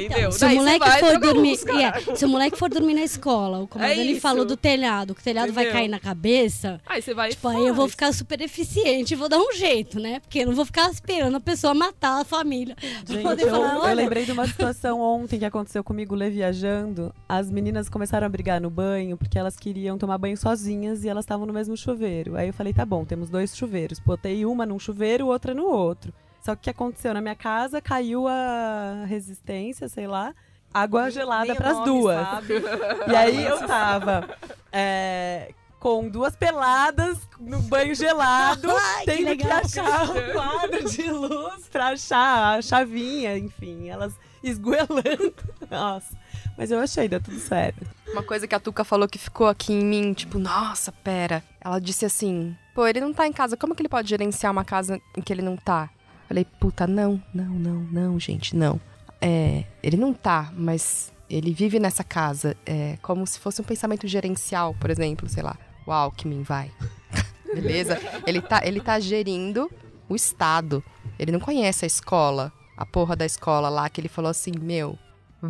Entendeu? 0.00 0.32
Se 0.32 0.38
o 0.38 0.40
Daí 0.40 0.54
você 0.54 0.60
moleque 0.60 0.78
vai 0.88 1.00
for 1.00 1.18
dormir, 1.20 1.58
é, 1.68 2.16
se 2.16 2.24
o 2.24 2.28
moleque 2.28 2.58
for 2.58 2.68
dormir 2.68 2.94
na 2.94 3.02
escola, 3.02 3.60
o 3.60 3.66
comando 3.68 3.90
É 3.90 3.98
ele 3.98 4.18
falou 4.18 4.44
do 4.44 4.56
telhado, 4.56 5.14
que 5.14 5.20
o 5.20 5.24
telhado 5.24 5.52
vai 5.52 5.64
Entendeu? 5.64 5.80
cair 5.80 5.88
na 5.88 6.00
cabeça. 6.00 6.80
Aí 6.86 7.00
você 7.00 7.14
vai 7.14 7.30
e 7.30 7.34
Tipo, 7.34 7.48
aí 7.48 7.66
eu 7.66 7.74
vou 7.74 7.88
ficar 7.88 8.12
super 8.12 8.40
eficiente, 8.40 9.14
vou 9.14 9.28
dar 9.28 9.38
um 9.38 9.52
jeito, 9.52 9.98
né? 10.00 10.20
Porque 10.20 10.40
eu 10.40 10.46
não 10.46 10.54
vou 10.54 10.64
ficar 10.64 10.90
esperando 10.90 11.36
a 11.36 11.40
pessoa 11.40 11.74
matar 11.74 12.20
a 12.20 12.24
família. 12.24 12.76
Gente, 13.06 13.42
eu, 13.42 13.50
falar, 13.50 13.90
eu 13.90 13.96
lembrei 13.96 14.24
de 14.24 14.32
uma 14.32 14.46
situação 14.46 15.00
ontem 15.00 15.38
que 15.38 15.44
aconteceu 15.44 15.82
comigo, 15.82 16.14
Lê 16.14 16.30
viajando. 16.30 17.14
As 17.28 17.50
meninas 17.50 17.88
começaram 17.88 18.26
a 18.26 18.30
brigar 18.30 18.60
no 18.60 18.70
banho 18.70 19.16
porque 19.16 19.38
elas 19.38 19.56
queriam 19.56 19.98
tomar 19.98 20.18
banho 20.18 20.36
sozinhas 20.36 21.04
e 21.04 21.08
elas 21.08 21.24
estavam 21.24 21.46
no 21.46 21.52
mesmo 21.52 21.76
chuveiro. 21.76 22.36
Aí 22.36 22.48
eu 22.48 22.54
falei, 22.54 22.72
tá 22.72 22.84
bom, 22.84 23.04
temos 23.04 23.28
dois 23.30 23.56
chuveiros. 23.56 23.98
Botei 23.98 24.44
uma 24.46 24.64
num 24.66 24.78
chuveiro, 24.78 25.26
outra 25.26 25.54
no 25.54 25.64
outro. 25.66 26.12
Só 26.44 26.54
que 26.54 26.60
o 26.60 26.64
que 26.64 26.70
aconteceu? 26.70 27.14
Na 27.14 27.22
minha 27.22 27.34
casa 27.34 27.80
caiu 27.80 28.28
a 28.28 29.04
resistência, 29.06 29.88
sei 29.88 30.06
lá, 30.06 30.34
água 30.72 31.10
gelada 31.10 31.54
pras 31.54 31.72
nome 31.78 31.86
duas. 31.86 32.28
sabe. 32.28 32.54
E 33.10 33.16
aí 33.16 33.46
eu 33.46 33.66
tava 33.66 34.28
é, 34.70 35.54
com 35.80 36.06
duas 36.06 36.36
peladas 36.36 37.18
no 37.40 37.62
banho 37.62 37.94
gelado, 37.94 38.68
Ai, 38.76 39.04
que 39.04 39.06
tendo 39.06 39.36
que, 39.38 39.42
legal. 39.42 39.58
achar 39.64 40.04
um 40.10 40.32
quadro 40.32 40.84
de 40.90 41.10
luz 41.10 41.66
pra 41.72 41.88
achar 41.88 42.58
a 42.58 42.62
chavinha, 42.62 43.38
enfim, 43.38 43.88
elas 43.88 44.12
esgoelando. 44.42 45.34
Nossa, 45.70 46.14
mas 46.58 46.70
eu 46.70 46.78
achei, 46.78 47.08
deu 47.08 47.22
tudo 47.22 47.38
certo. 47.38 47.86
Uma 48.12 48.22
coisa 48.22 48.46
que 48.46 48.54
a 48.54 48.60
Tuca 48.60 48.84
falou 48.84 49.08
que 49.08 49.16
ficou 49.18 49.48
aqui 49.48 49.72
em 49.72 49.82
mim, 49.82 50.12
tipo, 50.12 50.38
nossa, 50.38 50.92
pera. 50.92 51.42
Ela 51.58 51.78
disse 51.80 52.04
assim: 52.04 52.54
pô, 52.74 52.86
ele 52.86 53.00
não 53.00 53.14
tá 53.14 53.26
em 53.26 53.32
casa, 53.32 53.56
como 53.56 53.74
que 53.74 53.80
ele 53.80 53.88
pode 53.88 54.10
gerenciar 54.10 54.52
uma 54.52 54.62
casa 54.64 55.00
em 55.16 55.22
que 55.22 55.32
ele 55.32 55.40
não 55.40 55.56
tá? 55.56 55.88
Falei, 56.28 56.44
puta, 56.44 56.86
não, 56.86 57.22
não, 57.32 57.46
não, 57.46 57.80
não, 57.90 58.20
gente, 58.20 58.56
não. 58.56 58.80
É, 59.20 59.64
ele 59.82 59.96
não 59.96 60.12
tá, 60.12 60.52
mas 60.56 61.12
ele 61.28 61.52
vive 61.52 61.78
nessa 61.78 62.04
casa. 62.04 62.56
É 62.64 62.96
como 63.02 63.26
se 63.26 63.38
fosse 63.38 63.60
um 63.60 63.64
pensamento 63.64 64.06
gerencial, 64.06 64.74
por 64.74 64.90
exemplo, 64.90 65.28
sei 65.28 65.42
lá, 65.42 65.56
o 65.86 65.92
Alckmin 65.92 66.42
vai. 66.42 66.70
Beleza? 67.54 67.98
Ele 68.26 68.40
tá, 68.40 68.60
ele 68.64 68.80
tá 68.80 68.98
gerindo 68.98 69.70
o 70.08 70.16
Estado. 70.16 70.82
Ele 71.18 71.32
não 71.32 71.40
conhece 71.40 71.84
a 71.84 71.86
escola, 71.86 72.52
a 72.76 72.84
porra 72.84 73.14
da 73.14 73.24
escola 73.24 73.68
lá, 73.68 73.88
que 73.88 74.00
ele 74.00 74.08
falou 74.08 74.30
assim, 74.30 74.52
meu, 74.60 74.98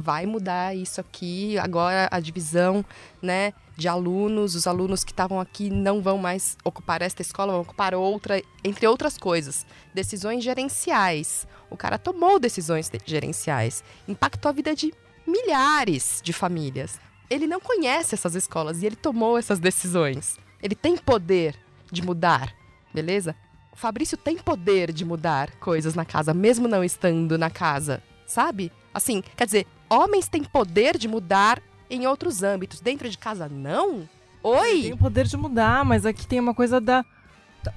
vai 0.01 0.26
mudar 0.26 0.76
isso 0.76 1.01
aqui, 1.01 1.59
agora 1.59 2.09
a 2.11 2.20
divisão, 2.20 2.84
né, 3.22 3.53
de 3.76 3.88
alunos, 3.88 4.55
os 4.55 4.66
alunos 4.66 5.03
que 5.05 5.12
estavam 5.12 5.40
aqui 5.40 5.70
não 5.70 6.01
vão 6.01 6.18
mais 6.18 6.57
ocupar 6.64 7.03
esta 7.03 7.22
escola, 7.22 7.53
vão 7.53 7.62
ocupar 7.62 7.95
outra, 7.95 8.42
entre 8.62 8.86
outras 8.86 9.18
coisas. 9.18 9.66
Decisões 9.92 10.42
gerenciais. 10.45 11.47
O 11.70 11.76
cara 11.76 11.99
tomou 11.99 12.38
decisões 12.38 12.88
de- 12.88 13.01
gerenciais, 13.05 13.82
impactou 14.07 14.49
a 14.49 14.53
vida 14.53 14.74
de 14.74 14.92
milhares 15.26 16.20
de 16.22 16.32
famílias. 16.32 17.01
Ele 17.28 17.47
não 17.47 17.61
conhece 17.61 18.14
essas 18.14 18.34
escolas 18.34 18.82
e 18.82 18.86
ele 18.86 18.97
tomou 18.97 19.38
essas 19.38 19.59
decisões. 19.59 20.38
Ele 20.62 20.74
tem 20.74 20.97
poder 20.97 21.57
de 21.90 22.03
mudar, 22.03 22.55
beleza? 22.92 23.34
O 23.72 23.76
Fabrício 23.76 24.16
tem 24.16 24.36
poder 24.36 24.92
de 24.92 25.05
mudar 25.05 25.51
coisas 25.57 25.95
na 25.95 26.05
casa, 26.05 26.32
mesmo 26.32 26.68
não 26.68 26.84
estando 26.84 27.36
na 27.36 27.51
casa, 27.51 28.03
sabe? 28.26 28.70
Assim, 28.92 29.22
quer 29.36 29.47
dizer, 29.47 29.66
homens 29.99 30.28
têm 30.28 30.42
poder 30.45 30.97
de 30.99 31.09
mudar 31.09 31.61
em 31.88 32.07
outros 32.07 32.42
âmbitos. 32.42 32.80
Dentro 32.80 33.09
de 33.09 33.16
casa, 33.18 33.49
não? 33.49 34.09
Oi? 34.42 34.82
Tem 34.82 34.92
o 34.92 34.97
poder 34.99 35.26
de 35.26 35.36
mudar, 35.36 35.84
mas 35.84 36.05
aqui 36.05 36.26
tem 36.26 36.40
uma 36.40 36.55
coisa 36.55 36.80
da. 36.80 37.05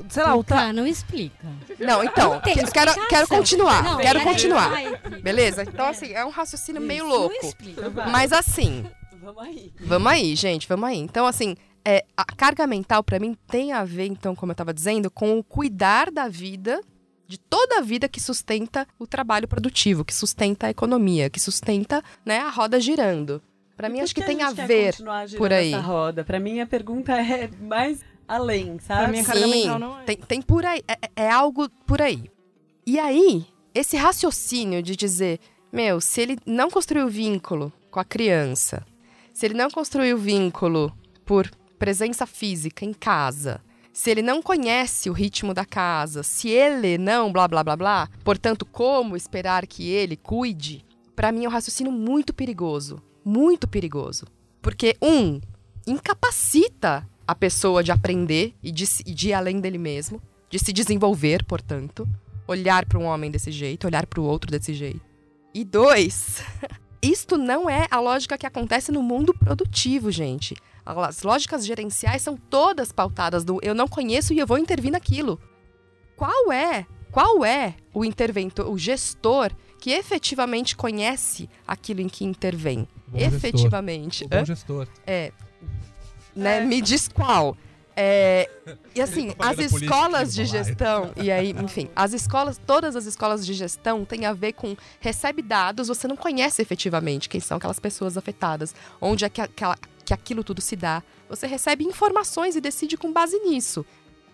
Sei 0.10 0.22
lá, 0.22 0.36
o 0.36 0.44
tra... 0.44 0.58
Tuca, 0.62 0.74
não 0.74 0.86
explica. 0.86 1.48
Não, 1.80 2.04
então, 2.04 2.42
que- 2.42 2.54
quero, 2.54 2.66
explicação. 2.66 3.08
quero 3.08 3.28
continuar, 3.30 3.84
Não, 3.84 3.98
quero 3.98 4.22
continuar. 4.22 4.70
vai. 4.70 4.98
Beleza? 5.22 5.64
Então, 5.64 5.88
assim, 5.88 6.12
é 6.12 6.26
um 6.26 6.30
raciocínio 6.30 6.82
meio 6.82 7.06
Isso, 7.06 7.16
louco. 7.18 7.36
Não 7.42 7.50
explica. 7.50 7.90
Mas 8.12 8.34
assim, 8.34 8.86
Vamos 9.22 9.44
aí. 9.44 9.74
Vamos 9.80 10.12
aí, 10.12 10.36
gente, 10.36 10.68
vamos 10.68 10.90
aí. 10.90 10.98
Então, 11.00 11.26
assim, 11.26 11.56
é, 11.86 12.04
a 12.18 12.26
carga 12.26 12.68
mental, 12.68 13.02
pra 13.04 13.18
mim, 13.20 13.36
tem 13.48 13.72
a 13.72 13.84
ver, 13.86 14.08
então, 14.08 14.36
como 14.36 14.52
eu 14.52 14.56
tava 14.56 14.74
dizendo, 14.74 15.10
com 15.10 15.40
o 15.40 15.44
cuidar 15.44 16.12
da 16.12 16.28
vida, 16.28 16.82
de 17.28 17.38
toda 17.38 17.80
a 17.80 17.82
vida 17.82 18.08
que 18.08 18.20
sustenta 18.20 18.88
o 18.98 19.06
trabalho 19.06 19.48
produtivo, 19.48 20.06
que 20.06 20.14
sustenta 20.14 20.68
a 20.68 20.70
economia, 20.70 21.30
que 21.30 21.40
sustenta 21.40 22.04
né, 22.26 22.40
a 22.40 22.50
roda 22.50 22.80
girando. 22.80 23.42
Pra 23.76 23.90
mim, 23.90 24.00
acho 24.00 24.16
que 24.16 24.24
a 24.24 24.26
tem 24.26 24.42
a 24.42 24.54
quer 24.54 24.68
ver 24.68 24.96
por 25.38 25.54
aí. 25.54 25.74
Essa 25.74 25.82
roda. 25.82 26.24
Pra 26.24 26.40
mim, 26.40 26.60
a 26.60 26.66
pergunta 26.66 27.14
é 27.14 27.48
mais 27.62 28.04
além, 28.28 28.80
sabe? 28.80 29.04
Pra 29.04 29.12
mim, 29.12 29.20
a 29.20 29.24
carga 29.24 29.42
Sim, 29.42 29.52
mental 29.52 29.80
não 29.80 30.00
é. 30.00 30.04
tem, 30.04 30.18
tem 30.18 30.42
por 30.42 30.66
aí, 30.66 30.82
é, 30.88 31.24
é 31.24 31.30
algo 31.30 31.70
por 31.86 32.02
aí. 32.02 32.30
E 32.86 32.98
aí, 32.98 33.46
esse 33.76 33.96
raciocínio 33.96 34.82
de 34.82 34.96
dizer, 34.96 35.40
meu, 35.72 36.02
se 36.02 36.22
ele 36.22 36.38
não 36.46 36.72
construiu 36.72 37.08
vínculo 37.08 37.72
com 37.92 38.00
a 38.00 38.06
criança, 38.06 38.84
se 39.34 39.46
ele 39.46 39.54
não 39.54 39.70
construiu 39.70 40.18
vínculo 40.18 40.92
por 41.24 41.52
presença 41.78 42.26
física 42.26 42.84
em 42.84 42.94
casa, 42.94 43.62
se 44.00 44.12
ele 44.12 44.22
não 44.22 44.44
conhece 44.44 45.10
o 45.10 45.14
ritmo 45.14 45.56
da 45.56 45.66
casa, 45.66 46.22
se 46.22 46.50
ele 46.50 47.00
não 47.00 47.32
blá 47.32 47.48
blá 47.48 47.64
blá 47.64 47.76
blá, 47.76 48.10
portanto, 48.24 48.64
como 48.64 49.18
esperar 49.18 49.66
que 49.66 49.90
ele 49.90 50.16
cuide? 50.16 50.86
Pra 51.16 51.32
mim 51.32 51.46
é 51.46 51.48
um 51.48 51.52
raciocínio 51.52 51.92
muito 51.92 52.32
perigoso, 52.32 53.02
muito 53.26 53.68
perigoso. 53.68 54.28
Porque 54.62 54.96
um 55.02 55.42
incapacita 55.88 57.10
a 57.28 57.34
pessoa 57.34 57.84
de 57.84 57.92
aprender 57.92 58.54
e 58.62 58.72
de, 58.72 58.86
se- 58.86 59.04
de 59.04 59.30
ir 59.30 59.34
além 59.34 59.60
dele 59.60 59.80
mesmo, 59.80 60.22
de 60.48 60.60
se 60.60 60.72
desenvolver, 60.72 61.44
portanto, 61.44 62.08
olhar 62.48 62.86
para 62.86 63.00
um 63.00 63.06
homem 63.06 63.32
desse 63.32 63.52
jeito, 63.52 63.88
olhar 63.88 64.06
para 64.06 64.22
o 64.22 64.24
outro 64.26 64.52
desse 64.52 64.76
jeito. 64.76 65.02
E 65.56 65.64
dois, 65.66 66.44
isto 67.02 67.36
não 67.36 67.68
é 67.68 67.88
a 67.90 68.00
lógica 68.00 68.38
que 68.38 68.46
acontece 68.46 68.92
no 68.92 69.02
mundo 69.02 69.34
produtivo, 69.34 70.12
gente. 70.12 70.56
As 70.88 71.22
lógicas 71.22 71.66
gerenciais 71.66 72.22
são 72.22 72.38
todas 72.38 72.94
pautadas 72.94 73.44
do 73.44 73.60
eu 73.62 73.76
não 73.76 73.88
conheço 73.88 74.34
e 74.34 74.40
eu 74.40 74.48
vou 74.48 74.58
intervir 74.58 74.92
naquilo. 74.92 75.40
Qual 76.16 76.52
é? 76.52 76.86
Qual 77.12 77.44
é 77.44 77.76
o 77.94 78.06
interventor, 78.06 78.70
o 78.70 78.78
gestor 78.78 79.52
que 79.80 79.92
efetivamente 79.92 80.76
conhece 80.76 81.50
aquilo 81.68 82.00
em 82.00 82.08
que 82.08 82.24
intervém? 82.24 82.88
Bom 83.08 83.20
gestor. 83.20 83.38
efetivamente. 83.38 84.24
O 84.24 84.28
Hã? 84.28 84.40
bom 84.40 84.46
gestor. 84.46 84.88
É. 85.06 85.32
Né? 86.36 86.62
Me 86.62 86.82
diz 86.82 87.08
qual. 87.08 87.58
É, 88.00 88.48
e 88.94 89.02
assim, 89.02 89.30
as 89.30 89.36
Propaganda 89.36 89.70
política 89.70 89.96
escolas 89.96 90.34
de 90.36 90.42
no 90.42 90.48
gestão, 90.48 91.12
e 91.16 91.32
aí, 91.32 91.50
enfim, 91.50 91.90
as 91.96 92.14
escolas, 92.14 92.62
todas 92.64 92.96
as 92.96 93.08
escolas 93.08 93.44
de 93.44 93.56
gestão 93.56 94.06
têm 94.06 94.28
a 94.28 94.34
ver 94.34 94.54
com 94.54 94.78
recebe 95.00 95.42
dados, 95.42 95.88
você 95.88 96.08
não 96.08 96.16
conhece 96.16 96.62
efetivamente 96.62 97.28
quem 97.28 97.42
são 97.42 97.58
aquelas 97.58 97.80
pessoas 97.80 98.16
afetadas, 98.16 98.76
onde 99.02 99.26
é 99.26 99.30
que, 99.30 99.42
aquela, 99.42 99.76
que 100.08 100.14
aquilo 100.14 100.42
tudo 100.42 100.62
se 100.62 100.78
dá. 100.78 101.04
Você 101.28 101.46
recebe 101.46 101.84
informações 101.84 102.56
e 102.56 102.62
decide 102.62 102.96
com 102.96 103.12
base 103.12 103.38
nisso. 103.40 103.86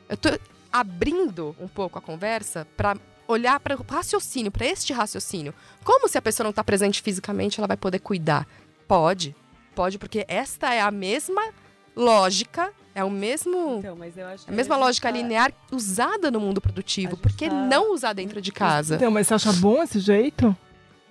Eu 0.08 0.16
tô 0.16 0.30
abrindo 0.72 1.56
um 1.60 1.68
pouco 1.68 1.98
a 1.98 2.02
conversa 2.02 2.68
para 2.78 2.96
olhar 3.28 3.60
para 3.60 3.76
o 3.76 3.84
raciocínio, 3.90 4.52
para 4.52 4.68
este 4.68 4.94
raciocínio. 4.94 5.52
Como 5.84 6.08
se 6.08 6.16
a 6.16 6.22
pessoa 6.22 6.44
não 6.46 6.52
está 6.52 6.64
presente 6.64 7.02
fisicamente, 7.02 7.60
ela 7.60 7.66
vai 7.68 7.78
poder 7.78 7.98
cuidar? 8.00 8.48
Pode, 8.88 9.36
pode, 9.74 9.98
porque 9.98 10.24
esta 10.28 10.72
é 10.72 10.80
a 10.80 10.92
mesma 10.92 11.42
lógica, 11.96 12.72
é 12.94 13.04
o 13.04 13.10
mesmo 13.10 13.78
Então, 13.80 13.96
mas 13.96 14.16
eu 14.16 14.28
acho 14.28 14.46
que 14.46 14.52
a 14.52 14.54
mesma 14.54 14.78
lógica 14.78 15.08
tá- 15.08 15.18
linear 15.18 15.52
usada 15.72 16.30
no 16.30 16.40
mundo 16.40 16.62
produtivo. 16.62 17.18
Por 17.18 17.32
que 17.32 17.50
tá- 17.50 17.56
não 17.56 17.94
usar 17.96 18.14
dentro 18.14 18.40
de 18.40 18.52
casa? 18.52 18.96
Então, 18.96 19.10
mas 19.10 19.26
você 19.26 19.34
acha 19.34 19.52
bom 19.54 19.82
esse 19.82 20.00
jeito? 20.00 20.56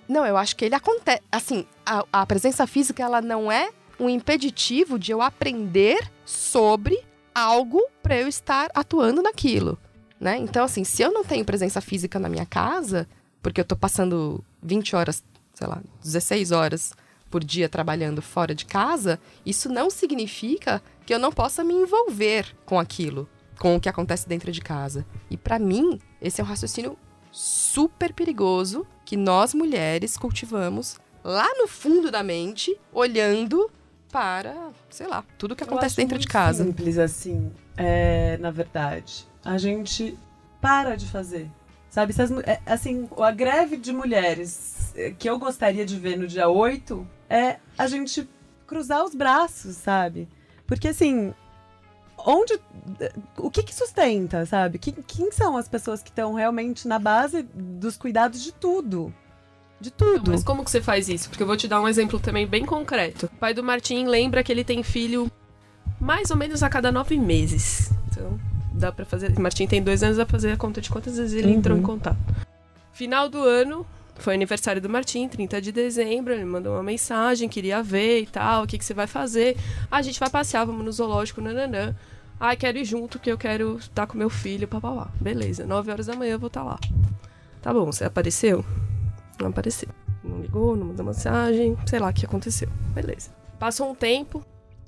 Não, 0.07 0.25
eu 0.25 0.37
acho 0.37 0.55
que 0.55 0.63
ele 0.63 0.75
acontece. 0.75 1.21
Assim, 1.29 1.65
a, 1.85 2.05
a 2.13 2.25
presença 2.25 2.65
física, 2.65 3.03
ela 3.03 3.21
não 3.21 3.51
é 3.51 3.69
um 3.99 4.09
impeditivo 4.09 4.97
de 4.97 5.11
eu 5.11 5.21
aprender 5.21 6.11
sobre 6.25 6.99
algo 7.33 7.81
para 8.01 8.17
eu 8.17 8.27
estar 8.27 8.69
atuando 8.73 9.21
naquilo, 9.21 9.77
né? 10.19 10.37
Então, 10.37 10.65
assim, 10.65 10.83
se 10.83 11.01
eu 11.01 11.11
não 11.11 11.23
tenho 11.23 11.45
presença 11.45 11.81
física 11.81 12.19
na 12.19 12.29
minha 12.29 12.45
casa, 12.45 13.07
porque 13.41 13.59
eu 13.59 13.65
tô 13.65 13.75
passando 13.75 14.43
20 14.61 14.95
horas, 14.95 15.23
sei 15.53 15.67
lá, 15.67 15.81
16 16.01 16.51
horas 16.51 16.93
por 17.29 17.43
dia 17.43 17.67
trabalhando 17.67 18.21
fora 18.21 18.53
de 18.53 18.65
casa, 18.65 19.19
isso 19.45 19.67
não 19.67 19.89
significa 19.89 20.81
que 21.05 21.13
eu 21.13 21.19
não 21.19 21.31
possa 21.31 21.63
me 21.63 21.73
envolver 21.73 22.55
com 22.65 22.79
aquilo, 22.79 23.27
com 23.59 23.75
o 23.75 23.79
que 23.79 23.89
acontece 23.89 24.27
dentro 24.27 24.51
de 24.51 24.61
casa. 24.61 25.05
E 25.29 25.35
para 25.35 25.57
mim, 25.57 25.99
esse 26.21 26.39
é 26.39 26.43
um 26.43 26.47
raciocínio 26.47 26.97
super 27.31 28.13
perigoso 28.13 28.85
que 29.03 29.17
nós 29.17 29.53
mulheres 29.53 30.15
cultivamos 30.15 30.99
lá 31.23 31.47
no 31.57 31.67
fundo 31.67 32.11
da 32.11 32.21
mente, 32.21 32.77
olhando 32.91 33.71
para, 34.13 34.69
sei 34.91 35.07
lá, 35.07 35.25
tudo 35.39 35.55
que 35.55 35.63
acontece 35.63 35.95
dentro 35.95 36.19
de 36.19 36.27
casa. 36.27 36.63
simples 36.63 36.99
assim, 36.99 37.51
é, 37.75 38.37
na 38.37 38.51
verdade. 38.51 39.27
A 39.43 39.57
gente 39.57 40.17
para 40.61 40.95
de 40.95 41.07
fazer. 41.07 41.49
Sabe, 41.89 42.13
as 42.17 42.31
é, 42.47 42.61
assim, 42.65 43.09
a 43.19 43.31
greve 43.31 43.75
de 43.75 43.91
mulheres 43.91 44.93
é, 44.95 45.11
que 45.11 45.27
eu 45.27 45.37
gostaria 45.39 45.85
de 45.85 45.97
ver 45.97 46.17
no 46.17 46.27
dia 46.27 46.47
8 46.47 47.07
é 47.29 47.57
a 47.77 47.87
gente 47.87 48.29
cruzar 48.67 49.03
os 49.03 49.13
braços, 49.13 49.75
sabe? 49.77 50.27
Porque 50.65 50.87
assim, 50.87 51.33
onde 52.17 52.59
o 53.37 53.49
que 53.49 53.63
que 53.63 53.73
sustenta, 53.73 54.45
sabe? 54.45 54.79
Quem, 54.79 54.93
quem 55.05 55.31
são 55.31 55.57
as 55.57 55.67
pessoas 55.67 56.01
que 56.01 56.09
estão 56.09 56.33
realmente 56.33 56.87
na 56.87 56.97
base 56.97 57.43
dos 57.43 57.97
cuidados 57.97 58.41
de 58.43 58.51
tudo? 58.51 59.13
De 59.79 59.91
Não, 59.99 60.13
tudo. 60.17 60.31
mas 60.31 60.43
como 60.43 60.63
que 60.63 60.71
você 60.71 60.81
faz 60.81 61.09
isso? 61.09 61.29
Porque 61.29 61.43
eu 61.43 61.47
vou 61.47 61.57
te 61.57 61.67
dar 61.67 61.81
um 61.81 61.87
exemplo 61.87 62.19
também 62.19 62.47
bem 62.47 62.65
concreto. 62.65 63.25
O 63.25 63.37
pai 63.37 63.53
do 63.53 63.63
Martim 63.63 64.05
lembra 64.05 64.43
que 64.43 64.51
ele 64.51 64.63
tem 64.63 64.81
filho 64.83 65.29
mais 65.99 66.31
ou 66.31 66.37
menos 66.37 66.63
a 66.63 66.69
cada 66.69 66.91
nove 66.91 67.17
meses. 67.17 67.91
Então, 68.09 68.39
dá 68.73 68.91
pra 68.91 69.05
fazer. 69.05 69.37
Martim 69.39 69.67
tem 69.67 69.81
dois 69.83 70.01
anos, 70.03 70.17
dá 70.17 70.25
pra 70.25 70.31
fazer 70.33 70.51
a 70.51 70.57
conta 70.57 70.79
de 70.81 70.89
quantas 70.89 71.17
vezes 71.17 71.33
ele 71.33 71.51
Uhum. 71.51 71.57
entrou 71.57 71.77
em 71.77 71.81
contato. 71.81 72.17
Final 72.93 73.27
do 73.27 73.39
ano, 73.43 73.85
foi 74.15 74.33
aniversário 74.35 74.81
do 74.81 74.87
Martim, 74.89 75.27
30 75.27 75.61
de 75.61 75.71
dezembro. 75.71 76.33
Ele 76.33 76.45
mandou 76.45 76.73
uma 76.75 76.83
mensagem, 76.83 77.49
queria 77.49 77.81
ver 77.83 78.21
e 78.21 78.25
tal. 78.27 78.63
O 78.63 78.67
que, 78.67 78.77
que 78.77 78.85
você 78.85 78.93
vai 78.93 79.07
fazer? 79.07 79.57
Ah, 79.91 79.97
a 79.97 80.01
gente 80.01 80.19
vai 80.19 80.29
passear, 80.29 80.65
vamos 80.65 80.85
no 80.85 80.91
zoológico, 80.91 81.41
nananã. 81.41 81.95
Ah, 82.39 82.55
quero 82.55 82.77
ir 82.77 82.85
junto, 82.85 83.19
que 83.19 83.31
eu 83.31 83.37
quero 83.37 83.77
estar 83.77 84.05
com 84.07 84.17
meu 84.17 84.29
filho, 84.29 84.67
papapá. 84.67 85.09
Beleza, 85.19 85.65
9 85.65 85.91
horas 85.91 86.05
da 86.07 86.15
manhã 86.15 86.33
eu 86.33 86.39
vou 86.39 86.47
estar 86.47 86.63
lá. 86.63 86.77
Tá 87.61 87.73
bom, 87.73 87.85
você 87.85 88.03
apareceu? 88.03 88.63
Não 89.43 89.49
apareceu. 89.49 89.89
Não 90.23 90.39
ligou, 90.39 90.75
não 90.75 90.87
mandou 90.87 91.05
mensagem, 91.05 91.77
sei 91.85 91.99
lá 91.99 92.09
o 92.09 92.13
que 92.13 92.25
aconteceu. 92.25 92.69
Beleza. 92.93 93.29
Passou 93.59 93.91
um 93.91 93.95
tempo, 93.95 94.43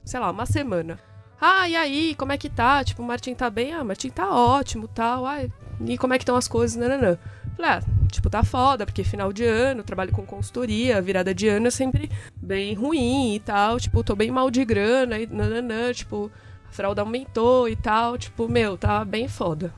sei 0.06 0.20
lá, 0.20 0.32
uma 0.32 0.46
semana. 0.46 0.98
Ah, 1.40 1.68
e 1.68 1.76
aí, 1.76 2.16
como 2.16 2.32
é 2.32 2.38
que 2.38 2.50
tá? 2.50 2.82
Tipo, 2.84 3.04
o 3.04 3.06
Martim 3.06 3.36
tá 3.36 3.50
bem? 3.50 3.74
Ah, 3.74 3.82
o 3.82 3.86
Martim 3.86 4.10
tá 4.10 4.34
ótimo, 4.34 4.88
tal. 4.88 5.26
Ah, 5.26 5.44
e 5.86 5.98
como 5.98 6.14
é 6.14 6.18
que 6.18 6.24
estão 6.24 6.38
as 6.38 6.48
coisas? 6.48 6.78
Nananã. 6.78 7.18
Falei, 7.58 7.72
ah, 7.72 7.82
tipo, 8.10 8.30
tá 8.30 8.44
foda, 8.44 8.86
porque 8.86 9.04
final 9.04 9.34
de 9.34 9.44
ano, 9.44 9.84
trabalho 9.84 10.14
com 10.14 10.26
consultoria, 10.26 11.02
virada 11.02 11.36
de 11.36 11.50
ano 11.50 11.68
é 11.68 11.72
sempre 11.72 12.10
bem 12.38 12.74
ruim 12.74 13.36
e 13.36 13.40
tal. 13.42 13.78
Tipo, 13.78 14.06
tô 14.06 14.16
bem 14.16 14.32
mal 14.32 14.50
de 14.50 14.64
grana 14.64 15.20
e 15.20 15.28
nananã, 15.28 15.92
tipo, 15.92 16.32
a 16.66 16.72
fralda 16.72 17.02
aumentou 17.02 17.68
e 17.68 17.76
tal. 17.76 18.18
Tipo, 18.18 18.48
meu, 18.48 18.78
tá 18.78 19.04
bem 19.04 19.28
foda. 19.28 19.74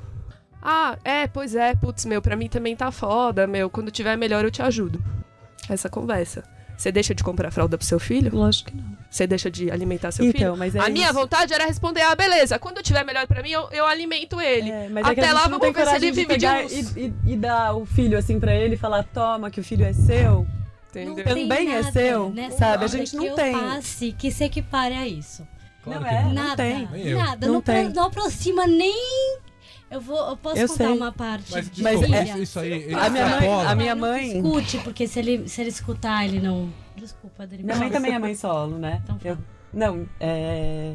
Ah, 0.62 0.98
é, 1.04 1.28
pois 1.28 1.56
é, 1.56 1.76
putz, 1.76 2.06
meu, 2.06 2.22
pra 2.22 2.36
mim 2.36 2.48
também 2.50 2.76
tá 2.76 2.92
foda, 2.92 3.46
meu. 3.48 3.70
Quando 3.70 3.92
tiver 3.92 4.16
melhor 4.18 4.44
eu 4.44 4.52
te 4.52 4.62
ajudo. 4.62 5.02
Essa 5.70 5.90
conversa. 5.90 6.44
Você 6.78 6.92
deixa 6.92 7.16
de 7.16 7.24
comprar 7.24 7.50
fralda 7.52 7.78
pro 7.78 7.86
seu 7.88 8.00
filho? 8.00 8.36
Lógico 8.36 8.70
que 8.72 8.78
não. 8.78 8.96
Você 9.10 9.26
deixa 9.26 9.50
de 9.50 9.72
alimentar 9.72 10.12
seu 10.12 10.26
filho? 10.26 10.36
Então, 10.38 10.58
mas 10.58 10.76
é 10.76 10.80
a 10.80 10.90
minha 10.90 11.06
isso. 11.06 11.14
vontade 11.16 11.52
era 11.54 11.66
responder, 11.66 12.02
ah, 12.02 12.16
beleza, 12.16 12.60
quando 12.60 12.84
tiver 12.84 13.04
melhor 13.04 13.26
pra 13.26 13.42
mim, 13.42 13.50
eu, 13.50 13.68
eu 13.72 13.86
alimento 13.86 14.40
ele. 14.40 14.70
É, 14.70 14.88
mas 14.90 15.08
é 15.08 15.12
Até 15.12 15.28
a 15.30 15.34
lá, 15.34 15.42
não 15.48 15.58
vamos 15.58 15.62
tem 15.62 15.74
ver 15.74 15.88
se 15.90 15.96
ele 15.96 16.12
vive 16.12 16.22
de 16.22 16.28
pegar 16.28 16.66
uns... 16.66 16.96
e, 16.96 17.00
e- 17.00 17.14
e 17.34 17.36
dar 17.36 17.74
o 17.76 17.86
filho 17.86 18.18
assim 18.18 18.40
pra 18.40 18.54
ele 18.54 18.76
e 18.76 18.78
falar, 18.78 19.04
toma, 19.06 19.50
que 19.50 19.60
o 19.60 19.64
filho 19.64 19.86
é 19.86 19.94
seu. 19.94 20.46
Entendeu? 20.90 21.16
tem 21.16 21.24
Também 21.26 21.74
é 21.74 21.82
nada 21.82 21.92
seu, 21.92 22.30
nessa 22.30 22.58
sabe? 22.58 22.84
A 22.86 22.88
gente 22.88 23.12
que 23.12 23.18
não 23.18 23.26
eu 23.26 23.36
tem. 23.36 23.54
passe 23.54 24.12
que 24.12 24.30
se 24.32 24.44
equipare 24.44 24.94
a 24.96 25.08
isso. 25.08 25.48
Claro 25.84 26.02
Não 26.02 26.08
é. 26.08 26.24
não. 26.26 26.34
nada, 26.34 26.56
tem. 26.58 26.88
Nem 26.92 27.08
eu. 27.08 27.18
nada. 27.18 27.48
Não 27.48 27.54
Não, 27.56 27.62
pro- 27.62 27.74
tem. 27.74 27.90
não 27.90 28.04
aproxima 28.06 28.68
nem. 28.68 29.40
Eu 29.90 30.02
vou, 30.02 30.18
eu 30.30 30.38
posso 30.38 30.58
Eu 30.60 30.68
contar 30.68 30.84
sei. 30.86 30.94
uma 30.98 31.12
parte. 31.12 31.52
Mas, 31.52 31.70
de 31.70 31.82
desculpa, 31.82 32.16
é- 32.16 32.40
isso, 32.40 32.60
aí. 32.60 32.72
ele 32.72 32.94
A 32.94 33.10
minha 33.10 33.28
mãe, 33.30 33.50
a 33.68 33.76
minha 33.76 33.96
mãe, 33.96 34.38
Escute, 34.38 34.78
porque 34.80 35.08
se 35.08 35.20
ele, 35.20 35.48
se 35.48 35.62
ele 35.62 35.70
escutar, 35.70 36.26
ele 36.26 36.40
não. 36.42 36.70
Desculpa, 36.96 37.44
Adri. 37.44 37.64
minha 37.64 37.78
mãe 37.78 37.90
também 37.90 38.14
é 38.14 38.20
mãe 38.20 38.36
solo, 38.36 38.78
né? 38.78 39.02
Então 39.04 39.18
fala. 39.18 39.36
Eu, 39.36 39.38
não, 39.74 40.06
é, 40.20 40.94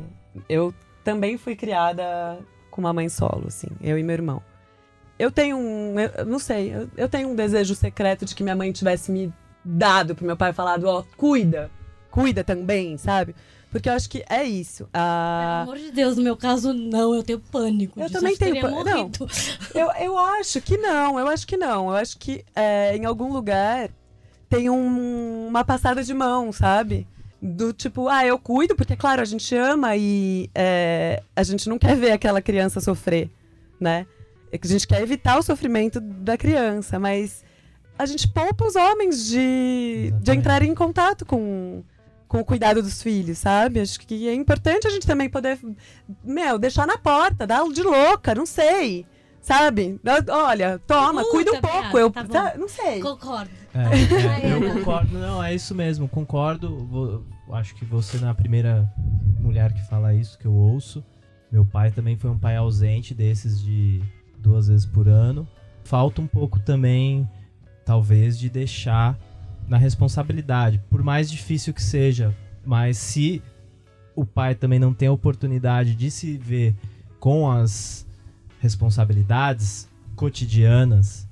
eu 0.48 0.74
também 1.04 1.38
fui 1.38 1.56
criada 1.56 2.38
com 2.70 2.80
uma 2.80 2.92
mãe 2.92 3.08
solo, 3.08 3.44
assim, 3.46 3.68
eu 3.80 3.98
e 3.98 4.02
meu 4.02 4.14
irmão. 4.14 4.42
Eu 5.18 5.30
tenho 5.30 5.56
um, 5.56 5.94
eu, 5.98 6.26
não 6.26 6.38
sei, 6.38 6.74
eu, 6.74 6.90
eu 6.96 7.08
tenho 7.08 7.28
um 7.28 7.34
desejo 7.36 7.74
secreto 7.74 8.24
de 8.24 8.34
que 8.34 8.42
minha 8.42 8.56
mãe 8.56 8.72
tivesse 8.72 9.10
me 9.12 9.32
dado 9.64 10.14
pro 10.14 10.26
meu 10.26 10.36
pai 10.36 10.52
falado, 10.52 10.84
ó, 10.84 11.04
cuida, 11.16 11.70
cuida 12.10 12.42
também, 12.42 12.98
sabe? 12.98 13.34
Porque 13.72 13.88
eu 13.88 13.94
acho 13.94 14.08
que 14.08 14.22
é 14.28 14.44
isso. 14.44 14.84
Pelo 14.84 14.90
Ah, 15.02 15.62
amor 15.62 15.78
de 15.78 15.90
Deus, 15.90 16.16
no 16.16 16.22
meu 16.22 16.36
caso, 16.36 16.72
não, 16.74 17.14
eu 17.14 17.22
tenho 17.22 17.40
pânico. 17.40 17.98
Eu 17.98 18.06
disso, 18.06 18.20
também 18.20 18.36
tenho 18.36 18.60
pânico. 18.60 19.26
Eu, 19.74 19.90
eu 19.98 20.18
acho 20.18 20.60
que 20.60 20.76
não, 20.76 21.18
eu 21.18 21.26
acho 21.26 21.46
que 21.46 21.56
não. 21.56 21.88
Eu 21.88 21.96
acho 21.96 22.18
que 22.18 22.44
é, 22.54 22.94
em 22.94 23.06
algum 23.06 23.32
lugar 23.32 23.88
tem 24.50 24.68
um- 24.68 25.46
uma 25.48 25.64
passada 25.64 26.04
de 26.04 26.12
mão, 26.12 26.52
sabe? 26.52 27.08
Do 27.40 27.72
tipo, 27.72 28.06
ah, 28.08 28.24
eu 28.26 28.38
cuido, 28.38 28.76
porque, 28.76 28.94
claro, 28.94 29.22
a 29.22 29.24
gente 29.24 29.56
ama 29.56 29.96
e 29.96 30.50
é, 30.54 31.22
a 31.34 31.42
gente 31.42 31.68
não 31.70 31.78
quer 31.78 31.96
ver 31.96 32.12
aquela 32.12 32.42
criança 32.42 32.78
sofrer, 32.80 33.30
né? 33.80 34.06
É 34.52 34.58
que 34.58 34.66
A 34.66 34.70
gente 34.70 34.86
quer 34.86 35.00
evitar 35.00 35.38
o 35.38 35.42
sofrimento 35.42 35.98
da 35.98 36.36
criança, 36.36 36.98
mas 36.98 37.42
a 37.98 38.04
gente 38.04 38.28
poupa 38.28 38.66
os 38.66 38.76
homens 38.76 39.26
de, 39.26 40.12
de 40.20 40.32
entrarem 40.34 40.70
em 40.70 40.74
contato 40.74 41.24
com, 41.24 41.82
com 42.32 42.40
o 42.40 42.44
cuidado 42.46 42.80
dos 42.82 43.02
filhos, 43.02 43.36
sabe? 43.36 43.78
Acho 43.78 44.00
que 44.00 44.26
é 44.26 44.32
importante 44.34 44.86
a 44.86 44.90
gente 44.90 45.06
também 45.06 45.28
poder, 45.28 45.58
meu, 46.24 46.58
deixar 46.58 46.86
na 46.86 46.96
porta, 46.96 47.46
dar 47.46 47.62
de 47.70 47.82
louca, 47.82 48.34
não 48.34 48.46
sei. 48.46 49.04
Sabe? 49.42 50.00
Olha, 50.30 50.78
toma, 50.86 51.20
Puta, 51.20 51.30
cuida 51.30 51.50
um 51.50 51.60
Beata, 51.60 51.78
pouco. 51.90 51.98
Eu, 51.98 52.10
tá 52.10 52.24
tá- 52.24 52.54
não 52.56 52.68
sei. 52.70 53.00
Concordo. 53.00 53.50
É, 53.74 53.80
é, 53.82 54.28
Ai, 54.28 54.52
eu 54.52 54.72
concordo, 54.74 55.18
não, 55.18 55.44
é 55.44 55.54
isso 55.54 55.74
mesmo, 55.74 56.08
concordo. 56.08 56.74
Vou- 56.86 57.26
acho 57.52 57.74
que 57.74 57.84
você 57.84 58.16
não 58.16 58.28
é 58.28 58.30
a 58.30 58.34
primeira 58.34 58.90
mulher 59.38 59.74
que 59.74 59.82
fala 59.86 60.14
isso 60.14 60.38
que 60.38 60.46
eu 60.46 60.54
ouço. 60.54 61.04
Meu 61.50 61.66
pai 61.66 61.90
também 61.90 62.16
foi 62.16 62.30
um 62.30 62.38
pai 62.38 62.56
ausente 62.56 63.12
desses 63.12 63.60
de 63.60 64.00
duas 64.38 64.68
vezes 64.68 64.86
por 64.86 65.06
ano. 65.06 65.46
Falta 65.84 66.22
um 66.22 66.26
pouco 66.26 66.58
também, 66.60 67.28
talvez, 67.84 68.38
de 68.38 68.48
deixar 68.48 69.18
na 69.72 69.78
responsabilidade, 69.78 70.82
por 70.90 71.02
mais 71.02 71.30
difícil 71.30 71.72
que 71.72 71.82
seja. 71.82 72.36
Mas 72.62 72.98
se 72.98 73.42
o 74.14 74.22
pai 74.22 74.54
também 74.54 74.78
não 74.78 74.92
tem 74.92 75.08
a 75.08 75.12
oportunidade 75.12 75.94
de 75.94 76.10
se 76.10 76.36
ver 76.36 76.74
com 77.18 77.50
as 77.50 78.06
responsabilidades 78.60 79.88
cotidianas 80.14 81.26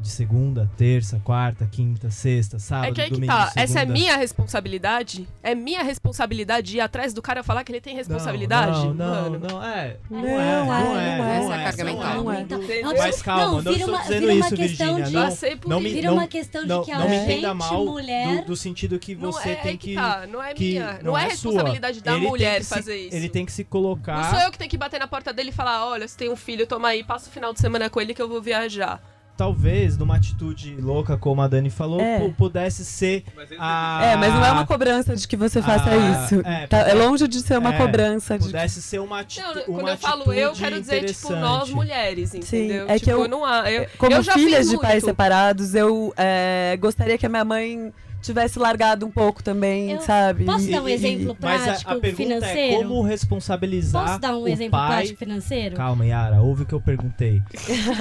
de 0.00 0.08
segunda, 0.08 0.70
terça, 0.76 1.20
quarta, 1.22 1.66
quinta, 1.70 2.10
sexta, 2.10 2.58
sábado, 2.58 2.90
É 2.90 2.92
que 2.94 3.00
aí 3.02 3.08
que 3.08 3.14
domingo, 3.14 3.32
tá. 3.32 3.52
Essa 3.54 3.60
é 3.60 3.66
segunda. 3.66 3.92
minha 3.92 4.16
responsabilidade? 4.16 5.28
É 5.42 5.54
minha 5.54 5.82
responsabilidade 5.82 6.76
ir 6.76 6.80
atrás 6.80 7.12
do 7.12 7.20
cara 7.20 7.42
falar 7.42 7.64
que 7.64 7.70
ele 7.72 7.80
tem 7.80 7.94
responsabilidade? 7.94 8.78
Não, 8.86 8.94
não, 8.94 9.30
Mano. 9.30 9.38
não, 9.48 9.64
é. 9.64 9.96
Não, 10.10 10.20
Não, 10.22 10.28
é, 10.28 10.32
não 10.32 10.40
é, 10.40 10.64
não 10.64 10.64
não 10.94 11.00
é. 11.00 11.06
é. 11.06 11.38
Essa 11.38 11.52
é 11.54 11.56
a 11.58 11.62
carga 11.64 11.84
mental. 11.84 12.24
Não 12.24 12.32
é. 12.32 12.40
Então, 12.40 12.62
Entendeu? 12.62 12.94
Mas 12.96 13.22
calma, 13.22 13.44
não, 13.44 13.58
vira 13.60 13.72
estou 13.76 13.88
uma, 13.88 14.02
dizendo 14.02 14.20
vira 14.20 14.32
uma 14.34 14.46
isso, 14.46 14.56
de. 14.56 15.12
Não, 15.12 15.22
Passei 15.22 15.56
por 15.56 15.68
não 15.68 15.80
me-. 15.80 15.90
Vira 15.92 16.12
uma 16.12 16.26
questão 16.26 16.62
de 16.62 16.68
não, 16.68 16.84
que 16.84 16.92
a 16.92 16.98
não 16.98 17.08
me 17.08 17.14
gente, 17.16 17.32
entenda 17.32 17.54
mal 17.54 17.84
mulher. 17.84 18.40
do, 18.40 18.46
do 18.46 18.56
sentido 18.56 18.98
que 18.98 19.14
Não 19.14 19.32
você 19.32 19.50
é, 19.50 19.54
tem 19.56 19.74
é 19.74 19.76
que... 19.76 19.94
tá, 19.94 20.26
não 20.26 20.42
é 20.42 20.54
que 20.54 20.70
minha. 20.70 20.98
Não, 21.02 21.16
é, 21.16 21.22
sua. 21.22 21.52
responsabilidade 21.52 22.00
da 22.00 22.12
Ele 22.12 22.20
tem 22.20 22.28
mulher 22.28 22.58
que 22.58 22.64
se- 22.64 22.74
fazer 22.74 22.96
isso. 22.96 23.16
Ele 23.16 23.28
tem 23.28 23.44
que 23.44 23.52
se 23.52 23.64
colocar... 23.64 24.16
Não 24.16 24.30
sou 24.30 24.38
eu 24.40 24.50
que 24.50 24.58
tenho 24.58 24.70
que 24.70 24.78
bater 24.78 24.98
na 24.98 25.06
porta 25.08 25.32
dele 25.32 25.50
e 25.50 25.52
falar: 25.52 25.86
olha, 25.86 26.06
você 26.08 26.16
tem 26.16 26.30
um 26.30 26.36
filho, 26.36 26.66
toma 26.66 26.88
aí, 26.88 27.04
passa 27.04 27.28
o 27.28 27.32
final 27.32 27.52
de 27.52 27.60
semana 27.60 27.90
com 27.90 28.00
ele 28.00 28.14
que 28.14 28.22
eu 28.22 28.28
vou 28.28 28.40
viajar. 28.40 29.02
Talvez, 29.40 29.96
numa 29.96 30.16
atitude 30.16 30.76
louca, 30.78 31.16
como 31.16 31.40
a 31.40 31.48
Dani 31.48 31.70
falou, 31.70 31.98
É. 31.98 32.18
pu- 32.18 32.32
pudesse 32.34 32.84
ser 32.84 33.24
a... 33.58 34.00
É, 34.04 34.16
mas 34.16 34.34
não 34.34 34.44
é 34.44 34.52
uma 34.52 34.66
cobrança 34.66 35.16
de 35.16 35.26
que 35.26 35.34
você 35.34 35.62
faça 35.62 35.88
Ah, 35.88 36.24
isso. 36.26 36.42
é, 36.44 36.66
Tá- 36.66 36.80
é 36.90 36.92
longe 36.92 37.26
de 37.26 37.40
ser 37.40 37.56
uma 37.56 37.72
é, 37.74 37.78
cobrança 37.78 38.38
de 38.38 38.44
Pudesse 38.44 38.82
ser 38.82 38.98
uma, 39.00 39.20
ati 39.20 39.40
Não, 39.40 39.52
uma 39.52 39.62
quando 39.64 39.88
eu 39.88 39.96
falo 39.96 40.20
atitude 40.20 40.38
eu, 40.40 40.52
quero 40.52 40.78
dizer, 40.78 41.04
tipo, 41.06 41.30
nós 41.32 41.70
mulheres, 41.70 42.34
entendeu? 42.34 42.84
é 42.86 42.98
que 42.98 43.06
tipo, 43.06 43.12
eu- 43.22 43.28
não 43.28 43.42
há. 43.42 43.72
Eu, 43.72 43.86
Como 43.96 44.12
eu 44.12 44.22
já 44.22 44.34
filhas 44.34 44.58
fiz 44.66 44.70
de 44.72 44.76
pais 44.78 44.92
muito. 44.96 45.04
separados, 45.06 45.74
eu 45.74 46.12
é, 46.18 46.76
gostaria 46.78 47.16
que 47.16 47.24
a 47.24 47.28
minha 47.30 47.44
mãe 47.44 47.90
tivesse 48.20 48.58
largado 48.58 49.06
um 49.06 49.10
pouco 49.10 49.42
também, 49.42 49.92
Eu- 49.92 50.00
sabe? 50.02 50.44
Posso 50.44 50.68
E- 50.68 50.70
dar 50.72 50.82
um 50.82 50.88
e- 50.88 50.92
exemplo 50.92 51.36
Mas 51.40 51.60
a, 51.62 51.64
prático 51.64 51.90
a 51.90 51.94
pergunta 51.96 52.22
financeiro? 52.22 52.74
é 52.74 52.76
como 52.78 53.02
responsabilizar 53.02 54.06
Posso 54.06 54.18
dar 54.20 54.36
um 54.36 54.42
o 54.42 54.48
exemplo 54.48 54.70
pai... 54.72 54.88
prático 54.88 55.18
financeiro? 55.18 55.76
Calma, 55.76 56.06
Yara, 56.06 56.40
ouve 56.40 56.62
o 56.62 56.66
que 56.66 56.74
eu 56.74 56.80
perguntei. 56.80 57.42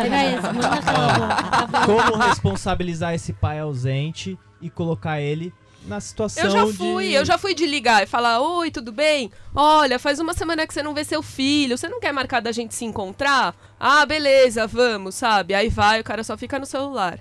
Manda 0.53 0.67
a 0.67 0.81
tá 0.81 1.67
bom? 1.85 1.85
Como 1.85 2.17
responsabilizar 2.23 3.13
esse 3.13 3.33
pai 3.33 3.59
ausente 3.59 4.37
e 4.61 4.69
colocar 4.69 5.19
ele 5.21 5.53
na 5.85 5.99
situação 6.01 6.43
Eu 6.43 6.51
já 6.51 6.65
de... 6.65 6.73
fui, 6.73 7.05
eu 7.17 7.23
já 7.25 7.37
fui 7.37 7.53
de 7.55 7.65
ligar 7.65 8.03
e 8.03 8.05
falar: 8.05 8.41
Oi, 8.41 8.69
tudo 8.69 8.91
bem? 8.91 9.31
Olha, 9.55 9.97
faz 9.97 10.19
uma 10.19 10.33
semana 10.33 10.67
que 10.67 10.73
você 10.73 10.83
não 10.83 10.93
vê 10.93 11.03
seu 11.05 11.23
filho, 11.23 11.77
você 11.77 11.87
não 11.87 11.99
quer 12.01 12.11
marcar 12.11 12.41
da 12.41 12.51
gente 12.51 12.75
se 12.75 12.83
encontrar? 12.83 13.55
Ah, 13.79 14.05
beleza, 14.05 14.67
vamos, 14.67 15.15
sabe? 15.15 15.53
Aí 15.53 15.69
vai, 15.69 16.01
o 16.01 16.03
cara 16.03 16.23
só 16.23 16.37
fica 16.37 16.59
no 16.59 16.65
celular. 16.65 17.17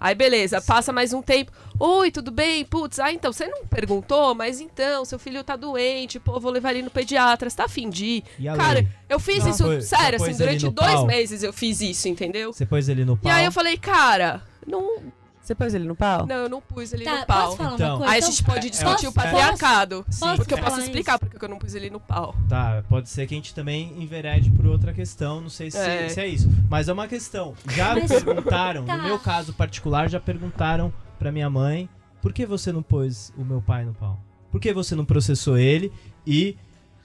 Aí 0.00 0.14
beleza, 0.14 0.62
passa 0.62 0.92
mais 0.94 1.12
um 1.12 1.20
tempo. 1.20 1.52
Oi, 1.78 2.10
tudo 2.10 2.30
bem? 2.30 2.64
Putz, 2.64 2.98
ah, 2.98 3.12
então, 3.12 3.30
você 3.32 3.46
não 3.46 3.66
perguntou, 3.66 4.34
mas 4.34 4.58
então, 4.58 5.04
seu 5.04 5.18
filho 5.18 5.44
tá 5.44 5.56
doente, 5.56 6.18
pô, 6.18 6.40
vou 6.40 6.50
levar 6.50 6.70
ele 6.70 6.82
no 6.82 6.90
pediatra, 6.90 7.50
você 7.50 7.56
tá 7.56 7.64
afim 7.64 7.90
de 7.90 8.04
ir? 8.06 8.24
E 8.38 8.44
Cara, 8.44 8.72
lei? 8.80 8.88
eu 9.10 9.20
fiz 9.20 9.44
Já 9.44 9.50
isso, 9.50 9.64
foi- 9.64 9.80
sério, 9.82 10.22
assim, 10.22 10.34
durante 10.36 10.68
dois 10.70 10.92
pau? 10.94 11.06
meses 11.06 11.42
eu 11.42 11.52
fiz 11.52 11.82
isso, 11.82 12.08
entendeu? 12.08 12.50
Você 12.52 12.64
pôs 12.64 12.88
ele 12.88 13.04
no 13.04 13.12
E 13.12 13.16
pau? 13.24 13.32
aí 13.32 13.44
eu 13.44 13.52
falei, 13.52 13.76
cara, 13.76 14.42
não, 14.66 15.02
Você 15.42 15.54
pôs 15.54 15.74
ele 15.74 15.84
no 15.88 15.96
pau? 15.96 16.26
não, 16.26 16.34
eu 16.36 16.48
não 16.48 16.60
pus 16.60 16.92
ele 16.92 17.02
Tá, 17.04 17.20
no 17.20 17.26
pau. 17.26 17.44
posso 17.46 17.56
falar 17.56 17.74
Então. 17.74 17.88
uma 17.88 17.96
coisa? 17.98 18.12
Aí 18.12 18.16
a 18.16 18.18
Então, 18.18 18.30
gente 18.30 18.44
pode 18.44 18.70
discutir 18.70 19.06
o 19.08 19.12
posso- 19.12 19.26
patriarcado. 19.26 20.04
posso 20.06 20.36
Porque 20.36 20.54
eu 20.54 20.58
posso 20.58 20.80
explicar 20.80 21.12
isso? 21.14 21.26
porque 21.30 21.44
eu 21.44 21.48
não 21.48 21.58
pus 21.58 21.74
ele 21.74 21.90
no 21.90 21.98
pau. 21.98 22.34
Tá, 22.48 22.84
pode 22.88 23.08
ser 23.08 23.26
que 23.26 23.34
a 23.34 23.36
gente 23.38 23.54
também 23.54 23.92
enverede 24.00 24.50
por 24.50 24.66
outra 24.66 24.92
questão, 24.92 25.40
não 25.40 25.48
sei 25.48 25.70
se 25.70 25.78
É. 25.78 26.08
se 26.08 26.20
é 26.20 26.26
isso. 26.28 26.48
Mas 26.68 26.88
é 26.88 26.92
uma 26.92 27.08
questão. 27.08 27.54
Já 27.68 27.94
Mas- 27.94 28.10
perguntaram, 28.22 28.84
Tá. 28.84 28.96
no 28.96 29.02
meu 29.02 29.18
caso 29.18 29.52
particular, 29.54 30.08
já 30.08 30.20
perguntaram 30.20 30.92
pra 31.18 31.32
minha 31.32 31.50
mãe 31.50 31.88
por 32.22 32.32
que 32.32 32.44
você 32.46 32.70
não 32.70 32.82
pôs 32.82 33.32
o 33.36 33.42
meu 33.44 33.60
pai 33.62 33.84
no 33.84 33.94
pau? 33.94 34.20
Por 34.52 34.60
que 34.60 34.72
você 34.72 34.94
não 34.94 35.04
processou 35.04 35.56
ele 35.56 35.90
e 36.26 36.56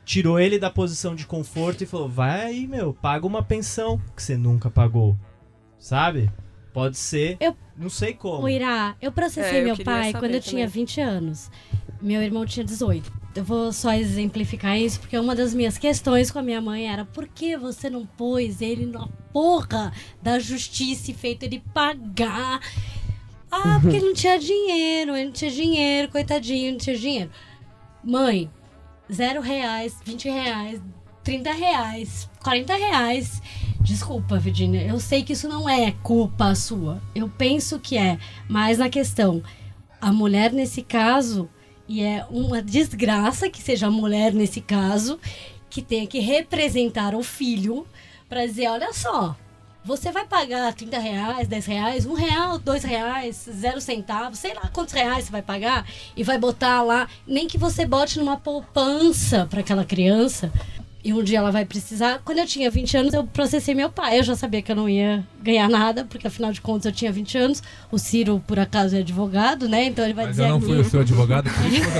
tirou 0.04 0.40
ele 0.40 0.60
da 0.60 0.70
posição 0.70 1.16
de 1.16 1.26
conforto 1.26 1.82
e 1.84 1.88
falou: 1.88 2.10
vai 2.10 2.42
aí, 2.44 2.68
meu, 2.68 2.94
paga 2.94 3.26
uma 3.26 3.42
pensão 3.42 4.00
que 4.16 4.22
você 4.22 4.36
nunca 4.38 4.70
pagou. 4.70 5.16
Sabe? 5.80 6.30
Pode 6.76 6.98
ser. 6.98 7.38
Eu- 7.40 7.56
Não 7.78 7.90
sei 7.90 8.14
como. 8.14 8.44
O 8.44 8.50
Irá, 8.50 8.96
eu 9.02 9.12
processei 9.12 9.60
É, 9.60 9.62
eu 9.62 9.66
meu 9.66 9.78
pai 9.78 10.12
quando 10.12 10.34
eu 10.36 10.42
tinha 10.42 10.68
também. 10.68 10.84
20 10.86 11.00
anos. 11.02 11.50
Meu 12.02 12.22
irmão 12.22 12.46
tinha 12.46 12.66
18. 12.66 13.12
Eu 13.34 13.44
vou 13.46 13.72
só 13.72 13.94
exemplificar 13.94 14.78
isso, 14.78 15.00
porque 15.00 15.18
uma 15.18 15.34
das 15.34 15.54
minhas 15.54 15.78
questões 15.78 16.30
com 16.30 16.38
a 16.40 16.42
minha 16.44 16.60
mãe 16.60 16.88
era 16.92 17.06
por 17.06 17.28
que 17.30 17.56
você 17.58 17.90
não 17.90 18.06
pôs 18.06 18.62
ele 18.62 18.86
na 18.86 19.08
porra 19.32 19.94
da 20.22 20.38
justiça 20.38 21.12
e 21.12 21.14
feito 21.14 21.44
ele 21.44 21.64
pagar? 21.74 22.60
Ah, 23.50 23.80
porque 23.82 23.96
ele 23.96 24.08
não 24.08 24.14
tinha 24.14 24.38
dinheiro, 24.38 25.16
ele 25.16 25.26
não 25.26 25.32
tinha 25.32 25.52
dinheiro, 25.52 26.12
coitadinho, 26.12 26.72
não 26.74 26.78
tinha 26.78 26.98
dinheiro. 26.98 27.32
Mãe, 28.04 28.50
zero 29.12 29.42
reais, 29.42 29.96
20 30.06 30.30
reais, 30.30 30.82
30 31.26 31.52
reais, 31.54 32.30
40 32.44 32.76
reais. 32.76 33.42
Desculpa, 33.82 34.38
Virginia, 34.38 34.84
eu 34.84 35.00
sei 35.00 35.24
que 35.24 35.34
isso 35.34 35.50
não 35.50 35.68
é 35.68 35.92
culpa 36.04 36.54
sua. 36.54 37.02
Eu 37.16 37.28
penso 37.28 37.80
que 37.80 37.98
é, 37.98 38.20
mas 38.48 38.78
na 38.78 38.90
questão, 38.90 39.42
a 40.00 40.14
mulher 40.14 40.54
nesse 40.54 40.84
caso, 40.84 41.50
e 41.88 42.04
é 42.04 42.26
uma 42.30 42.62
desgraça 42.62 43.50
que 43.50 43.60
seja 43.60 43.88
a 43.88 43.92
mulher 43.92 44.34
nesse 44.34 44.62
caso, 44.62 45.20
que 45.68 45.82
tenha 45.82 46.06
que 46.06 46.20
representar 46.20 47.16
o 47.16 47.24
filho 47.24 47.88
para 48.30 48.46
dizer, 48.46 48.68
olha 48.68 48.94
só, 48.94 49.36
você 49.84 50.12
vai 50.12 50.26
pagar 50.26 50.74
30 50.74 50.98
reais, 50.98 51.48
10 51.48 51.66
reais, 51.66 52.06
1 52.06 52.14
real, 52.14 52.58
2 52.60 52.84
reais, 52.84 53.48
0 53.48 53.82
centavos, 53.82 54.40
sei 54.40 54.54
lá 54.54 54.68
quantos 54.74 54.94
reais 54.94 55.26
você 55.26 55.32
vai 55.32 55.44
pagar 55.44 55.88
e 56.18 56.24
vai 56.24 56.40
botar 56.40 56.82
lá, 56.82 57.08
nem 57.28 57.48
que 57.48 57.58
você 57.58 57.86
bote 57.86 58.18
numa 58.18 58.38
poupança 58.38 59.48
para 59.48 59.60
aquela 59.60 59.86
criança. 59.86 60.52
E 61.06 61.14
um 61.14 61.22
dia 61.22 61.38
ela 61.38 61.52
vai 61.52 61.64
precisar. 61.66 62.20
Quando 62.26 62.40
eu 62.40 62.48
tinha 62.48 62.72
20 62.72 62.98
anos, 62.98 63.14
eu 63.14 63.24
processei 63.24 63.76
meu 63.76 63.92
pai. 63.92 64.18
Eu 64.18 64.24
já 64.24 64.36
sabia 64.36 64.60
que 64.64 64.72
eu 64.72 64.76
não 64.76 64.90
ia 64.90 65.24
ganhar 65.40 65.70
nada, 65.70 66.04
porque 66.04 66.26
afinal 66.26 66.52
de 66.52 66.60
contas 66.60 66.88
eu 66.88 66.92
tinha 66.92 67.12
20 67.12 67.38
anos. 67.38 67.62
O 67.92 68.00
Ciro, 68.00 68.42
por 68.48 68.58
acaso, 68.58 68.96
é 68.96 69.00
advogado, 69.02 69.70
né? 69.70 69.86
Então 69.86 70.04
ele 70.04 70.16
vai 70.16 70.26
Mas 70.26 70.38
dizer 70.38 70.48
eu 70.48 70.54
não 70.54 70.62
fui 70.62 70.80
o 70.80 70.84
seu 70.84 71.02
advogado, 71.02 71.48
por 71.48 71.66
isso 71.68 71.82
que 71.82 71.92
você 71.92 72.00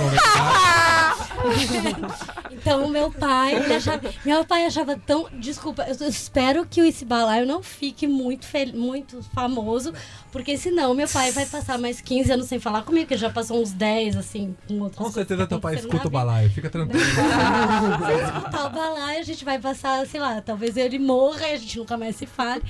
não. 2.02 2.36
Então, 2.66 2.90
meu 2.90 3.12
pai, 3.12 3.54
ele 3.54 3.76
achava, 3.76 4.02
meu 4.26 4.44
pai 4.44 4.66
achava 4.66 4.98
tão. 4.98 5.30
Desculpa, 5.34 5.84
eu 5.84 6.10
espero 6.10 6.66
que 6.66 6.82
esse 6.82 7.06
balaio 7.06 7.46
não 7.46 7.62
fique 7.62 8.08
muito, 8.08 8.44
fel- 8.48 8.74
muito 8.74 9.22
famoso, 9.36 9.94
porque 10.32 10.58
senão 10.58 10.96
meu 10.96 11.08
pai 11.08 11.32
vai 11.32 11.46
passar 11.46 11.78
mais 11.78 12.02
15 12.02 12.32
anos 12.32 12.48
sem 12.48 12.60
falar 12.60 12.82
comigo, 12.82 13.08
que 13.08 13.16
já 13.18 13.30
passou 13.30 13.62
uns 13.62 13.72
10, 13.72 14.18
assim, 14.18 14.56
com 14.68 14.80
outras 14.80 14.98
Com 14.98 15.12
certeza 15.12 15.46
teu 15.46 15.60
pai 15.60 15.76
escuta 15.76 16.08
o 16.08 16.10
balaio, 16.10 16.50
fica 16.50 16.68
tranquilo. 16.68 17.06
Se 17.06 18.38
escutar 18.38 18.66
o 18.66 18.70
balaio, 18.72 19.20
a 19.20 19.24
gente 19.24 19.46
vai 19.46 19.60
passar, 19.60 20.06
sei 20.08 20.20
lá, 20.20 20.42
talvez 20.42 20.76
ele 20.76 20.98
morra 20.98 21.48
e 21.50 21.54
a 21.54 21.58
gente 21.58 21.78
nunca 21.78 21.96
mais 21.96 22.16
se 22.16 22.26
fale. 22.26 22.64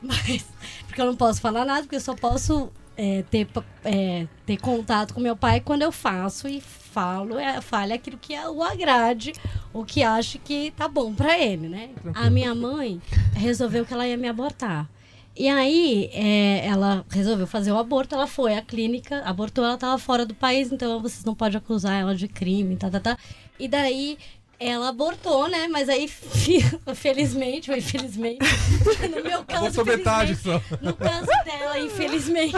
Mas, 0.00 0.44
porque 0.86 1.00
eu 1.00 1.06
não 1.06 1.16
posso 1.16 1.40
falar 1.42 1.66
nada, 1.66 1.82
porque 1.82 1.96
eu 1.96 2.00
só 2.00 2.14
posso 2.14 2.70
é, 2.96 3.22
ter, 3.30 3.46
é, 3.84 4.26
ter 4.46 4.56
contato 4.56 5.12
com 5.12 5.20
meu 5.20 5.36
pai 5.36 5.60
quando 5.60 5.82
eu 5.82 5.92
faço 5.92 6.48
e 6.48 6.62
falo, 6.94 7.36
é, 7.40 7.60
fale 7.60 7.92
aquilo 7.92 8.16
que 8.16 8.38
o 8.38 8.62
agrade, 8.62 9.32
o 9.72 9.84
que 9.84 10.04
acho 10.04 10.38
que 10.38 10.70
tá 10.76 10.86
bom 10.86 11.12
pra 11.12 11.36
ele, 11.36 11.68
né? 11.68 11.90
A 12.14 12.30
minha 12.30 12.54
mãe 12.54 13.02
resolveu 13.34 13.84
que 13.84 13.92
ela 13.92 14.06
ia 14.06 14.16
me 14.16 14.28
abortar. 14.28 14.88
E 15.36 15.48
aí, 15.48 16.08
é, 16.12 16.64
ela 16.64 17.04
resolveu 17.10 17.48
fazer 17.48 17.72
o 17.72 17.78
aborto, 17.78 18.14
ela 18.14 18.28
foi 18.28 18.54
à 18.54 18.62
clínica, 18.62 19.20
abortou, 19.24 19.64
ela 19.64 19.76
tava 19.76 19.98
fora 19.98 20.24
do 20.24 20.32
país, 20.32 20.70
então 20.70 21.02
vocês 21.02 21.24
não 21.24 21.34
podem 21.34 21.58
acusar 21.58 22.00
ela 22.00 22.14
de 22.14 22.28
crime, 22.28 22.76
tá, 22.76 22.88
tá, 22.88 23.00
tá. 23.00 23.18
E 23.58 23.66
daí, 23.66 24.16
ela 24.60 24.90
abortou, 24.90 25.48
né? 25.48 25.66
Mas 25.66 25.88
aí, 25.88 26.06
felizmente, 26.94 27.72
ou 27.72 27.76
infelizmente, 27.76 28.38
no 29.10 29.24
meu 29.24 29.44
caso, 29.44 29.66
Abortou 29.66 29.84
metade 29.84 30.36
só. 30.36 30.62
no 30.80 30.94
caso 30.94 31.26
dela, 31.44 31.80
infelizmente, 31.80 32.54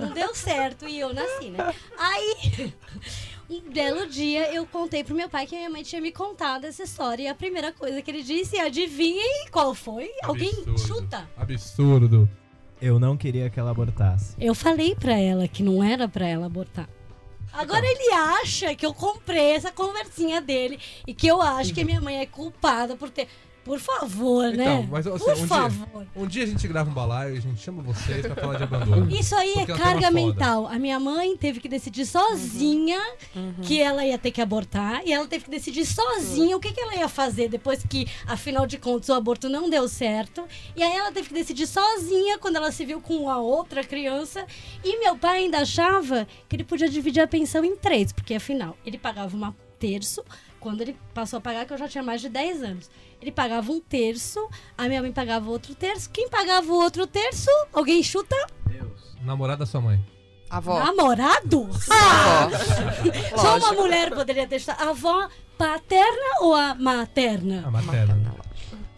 não 0.00 0.12
deu 0.12 0.34
certo 0.34 0.88
e 0.88 0.98
eu 0.98 1.12
nasci, 1.12 1.50
né? 1.50 1.74
Aí, 1.98 2.72
um 3.48 3.70
belo 3.70 4.06
dia, 4.08 4.52
eu 4.52 4.66
contei 4.66 5.04
pro 5.04 5.14
meu 5.14 5.28
pai 5.28 5.46
que 5.46 5.54
a 5.54 5.58
minha 5.58 5.70
mãe 5.70 5.82
tinha 5.82 6.00
me 6.00 6.12
contado 6.12 6.64
essa 6.64 6.82
história. 6.82 7.22
E 7.24 7.28
a 7.28 7.34
primeira 7.34 7.72
coisa 7.72 8.02
que 8.02 8.10
ele 8.10 8.22
disse, 8.22 8.58
adivinhem 8.58 9.46
qual 9.50 9.74
foi? 9.74 10.10
Alguém 10.22 10.50
Absurdo. 10.50 10.78
chuta? 10.78 11.30
Absurdo. 11.36 12.28
Eu 12.80 12.98
não 12.98 13.16
queria 13.16 13.48
que 13.48 13.58
ela 13.58 13.70
abortasse. 13.70 14.34
Eu 14.38 14.54
falei 14.54 14.94
pra 14.94 15.16
ela 15.18 15.48
que 15.48 15.62
não 15.62 15.82
era 15.82 16.08
pra 16.08 16.26
ela 16.26 16.46
abortar. 16.46 16.88
Agora 17.52 17.86
ele 17.86 18.12
acha 18.12 18.74
que 18.74 18.84
eu 18.84 18.92
comprei 18.92 19.52
essa 19.52 19.72
conversinha 19.72 20.42
dele 20.42 20.78
e 21.06 21.14
que 21.14 21.26
eu 21.26 21.40
acho 21.40 21.72
que 21.72 21.84
minha 21.84 22.00
mãe 22.02 22.18
é 22.18 22.26
culpada 22.26 22.96
por 22.96 23.08
ter. 23.08 23.28
Por 23.66 23.80
favor, 23.80 24.44
né? 24.52 24.62
Então, 24.62 24.88
mas 24.88 25.06
assim, 25.08 25.18
por 25.24 25.32
um 25.32 25.34
dia- 25.34 25.46
favor. 25.48 26.06
Um 26.14 26.26
dia 26.26 26.44
a 26.44 26.46
gente 26.46 26.68
grava 26.68 26.88
um 26.88 26.94
balaio 26.94 27.34
e 27.34 27.38
a 27.38 27.40
gente 27.40 27.60
chama 27.60 27.82
vocês 27.82 28.24
pra 28.24 28.36
falar 28.36 28.56
de 28.58 28.62
abandono. 28.62 29.10
Isso 29.10 29.34
aí 29.34 29.54
é 29.56 29.62
é 29.62 29.66
carga 29.66 30.08
mental. 30.10 30.68
A 30.68 30.78
minha 30.78 31.00
mãe 31.00 31.36
teve 31.36 31.58
que 31.58 31.68
decidir 31.68 32.06
sozinha 32.06 32.98
Uhum. 33.34 33.54
que 33.62 33.80
ela 33.82 34.04
ia 34.06 34.16
ter 34.16 34.30
que 34.30 34.40
abortar 34.40 35.02
e 35.04 35.12
ela 35.12 35.26
teve 35.26 35.44
que 35.46 35.50
decidir 35.50 35.84
sozinha 35.84 36.56
o 36.56 36.60
que, 36.60 36.72
que 36.72 36.80
ela 36.80 36.94
ia 36.94 37.08
fazer 37.08 37.48
depois 37.48 37.82
que, 37.88 38.06
afinal 38.26 38.66
de 38.68 38.78
contas, 38.78 39.08
o 39.08 39.14
aborto 39.14 39.48
não 39.48 39.68
deu 39.68 39.88
certo. 39.88 40.44
E 40.76 40.82
aí 40.82 40.96
ela 40.96 41.10
teve 41.10 41.26
que 41.28 41.34
decidir 41.34 41.66
sozinha 41.66 42.38
quando 42.38 42.54
ela 42.56 42.70
se 42.70 42.84
viu 42.84 43.00
com 43.00 43.28
a 43.28 43.38
outra 43.38 43.82
criança. 43.82 44.46
E 44.84 44.98
meu 45.00 45.16
pai 45.18 45.38
ainda 45.38 45.58
achava 45.58 46.26
que 46.48 46.54
ele 46.54 46.62
podia 46.64 46.88
dividir 46.88 47.20
a 47.20 47.26
pensão 47.26 47.64
em 47.64 47.74
três, 47.74 48.12
porque 48.12 48.34
afinal 48.34 48.76
ele 48.86 48.96
pagava 48.96 49.36
um 49.36 49.52
terço. 49.76 50.22
Quando 50.60 50.80
ele 50.80 50.96
passou 51.14 51.36
a 51.36 51.40
pagar, 51.40 51.64
que 51.66 51.72
eu 51.72 51.78
já 51.78 51.86
tinha 51.86 52.02
mais 52.02 52.20
de 52.20 52.28
10 52.28 52.62
anos. 52.62 52.90
Ele 53.20 53.32
pagava 53.32 53.72
um 53.72 53.80
terço, 53.80 54.48
a 54.76 54.86
minha 54.88 55.00
mãe 55.00 55.12
pagava 55.12 55.50
outro 55.50 55.74
terço. 55.74 56.10
Quem 56.10 56.28
pagava 56.28 56.66
o 56.70 56.74
outro 56.76 57.06
terço? 57.06 57.50
Alguém 57.72 58.02
chuta? 58.02 58.36
Namorada 59.22 59.60
da 59.60 59.66
sua 59.66 59.80
mãe. 59.80 60.04
Avó. 60.48 60.78
Namorado? 60.78 61.68
Ah! 61.90 62.44
Avó. 62.44 63.36
Só 63.36 63.58
uma 63.58 63.72
mulher 63.72 64.14
poderia 64.14 64.46
ter 64.46 64.60
chutado. 64.60 64.82
A 64.86 64.90
avó 64.90 65.28
paterna 65.58 66.40
ou 66.40 66.54
a 66.54 66.74
materna? 66.74 67.64
A 67.66 67.70
materna. 67.70 68.36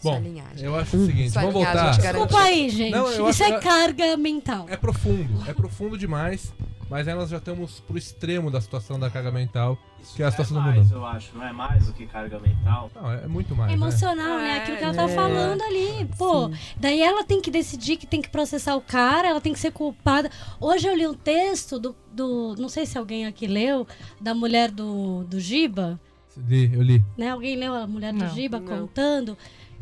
Sua 0.00 0.12
Bom, 0.12 0.22
eu 0.58 0.76
acho 0.76 0.96
o 0.96 1.06
seguinte, 1.06 1.30
Sua 1.32 1.42
vamos 1.42 1.54
voltar. 1.54 1.90
Desculpa 1.96 2.38
aí, 2.38 2.68
gente. 2.68 2.92
Não, 2.92 3.10
Isso 3.10 3.24
acho- 3.24 3.42
é 3.44 3.58
carga 3.60 4.16
mental. 4.16 4.66
É 4.68 4.76
profundo, 4.76 5.48
é 5.48 5.52
profundo 5.54 5.98
demais, 5.98 6.52
mas 6.90 7.06
aí 7.06 7.14
nós 7.14 7.28
já 7.30 7.36
estamos 7.38 7.80
pro 7.80 7.98
extremo 7.98 8.50
da 8.50 8.60
situação 8.60 8.98
da 8.98 9.10
carga 9.10 9.30
mental, 9.30 9.78
que 10.16 10.22
é 10.22 10.26
a 10.26 10.30
situação 10.30 10.56
do 10.56 10.62
mais, 10.62 10.76
mundo. 10.78 10.94
eu 10.94 11.04
acho. 11.06 11.36
Não 11.36 11.44
é 11.46 11.52
mais 11.52 11.86
do 11.86 11.92
que 11.92 12.06
carga 12.06 12.38
mental. 12.38 12.90
Não, 12.94 13.10
é 13.10 13.26
muito 13.26 13.54
mais, 13.54 13.70
né? 13.70 13.76
Emocional, 13.76 14.38
né? 14.38 14.56
É, 14.56 14.62
Aquilo 14.62 14.76
que 14.78 14.84
ela 14.84 14.94
tá 14.94 15.02
é. 15.04 15.08
falando 15.08 15.62
ali. 15.62 16.08
Pô, 16.16 16.50
daí 16.76 17.00
ela 17.00 17.24
tem 17.24 17.40
que 17.40 17.50
decidir 17.50 17.96
que 17.96 18.06
tem 18.06 18.22
que 18.22 18.30
processar 18.30 18.74
o 18.76 18.80
cara, 18.80 19.28
ela 19.28 19.40
tem 19.40 19.52
que 19.52 19.58
ser 19.58 19.72
culpada. 19.72 20.30
Hoje 20.60 20.88
eu 20.88 20.94
li 20.96 21.06
um 21.06 21.14
texto 21.14 21.78
do. 21.78 21.94
do 22.12 22.54
não 22.58 22.68
sei 22.68 22.86
se 22.86 22.96
alguém 22.96 23.26
aqui 23.26 23.46
leu, 23.46 23.86
da 24.20 24.34
mulher 24.34 24.70
do, 24.70 25.24
do 25.24 25.38
Giba. 25.38 26.00
Li, 26.46 26.72
eu 26.72 26.82
li. 26.82 27.04
né? 27.16 27.30
Alguém 27.30 27.56
leu 27.56 27.74
a 27.74 27.86
mulher 27.86 28.12
do 28.12 28.20
Não. 28.20 28.30
Giba 28.34 28.60
Não. 28.60 28.66
contando 28.66 29.36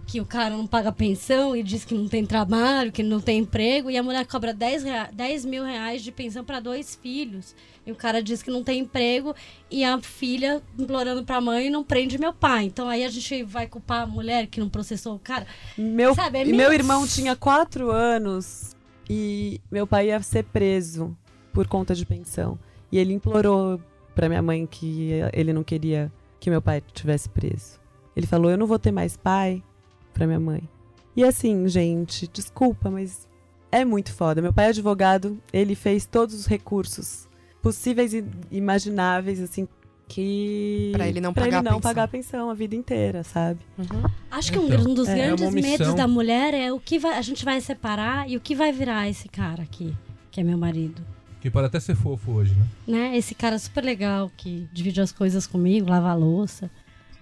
que 0.07 0.21
o 0.21 0.25
cara 0.25 0.57
não 0.57 0.67
paga 0.69 0.93
pensão 0.93 1.57
e 1.57 1.63
diz 1.65 1.85
que 1.85 1.93
não 1.93 2.07
tem 2.07 2.25
trabalho, 2.25 2.93
que 2.93 3.03
não 3.03 3.21
tem 3.21 3.41
emprego, 3.41 3.91
e 3.91 3.97
a 3.97 4.03
mulher 4.05 4.25
cobra 4.25 4.55
10, 4.55 4.85
rea- 4.85 5.11
10 5.13 5.45
mil 5.45 5.65
reais 5.65 6.01
de 6.03 6.13
pensão 6.13 6.45
para 6.45 6.61
dois 6.61 6.95
filhos. 6.95 7.57
E 7.85 7.91
o 7.91 7.95
cara 7.97 8.23
diz 8.23 8.41
que 8.43 8.51
não 8.51 8.63
tem 8.63 8.81
emprego 8.81 9.35
e 9.71 9.83
a 9.85 10.01
filha 10.01 10.63
implorando 10.79 11.25
pra 11.25 11.41
mãe 11.41 11.71
não 11.71 11.83
prende 11.83 12.19
meu 12.19 12.33
pai. 12.33 12.65
Então 12.67 12.89
aí 12.89 13.05
a 13.05 13.09
gente 13.09 13.43
vai 13.43 13.67
culpar 13.67 14.03
a 14.03 14.07
mulher 14.07 14.47
que 14.47 14.61
não 14.61 14.69
processou 14.69 15.17
o 15.17 15.19
cara. 15.19 15.47
Meu, 15.77 16.15
Sabe, 16.15 16.39
é 16.41 16.45
meu 16.45 16.73
irmão 16.73 17.07
tinha 17.07 17.35
quatro 17.37 17.91
anos 17.91 18.77
e 19.11 19.61
meu 19.71 19.87
pai 19.87 20.09
ia 20.09 20.21
ser 20.23 20.45
preso 20.45 21.17
por 21.53 21.67
conta 21.67 21.95
de 21.95 22.05
pensão. 22.07 22.59
E 22.93 22.99
ele 22.99 23.13
implorou 23.13 23.81
pra 24.15 24.29
minha 24.29 24.43
mãe 24.43 24.67
que 24.67 25.11
ele 25.33 25.53
não 25.53 25.63
queria 25.65 26.13
que 26.41 26.49
meu 26.51 26.63
pai 26.63 26.81
tivesse 26.93 27.29
preso. 27.29 27.81
Ele 28.17 28.27
falou: 28.27 28.51
Eu 28.51 28.59
não 28.59 28.67
vou 28.67 28.79
ter 28.79 28.91
mais 28.93 29.17
pai 29.17 29.63
pra 30.17 30.27
minha 30.27 30.41
mãe. 30.41 30.69
E 31.15 31.23
assim, 31.23 31.67
gente, 31.69 32.27
desculpa, 32.33 32.91
mas 32.91 33.29
é 33.71 33.85
muito 33.85 34.13
foda. 34.13 34.41
Meu 34.43 34.53
pai 34.53 34.67
é 34.67 34.69
advogado, 34.69 35.39
ele 35.53 35.75
fez 35.75 36.07
todos 36.07 36.35
os 36.35 36.47
recursos 36.47 37.29
possíveis 37.63 38.13
e 38.15 38.25
imagináveis, 38.51 39.41
assim, 39.41 39.67
que. 40.09 40.91
Pra 40.93 41.09
ele 41.09 41.21
não 41.21 41.33
pra 41.33 41.45
pagar 41.45 41.57
a 41.57 41.61
ele 41.61 41.65
não 41.65 41.77
pensão. 41.77 41.81
pagar 41.91 42.03
a 42.05 42.09
pensão 42.09 42.51
a 42.51 42.55
vida 42.55 42.75
inteira, 42.77 43.23
sabe? 43.25 43.61
Uhum. 43.79 44.09
Acho 44.31 44.53
que 44.53 44.59
Então, 44.59 44.81
um 44.91 44.95
dos 44.95 45.09
é 45.09 45.15
grandes 45.15 45.47
omissão. 45.47 45.71
medos 45.71 45.95
da 45.95 46.07
mulher 46.09 46.55
é 46.55 46.73
o 46.73 46.79
que 46.81 46.99
vai- 46.99 47.17
a 47.19 47.23
gente 47.23 47.45
vai 47.45 47.61
separar 47.61 48.29
e 48.29 48.37
o 48.37 48.41
que 48.41 48.55
vai 48.55 48.73
virar 48.73 49.09
esse 49.09 49.29
cara 49.29 49.63
aqui, 49.63 49.95
que 50.31 50.41
é 50.41 50.45
meu 50.45 50.57
marido. 50.59 51.03
Que 51.41 51.51
pode 51.51 51.67
até 51.67 51.79
ser 51.81 51.95
fofo 51.95 52.33
hoje, 52.33 52.55
né? 52.55 52.67
né? 53.11 53.17
Esse 53.17 53.35
cara 53.35 53.59
super 53.59 53.83
legal 53.85 54.31
que 54.37 54.69
divide 54.73 55.01
as 55.01 55.13
coisas 55.13 55.47
comigo, 55.47 55.89
lava 55.89 56.11
a 56.11 56.15
louça. 56.15 56.71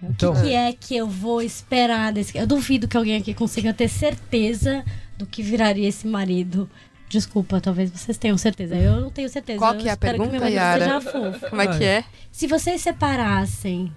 Então, 0.09 0.33
O 0.33 0.41
que 0.41 0.53
é 0.53 0.73
que 0.73 0.95
eu 0.95 1.07
vou 1.07 1.41
esperar 1.41 2.11
desse 2.13 2.37
Eu 2.37 2.45
duvido 2.47 2.87
que 2.87 2.97
alguém 2.97 3.17
aqui 3.17 3.33
consiga 3.33 3.73
ter 3.73 3.87
certeza 3.87 4.83
do 5.17 5.25
que 5.25 5.41
viraria 5.41 5.87
esse 5.87 6.07
marido. 6.07 6.69
Desculpa, 7.07 7.61
talvez 7.61 7.91
vocês 7.91 8.17
tenham 8.17 8.37
certeza. 8.37 8.75
Eu 8.75 8.99
não 8.99 9.09
tenho 9.09 9.29
certeza. 9.29 9.59
Qual 9.59 9.73
Eu 9.73 9.79
que 9.79 9.87
é 9.87 9.91
a 9.91 9.93
espero 9.93 10.17
pergunta, 10.17 10.31
meu 10.31 10.41
marido 10.41 10.57
Yara? 10.57 10.85
seja 10.85 11.01
fofo. 11.01 11.49
Como 11.49 11.61
é 11.61 11.77
que 11.77 11.83
é? 11.83 12.03
Se 12.31 12.47
vocês 12.47 12.81
separassem 12.81 13.91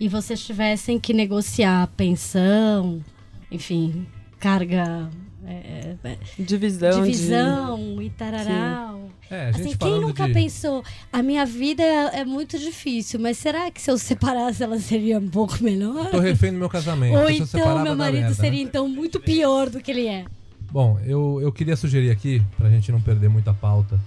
e 0.00 0.08
vocês 0.08 0.44
tivessem 0.44 0.98
que 0.98 1.12
negociar 1.12 1.86
pensão, 1.96 3.04
enfim, 3.50 4.06
carga. 4.40 5.08
É, 5.46 5.96
é, 6.02 6.18
Divisão, 6.38 7.02
divisão 7.02 8.02
e 8.02 8.10
tararau. 8.10 9.10
É, 9.30 9.46
a 9.46 9.48
Assim, 9.50 9.76
quem 9.76 10.00
nunca 10.00 10.26
de... 10.26 10.32
pensou, 10.32 10.84
a 11.12 11.22
minha 11.22 11.44
vida 11.44 11.82
é, 11.82 12.20
é 12.20 12.24
muito 12.24 12.58
difícil, 12.58 13.18
mas 13.20 13.38
será 13.38 13.70
que 13.70 13.80
se 13.80 13.90
eu 13.90 13.98
separasse 13.98 14.62
ela 14.62 14.78
seria 14.78 15.18
um 15.18 15.28
pouco 15.28 15.62
melhor? 15.62 16.10
Tô 16.10 16.18
refém 16.18 16.52
do 16.52 16.58
meu 16.58 16.68
casamento. 16.68 17.16
Ou 17.16 17.30
então 17.30 17.82
meu 17.82 17.96
marido 17.96 18.20
merda, 18.20 18.28
né? 18.28 18.34
seria 18.34 18.62
então 18.62 18.88
muito 18.88 19.20
pior 19.20 19.70
do 19.70 19.80
que 19.80 19.90
ele 19.90 20.06
é. 20.06 20.24
Bom, 20.70 20.98
eu, 21.04 21.40
eu 21.40 21.52
queria 21.52 21.76
sugerir 21.76 22.10
aqui, 22.10 22.42
pra 22.56 22.68
gente 22.68 22.90
não 22.90 23.00
perder 23.00 23.28
muita 23.28 23.54
pauta, 23.54 24.00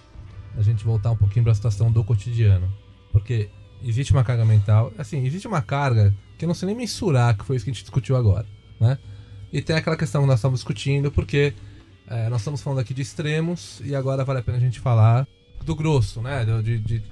a 0.57 0.61
gente 0.61 0.83
voltar 0.83 1.11
um 1.11 1.15
pouquinho 1.15 1.43
pra 1.45 1.53
situação 1.53 1.91
do 1.91 2.03
cotidiano. 2.03 2.71
Porque 3.11 3.49
existe 3.83 4.11
uma 4.11 4.23
carga 4.23 4.43
mental, 4.43 4.91
assim, 4.97 5.25
existe 5.25 5.47
uma 5.47 5.61
carga 5.61 6.13
que 6.38 6.45
eu 6.45 6.47
não 6.47 6.53
sei 6.53 6.67
nem 6.67 6.75
mensurar, 6.75 7.38
que 7.38 7.45
foi 7.45 7.55
isso 7.55 7.65
que 7.65 7.71
a 7.71 7.73
gente 7.73 7.83
discutiu 7.83 8.15
agora, 8.15 8.45
né? 8.79 8.97
E 9.52 9.62
tem 9.62 9.76
aquela 9.76 9.95
questão 9.95 10.22
que 10.22 10.28
nós 10.28 10.39
estamos 10.39 10.60
discutindo, 10.60 11.12
porque 11.12 11.54
é, 12.08 12.30
nós 12.30 12.41
estamos 12.41 12.62
falando 12.62 12.80
aqui 12.80 12.93
de 12.93 13.02
extremos, 13.02 13.82
e 13.84 13.95
agora 13.95 14.24
vale 14.24 14.39
a 14.39 14.43
pena 14.43 14.58
a 14.58 14.62
gente 14.62 14.80
falar 14.80 15.28
do 15.64 15.76
grosso, 15.76 16.22
né? 16.22 16.45
De, 16.64 16.80
de- 16.80 17.04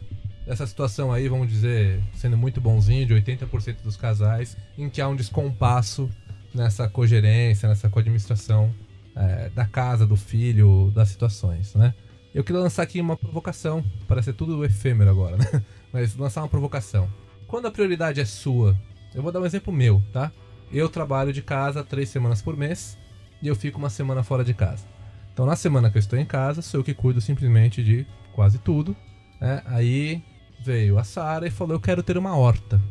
dessa 0.46 0.68
situação 0.68 1.12
aí, 1.12 1.28
vamos 1.28 1.48
dizer, 1.50 2.00
sendo 2.14 2.38
muito 2.38 2.62
bonzinho, 2.62 3.06
de 3.06 3.14
80% 3.14 3.82
dos 3.84 3.98
casais, 3.98 4.56
em 4.78 4.90
que 4.90 5.02
há 5.02 5.08
um 5.08 5.16
descompasso 5.16 6.10
nessa 6.54 6.88
cogerência, 6.88 7.68
nessa 7.68 7.90
coadministração 7.90 8.72
é, 9.16 9.50
da 9.50 9.66
casa, 9.66 10.06
do 10.06 10.16
filho, 10.16 10.92
das 10.94 11.10
situações, 11.10 11.74
né? 11.76 11.94
Eu 12.34 12.44
queria 12.44 12.62
lançar 12.62 12.84
aqui 12.84 13.00
uma 13.00 13.16
provocação, 13.16 13.84
para 14.08 14.22
ser 14.22 14.34
tudo 14.34 14.64
efêmero 14.66 15.10
agora, 15.10 15.38
né? 15.38 15.64
Mas 15.92 16.16
lançar 16.18 16.42
uma 16.42 16.50
provocação. 16.50 17.10
Quando 17.48 17.68
a 17.68 17.72
prioridade 17.72 18.20
é 18.20 18.26
sua, 18.26 18.78
eu 19.14 19.24
vou 19.24 19.32
dar 19.32 19.40
um 19.40 19.46
exemplo 19.46 19.72
meu, 19.72 20.04
tá? 20.12 20.32
Eu 20.76 20.90
trabalho 20.90 21.32
de 21.32 21.42
casa 21.42 21.86
três 21.86 22.10
semanas 22.10 22.42
por 22.42 22.58
mês 22.58 22.98
e 23.42 23.48
eu 23.48 23.56
fico 23.56 23.78
uma 23.78 23.90
semana 23.90 24.24
fora 24.24 24.44
de 24.44 24.54
casa. 24.54 24.84
Então, 25.32 25.46
na 25.46 25.56
semana 25.56 25.90
que 25.90 25.98
eu 25.98 26.02
estou 26.02 26.20
em 26.20 26.26
casa, 26.26 26.62
sou 26.62 26.82
eu 26.82 26.84
que 26.84 26.94
cuido 26.94 27.22
simplesmente 27.22 27.82
de 27.82 28.06
quase 28.34 28.58
tudo. 28.58 28.94
Né? 29.40 29.62
Aí 29.68 30.22
veio 30.60 31.00
a 31.00 31.06
Sara 31.06 31.48
e 31.48 31.50
falou: 31.50 31.76
Eu 31.76 31.80
quero 31.80 32.04
ter 32.04 32.18
uma 32.18 32.36
horta. 32.36 32.82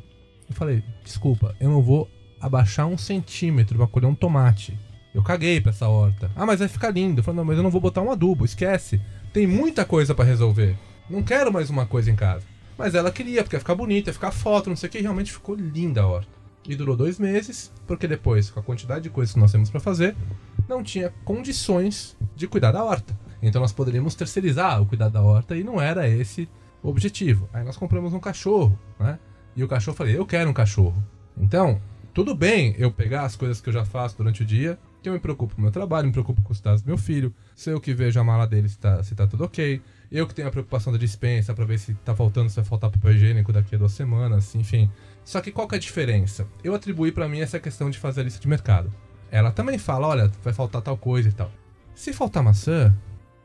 Eu 0.48 0.54
falei: 0.54 0.82
Desculpa, 1.04 1.54
eu 1.60 1.68
não 1.68 1.82
vou 1.82 2.10
abaixar 2.40 2.86
um 2.86 2.96
centímetro 2.96 3.76
para 3.76 3.86
colher 3.86 4.06
um 4.06 4.14
tomate. 4.14 4.78
Eu 5.14 5.22
caguei 5.22 5.60
pra 5.60 5.68
essa 5.68 5.86
horta. 5.86 6.30
Ah, 6.34 6.46
mas 6.46 6.60
vai 6.60 6.68
ficar 6.68 6.88
lindo. 6.88 7.20
Eu 7.20 7.24
falei: 7.24 7.36
Não, 7.36 7.44
mas 7.44 7.58
eu 7.58 7.62
não 7.62 7.70
vou 7.70 7.82
botar 7.82 8.00
um 8.00 8.10
adubo, 8.10 8.46
esquece. 8.46 8.98
Tem 9.30 9.46
muita 9.46 9.84
coisa 9.84 10.14
pra 10.14 10.24
resolver. 10.24 10.74
Não 11.10 11.22
quero 11.22 11.52
mais 11.52 11.68
uma 11.68 11.84
coisa 11.84 12.10
em 12.10 12.16
casa. 12.16 12.46
Mas 12.78 12.94
ela 12.94 13.12
queria, 13.12 13.42
porque 13.42 13.56
ia 13.56 13.60
ficar 13.60 13.74
bonita, 13.74 14.08
ia 14.08 14.14
ficar 14.14 14.30
foto, 14.30 14.70
não 14.70 14.76
sei 14.76 14.88
o 14.88 14.92
que. 14.92 14.98
E 15.00 15.02
realmente 15.02 15.30
ficou 15.30 15.54
linda 15.54 16.00
a 16.00 16.06
horta. 16.06 16.33
E 16.66 16.74
durou 16.74 16.96
dois 16.96 17.18
meses, 17.18 17.70
porque 17.86 18.06
depois, 18.06 18.50
com 18.50 18.58
a 18.58 18.62
quantidade 18.62 19.02
de 19.02 19.10
coisas 19.10 19.34
que 19.34 19.40
nós 19.40 19.52
temos 19.52 19.70
pra 19.70 19.80
fazer, 19.80 20.16
não 20.68 20.82
tinha 20.82 21.12
condições 21.24 22.16
de 22.34 22.46
cuidar 22.46 22.72
da 22.72 22.82
horta. 22.82 23.16
Então 23.42 23.60
nós 23.60 23.72
poderíamos 23.72 24.14
terceirizar 24.14 24.80
o 24.80 24.86
cuidado 24.86 25.12
da 25.12 25.22
horta 25.22 25.54
e 25.54 25.62
não 25.62 25.80
era 25.80 26.08
esse 26.08 26.48
o 26.82 26.88
objetivo. 26.88 27.48
Aí 27.52 27.64
nós 27.64 27.76
compramos 27.76 28.12
um 28.14 28.20
cachorro, 28.20 28.78
né? 28.98 29.18
E 29.54 29.62
o 29.62 29.68
cachorro, 29.68 29.96
falei, 29.96 30.16
eu 30.18 30.26
quero 30.26 30.50
um 30.50 30.54
cachorro. 30.54 30.96
Então, 31.36 31.80
tudo 32.12 32.34
bem 32.34 32.74
eu 32.78 32.90
pegar 32.90 33.22
as 33.22 33.36
coisas 33.36 33.60
que 33.60 33.68
eu 33.68 33.72
já 33.72 33.84
faço 33.84 34.16
durante 34.16 34.42
o 34.42 34.46
dia, 34.46 34.78
eu 35.08 35.12
me 35.12 35.20
preocupo 35.20 35.54
com 35.54 35.60
o 35.60 35.62
meu 35.62 35.70
trabalho, 35.70 36.06
me 36.06 36.12
preocupo 36.12 36.42
com 36.42 36.52
os 36.52 36.60
dados 36.60 36.82
do 36.82 36.86
meu 36.86 36.98
filho, 36.98 37.34
sou 37.54 37.72
eu 37.72 37.80
que 37.80 37.94
vejo 37.94 38.18
a 38.18 38.24
mala 38.24 38.46
dele 38.46 38.68
se 38.68 38.78
tá, 38.78 39.02
se 39.02 39.14
tá 39.14 39.26
tudo 39.26 39.44
ok, 39.44 39.80
eu 40.10 40.26
que 40.26 40.34
tenho 40.34 40.48
a 40.48 40.50
preocupação 40.50 40.92
da 40.92 40.98
dispensa 40.98 41.54
pra 41.54 41.64
ver 41.64 41.78
se 41.78 41.94
tá 41.94 42.14
faltando, 42.14 42.48
se 42.48 42.56
vai 42.56 42.64
faltar 42.64 42.90
papel 42.90 43.12
higiênico 43.12 43.52
daqui 43.52 43.74
a 43.74 43.78
duas 43.78 43.92
semanas, 43.92 44.54
enfim. 44.54 44.90
Só 45.24 45.40
que 45.40 45.50
qual 45.50 45.66
que 45.66 45.74
é 45.74 45.78
a 45.78 45.80
diferença? 45.80 46.46
Eu 46.62 46.74
atribuí 46.74 47.10
pra 47.10 47.28
mim 47.28 47.40
essa 47.40 47.58
questão 47.58 47.90
de 47.90 47.98
fazer 47.98 48.20
a 48.20 48.24
lista 48.24 48.40
de 48.40 48.48
mercado. 48.48 48.92
Ela 49.30 49.50
também 49.50 49.78
fala, 49.78 50.06
olha, 50.06 50.30
vai 50.42 50.52
faltar 50.52 50.82
tal 50.82 50.96
coisa 50.96 51.28
e 51.28 51.32
tal. 51.32 51.50
Se 51.94 52.12
faltar 52.12 52.42
maçã, 52.42 52.94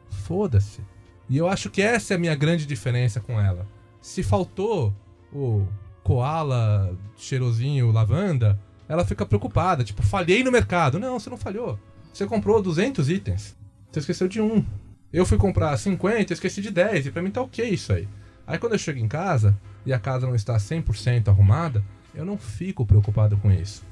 foda-se. 0.09 0.81
E 1.29 1.37
eu 1.37 1.47
acho 1.47 1.69
que 1.69 1.81
essa 1.81 2.13
é 2.13 2.15
a 2.15 2.19
minha 2.19 2.35
grande 2.35 2.65
diferença 2.65 3.19
com 3.19 3.39
ela. 3.39 3.67
Se 4.01 4.23
faltou 4.23 4.93
o 5.31 5.65
koala 6.03 6.95
cheirosinho 7.15 7.91
lavanda, 7.91 8.59
ela 8.89 9.05
fica 9.05 9.25
preocupada, 9.25 9.83
tipo, 9.83 10.01
falhei 10.01 10.43
no 10.43 10.51
mercado. 10.51 10.99
Não, 10.99 11.19
você 11.19 11.29
não 11.29 11.37
falhou. 11.37 11.79
Você 12.11 12.25
comprou 12.25 12.61
200 12.61 13.07
itens. 13.07 13.55
Você 13.91 13.99
esqueceu 13.99 14.27
de 14.27 14.41
um. 14.41 14.65
Eu 15.13 15.25
fui 15.25 15.37
comprar 15.37 15.77
50, 15.77 16.33
eu 16.33 16.33
esqueci 16.33 16.61
de 16.61 16.71
10, 16.71 17.05
e 17.05 17.11
pra 17.11 17.21
mim 17.21 17.31
tá 17.31 17.41
ok 17.41 17.67
isso 17.69 17.93
aí. 17.93 18.07
Aí 18.45 18.57
quando 18.57 18.73
eu 18.73 18.79
chego 18.79 18.99
em 18.99 19.07
casa 19.07 19.55
e 19.85 19.93
a 19.93 19.99
casa 19.99 20.25
não 20.25 20.35
está 20.35 20.57
100% 20.57 21.27
arrumada, 21.27 21.83
eu 22.13 22.25
não 22.25 22.37
fico 22.37 22.85
preocupado 22.85 23.37
com 23.37 23.51
isso. 23.51 23.83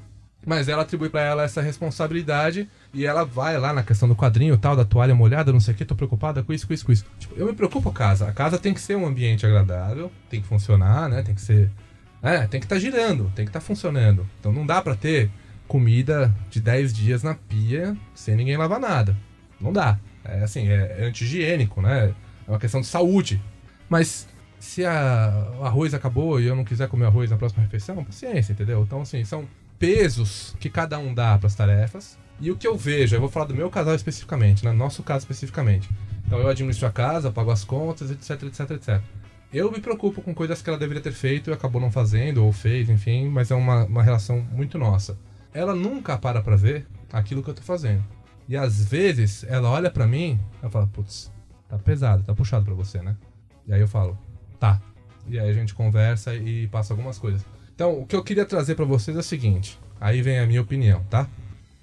Mas 0.44 0.68
ela 0.68 0.82
atribui 0.82 1.08
pra 1.08 1.20
ela 1.20 1.42
essa 1.42 1.60
responsabilidade 1.60 2.68
e 2.92 3.04
ela 3.04 3.24
vai 3.24 3.58
lá 3.58 3.72
na 3.72 3.82
questão 3.82 4.08
do 4.08 4.16
quadrinho 4.16 4.56
tal, 4.56 4.74
da 4.74 4.84
toalha 4.84 5.14
molhada, 5.14 5.52
não 5.52 5.60
sei 5.60 5.74
o 5.74 5.76
que, 5.76 5.84
tô 5.84 5.94
preocupada 5.94 6.42
com 6.42 6.52
isso, 6.52 6.66
com 6.66 6.72
isso, 6.72 6.86
com 6.86 6.92
isso. 6.92 7.04
Tipo, 7.18 7.34
eu 7.36 7.46
me 7.46 7.52
preocupo 7.52 7.82
com 7.82 7.90
a 7.90 7.92
casa. 7.92 8.28
A 8.28 8.32
casa 8.32 8.58
tem 8.58 8.74
que 8.74 8.80
ser 8.80 8.96
um 8.96 9.06
ambiente 9.06 9.44
agradável, 9.44 10.10
tem 10.30 10.40
que 10.40 10.46
funcionar, 10.46 11.08
né? 11.08 11.22
Tem 11.22 11.34
que 11.34 11.40
ser. 11.40 11.70
É, 12.22 12.46
tem 12.46 12.60
que 12.60 12.66
estar 12.66 12.78
girando, 12.78 13.30
tem 13.34 13.44
que 13.44 13.50
estar 13.50 13.60
funcionando. 13.60 14.26
Então 14.40 14.52
não 14.52 14.66
dá 14.66 14.82
pra 14.82 14.94
ter 14.94 15.30
comida 15.66 16.34
de 16.50 16.60
10 16.60 16.92
dias 16.92 17.22
na 17.22 17.34
pia 17.34 17.96
sem 18.14 18.34
ninguém 18.34 18.56
lavar 18.56 18.80
nada. 18.80 19.16
Não 19.60 19.72
dá. 19.72 19.98
É 20.24 20.42
assim, 20.42 20.68
é, 20.68 20.96
é 20.98 21.04
anti-higiênico, 21.04 21.80
né? 21.80 22.14
É 22.46 22.50
uma 22.50 22.58
questão 22.58 22.80
de 22.80 22.86
saúde. 22.86 23.40
Mas 23.88 24.28
se 24.58 24.84
a, 24.84 25.52
o 25.60 25.64
arroz 25.64 25.94
acabou 25.94 26.40
e 26.40 26.46
eu 26.46 26.56
não 26.56 26.64
quiser 26.64 26.88
comer 26.88 27.06
arroz 27.06 27.30
na 27.30 27.36
próxima 27.36 27.62
refeição, 27.62 28.04
paciência, 28.04 28.52
entendeu? 28.52 28.82
Então, 28.82 29.02
assim, 29.02 29.24
são 29.24 29.46
pesos 29.78 30.56
que 30.58 30.68
cada 30.68 30.98
um 30.98 31.14
dá 31.14 31.38
para 31.38 31.46
as 31.46 31.54
tarefas. 31.54 32.18
E 32.40 32.50
o 32.50 32.56
que 32.56 32.66
eu 32.66 32.76
vejo, 32.76 33.16
eu 33.16 33.20
vou 33.20 33.28
falar 33.28 33.46
do 33.46 33.54
meu 33.54 33.70
casal 33.70 33.94
especificamente, 33.94 34.64
né? 34.64 34.72
Nosso 34.72 35.02
caso 35.02 35.20
especificamente. 35.20 35.88
Então 36.26 36.38
eu 36.38 36.48
administro 36.48 36.86
a 36.86 36.90
casa, 36.90 37.32
pago 37.32 37.50
as 37.50 37.64
contas, 37.64 38.10
etc, 38.10 38.42
etc, 38.44 38.70
etc. 38.72 39.00
Eu 39.52 39.72
me 39.72 39.80
preocupo 39.80 40.20
com 40.20 40.34
coisas 40.34 40.60
que 40.60 40.68
ela 40.68 40.78
deveria 40.78 41.02
ter 41.02 41.12
feito 41.12 41.48
e 41.48 41.52
acabou 41.52 41.80
não 41.80 41.90
fazendo, 41.90 42.44
ou 42.44 42.52
fez, 42.52 42.90
enfim, 42.90 43.28
mas 43.28 43.50
é 43.50 43.54
uma, 43.54 43.84
uma 43.84 44.02
relação 44.02 44.40
muito 44.52 44.76
nossa. 44.76 45.18
Ela 45.54 45.74
nunca 45.74 46.18
para 46.18 46.42
pra 46.42 46.54
ver 46.54 46.86
aquilo 47.10 47.42
que 47.42 47.48
eu 47.48 47.54
tô 47.54 47.62
fazendo. 47.62 48.04
E 48.46 48.56
às 48.56 48.84
vezes 48.84 49.44
ela 49.44 49.70
olha 49.70 49.90
pra 49.90 50.06
mim 50.06 50.38
e 50.62 50.68
fala, 50.68 50.86
putz, 50.86 51.32
tá 51.66 51.78
pesado, 51.78 52.22
tá 52.22 52.34
puxado 52.34 52.64
pra 52.64 52.74
você, 52.74 53.00
né? 53.00 53.16
E 53.66 53.72
aí 53.72 53.80
eu 53.80 53.88
falo, 53.88 54.18
tá. 54.60 54.80
E 55.26 55.38
aí 55.38 55.48
a 55.48 55.54
gente 55.54 55.74
conversa 55.74 56.34
e 56.34 56.66
passa 56.68 56.92
algumas 56.92 57.18
coisas. 57.18 57.44
Então, 57.74 58.00
o 58.00 58.06
que 58.06 58.16
eu 58.16 58.24
queria 58.24 58.44
trazer 58.44 58.74
pra 58.74 58.84
vocês 58.84 59.16
é 59.16 59.20
o 59.20 59.22
seguinte, 59.22 59.78
aí 59.98 60.20
vem 60.20 60.38
a 60.38 60.46
minha 60.46 60.60
opinião, 60.60 61.02
tá? 61.08 61.26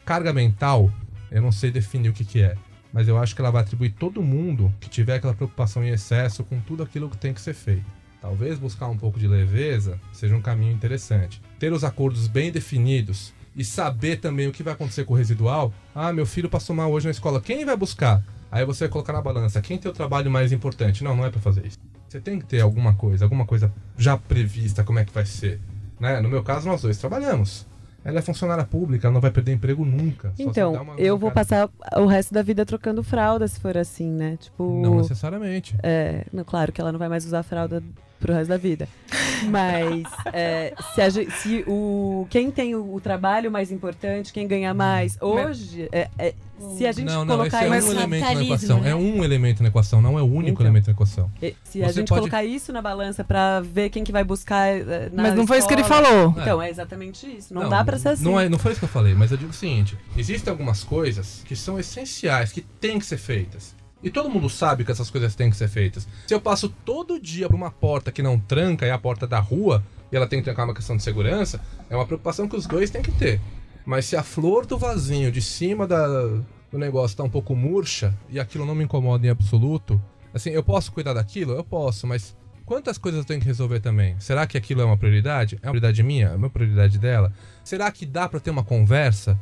Carga 0.05 0.31
mental, 0.31 0.91
eu 1.31 1.41
não 1.41 1.51
sei 1.51 1.71
definir 1.71 2.09
o 2.09 2.13
que 2.13 2.25
que 2.25 2.41
é, 2.41 2.55
mas 2.95 3.09
eu 3.09 3.17
acho 3.17 3.35
que 3.35 3.41
ela 3.41 3.51
vai 3.51 3.61
atribuir 3.61 3.89
todo 3.89 4.23
mundo 4.23 4.73
que 4.79 4.89
tiver 4.89 5.15
aquela 5.15 5.33
preocupação 5.33 5.83
em 5.83 5.89
excesso 5.89 6.45
com 6.45 6.61
tudo 6.61 6.81
aquilo 6.81 7.09
que 7.09 7.17
tem 7.17 7.33
que 7.33 7.41
ser 7.41 7.53
feito. 7.53 7.83
Talvez 8.21 8.57
buscar 8.57 8.87
um 8.87 8.97
pouco 8.97 9.19
de 9.19 9.27
leveza 9.27 9.99
seja 10.13 10.33
um 10.33 10.41
caminho 10.41 10.71
interessante. 10.71 11.41
Ter 11.59 11.73
os 11.73 11.83
acordos 11.83 12.29
bem 12.29 12.53
definidos 12.53 13.33
e 13.53 13.65
saber 13.65 14.21
também 14.21 14.47
o 14.47 14.51
que 14.53 14.63
vai 14.63 14.73
acontecer 14.73 15.03
com 15.03 15.13
o 15.13 15.17
residual. 15.17 15.73
Ah, 15.93 16.13
meu 16.13 16.25
filho 16.25 16.49
passou 16.49 16.73
mal 16.73 16.89
hoje 16.89 17.07
na 17.07 17.11
escola. 17.11 17.41
Quem 17.41 17.65
vai 17.65 17.75
buscar? 17.75 18.23
Aí 18.49 18.63
você 18.63 18.85
vai 18.85 18.93
colocar 18.93 19.11
na 19.11 19.21
balança. 19.21 19.61
Quem 19.61 19.77
tem 19.77 19.91
o 19.91 19.93
trabalho 19.93 20.31
mais 20.31 20.53
importante? 20.53 21.03
Não, 21.03 21.17
não 21.17 21.25
é 21.25 21.29
pra 21.29 21.41
fazer 21.41 21.67
isso. 21.67 21.77
Você 22.07 22.21
tem 22.21 22.39
que 22.39 22.45
ter 22.45 22.61
alguma 22.61 22.95
coisa, 22.95 23.25
alguma 23.25 23.45
coisa 23.45 23.73
já 23.97 24.17
prevista, 24.17 24.85
como 24.85 24.99
é 24.99 25.03
que 25.03 25.13
vai 25.13 25.25
ser. 25.25 25.59
Né? 25.99 26.21
No 26.21 26.29
meu 26.29 26.43
caso, 26.43 26.65
nós 26.65 26.81
dois 26.81 26.97
trabalhamos. 26.97 27.67
Ela 28.05 28.19
é 28.19 28.21
funcionária 28.21 28.63
pública, 28.63 29.07
ela 29.07 29.13
não 29.15 29.19
vai 29.19 29.31
perder 29.31 29.51
emprego 29.53 29.83
nunca. 29.83 30.31
Então, 30.37 30.73
uma 30.73 30.93
eu 30.95 31.17
vou 31.17 31.31
passar 31.31 31.67
o 31.97 32.05
resto 32.05 32.31
da 32.31 32.43
vida 32.43 32.63
trocando 32.63 33.01
fralda 33.01 33.47
se 33.47 33.59
for 33.59 33.75
assim, 33.75 34.11
né? 34.11 34.37
Tipo. 34.39 34.79
Não 34.79 34.97
necessariamente. 34.97 35.75
É, 35.81 36.23
não, 36.31 36.43
claro 36.43 36.71
que 36.71 36.79
ela 36.79 36.91
não 36.91 36.99
vai 36.99 37.09
mais 37.09 37.25
usar 37.25 37.41
fralda 37.41 37.81
pro 38.19 38.33
resto 38.33 38.49
da 38.49 38.57
vida. 38.57 38.87
Mas 39.49 40.03
é, 40.33 40.73
se, 40.93 41.01
a 41.01 41.09
se 41.11 41.63
o 41.67 42.25
quem 42.29 42.49
tem 42.51 42.73
o, 42.75 42.95
o 42.95 43.01
trabalho 43.01 43.51
mais 43.51 43.71
importante, 43.71 44.31
quem 44.33 44.47
ganha 44.47 44.73
mais 44.73 45.17
hoje, 45.21 45.87
é- 45.91 46.09
é, 46.17 46.33
se 46.77 46.87
a 46.87 46.91
gente 46.93 47.05
Não, 47.05 47.25
não, 47.25 47.45
esse 47.45 47.51
colocar 47.51 47.65
é 47.65 47.69
um 47.69 47.75
isso, 47.77 47.91
elemento 47.91 48.23
na 48.33 48.43
equação. 48.43 48.79
né? 48.81 48.89
É 48.91 48.95
um 48.95 49.23
elemento 49.23 49.61
na 49.63 49.69
equação, 49.69 50.01
não 50.01 50.17
é 50.17 50.21
o 50.21 50.25
único 50.25 50.51
Então. 50.53 50.65
elemento 50.65 50.87
na 50.87 50.93
equação. 50.93 51.29
se 51.63 51.83
a 51.83 51.87
Você 51.87 51.93
gente 51.99 52.07
pode- 52.07 52.21
colocar 52.21 52.43
isso 52.45 52.71
na 52.71 52.81
balança 52.81 53.23
pra 53.23 53.59
ver 53.59 53.89
quem 53.89 54.03
que 54.05 54.11
vai 54.11 54.23
buscar 54.23 54.67
eh, 54.69 55.09
na 55.11 55.23
Mas 55.23 55.35
não 55.35 55.45
foi 55.45 55.57
isso 55.57 55.67
que 55.67 55.73
ele 55.73 55.81
escola- 55.81 56.05
falou. 56.07 56.33
Então, 56.37 56.61
é 56.61 56.69
exatamente 56.69 57.27
isso. 57.27 57.53
Não, 57.53 57.67
dá 57.69 57.83
pra 57.83 57.97
ser 57.99 58.09
assim. 58.09 58.23
Não, 58.23 58.39
é, 58.39 58.47
não 58.47 58.57
foi 58.57 58.71
isso 58.71 58.79
que 58.79 58.85
eu 58.85 58.89
falei, 58.89 59.13
mas 59.13 59.31
eu 59.31 59.37
digo 59.37 59.51
o 59.51 59.53
seguinte: 59.53 59.97
existem 60.17 60.49
algumas 60.49 60.81
coisas 60.83 61.43
que 61.45 61.55
são 61.57 61.77
essenciais, 61.77 62.51
que 62.53 62.61
têm 62.61 62.97
que 62.99 63.05
ser 63.05 63.17
feitas. 63.17 63.74
E 64.05 64.11
todo 64.11 64.29
mundo 64.29 64.47
sabe 64.47 64.85
que 64.85 64.91
essas 64.91 65.09
coisas 65.09 65.33
têm 65.33 65.49
que 65.49 65.57
ser 65.57 65.67
feitas. 65.67 66.07
Se 66.27 66.33
eu 66.35 66.39
passo 66.39 66.69
todo 66.69 67.19
dia 67.19 67.47
por 67.47 67.55
uma 67.55 67.71
porta 67.71 68.11
que 68.11 68.21
não 68.21 68.39
tranca, 68.39 68.85
é 68.85 68.91
a 68.91 68.99
porta 68.99 69.25
da 69.25 69.39
rua, 69.39 69.83
e 70.11 70.15
ela 70.15 70.27
tem 70.27 70.37
que 70.37 70.45
trancar 70.45 70.63
uma 70.65 70.75
questão 70.75 70.95
de 70.95 71.01
segurança, 71.01 71.59
é 71.89 71.95
uma 71.95 72.05
preocupação 72.05 72.47
que 72.47 72.55
os 72.55 72.67
dois 72.67 72.91
têm 72.91 73.01
que 73.01 73.11
ter. 73.11 73.41
Mas 73.83 74.05
se 74.05 74.15
a 74.15 74.21
flor 74.21 74.67
do 74.67 74.77
vasinho 74.77 75.31
de 75.31 75.41
cima 75.41 75.87
da, 75.87 76.07
do 76.07 76.77
negócio 76.77 77.17
tá 77.17 77.23
um 77.23 77.29
pouco 77.29 77.55
murcha 77.55 78.15
e 78.29 78.39
aquilo 78.39 78.63
não 78.63 78.75
me 78.75 78.83
incomoda 78.83 79.25
em 79.25 79.31
absoluto, 79.31 79.99
assim, 80.31 80.51
eu 80.51 80.61
posso 80.61 80.91
cuidar 80.91 81.13
daquilo? 81.13 81.53
Eu 81.53 81.63
posso, 81.63 82.05
mas 82.05 82.37
quantas 82.63 82.99
coisas 82.99 83.21
eu 83.21 83.25
tenho 83.25 83.39
que 83.39 83.47
resolver 83.47 83.79
também? 83.79 84.15
Será 84.19 84.45
que 84.45 84.55
aquilo 84.55 84.81
é 84.81 84.85
uma 84.85 84.97
prioridade? 84.97 85.55
É 85.63 85.65
uma 85.65 85.71
prioridade 85.71 86.03
minha? 86.03 86.27
É 86.27 86.35
uma 86.35 86.49
prioridade 86.51 86.99
dela? 86.99 87.33
Será 87.63 87.91
que 87.91 88.05
dá 88.05 88.29
pra 88.29 88.39
ter 88.39 88.51
uma 88.51 88.63
conversa 88.63 89.35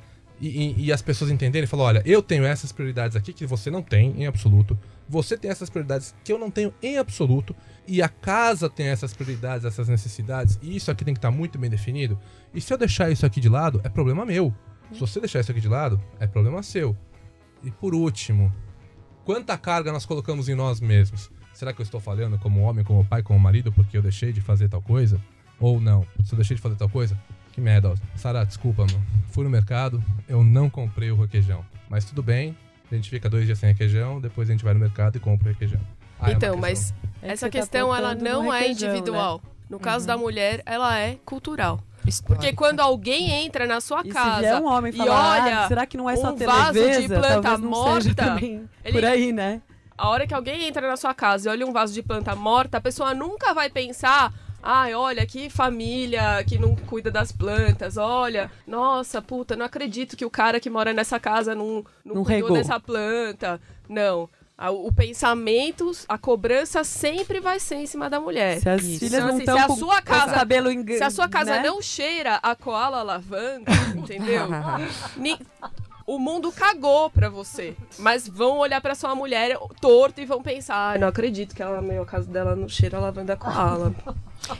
e, 0.47 0.73
e- 0.81 0.85
e 0.85 0.91
as 0.91 1.01
pessoas 1.01 1.31
entenderem, 1.31 1.67
falar, 1.67 1.83
olha, 1.83 2.03
eu 2.05 2.21
tenho 2.21 2.43
essas 2.45 2.71
prioridades 2.71 3.15
aqui 3.15 3.31
que 3.33 3.45
você 3.45 3.69
não 3.71 3.81
tem 3.81 4.11
em 4.21 4.25
absoluto. 4.27 4.77
Você 5.07 5.37
tem 5.37 5.51
essas 5.51 5.69
prioridades 5.69 6.13
que 6.23 6.31
eu 6.31 6.37
não 6.39 6.49
tenho 6.51 6.73
em 6.81 6.97
absoluto. 6.97 7.55
E 7.87 8.01
a 8.01 8.07
casa 8.09 8.69
tem 8.69 8.87
essas 8.87 9.13
prioridades, 9.13 9.65
essas 9.65 9.87
necessidades. 9.89 10.57
E 10.61 10.75
isso 10.75 10.89
aqui 10.89 11.03
tem 11.03 11.13
que 11.13 11.17
estar 11.17 11.31
muito 11.31 11.57
bem 11.57 11.69
definido. 11.69 12.17
E 12.53 12.61
se 12.61 12.73
eu 12.73 12.77
deixar 12.77 13.09
isso 13.11 13.25
aqui 13.25 13.39
de 13.41 13.49
lado, 13.49 13.81
é 13.83 13.89
problema 13.89 14.25
meu. 14.25 14.53
Se 14.93 14.99
você 14.99 15.19
deixar 15.19 15.39
isso 15.39 15.51
aqui 15.51 15.59
de 15.61 15.67
lado, 15.67 16.01
é 16.19 16.27
problema 16.27 16.61
seu. 16.63 16.95
E 17.63 17.71
por 17.71 17.93
último, 17.95 18.53
quanta 19.25 19.57
carga 19.57 19.91
nós 19.91 20.05
colocamos 20.05 20.47
em 20.49 20.55
nós 20.55 20.79
mesmos? 20.79 21.29
Será 21.53 21.71
que 21.73 21.81
eu 21.81 21.83
estou 21.83 21.99
falhando 21.99 22.37
como 22.39 22.61
homem, 22.61 22.83
como 22.83 23.03
pai, 23.05 23.21
como 23.21 23.39
marido 23.39 23.71
porque 23.71 23.97
eu 23.97 24.01
deixei 24.01 24.31
de 24.33 24.41
fazer 24.41 24.69
tal 24.69 24.81
coisa? 24.81 25.19
Ou 25.59 25.79
não? 25.79 26.05
Se 26.23 26.33
eu 26.33 26.37
deixei 26.37 26.55
de 26.55 26.61
fazer 26.61 26.75
tal 26.75 26.89
coisa, 26.89 27.17
que 27.53 27.61
merda. 27.61 27.89
ó. 27.91 27.95
Sara, 28.17 28.43
desculpa, 28.45 28.85
mano. 28.85 29.01
Fui 29.29 29.43
no 29.43 29.49
mercado, 29.49 30.03
eu 30.27 30.43
não 30.43 30.69
comprei 30.69 31.11
o 31.11 31.15
requeijão. 31.15 31.63
Mas 31.89 32.03
tudo 32.05 32.21
bem, 32.21 32.57
a 32.91 32.95
gente 32.95 33.09
fica 33.09 33.29
dois 33.29 33.45
dias 33.45 33.57
sem 33.59 33.69
requeijão, 33.69 34.19
depois 34.19 34.49
a 34.49 34.51
gente 34.51 34.63
vai 34.63 34.73
no 34.73 34.79
mercado 34.79 35.15
e 35.15 35.19
compra 35.19 35.49
o 35.49 35.51
requeijão. 35.53 35.79
Ah, 36.19 36.29
é 36.29 36.33
então, 36.33 36.59
questão. 36.59 36.61
mas 36.61 36.93
É 37.21 37.27
que 37.27 37.31
essa 37.33 37.45
tá 37.45 37.51
questão 37.51 37.95
ela 37.95 38.11
apontando 38.11 38.29
não 38.29 38.53
é 38.53 38.61
né? 38.61 38.69
individual. 38.71 39.41
No 39.69 39.79
caso 39.79 40.05
da 40.05 40.17
mulher, 40.17 40.61
ela 40.65 40.97
é 40.99 41.17
cultural. 41.25 41.79
Porque 42.25 42.51
quando 42.53 42.81
alguém 42.81 43.31
entra 43.45 43.65
na 43.65 43.79
sua 43.79 44.01
E 44.01 44.05
se 44.05 44.09
casa 44.11 44.59
um 44.59 44.65
homem 44.67 44.91
e 44.93 44.95
falar, 44.97 45.41
olha 45.45 45.59
ah, 45.61 45.67
será 45.69 45.85
que 45.85 45.95
não 45.95 46.09
é 46.09 46.15
só 46.17 46.33
um 46.33 46.35
vaso 46.35 46.73
de 47.01 47.07
planta 47.07 47.57
morta, 47.57 48.37
ele- 48.83 48.91
por 48.91 49.05
aí, 49.05 49.31
né? 49.31 49.61
A 49.97 50.09
hora 50.09 50.27
que 50.27 50.33
alguém 50.33 50.65
entra 50.67 50.87
na 50.87 50.97
sua 50.97 51.13
casa 51.13 51.47
e 51.47 51.51
olha 51.51 51.65
um 51.65 51.71
vaso 51.71 51.93
de 51.93 52.03
planta 52.03 52.35
morta, 52.35 52.77
a 52.77 52.81
pessoa 52.81 53.13
nunca 53.13 53.53
vai 53.53 53.69
pensar. 53.69 54.33
Ai, 54.65 54.93
olha, 54.93 55.25
que 55.25 55.49
família 55.49 56.41
que 56.47 56.57
não 56.57 56.73
cuida 56.75 57.11
das 57.11 57.31
plantas. 57.33 57.97
Olha, 57.97 58.49
nossa, 58.65 59.21
puta, 59.21 59.57
não 59.57 59.65
acredito 59.65 60.15
que 60.15 60.23
o 60.25 60.29
cara 60.29 60.57
que 60.59 60.69
mora 60.69 60.93
nessa 60.93 61.19
casa 61.19 61.53
não, 61.53 61.83
não, 62.05 62.15
Não 62.15 62.23
cuidou 62.23 62.47
regou. 62.49 62.53
dessa 62.57 62.79
planta. 62.79 63.59
Não. 63.89 64.29
O 64.85 64.93
pensamento, 64.93 65.91
a 66.07 66.17
cobrança 66.17 66.85
sempre 66.85 67.41
vai 67.41 67.59
ser 67.59 67.75
em 67.75 67.85
cima 67.85 68.09
da 68.09 68.19
mulher. 68.21 68.61
Se 68.61 68.69
as 68.69 68.81
Isso. 68.83 68.99
filhas 68.99 69.13
Então, 69.15 69.27
não 69.27 69.33
assim, 69.33 69.39
estão 69.39 69.57
se 69.57 69.63
a 69.63 69.75
sua 69.75 70.01
casa- 70.01 70.33
cabelo 70.33 70.71
engan... 70.71 70.97
Se 70.97 71.03
a 71.03 71.09
sua 71.09 71.27
casa 71.27 71.55
né? 71.55 71.63
não 71.63 71.81
cheira 71.81 72.35
a 72.41 72.55
koala 72.55 73.03
lavanda, 73.03 73.69
entendeu? 73.93 74.47
O 76.05 76.19
mundo 76.19 76.51
cagou 76.51 77.09
pra 77.09 77.29
você. 77.29 77.75
Mas 77.97 78.27
vão 78.27 78.57
olhar 78.57 78.81
pra 78.81 78.93
sua 78.95 79.15
mulher 79.15 79.57
torto 79.79 80.19
e 80.19 80.25
vão 80.25 80.41
pensar: 80.43 80.95
ah, 80.95 80.97
não 80.97 81.07
acredito 81.07 81.55
que 81.55 81.61
ela, 81.61 81.81
meu, 81.81 82.03
a 82.03 82.05
casa 82.05 82.29
dela 82.29 82.55
não 82.55 82.67
cheira 82.67 82.97
a 82.97 83.01
lavanda 83.01 83.35
koala. 83.37 83.93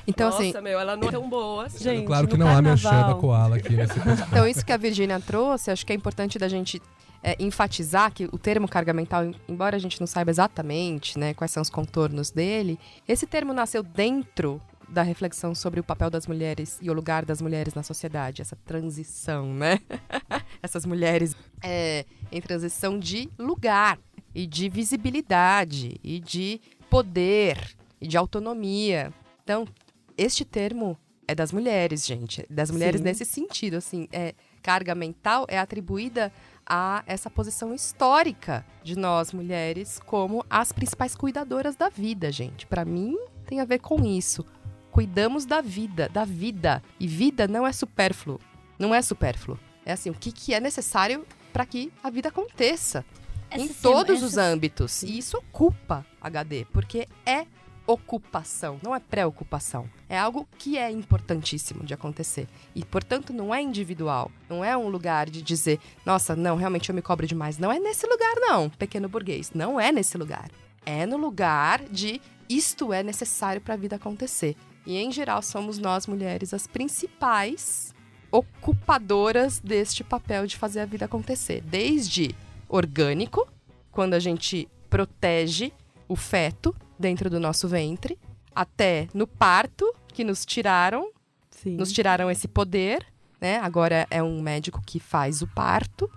Então, 0.08 0.30
Nossa, 0.30 0.42
assim, 0.42 0.62
meu, 0.62 0.80
ela 0.80 0.96
não 0.96 1.10
é 1.10 1.12
tão 1.12 1.30
boa 1.30 1.66
assim. 1.66 1.84
Gente, 1.84 2.06
claro 2.06 2.28
que 2.28 2.38
no 2.38 2.46
não 2.46 2.56
há 2.58 2.62
merchan 2.62 3.08
da 3.08 3.16
koala 3.16 3.58
aqui 3.58 3.74
nesse. 3.74 3.94
Então, 4.32 4.48
isso 4.48 4.66
que 4.66 4.72
a 4.72 4.78
Virgínia 4.78 5.20
trouxe, 5.20 5.70
acho 5.72 5.86
que 5.86 5.92
é 5.92 5.96
importante 5.96 6.40
da 6.40 6.48
gente 6.48 6.82
é, 7.22 7.36
enfatizar 7.40 8.12
que 8.14 8.26
o 8.32 8.38
termo 8.38 8.68
carga 8.68 8.94
mental, 8.94 9.26
em- 9.26 9.36
embora 9.48 9.76
a 9.76 9.80
gente 9.80 10.00
não 10.00 10.08
saiba 10.08 10.32
exatamente 10.32 11.20
né, 11.20 11.34
quais 11.34 11.52
são 11.52 11.62
os 11.62 11.70
contornos 11.70 12.32
dele, 12.32 12.80
esse 13.08 13.28
termo 13.28 13.54
nasceu 13.54 13.84
dentro 13.84 14.62
da 14.94 15.02
reflexão 15.02 15.54
sobre 15.54 15.80
o 15.80 15.84
papel 15.84 16.10
das 16.10 16.28
mulheres 16.28 16.78
e 16.82 16.90
o 16.90 16.94
lugar 16.94 17.26
das 17.26 17.42
mulheres 17.42 17.74
na 17.74 17.84
sociedade, 17.84 18.42
essa 18.42 18.56
transição, 18.56 19.54
né? 19.54 19.80
Essas 20.62 20.86
mulheres 20.86 21.36
é, 21.62 22.06
em 22.32 22.40
transição 22.40 22.98
de 22.98 23.30
lugar 23.38 24.00
e 24.34 24.48
de 24.48 24.70
visibilidade 24.70 26.00
e 26.04 26.20
de 26.20 26.62
poder 26.90 27.76
e 28.00 28.08
de 28.08 28.18
autonomia. 28.18 29.12
Então, 29.44 29.68
este 30.18 30.46
termo 30.46 30.98
é 31.28 31.36
das 31.36 31.52
mulheres, 31.52 32.06
gente. 32.06 32.46
Das 32.50 32.70
mulheres 32.72 33.00
Sim. 33.00 33.06
nesse 33.06 33.26
sentido, 33.26 33.78
assim, 33.78 34.08
é, 34.12 34.34
carga 34.62 34.96
mental 34.96 35.46
é 35.50 35.58
atribuída 35.58 36.32
a 36.66 37.04
essa 37.06 37.30
posição 37.30 37.74
histórica 37.74 38.66
de 38.84 38.98
nós 38.98 39.34
mulheres 39.34 40.00
como 40.06 40.46
as 40.50 40.72
principais 40.72 41.16
cuidadoras 41.16 41.76
da 41.76 41.90
vida, 41.90 42.32
gente. 42.32 42.66
Pra 42.66 42.86
mim 42.86 43.18
tem 43.46 43.60
a 43.60 43.66
ver 43.66 43.80
com 43.80 44.04
isso. 44.04 44.46
Cuidamos 44.94 45.44
da 45.44 45.60
vida, 45.60 46.08
da 46.08 46.24
vida. 46.24 46.84
E 47.00 47.08
vida 47.08 47.48
não 47.48 47.66
é 47.66 47.74
supérfluo. 47.74 48.40
Não 48.78 48.94
é 48.94 49.02
supérfluo. 49.02 49.58
É 49.84 49.92
assim, 49.94 50.12
o 50.12 50.14
que, 50.14 50.32
que 50.32 50.54
é 50.54 50.60
necessário 50.60 51.26
para 51.52 51.66
que 51.66 51.92
a 52.04 52.12
vida 52.12 52.30
aconteça 52.30 53.04
em 53.52 53.66
Essa 53.66 53.74
todos 53.82 54.18
sema- 54.20 54.28
os 54.28 54.34
essa- 54.38 54.44
âmbitos. 54.44 55.02
E 55.02 55.18
isso 55.18 55.36
ocupa 55.38 56.06
HD, 56.22 56.66
porque 56.72 57.08
é 57.26 57.48
ocupação, 57.88 58.80
não 58.84 58.96
é 58.96 59.00
preocupação. 59.00 59.90
É 60.08 60.16
algo 60.18 60.48
que 60.60 60.78
é 60.78 60.92
importantíssimo 60.92 61.84
de 61.84 61.94
acontecer. 61.96 62.48
E, 62.76 62.86
portanto, 62.86 63.34
não 63.34 63.54
é 63.54 63.62
individual. 63.64 64.32
Não 64.48 64.64
é 64.64 64.78
um 64.78 64.90
lugar 64.90 65.28
de 65.28 65.42
dizer, 65.42 65.80
nossa, 66.06 66.36
não, 66.36 66.56
realmente 66.56 66.90
eu 66.90 66.96
me 66.96 67.02
cobro 67.02 67.26
demais. 67.26 67.58
Não 67.58 67.72
é 67.72 67.80
nesse 67.80 68.06
lugar, 68.06 68.36
não, 68.38 68.70
pequeno 68.70 69.10
burguês. 69.10 69.52
Não 69.56 69.80
é 69.80 69.92
nesse 69.92 70.20
lugar. 70.20 70.52
É 70.86 71.06
no 71.08 71.18
lugar 71.18 71.82
de 71.90 72.22
isto 72.48 72.94
é 72.94 73.02
necessário 73.02 73.60
para 73.60 73.74
a 73.74 73.78
vida 73.78 73.96
acontecer. 73.96 74.56
E, 74.86 74.98
em 74.98 75.12
geral, 75.12 75.42
somos 75.42 75.78
nós, 75.78 76.08
mulheres, 76.08 76.54
as 76.54 76.68
principais 76.68 77.94
ocupadoras 78.32 79.60
deste 79.60 80.04
papel 80.04 80.46
de 80.48 80.58
fazer 80.58 80.80
a 80.82 80.86
vida 80.86 81.06
acontecer. 81.06 81.62
Desde 81.62 82.36
orgânico, 82.68 83.48
quando 83.92 84.14
a 84.14 84.20
gente 84.20 84.68
protege 84.90 85.72
o 86.08 86.16
feto 86.16 86.76
dentro 87.00 87.30
do 87.30 87.40
nosso 87.40 87.68
ventre, 87.68 88.18
até 88.56 89.08
no 89.14 89.26
parto, 89.28 89.92
que 90.10 90.24
nos 90.24 90.46
tiraram, 90.46 91.12
Sim. 91.50 91.76
nos 91.76 91.92
tiraram 91.92 92.30
esse 92.30 92.48
poder, 92.48 93.06
né? 93.42 93.58
Agora 93.60 94.08
é 94.10 94.22
um 94.22 94.42
médico 94.42 94.82
que 94.86 95.00
faz 95.00 95.42
o 95.42 95.48
parto 95.48 96.10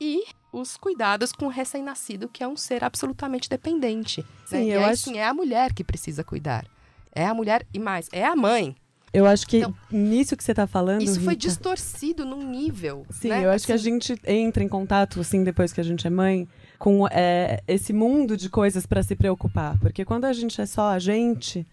e 0.00 0.24
os 0.52 0.76
cuidados 0.76 1.32
com 1.32 1.46
o 1.46 1.50
recém-nascido, 1.50 2.28
que 2.28 2.42
é 2.42 2.48
um 2.48 2.56
ser 2.56 2.82
absolutamente 2.84 3.48
dependente. 3.48 4.20
né? 4.22 4.26
Sim, 4.46 4.64
e 4.64 4.70
eu 4.70 4.80
aí, 4.80 4.90
acho- 4.92 5.02
sim, 5.04 5.18
é 5.18 5.26
a 5.26 5.34
mulher 5.34 5.72
que 5.72 5.84
precisa 5.84 6.22
cuidar. 6.24 6.66
É 7.14 7.26
a 7.26 7.34
mulher 7.34 7.66
e 7.72 7.78
mais, 7.78 8.08
é 8.12 8.24
a 8.24 8.34
mãe. 8.36 8.74
Eu 9.12 9.24
acho 9.26 9.46
que 9.46 9.58
Então, 9.58 9.74
nisso 9.90 10.36
que 10.36 10.44
você 10.44 10.52
tá 10.52 10.66
falando, 10.66 11.00
Isso 11.02 11.20
foi 11.20 11.32
Rita, 11.32 11.48
distorcido 11.48 12.26
num 12.26 12.42
nível. 12.50 13.06
Sim, 13.10 13.28
né? 13.30 13.44
eu 13.46 13.50
acho 13.50 13.64
que 13.64 13.72
a 13.72 13.74
Assim, 13.76 13.84
gente 14.00 14.14
entra 14.26 14.62
em 14.62 14.68
contato, 14.68 15.20
assim, 15.20 15.42
depois 15.42 15.72
que 15.72 15.80
a 15.80 15.84
gente 15.84 16.06
é 16.06 16.10
mãe, 16.10 16.46
com 16.78 17.08
é, 17.08 17.62
esse 17.66 17.92
mundo 17.94 18.36
de 18.36 18.50
coisas 18.50 18.84
para 18.84 19.02
se 19.02 19.16
preocupar. 19.16 19.78
Porque 19.80 20.04
quando 20.04 20.26
a 20.26 20.32
gente 20.34 20.60
é 20.60 20.66
só 20.66 20.90
a 20.90 20.98
gente, 20.98 21.66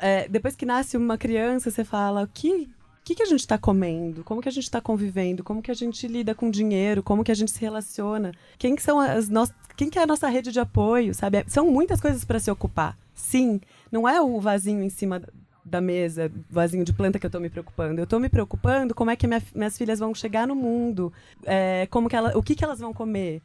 é, 0.00 0.26
depois 0.28 0.56
que 0.56 0.64
nasce 0.64 0.96
uma 0.96 1.18
criança, 1.18 1.70
você 1.70 1.84
fala, 1.84 2.22
o 2.22 2.26
que, 2.28 2.66
que, 3.04 3.14
que 3.16 3.22
a 3.22 3.26
gente 3.26 3.40
está 3.40 3.58
comendo? 3.58 4.24
Como 4.24 4.40
que 4.40 4.48
a 4.48 4.52
gente 4.52 4.64
está 4.64 4.80
convivendo? 4.80 5.44
Como 5.44 5.60
que 5.60 5.70
a 5.70 5.74
gente 5.74 6.08
lida 6.08 6.34
com 6.34 6.50
dinheiro? 6.50 7.02
Como 7.02 7.22
que 7.22 7.30
a 7.30 7.34
gente 7.34 7.50
se 7.50 7.60
relaciona? 7.60 8.32
Quem 8.58 8.74
que 8.74 8.82
são 8.82 8.98
as 8.98 9.28
nossas... 9.28 9.54
Quem 9.76 9.90
que 9.90 9.98
é 9.98 10.02
a 10.02 10.06
nossa 10.06 10.26
rede 10.28 10.50
de 10.50 10.58
apoio, 10.60 11.12
sabe? 11.14 11.38
É- 11.38 11.44
São 11.46 11.70
muitas 11.70 12.00
coisas 12.00 12.24
para 12.24 12.40
se 12.40 12.50
ocupar. 12.50 12.96
Sim, 13.14 13.60
não 13.92 14.08
é 14.08 14.20
o 14.20 14.40
vasinho 14.40 14.82
em 14.82 14.88
cima 14.90 15.20
da- 15.64 15.80
mesa, 15.80 16.32
vasinho 16.50 16.84
de 16.84 16.92
planta 16.92 17.18
que 17.18 17.26
eu 17.26 17.30
tô 17.30 17.38
me 17.38 17.48
preocupando. 17.48 18.00
Eu 18.00 18.06
tô 18.06 18.18
me 18.18 18.28
preocupando 18.28 18.94
como 18.94 19.10
é 19.10 19.16
que 19.16 19.26
minha- 19.28 19.42
minhas 19.54 19.78
filhas 19.78 20.00
vão 20.00 20.12
chegar 20.14 20.46
no 20.46 20.56
mundo, 20.56 21.12
é, 21.44 21.86
como 21.90 22.08
que 22.08 22.16
ela, 22.16 22.36
o 22.36 22.42
que, 22.42 22.56
que 22.56 22.64
elas 22.64 22.80
vão 22.80 22.92
comer, 22.92 23.40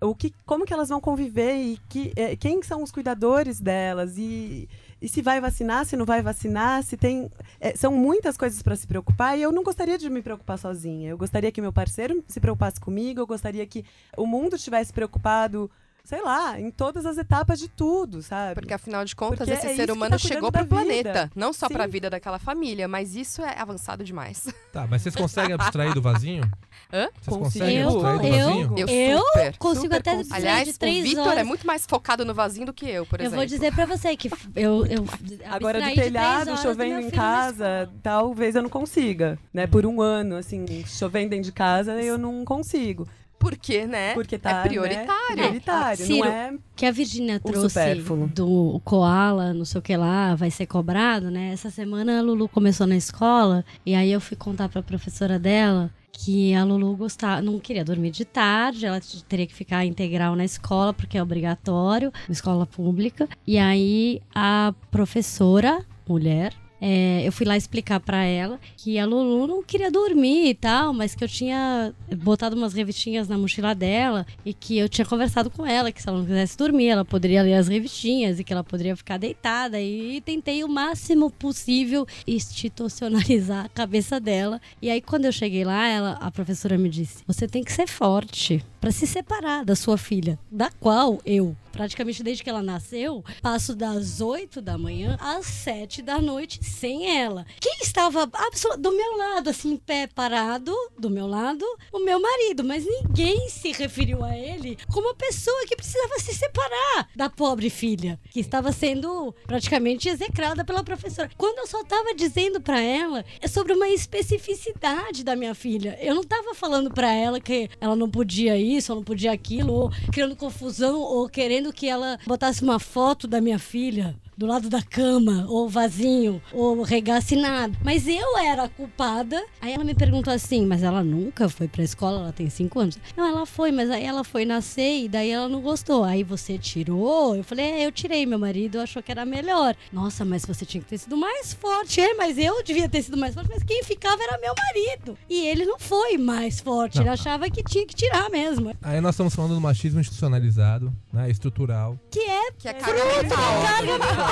o 0.00 0.14
que, 0.14 0.34
como 0.44 0.64
que 0.64 0.72
elas 0.72 0.88
vão 0.88 1.00
conviver 1.00 1.54
e 1.54 1.78
que, 1.88 2.12
é, 2.16 2.34
quem 2.34 2.60
são 2.62 2.82
os 2.82 2.90
cuidadores 2.90 3.60
delas 3.60 4.16
e, 4.18 4.68
e 5.00 5.08
se 5.08 5.22
vai 5.22 5.40
vacinar, 5.40 5.84
se 5.84 5.96
não 5.96 6.04
vai 6.06 6.22
vacinar, 6.22 6.82
se 6.82 6.96
tem. 6.96 7.30
é, 7.60 7.76
são 7.76 7.92
muitas 7.92 8.36
coisas 8.36 8.62
para 8.62 8.74
se 8.76 8.86
preocupar 8.86 9.38
e 9.38 9.42
eu 9.42 9.52
não 9.52 9.62
gostaria 9.62 9.96
de 9.98 10.08
me 10.10 10.22
preocupar 10.22 10.58
sozinha. 10.58 11.10
Eu 11.10 11.18
gostaria 11.18 11.52
que 11.52 11.60
meu 11.60 11.72
parceiro 11.72 12.24
se 12.26 12.40
preocupasse 12.40 12.80
comigo, 12.80 13.20
eu 13.20 13.26
gostaria 13.26 13.66
que 13.66 13.84
o 14.16 14.26
mundo 14.26 14.56
estivesse 14.56 14.92
preocupado, 14.92 15.70
sei 16.04 16.22
lá, 16.22 16.58
em 16.60 16.70
todas 16.70 17.06
as 17.06 17.18
etapas 17.18 17.58
de 17.58 17.68
tudo, 17.68 18.22
sabe? 18.22 18.54
Porque 18.54 18.74
afinal 18.74 19.04
de 19.04 19.14
contas, 19.14 19.48
Porque 19.48 19.52
esse 19.52 19.66
é 19.66 19.74
ser 19.76 19.90
humano 19.90 20.12
tá 20.12 20.18
chegou 20.18 20.50
da 20.50 20.62
vida. 20.62 20.68
planeta, 20.74 21.30
não 21.34 21.52
só 21.52 21.66
Sim. 21.68 21.74
pra 21.74 21.86
vida 21.86 22.10
daquela 22.10 22.38
família, 22.38 22.88
mas 22.88 23.14
isso 23.14 23.42
é 23.42 23.58
avançado 23.58 24.02
demais. 24.04 24.46
Tá, 24.72 24.86
mas 24.88 25.02
vocês 25.02 25.16
conseguem 25.16 25.52
abstrair 25.52 25.92
do 25.92 26.00
vasinho? 26.00 26.48
Hã? 26.92 27.08
Vocês 27.20 27.36
conseguem 27.36 27.78
Eu- 27.78 27.88
abstrair 27.90 28.20
do 28.20 28.26
eu- 28.28 28.46
vasinho? 28.46 28.74
Eu, 28.78 28.88
Eu 28.88 29.18
super. 29.18 29.56
Consigo 29.58 29.82
super 29.84 29.96
até 29.96 30.10
consigo. 30.12 30.22
dizer 30.34 30.36
Aliás, 30.36 30.68
de 30.68 30.74
o 30.74 30.78
três 30.78 31.02
Vitor 31.02 31.26
horas. 31.26 31.38
é 31.38 31.42
muito 31.44 31.66
mais 31.66 31.84
focado 31.86 32.24
no 32.24 32.32
vasinho 32.32 32.66
do 32.66 32.72
que 32.72 32.88
eu, 32.88 33.04
por 33.04 33.18
eu 33.18 33.24
exemplo. 33.26 33.38
vou 33.38 33.46
dizer 33.46 33.74
pra 33.74 33.84
você 33.84 34.16
que 34.16 34.28
eu, 34.54 34.86
eu 34.86 35.04
Agora, 35.50 35.80
do 35.80 35.84
abstraí 35.84 35.88
de 35.88 35.94
três 35.94 36.06
telhado, 36.12 36.50
horas 36.50 36.60
do 36.60 36.62
chovendo 36.62 37.00
em 37.00 37.10
casa, 37.10 37.90
talvez 38.00 38.54
eu 38.54 38.62
não 38.62 38.70
consiga, 38.70 39.36
né? 39.52 39.66
Por 39.66 39.84
um 39.84 40.00
ano, 40.00 40.36
assim, 40.36 40.64
chovendo 40.86 41.30
dentro 41.30 41.46
de 41.46 41.52
casa, 41.52 42.00
eu 42.00 42.16
não 42.16 42.44
consigo. 42.44 43.08
Porque, 43.40 43.86
né? 43.86 44.12
Porque 44.12 44.38
tá, 44.38 44.50
é 44.50 44.54
né, 44.54 44.62
prioritário. 44.62 45.34
prioritário, 45.34 46.04
Ciro, 46.04 46.26
não 46.26 46.32
é... 46.32 46.54
que 46.76 46.84
a 46.84 46.92
Virginia 46.92 47.40
O 47.42 47.50
trouxe 47.50 47.70
supérfluo. 47.70 48.28
do 48.28 48.80
koala, 48.84 49.54
não 49.54 49.64
sei 49.64 49.78
o 49.78 49.82
que 49.82 49.96
lá, 49.96 50.34
vai 50.34 50.50
ser 50.50 50.66
cobrado, 50.66 51.30
né? 51.30 51.50
Essa 51.50 51.70
semana 51.70 52.18
a 52.18 52.22
Lulu 52.22 52.46
começou 52.50 52.86
na 52.86 52.96
escola 52.96 53.64
e 53.84 53.94
aí 53.94 54.12
eu 54.12 54.20
fui 54.20 54.36
contar 54.36 54.68
pra 54.68 54.82
professora 54.82 55.38
dela 55.38 55.90
que 56.12 56.52
a 56.54 56.62
Lulu 56.64 56.94
gostava, 56.96 57.40
não 57.40 57.58
queria 57.58 57.82
dormir 57.82 58.10
de 58.10 58.26
tarde, 58.26 58.84
ela 58.84 59.00
teria 59.26 59.46
que 59.46 59.54
ficar 59.54 59.86
integral 59.86 60.36
na 60.36 60.44
escola 60.44 60.92
porque 60.92 61.16
é 61.16 61.22
obrigatório, 61.22 62.12
escola 62.28 62.66
pública. 62.66 63.26
E 63.46 63.56
aí 63.56 64.20
a 64.34 64.74
professora, 64.90 65.82
mulher, 66.06 66.52
é, 66.80 67.26
eu 67.26 67.32
fui 67.32 67.46
lá 67.46 67.56
explicar 67.56 68.00
pra 68.00 68.24
ela 68.24 68.58
que 68.76 68.98
a 68.98 69.04
Lulu 69.04 69.46
não 69.46 69.62
queria 69.62 69.90
dormir 69.90 70.48
e 70.48 70.54
tal, 70.54 70.94
mas 70.94 71.14
que 71.14 71.22
eu 71.22 71.28
tinha 71.28 71.92
botado 72.16 72.56
umas 72.56 72.72
revistinhas 72.72 73.28
na 73.28 73.36
mochila 73.36 73.74
dela 73.74 74.26
e 74.44 74.54
que 74.54 74.78
eu 74.78 74.88
tinha 74.88 75.04
conversado 75.04 75.50
com 75.50 75.66
ela 75.66 75.92
que 75.92 76.00
se 76.00 76.08
ela 76.08 76.18
não 76.18 76.26
quisesse 76.26 76.56
dormir, 76.56 76.88
ela 76.88 77.04
poderia 77.04 77.42
ler 77.42 77.54
as 77.54 77.68
revistinhas 77.68 78.40
e 78.40 78.44
que 78.44 78.52
ela 78.52 78.64
poderia 78.64 78.96
ficar 78.96 79.18
deitada. 79.18 79.80
E 79.80 80.20
tentei 80.22 80.64
o 80.64 80.68
máximo 80.68 81.30
possível 81.30 82.06
institucionalizar 82.26 83.66
a 83.66 83.68
cabeça 83.68 84.18
dela. 84.18 84.60
E 84.80 84.88
aí, 84.90 85.00
quando 85.00 85.26
eu 85.26 85.32
cheguei 85.32 85.64
lá, 85.64 85.86
ela, 85.86 86.12
a 86.20 86.30
professora 86.30 86.78
me 86.78 86.88
disse: 86.88 87.22
Você 87.26 87.46
tem 87.46 87.62
que 87.62 87.72
ser 87.72 87.86
forte 87.86 88.64
para 88.80 88.90
se 88.90 89.06
separar 89.06 89.64
da 89.64 89.76
sua 89.76 89.98
filha, 89.98 90.38
da 90.50 90.70
qual 90.70 91.20
eu 91.26 91.54
praticamente 91.72 92.22
desde 92.22 92.42
que 92.42 92.50
ela 92.50 92.62
nasceu, 92.62 93.24
passo 93.40 93.74
das 93.74 94.20
8 94.20 94.60
da 94.60 94.76
manhã 94.76 95.16
às 95.20 95.46
7 95.46 96.02
da 96.02 96.20
noite 96.20 96.64
sem 96.64 97.18
ela. 97.18 97.46
Quem 97.60 97.78
estava 97.82 98.30
do 98.78 98.92
meu 98.92 99.16
lado, 99.16 99.50
assim, 99.50 99.76
pé 99.76 100.06
parado, 100.06 100.74
do 100.98 101.10
meu 101.10 101.26
lado, 101.26 101.64
o 101.92 102.04
meu 102.04 102.20
marido, 102.20 102.64
mas 102.64 102.84
ninguém 102.84 103.48
se 103.48 103.72
referiu 103.72 104.24
a 104.24 104.36
ele 104.36 104.78
como 104.92 105.08
uma 105.08 105.14
pessoa 105.14 105.66
que 105.66 105.76
precisava 105.76 106.18
se 106.18 106.34
separar 106.34 107.08
da 107.14 107.28
pobre 107.28 107.70
filha, 107.70 108.18
que 108.30 108.40
estava 108.40 108.72
sendo 108.72 109.34
praticamente 109.46 110.08
execrada 110.08 110.64
pela 110.64 110.84
professora. 110.84 111.30
Quando 111.36 111.58
eu 111.58 111.66
só 111.66 111.80
estava 111.80 112.14
dizendo 112.14 112.60
para 112.60 112.80
ela 112.80 113.24
é 113.40 113.48
sobre 113.48 113.72
uma 113.72 113.88
especificidade 113.88 115.24
da 115.24 115.36
minha 115.36 115.54
filha. 115.54 115.98
Eu 116.00 116.14
não 116.14 116.22
estava 116.22 116.54
falando 116.54 116.90
para 116.90 117.12
ela 117.12 117.40
que 117.40 117.68
ela 117.80 117.96
não 117.96 118.10
podia 118.10 118.56
isso, 118.56 118.92
ou 118.92 118.96
não 118.96 119.04
podia 119.04 119.32
aquilo, 119.32 119.72
ou 119.72 119.90
criando 120.12 120.36
confusão, 120.36 121.00
ou 121.00 121.28
querendo 121.28 121.72
que 121.72 121.88
ela 121.88 122.18
botasse 122.26 122.62
uma 122.62 122.78
foto 122.78 123.26
da 123.26 123.40
minha 123.40 123.58
filha 123.58 124.16
do 124.40 124.46
lado 124.46 124.70
da 124.70 124.80
cama, 124.80 125.44
ou 125.50 125.68
vazinho, 125.68 126.40
ou 126.50 126.80
regasse 126.82 127.36
nada. 127.36 127.76
Mas 127.84 128.08
eu 128.08 128.38
era 128.38 128.62
a 128.62 128.68
culpada. 128.70 129.44
Aí 129.60 129.74
ela 129.74 129.84
me 129.84 129.94
perguntou 129.94 130.32
assim: 130.32 130.64
Mas 130.64 130.82
ela 130.82 131.04
nunca 131.04 131.46
foi 131.50 131.68
pra 131.68 131.84
escola? 131.84 132.20
Ela 132.20 132.32
tem 132.32 132.48
cinco 132.48 132.80
anos. 132.80 132.98
Não, 133.14 133.26
ela 133.28 133.44
foi, 133.44 133.70
mas 133.70 133.90
aí 133.90 134.02
ela 134.02 134.24
foi 134.24 134.46
nascer 134.46 135.04
e 135.04 135.08
daí 135.10 135.30
ela 135.30 135.46
não 135.46 135.60
gostou. 135.60 136.04
Aí 136.04 136.24
você 136.24 136.56
tirou? 136.56 137.36
Eu 137.36 137.44
falei: 137.44 137.66
É, 137.66 137.86
eu 137.86 137.92
tirei. 137.92 138.24
Meu 138.24 138.38
marido 138.38 138.80
achou 138.80 139.02
que 139.02 139.12
era 139.12 139.26
melhor. 139.26 139.76
Nossa, 139.92 140.24
mas 140.24 140.46
você 140.46 140.64
tinha 140.64 140.82
que 140.82 140.88
ter 140.88 140.96
sido 140.96 141.18
mais 141.18 141.52
forte. 141.52 142.00
É, 142.00 142.14
mas 142.14 142.38
eu 142.38 142.64
devia 142.64 142.88
ter 142.88 143.02
sido 143.02 143.18
mais 143.18 143.34
forte. 143.34 143.50
Mas 143.50 143.62
quem 143.62 143.84
ficava 143.84 144.22
era 144.22 144.38
meu 144.38 144.54
marido. 144.56 145.18
E 145.28 145.46
ele 145.48 145.66
não 145.66 145.78
foi 145.78 146.16
mais 146.16 146.60
forte. 146.60 146.96
Não. 146.96 147.02
Ele 147.02 147.10
achava 147.10 147.50
que 147.50 147.62
tinha 147.62 147.86
que 147.86 147.94
tirar 147.94 148.30
mesmo. 148.30 148.74
Aí 148.80 149.02
nós 149.02 149.16
estamos 149.16 149.34
falando 149.34 149.54
do 149.54 149.60
machismo 149.60 150.00
institucionalizado, 150.00 150.90
né, 151.12 151.28
estrutural. 151.28 152.00
Que 152.10 152.20
é, 152.20 152.52
que 152.52 152.68
é 152.68 152.72
carga 152.72 153.04
mental. 153.04 154.29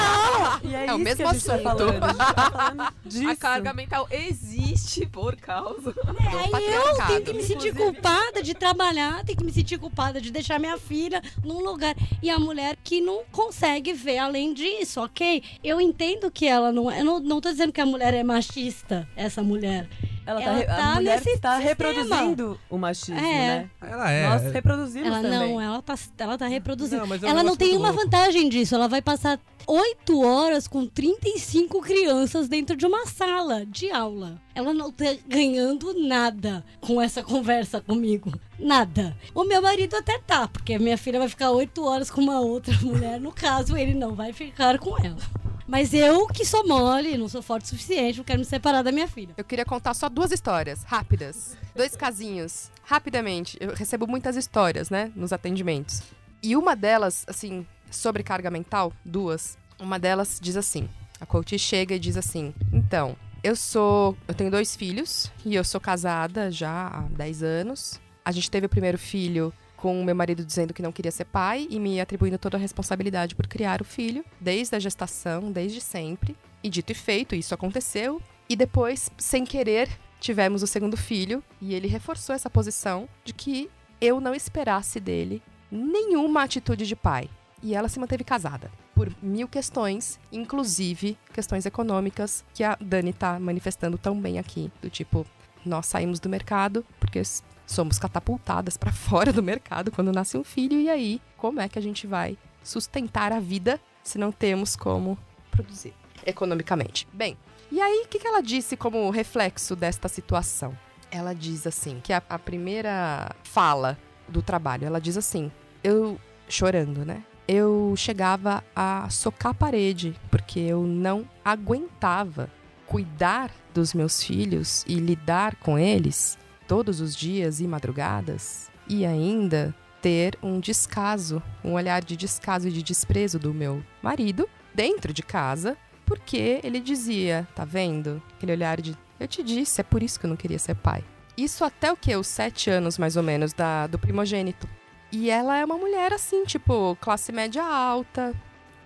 E 0.63 0.75
é, 0.75 0.87
é 0.87 0.95
o 0.95 0.99
mesmo 0.99 1.25
tá 1.25 1.31
assunto. 1.31 1.63
Tá 1.63 2.93
a 3.31 3.37
carga 3.37 3.73
mental 3.73 4.07
existe 4.11 5.07
por 5.07 5.37
causa 5.37 5.91
é, 5.91 6.51
do 6.51 6.57
eu 6.59 7.07
tenho 7.07 7.23
que 7.23 7.33
me 7.33 7.43
sentir 7.43 7.75
culpada 7.75 8.43
de 8.43 8.55
trabalhar, 8.55 9.25
tenho 9.25 9.39
que 9.39 9.45
me 9.45 9.53
sentir 9.53 9.79
culpada 9.79 10.21
de 10.21 10.31
deixar 10.31 10.59
minha 10.59 10.79
filha 10.79 11.23
num 11.45 11.63
lugar. 11.63 11.95
E 12.23 12.31
a 12.31 12.39
mulher 12.39 12.77
que 12.83 13.01
não 13.01 13.23
consegue 13.31 13.93
ver 13.93 14.19
além 14.19 14.53
disso, 14.53 15.01
ok? 15.01 15.43
Eu 15.63 15.81
entendo 15.81 16.31
que 16.31 16.47
ela 16.47 16.73
não 16.73 16.91
é. 16.91 17.01
Eu 17.01 17.05
não, 17.05 17.21
não 17.21 17.41
tô 17.41 17.51
dizendo 17.51 17.73
que 17.73 17.81
a 17.81 17.87
mulher 17.87 18.15
é 18.15 18.23
machista, 18.23 19.09
essa 19.17 19.43
mulher. 19.43 19.89
Ela, 20.27 20.43
ela 20.43 20.63
tá, 20.63 20.77
tá 20.77 20.83
a 20.83 20.95
mulher 20.97 21.23
está 21.27 21.57
reproduzindo 21.57 22.61
o 22.69 22.77
machismo, 22.77 23.19
é. 23.19 23.23
né? 23.23 23.71
Ela 23.81 24.11
é. 24.11 24.29
Nós 24.29 24.53
reproduzimos 24.53 25.09
ela, 25.09 25.23
também. 25.23 25.39
Não, 25.39 25.59
ela 25.59 25.81
tá, 25.81 25.95
ela 26.19 26.37
tá 26.37 26.47
reproduzindo. 26.47 27.07
Não, 27.07 27.29
ela 27.29 27.43
não 27.43 27.57
tem 27.57 27.75
uma 27.75 27.89
louco. 27.89 28.05
vantagem 28.05 28.47
disso. 28.51 28.75
Ela 28.75 28.89
vai 28.89 29.01
passar 29.01 29.41
oito 29.69 30.23
horas 30.23 30.67
com 30.67 30.87
35 30.87 31.83
crianças 31.83 32.49
dentro 32.49 32.75
de 32.75 32.87
uma 32.87 33.07
sala 33.07 33.67
de 33.67 33.91
aula. 33.91 34.41
Ela 34.55 34.73
não 34.73 34.91
tá 34.91 35.05
ganhando 35.27 35.93
nada 35.93 36.65
com 36.81 37.01
essa 37.01 37.23
conversa 37.23 37.79
comigo. 37.79 38.33
Nada. 38.59 39.15
O 39.35 39.45
meu 39.45 39.61
marido 39.61 39.95
até 39.95 40.19
tá, 40.19 40.49
porque 40.49 40.73
a 40.73 40.79
minha 40.79 40.97
filha 40.97 41.19
vai 41.19 41.29
ficar 41.29 41.51
oito 41.51 41.85
horas 41.85 42.11
com 42.11 42.23
uma 42.23 42.41
outra 42.41 42.75
mulher. 42.81 43.21
No 43.21 43.31
caso, 43.31 43.77
ele 43.77 43.93
não 43.93 44.15
vai 44.15 44.33
ficar 44.33 44.79
com 44.79 44.97
ela. 45.05 45.19
Mas 45.67 45.93
eu 45.93 46.27
que 46.29 46.47
sou 46.47 46.67
mole, 46.67 47.19
não 47.19 47.29
sou 47.29 47.43
forte 47.43 47.67
o 47.67 47.69
suficiente, 47.69 48.17
não 48.17 48.25
quero 48.25 48.39
me 48.39 48.45
separar 48.47 48.81
da 48.81 48.91
minha 48.91 49.07
filha. 49.07 49.35
Eu 49.37 49.45
queria 49.45 49.67
contar 49.67 49.93
só 49.93 50.09
duas 50.09 50.33
histórias, 50.33 50.83
rápidas. 50.83 51.59
Dois 51.77 51.95
casinhos, 51.95 52.71
rapidamente. 52.85 53.59
Eu 53.61 53.75
recebo 53.75 54.07
muitas 54.07 54.35
histórias, 54.35 54.89
né, 54.89 55.13
nos 55.15 55.31
atendimentos. 55.31 56.01
E 56.43 56.57
uma 56.57 56.75
delas, 56.75 57.23
assim, 57.27 57.67
sobre 57.91 58.23
carga 58.23 58.51
mental, 58.51 58.95
duas. 59.05 59.58
Uma 59.79 59.99
delas 59.99 60.39
diz 60.41 60.57
assim: 60.57 60.89
a 61.21 61.27
coach 61.27 61.59
chega 61.59 61.95
e 61.95 61.99
diz 61.99 62.17
assim: 62.17 62.55
então, 62.73 63.17
eu 63.43 63.55
sou. 63.55 64.17
Eu 64.27 64.35
tenho 64.35 64.51
dois 64.51 64.75
filhos 64.75 65.31
e 65.45 65.55
eu 65.55 65.65
sou 65.65 65.81
casada 65.81 66.51
já 66.51 66.89
há 66.89 67.01
10 67.11 67.43
anos. 67.43 68.01
A 68.25 68.33
gente 68.33 68.51
teve 68.51 68.67
o 68.67 68.69
primeiro 68.69 68.99
filho 68.99 69.53
com 69.77 70.01
o 70.01 70.05
meu 70.05 70.15
marido 70.15 70.45
dizendo 70.45 70.75
que 70.75 70.83
não 70.83 70.91
queria 70.91 71.13
ser 71.13 71.25
pai 71.25 71.67
e 71.71 71.79
me 71.79 72.01
atribuindo 72.01 72.37
toda 72.37 72.57
a 72.57 72.61
responsabilidade 72.61 73.37
por 73.37 73.47
criar 73.47 73.81
o 73.81 73.85
filho, 73.85 74.25
desde 74.41 74.75
a 74.75 74.79
gestação, 74.79 75.53
desde 75.53 75.81
sempre. 75.81 76.37
E 76.63 76.69
dito 76.69 76.91
e 76.91 76.95
feito, 76.95 77.37
isso 77.37 77.55
aconteceu. 77.55 78.21
E 78.49 78.57
depois, 78.57 79.11
sem 79.17 79.45
querer, 79.45 79.89
tivemos 80.19 80.63
o 80.63 80.67
segundo 80.67 80.97
filho 80.97 81.43
e 81.61 81.75
ele 81.75 81.87
reforçou 81.87 82.35
essa 82.35 82.51
posição 82.51 83.09
de 83.25 83.33
que 83.33 83.71
eu 84.01 84.21
não 84.21 84.35
esperasse 84.35 84.99
dele 84.99 85.41
nenhuma 85.71 86.43
atitude 86.43 86.87
de 86.87 86.97
pai. 86.97 87.31
E 87.63 87.75
ela 87.75 87.89
se 87.89 87.99
manteve 87.99 88.25
casada 88.25 88.71
por 88.95 89.13
mil 89.23 89.49
questões, 89.49 90.19
inclusive 90.31 91.17
questões 91.33 91.67
econômicas 91.67 92.45
que 92.55 92.65
a 92.65 92.77
Dani 92.81 93.13
tá 93.13 93.39
manifestando 93.39 93.97
tão 93.99 94.21
bem 94.21 94.39
aqui, 94.39 94.71
do 94.83 94.91
tipo, 94.91 95.27
nós 95.65 95.87
saímos 95.87 96.21
do 96.21 96.29
mercado 96.29 96.85
porque 96.99 97.23
somos 97.67 97.99
catapultadas 97.99 98.77
para 98.77 98.91
fora 98.93 99.33
do 99.33 99.43
mercado 99.43 99.91
quando 99.91 100.13
nasce 100.13 100.37
um 100.37 100.45
filho 100.45 100.81
e 100.81 100.89
aí 100.89 101.21
como 101.37 101.61
é 101.61 101.69
que 101.69 101.79
a 101.79 101.83
gente 101.83 102.07
vai 102.07 102.37
sustentar 102.63 103.33
a 103.33 103.41
vida 103.41 103.81
se 104.03 104.19
não 104.19 104.33
temos 104.33 104.75
como 104.75 105.19
produzir 105.51 105.95
economicamente? 106.27 107.07
Bem, 107.13 107.37
e 107.71 107.81
aí 107.81 108.03
o 108.05 108.09
que, 108.09 108.19
que 108.19 108.27
ela 108.27 108.41
disse 108.41 108.77
como 108.77 109.09
reflexo 109.11 109.77
desta 109.77 110.09
situação? 110.09 110.77
Ela 111.11 111.35
diz 111.35 111.67
assim 111.67 112.01
que 112.03 112.13
a, 112.13 112.23
a 112.29 112.39
primeira 112.39 113.35
fala 113.43 113.99
do 114.27 114.43
trabalho, 114.43 114.87
ela 114.87 115.01
diz 115.01 115.17
assim, 115.17 115.51
eu 115.83 116.19
chorando, 116.49 117.05
né? 117.05 117.23
Eu 117.49 117.95
chegava 117.97 118.63
a 118.77 119.09
socar 119.09 119.53
a 119.53 119.55
parede 119.55 120.15
porque 120.31 120.61
eu 120.61 120.83
não 120.83 121.27
aguentava 121.43 122.51
cuidar 122.87 123.51
dos 123.73 123.95
meus 123.95 124.23
filhos 124.23 124.85
e 124.87 124.97
lidar 124.97 125.57
com 125.57 125.79
eles 125.79 126.37
todos 126.67 127.01
os 127.01 127.17
dias 127.17 127.61
e 127.61 127.67
madrugadas, 127.67 128.71
e 128.87 129.07
ainda 129.07 129.75
ter 130.03 130.39
um 130.43 130.61
descaso, 130.61 131.43
um 131.65 131.73
olhar 131.73 132.05
de 132.05 132.17
descaso 132.17 132.69
e 132.69 132.71
de 132.71 132.83
desprezo 132.83 133.39
do 133.39 133.55
meu 133.55 133.83
marido 134.03 134.47
dentro 134.75 135.13
de 135.13 135.23
casa, 135.23 135.77
porque 136.05 136.61
ele 136.63 136.81
dizia, 136.81 137.49
tá 137.55 137.65
vendo? 137.65 138.23
Aquele 138.37 138.53
olhar 138.53 138.81
de 138.81 138.97
eu 139.19 139.27
te 139.27 139.43
disse, 139.43 139.81
é 139.81 139.85
por 139.85 140.03
isso 140.03 140.21
que 140.21 140.27
eu 140.27 140.31
não 140.31 140.37
queria 140.37 140.59
ser 140.59 140.75
pai. 140.75 141.03
Isso 141.37 141.65
até 141.65 141.91
o 141.91 141.97
que? 141.97 142.15
Os 142.15 142.27
sete 142.27 142.71
anos, 142.71 142.99
mais 142.99 143.17
ou 143.17 143.23
menos, 143.23 143.53
da, 143.53 143.87
do 143.87 143.99
primogênito. 143.99 144.69
E 145.11 145.31
ela 145.31 145.57
é 145.57 145.65
uma 145.65 145.79
mulher 145.79 146.13
assim, 146.13 146.45
tipo, 146.45 146.97
classe 147.01 147.33
média 147.33 147.65
alta, 147.65 148.35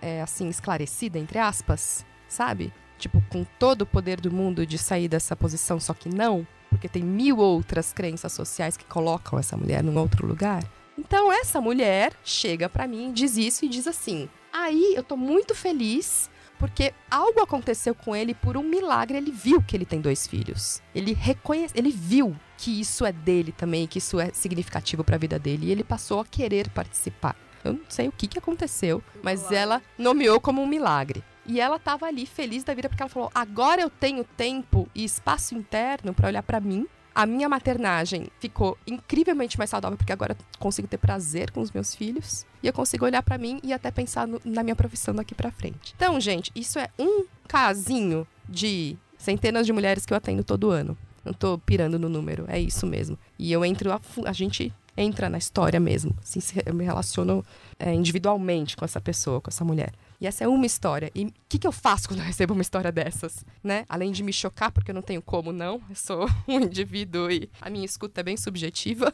é, 0.00 0.22
assim, 0.22 0.48
esclarecida, 0.48 1.18
entre 1.18 1.38
aspas, 1.38 2.06
sabe? 2.28 2.72
Tipo, 2.98 3.22
com 3.28 3.44
todo 3.58 3.82
o 3.82 3.86
poder 3.86 4.20
do 4.20 4.30
mundo 4.30 4.64
de 4.64 4.78
sair 4.78 5.08
dessa 5.08 5.34
posição, 5.34 5.80
só 5.80 5.92
que 5.92 6.08
não 6.08 6.46
porque 6.72 6.88
tem 6.88 7.02
mil 7.02 7.36
outras 7.36 7.92
crenças 7.92 8.32
sociais 8.32 8.78
que 8.78 8.84
colocam 8.86 9.38
essa 9.38 9.56
mulher 9.56 9.84
num 9.84 9.98
outro 9.98 10.26
lugar. 10.26 10.64
Então 10.98 11.30
essa 11.30 11.60
mulher 11.60 12.14
chega 12.24 12.68
para 12.68 12.86
mim, 12.86 13.12
diz 13.12 13.36
isso 13.36 13.64
e 13.64 13.68
diz 13.68 13.86
assim: 13.86 14.28
"Aí 14.52 14.94
eu 14.96 15.02
tô 15.02 15.16
muito 15.16 15.54
feliz 15.54 16.30
porque 16.58 16.94
algo 17.10 17.40
aconteceu 17.40 17.94
com 17.94 18.16
ele 18.16 18.34
por 18.34 18.56
um 18.56 18.62
milagre, 18.62 19.18
ele 19.18 19.30
viu 19.30 19.62
que 19.62 19.76
ele 19.76 19.84
tem 19.84 20.00
dois 20.00 20.26
filhos. 20.26 20.80
Ele 20.94 21.12
reconhece, 21.12 21.74
ele 21.76 21.90
viu 21.90 22.36
que 22.62 22.80
isso 22.80 23.04
é 23.04 23.10
dele 23.10 23.50
também, 23.50 23.88
que 23.88 23.98
isso 23.98 24.20
é 24.20 24.30
significativo 24.32 25.02
para 25.02 25.16
a 25.16 25.18
vida 25.18 25.36
dele 25.36 25.66
e 25.66 25.72
ele 25.72 25.82
passou 25.82 26.20
a 26.20 26.24
querer 26.24 26.70
participar. 26.70 27.34
Eu 27.64 27.72
não 27.72 27.80
sei 27.88 28.06
o 28.06 28.12
que, 28.12 28.28
que 28.28 28.38
aconteceu, 28.38 29.02
mas 29.20 29.50
ela 29.50 29.82
nomeou 29.98 30.40
como 30.40 30.62
um 30.62 30.66
milagre. 30.66 31.24
E 31.44 31.60
ela 31.60 31.76
tava 31.76 32.06
ali 32.06 32.24
feliz 32.24 32.62
da 32.62 32.72
vida 32.72 32.88
porque 32.88 33.02
ela 33.02 33.10
falou: 33.10 33.32
agora 33.34 33.82
eu 33.82 33.90
tenho 33.90 34.22
tempo 34.22 34.88
e 34.94 35.02
espaço 35.02 35.56
interno 35.56 36.14
para 36.14 36.28
olhar 36.28 36.42
para 36.44 36.60
mim. 36.60 36.86
A 37.12 37.26
minha 37.26 37.48
maternagem 37.48 38.28
ficou 38.38 38.78
incrivelmente 38.86 39.58
mais 39.58 39.68
saudável 39.68 39.98
porque 39.98 40.12
agora 40.12 40.36
eu 40.38 40.58
consigo 40.60 40.86
ter 40.86 40.98
prazer 40.98 41.50
com 41.50 41.60
os 41.60 41.72
meus 41.72 41.96
filhos 41.96 42.46
e 42.62 42.68
eu 42.68 42.72
consigo 42.72 43.04
olhar 43.04 43.24
para 43.24 43.36
mim 43.38 43.58
e 43.64 43.72
até 43.72 43.90
pensar 43.90 44.26
no, 44.26 44.40
na 44.44 44.62
minha 44.62 44.76
profissão 44.76 45.12
daqui 45.12 45.34
para 45.34 45.50
frente. 45.50 45.92
Então, 45.96 46.18
gente, 46.20 46.52
isso 46.54 46.78
é 46.78 46.88
um 46.96 47.26
casinho 47.48 48.24
de 48.48 48.96
centenas 49.18 49.66
de 49.66 49.72
mulheres 49.72 50.06
que 50.06 50.12
eu 50.12 50.16
atendo 50.16 50.44
todo 50.44 50.70
ano. 50.70 50.96
Não 51.24 51.32
tô 51.32 51.58
pirando 51.58 51.98
no 51.98 52.08
número, 52.08 52.44
é 52.48 52.58
isso 52.58 52.86
mesmo. 52.86 53.18
E 53.38 53.52
eu 53.52 53.64
entro, 53.64 53.92
a, 53.92 54.00
a 54.26 54.32
gente 54.32 54.72
entra 54.96 55.28
na 55.28 55.38
história 55.38 55.80
mesmo. 55.80 56.14
Assim, 56.22 56.40
eu 56.64 56.74
me 56.74 56.84
relaciono 56.84 57.44
é, 57.78 57.92
individualmente 57.94 58.76
com 58.76 58.84
essa 58.84 59.00
pessoa, 59.00 59.40
com 59.40 59.50
essa 59.50 59.64
mulher. 59.64 59.92
E 60.20 60.26
essa 60.26 60.44
é 60.44 60.48
uma 60.48 60.66
história. 60.66 61.10
E 61.14 61.26
o 61.26 61.32
que, 61.48 61.58
que 61.58 61.66
eu 61.66 61.72
faço 61.72 62.06
quando 62.08 62.20
eu 62.20 62.26
recebo 62.26 62.54
uma 62.54 62.62
história 62.62 62.92
dessas? 62.92 63.44
Né? 63.62 63.84
Além 63.88 64.12
de 64.12 64.22
me 64.22 64.32
chocar, 64.32 64.70
porque 64.70 64.90
eu 64.90 64.94
não 64.94 65.02
tenho 65.02 65.22
como 65.22 65.52
não, 65.52 65.80
eu 65.88 65.96
sou 65.96 66.28
um 66.46 66.60
indivíduo 66.60 67.30
e 67.30 67.50
a 67.60 67.70
minha 67.70 67.84
escuta 67.84 68.20
é 68.20 68.24
bem 68.24 68.36
subjetiva. 68.36 69.12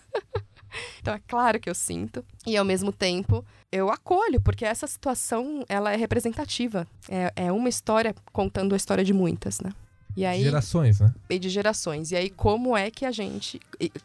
então 1.00 1.14
é 1.14 1.20
claro 1.26 1.60
que 1.60 1.70
eu 1.70 1.74
sinto. 1.74 2.24
E 2.46 2.56
ao 2.56 2.64
mesmo 2.64 2.92
tempo, 2.92 3.44
eu 3.70 3.90
acolho, 3.90 4.40
porque 4.40 4.64
essa 4.64 4.86
situação 4.86 5.64
ela 5.68 5.92
é 5.92 5.96
representativa. 5.96 6.86
É, 7.08 7.32
é 7.36 7.52
uma 7.52 7.68
história 7.68 8.14
contando 8.32 8.72
a 8.74 8.76
história 8.76 9.04
de 9.04 9.12
muitas, 9.12 9.60
né? 9.60 9.70
E 10.18 10.24
aí, 10.24 10.42
Gerações, 10.42 10.98
né? 10.98 11.14
e 11.30 11.38
de 11.38 11.48
gerações. 11.48 12.10
E 12.10 12.16
aí, 12.16 12.28
como 12.28 12.76
é 12.76 12.90
que 12.90 13.04
a 13.04 13.12
gente. 13.12 13.60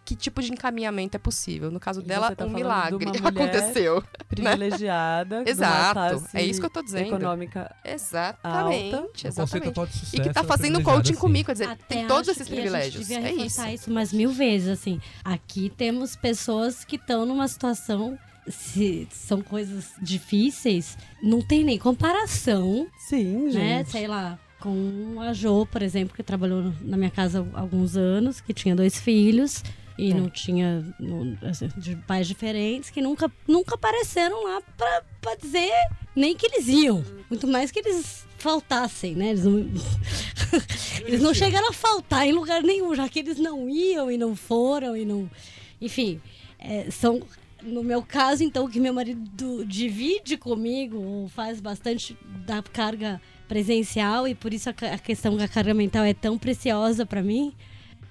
Que 0.06 0.16
tipo 0.16 0.44
de 0.44 0.52
encaminhamento 0.52 1.16
é 1.18 1.20
possível? 1.20 1.72
No 1.72 1.80
caso 1.80 2.02
E 2.02 2.04
dela, 2.04 2.36
tá 2.36 2.46
um 2.46 2.50
de 2.50 2.54
milagre 2.54 3.04
uma 3.04 3.14
mulher 3.32 3.56
aconteceu. 3.56 4.04
Privilegiada. 4.30 5.38
de 5.38 5.42
uma 5.44 5.50
Exato. 5.50 6.24
É 6.34 6.44
isso 6.44 6.60
que 6.60 6.66
eu 6.68 6.70
tô 6.70 6.84
dizendo. 6.84 7.08
Econômica. 7.08 7.76
Exatamente. 7.84 8.92
Conceito 8.96 9.28
exatamente. 9.28 9.74
de 9.92 9.98
sucesso 9.98 10.16
E 10.16 10.20
que 10.22 10.34
tá 10.34 10.44
fazendo 10.44 10.84
coaching 10.84 11.14
assim. 11.14 11.20
comigo, 11.22 11.48
quer 11.48 11.54
dizer, 11.54 11.68
Até 11.70 11.84
tem 11.96 12.08
todos 12.08 12.30
acho 12.30 12.42
esses 12.42 12.48
que 12.48 12.54
a 12.54 12.56
gente 12.58 12.62
privilégios. 12.70 13.08
devia 13.08 13.28
É 13.28 13.32
isso. 13.46 13.68
isso 13.68 13.90
umas 13.90 14.14
mil 14.14 14.32
vezes, 14.32 14.68
assim. 14.70 15.02
Aqui 15.24 15.72
temos 15.76 16.16
pessoas 16.16 16.86
que 16.86 16.96
estão 16.96 17.26
numa 17.26 17.48
situação. 17.48 18.18
Se 18.48 19.08
são 19.10 19.42
coisas 19.42 19.92
difíceis, 20.02 20.98
não 21.22 21.42
tem 21.42 21.64
nem 21.64 21.80
comparação, 21.80 22.86
Sim, 23.08 23.50
gente. 23.50 23.58
né? 23.58 23.84
Sei 23.86 24.06
lá, 24.06 24.38
com 24.64 25.20
a 25.20 25.34
Jo, 25.34 25.66
por 25.70 25.82
exemplo, 25.82 26.16
que 26.16 26.24
trabalhou 26.24 26.74
na 26.80 26.96
minha 26.96 27.12
casa 27.12 27.46
há 27.54 27.60
alguns 27.60 27.98
anos, 27.98 28.40
que 28.40 28.54
tinha 28.54 28.74
dois 28.74 28.98
filhos 28.98 29.62
e 29.98 30.12
É. 30.12 30.14
não 30.14 30.30
tinha 30.30 30.86
não, 30.98 31.38
assim, 31.44 31.68
de 31.78 31.98
pais 31.98 32.28
diferentes, 32.28 32.90
que 32.90 33.02
nunca, 33.02 33.30
nunca 33.46 33.76
apareceram 33.76 34.42
lá 34.46 34.62
pra, 34.78 35.04
pra 35.20 35.36
dizer 35.36 35.70
nem 36.16 36.34
que 36.34 36.46
eles 36.46 36.70
iam. 36.70 37.04
Muito 37.30 37.46
mais 37.46 37.72
que 37.72 37.80
eles 37.80 38.26
faltassem, 38.38 39.16
né? 39.16 39.32
Eles 39.32 39.44
não, 39.44 39.60
eles 41.06 41.22
não 41.22 41.34
chegaram 41.34 41.68
a 41.70 41.74
faltar 41.74 42.26
em 42.26 42.32
lugar 42.32 42.64
nenhum, 42.64 42.96
já 42.96 43.10
que 43.10 43.20
eles 43.20 43.38
não 43.38 43.68
iam 43.70 44.10
e 44.10 44.18
não 44.18 44.34
foram 44.34 44.96
e 44.96 45.04
não. 45.04 45.30
Enfim, 45.82 46.22
é, 46.58 46.90
são. 46.90 47.22
No 47.62 47.82
meu 47.82 48.02
caso, 48.02 48.44
então, 48.44 48.70
que 48.70 48.78
meu 48.78 48.94
marido 48.94 49.64
divide 49.66 50.36
comigo, 50.36 50.98
ou 50.98 51.30
faz 51.30 51.62
bastante 51.62 52.18
da 52.46 52.62
carga 52.62 53.22
presencial, 53.48 54.28
e 54.28 54.36
por 54.36 54.54
isso 54.54 54.70
a, 54.70 54.74
a 54.94 54.98
questão 54.98 55.36
da 55.38 55.48
carga 55.48 55.74
mental 55.74 56.04
é 56.04 56.14
tão 56.14 56.38
preciosa 56.38 57.06
pra 57.06 57.22
mim. 57.22 57.54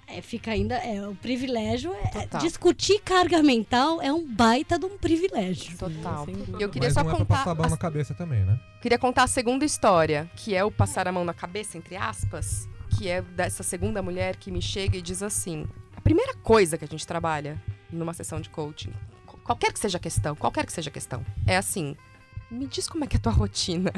É, 0.06 0.20
fica 0.20 0.50
ainda. 0.50 0.74
É, 0.76 1.06
o 1.08 1.14
privilégio 1.14 1.92
é. 1.94 2.08
Total. 2.08 2.40
Discutir 2.40 3.00
carga 3.00 3.42
mental 3.42 4.02
é 4.02 4.12
um 4.12 4.26
baita 4.26 4.78
de 4.78 4.84
um 4.84 4.98
privilégio. 4.98 5.76
Total. 5.78 6.26
Dúvida. 6.26 6.58
Eu 6.60 6.68
queria 6.68 6.88
Mas 6.88 6.94
só 6.94 7.02
não 7.02 7.10
é 7.12 7.16
contar. 7.18 7.36
passar 7.38 7.50
a 7.52 7.54
mão 7.54 7.64
a- 7.66 7.70
na 7.70 7.76
cabeça 7.78 8.12
também, 8.14 8.44
né? 8.44 8.60
Queria 8.82 8.98
contar 8.98 9.22
a 9.22 9.26
segunda 9.26 9.64
história, 9.64 10.30
que 10.36 10.54
é 10.54 10.62
o 10.64 10.70
passar 10.70 11.08
a 11.08 11.12
mão 11.12 11.24
na 11.24 11.32
cabeça, 11.32 11.78
entre 11.78 11.96
aspas, 11.96 12.68
que 12.98 13.08
é 13.08 13.22
dessa 13.22 13.62
segunda 13.62 14.02
mulher 14.02 14.36
que 14.36 14.50
me 14.50 14.60
chega 14.60 14.98
e 14.98 15.02
diz 15.02 15.22
assim: 15.22 15.66
a 15.96 16.00
primeira 16.02 16.34
coisa 16.34 16.76
que 16.76 16.84
a 16.84 16.88
gente 16.88 17.06
trabalha 17.06 17.62
numa 17.90 18.12
sessão 18.12 18.38
de 18.40 18.50
coaching, 18.50 18.92
qu- 19.26 19.38
qualquer 19.38 19.72
que 19.72 19.78
seja 19.78 19.96
a 19.96 20.00
questão, 20.00 20.34
qualquer 20.36 20.66
que 20.66 20.72
seja 20.74 20.90
a 20.90 20.92
questão, 20.92 21.24
é 21.46 21.56
assim: 21.56 21.96
me 22.50 22.66
diz 22.66 22.86
como 22.86 23.04
é 23.04 23.06
que 23.06 23.16
é 23.16 23.18
a 23.18 23.22
tua 23.22 23.32
rotina. 23.32 23.90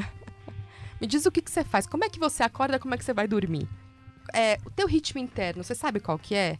Me 0.99 1.07
diz 1.07 1.25
o 1.25 1.31
que, 1.31 1.41
que 1.41 1.51
você 1.51 1.63
faz, 1.63 1.85
como 1.85 2.03
é 2.05 2.09
que 2.09 2.19
você 2.19 2.43
acorda, 2.43 2.79
como 2.79 2.93
é 2.93 2.97
que 2.97 3.05
você 3.05 3.13
vai 3.13 3.27
dormir. 3.27 3.67
É, 4.33 4.57
o 4.65 4.69
teu 4.69 4.87
ritmo 4.87 5.19
interno, 5.19 5.63
você 5.63 5.75
sabe 5.75 5.99
qual 5.99 6.17
que 6.17 6.35
é? 6.35 6.57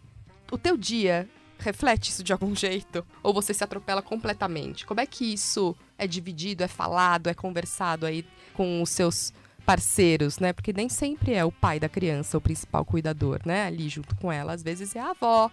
O 0.52 0.58
teu 0.58 0.78
dia 0.78 1.28
reflete 1.58 2.10
isso 2.10 2.24
de 2.24 2.32
algum 2.32 2.54
jeito? 2.56 3.06
Ou 3.24 3.34
você 3.34 3.54
se 3.54 3.64
atropela 3.64 4.02
completamente? 4.02 4.86
Como 4.86 5.00
é 5.00 5.06
que 5.06 5.34
isso 5.34 5.76
é 5.98 6.06
dividido, 6.06 6.64
é 6.64 6.68
falado, 6.68 7.28
é 7.28 7.34
conversado 7.34 8.06
aí 8.06 8.26
com 8.54 8.82
os 8.82 8.90
seus 8.90 9.34
parceiros, 9.66 10.38
né? 10.40 10.54
Porque 10.54 10.72
nem 10.72 10.88
sempre 10.88 11.34
é 11.34 11.44
o 11.44 11.52
pai 11.52 11.80
da 11.80 11.90
criança 11.90 12.38
o 12.38 12.42
principal 12.42 12.86
cuidador, 12.86 13.42
né? 13.46 13.66
Ali 13.66 13.90
junto 13.90 14.16
com 14.16 14.32
ela, 14.32 14.54
às 14.54 14.62
vezes 14.62 14.96
é 14.96 15.00
a 15.00 15.10
avó, 15.10 15.50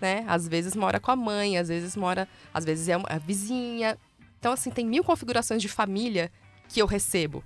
né? 0.00 0.24
Às 0.26 0.48
vezes 0.48 0.74
mora 0.74 0.98
com 0.98 1.10
a 1.12 1.16
mãe, 1.16 1.56
às 1.56 1.68
vezes 1.68 1.96
mora, 1.96 2.28
às 2.52 2.64
vezes 2.64 2.88
é 2.88 2.94
a 2.94 3.18
vizinha. 3.18 3.96
Então 4.40 4.52
assim, 4.52 4.70
tem 4.70 4.84
mil 4.84 5.04
configurações 5.04 5.62
de 5.62 5.68
família 5.68 6.30
que 6.68 6.82
eu 6.82 6.86
recebo, 6.86 7.44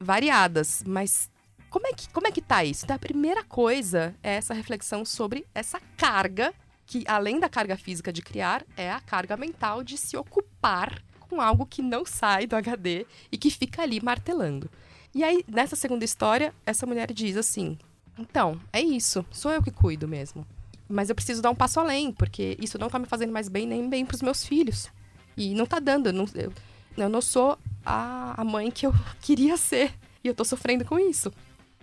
variadas, 0.00 0.82
mas 0.86 1.30
como 1.70 1.86
é 1.86 1.92
que 1.92 2.08
como 2.10 2.26
é 2.26 2.30
que 2.30 2.40
tá 2.40 2.64
isso? 2.64 2.84
Então, 2.84 2.96
a 2.96 2.98
primeira 2.98 3.44
coisa 3.44 4.14
é 4.22 4.34
essa 4.34 4.54
reflexão 4.54 5.04
sobre 5.04 5.46
essa 5.54 5.80
carga 5.96 6.54
que 6.86 7.04
além 7.06 7.38
da 7.38 7.50
carga 7.50 7.76
física 7.76 8.10
de 8.10 8.22
criar, 8.22 8.64
é 8.74 8.90
a 8.90 8.98
carga 8.98 9.36
mental 9.36 9.84
de 9.84 9.98
se 9.98 10.16
ocupar 10.16 11.02
com 11.20 11.38
algo 11.38 11.66
que 11.66 11.82
não 11.82 12.06
sai 12.06 12.46
do 12.46 12.56
HD 12.56 13.06
e 13.30 13.36
que 13.36 13.50
fica 13.50 13.82
ali 13.82 14.00
martelando. 14.02 14.70
E 15.14 15.22
aí, 15.22 15.44
nessa 15.46 15.76
segunda 15.76 16.04
história, 16.04 16.54
essa 16.64 16.86
mulher 16.86 17.12
diz 17.12 17.36
assim: 17.36 17.78
Então, 18.18 18.58
é 18.72 18.80
isso, 18.80 19.24
sou 19.30 19.52
eu 19.52 19.62
que 19.62 19.70
cuido 19.70 20.08
mesmo. 20.08 20.46
Mas 20.88 21.10
eu 21.10 21.14
preciso 21.14 21.42
dar 21.42 21.50
um 21.50 21.54
passo 21.54 21.78
além, 21.78 22.10
porque 22.10 22.56
isso 22.58 22.78
não 22.78 22.88
tá 22.88 22.98
me 22.98 23.06
fazendo 23.06 23.32
mais 23.32 23.48
bem 23.48 23.66
nem 23.66 23.86
bem 23.86 24.06
pros 24.06 24.22
meus 24.22 24.44
filhos. 24.44 24.88
E 25.36 25.54
não 25.54 25.66
tá 25.66 25.78
dando, 25.78 26.10
não, 26.10 26.24
eu, 26.34 26.50
eu 27.02 27.08
não 27.08 27.20
sou 27.20 27.58
a, 27.84 28.34
a 28.40 28.44
mãe 28.44 28.70
que 28.70 28.86
eu 28.86 28.92
queria 29.20 29.56
ser. 29.56 29.92
E 30.22 30.28
eu 30.28 30.34
tô 30.34 30.44
sofrendo 30.44 30.84
com 30.84 30.98
isso. 30.98 31.32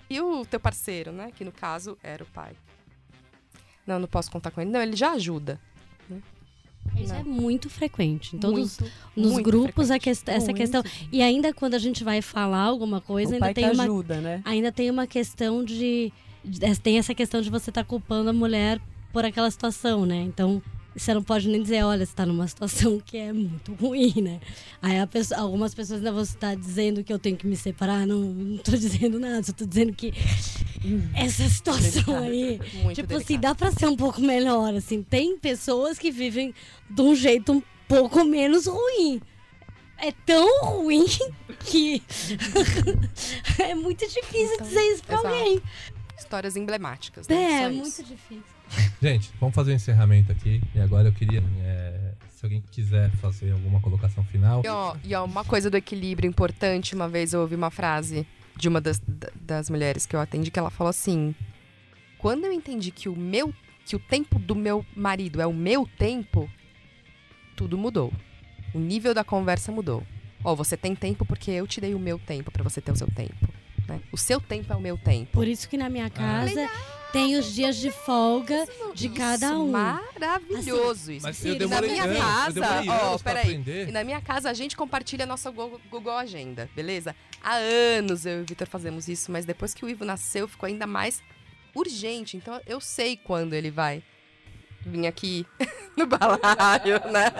E 0.09 0.19
o 0.21 0.45
teu 0.45 0.59
parceiro, 0.59 1.11
né? 1.11 1.31
Que 1.35 1.43
no 1.45 1.51
caso 1.51 1.97
era 2.03 2.23
o 2.23 2.27
pai. 2.27 2.53
Não, 3.87 3.97
não 3.99 4.07
posso 4.07 4.29
contar 4.31 4.51
com 4.51 4.61
ele. 4.61 4.69
Não, 4.71 4.81
ele 4.81 4.95
já 4.95 5.11
ajuda. 5.11 5.59
Isso 6.95 7.11
Não. 7.13 7.19
é 7.19 7.23
muito 7.23 7.69
frequente. 7.69 8.35
Em 8.35 8.39
todos 8.39 8.79
Muito, 8.79 8.93
nos 9.15 9.31
muito 9.33 9.45
grupos 9.45 9.87
frequente. 9.87 10.03
quest- 10.03 10.27
essa 10.29 10.45
Muito. 10.45 10.57
questão. 10.57 10.83
E 11.11 11.21
ainda 11.21 11.51
quando 11.53 11.73
a 11.73 11.79
gente 11.79 12.03
vai 12.03 12.21
falar 12.21 12.61
alguma 12.61 13.01
coisa, 13.01 13.31
o 13.31 13.33
ainda 13.33 13.45
pai 13.45 13.53
tem 13.55 13.65
que 13.65 13.71
uma 13.73 13.83
ajuda, 13.83 14.21
né? 14.21 14.41
ainda 14.45 14.71
tem 14.71 14.91
uma 14.91 15.07
questão 15.07 15.63
de, 15.63 16.13
de- 16.43 16.79
tem 16.79 16.99
essa 16.99 17.15
questão 17.15 17.41
de 17.41 17.49
você 17.49 17.71
estar 17.71 17.83
culpando 17.83 18.29
a 18.29 18.33
mulher 18.33 18.79
por 19.11 19.25
aquela 19.25 19.49
situação, 19.49 20.05
né? 20.05 20.17
Então 20.17 20.61
você 20.95 21.13
não 21.13 21.21
pode 21.23 21.47
nem 21.49 21.61
dizer, 21.61 21.83
olha, 21.83 22.05
você 22.05 22.13
tá 22.15 22.25
numa 22.25 22.47
situação 22.47 22.99
que 23.05 23.17
é 23.17 23.33
muito 23.33 23.73
ruim, 23.73 24.13
né? 24.21 24.39
Aí 24.81 25.05
pessoa- 25.07 25.41
algumas 25.41 25.73
pessoas 25.75 25.99
ainda 25.99 26.11
vão 26.11 26.21
estar 26.23 26.55
dizendo 26.55 27.03
que 27.03 27.11
eu 27.11 27.19
tenho 27.19 27.35
que 27.35 27.45
me 27.45 27.55
separar. 27.57 28.07
Não, 28.07 28.19
não 28.19 28.57
tô 28.57 28.71
dizendo 28.71 29.19
nada, 29.19 29.43
só 29.43 29.51
tô 29.51 29.65
dizendo 29.65 29.91
que 29.93 30.13
essa 31.13 31.47
situação 31.49 32.17
aí. 32.23 32.59
Muito 32.83 32.95
Tipo 32.95 33.15
assim, 33.15 33.25
delicado. 33.37 33.41
dá 33.41 33.55
pra 33.55 33.71
ser 33.71 33.87
um 33.87 33.95
pouco 33.97 34.21
melhor, 34.21 34.73
assim. 34.73 35.03
Tem 35.03 35.37
pessoas 35.37 35.99
que 35.99 36.11
vivem 36.11 36.53
de 36.89 37.01
um 37.01 37.13
jeito 37.15 37.51
um 37.51 37.61
pouco 37.87 38.23
menos 38.23 38.65
ruim. 38.67 39.21
É 39.97 40.11
tão 40.25 40.63
ruim 40.65 41.05
que 41.65 42.01
é 43.59 43.73
muito 43.75 44.05
difícil 44.07 44.53
Então, 44.55 44.67
dizer 44.67 44.81
isso 44.93 45.03
pra 45.03 45.15
exato. 45.19 45.27
alguém. 45.35 45.61
Histórias 46.17 46.55
emblemáticas. 46.55 47.27
Né? 47.27 47.35
É, 47.35 47.63
Só 47.67 47.73
muito 47.73 48.03
difícil. 48.03 48.54
Gente, 49.01 49.31
vamos 49.39 49.55
fazer 49.55 49.71
o 49.71 49.75
encerramento 49.75 50.31
aqui. 50.31 50.61
E 50.73 50.79
agora 50.79 51.07
eu 51.09 51.13
queria, 51.13 51.43
é, 51.61 52.11
se 52.29 52.45
alguém 52.45 52.63
quiser 52.71 53.09
fazer 53.17 53.51
alguma 53.51 53.79
colocação 53.81 54.23
final. 54.25 54.61
E, 54.63 54.67
ó, 54.67 54.95
e 55.03 55.13
ó, 55.15 55.23
uma 55.25 55.43
coisa 55.45 55.69
do 55.69 55.77
equilíbrio 55.77 56.27
importante, 56.27 56.95
uma 56.95 57.07
vez 57.07 57.33
eu 57.33 57.41
ouvi 57.41 57.55
uma 57.55 57.71
frase 57.71 58.25
de 58.57 58.67
uma 58.69 58.79
das, 58.81 58.99
da- 58.99 59.29
das 59.41 59.69
mulheres 59.69 60.05
que 60.05 60.15
eu 60.15 60.19
atendi 60.19 60.49
que 60.51 60.57
ela 60.59 60.69
falou 60.69 60.89
assim: 60.89 61.35
"Quando 62.17 62.45
eu 62.45 62.51
entendi 62.53 62.91
que 62.91 63.09
o 63.09 63.15
meu 63.15 63.53
que 63.85 63.95
o 63.95 63.99
tempo 63.99 64.39
do 64.39 64.55
meu 64.55 64.83
marido 64.95 65.39
é 65.39 65.45
o 65.45 65.53
meu 65.53 65.87
tempo, 65.99 66.49
tudo 67.55 67.77
mudou. 67.77 68.11
O 68.73 68.79
nível 68.79 69.13
da 69.13 69.23
conversa 69.23 69.71
mudou. 69.71 70.01
Ó, 70.43 70.55
você 70.55 70.75
tem 70.75 70.95
tempo 70.95 71.23
porque 71.25 71.51
eu 71.51 71.67
te 71.67 71.79
dei 71.79 71.93
o 71.93 71.99
meu 71.99 72.17
tempo 72.19 72.51
pra 72.51 72.63
você 72.63 72.81
ter 72.81 72.91
o 72.91 72.95
seu 72.95 73.07
tempo, 73.07 73.47
né? 73.87 73.99
O 74.11 74.17
seu 74.17 74.41
tempo 74.41 74.71
é 74.73 74.75
o 74.75 74.81
meu 74.81 74.97
tempo. 74.97 75.31
Por 75.31 75.47
isso 75.47 75.69
que 75.69 75.77
na 75.77 75.87
minha 75.89 76.09
casa 76.09 76.67
tem 77.15 77.35
os 77.37 77.53
dias 77.53 77.75
de 77.77 77.91
folga 77.91 78.67
de 78.93 79.09
cada 79.09 79.57
um. 79.57 79.71
Maravilhoso 79.71 81.11
isso. 81.11 81.25
Mas 81.25 81.43
eu 81.45 81.55
demorei 81.57 81.95
na 81.95 82.07
minha 82.07 82.23
anos, 82.23 82.53
casa, 82.55 82.59
eu 82.59 82.81
demorei 82.81 82.89
ó, 82.89 83.17
peraí. 83.17 83.41
aprender. 83.43 83.89
E 83.89 83.91
na 83.91 84.03
minha 84.03 84.21
casa 84.21 84.49
a 84.49 84.53
gente 84.53 84.75
compartilha 84.77 85.23
a 85.23 85.27
nossa 85.27 85.49
Go- 85.51 85.79
Google 85.89 86.13
Agenda, 86.17 86.69
beleza? 86.75 87.15
Há 87.43 87.55
anos 87.55 88.25
eu 88.25 88.39
e 88.39 88.41
o 88.41 88.45
Vitor 88.45 88.67
fazemos 88.67 89.07
isso, 89.07 89.31
mas 89.31 89.45
depois 89.45 89.73
que 89.73 89.85
o 89.85 89.89
Ivo 89.89 90.03
nasceu 90.05 90.47
ficou 90.47 90.67
ainda 90.67 90.85
mais 90.87 91.21
urgente. 91.73 92.37
Então 92.37 92.59
eu 92.65 92.79
sei 92.79 93.17
quando 93.17 93.53
ele 93.53 93.69
vai 93.71 94.03
vir 94.85 95.07
aqui 95.07 95.45
no 95.97 96.05
balaio, 96.05 96.99
né? 97.11 97.31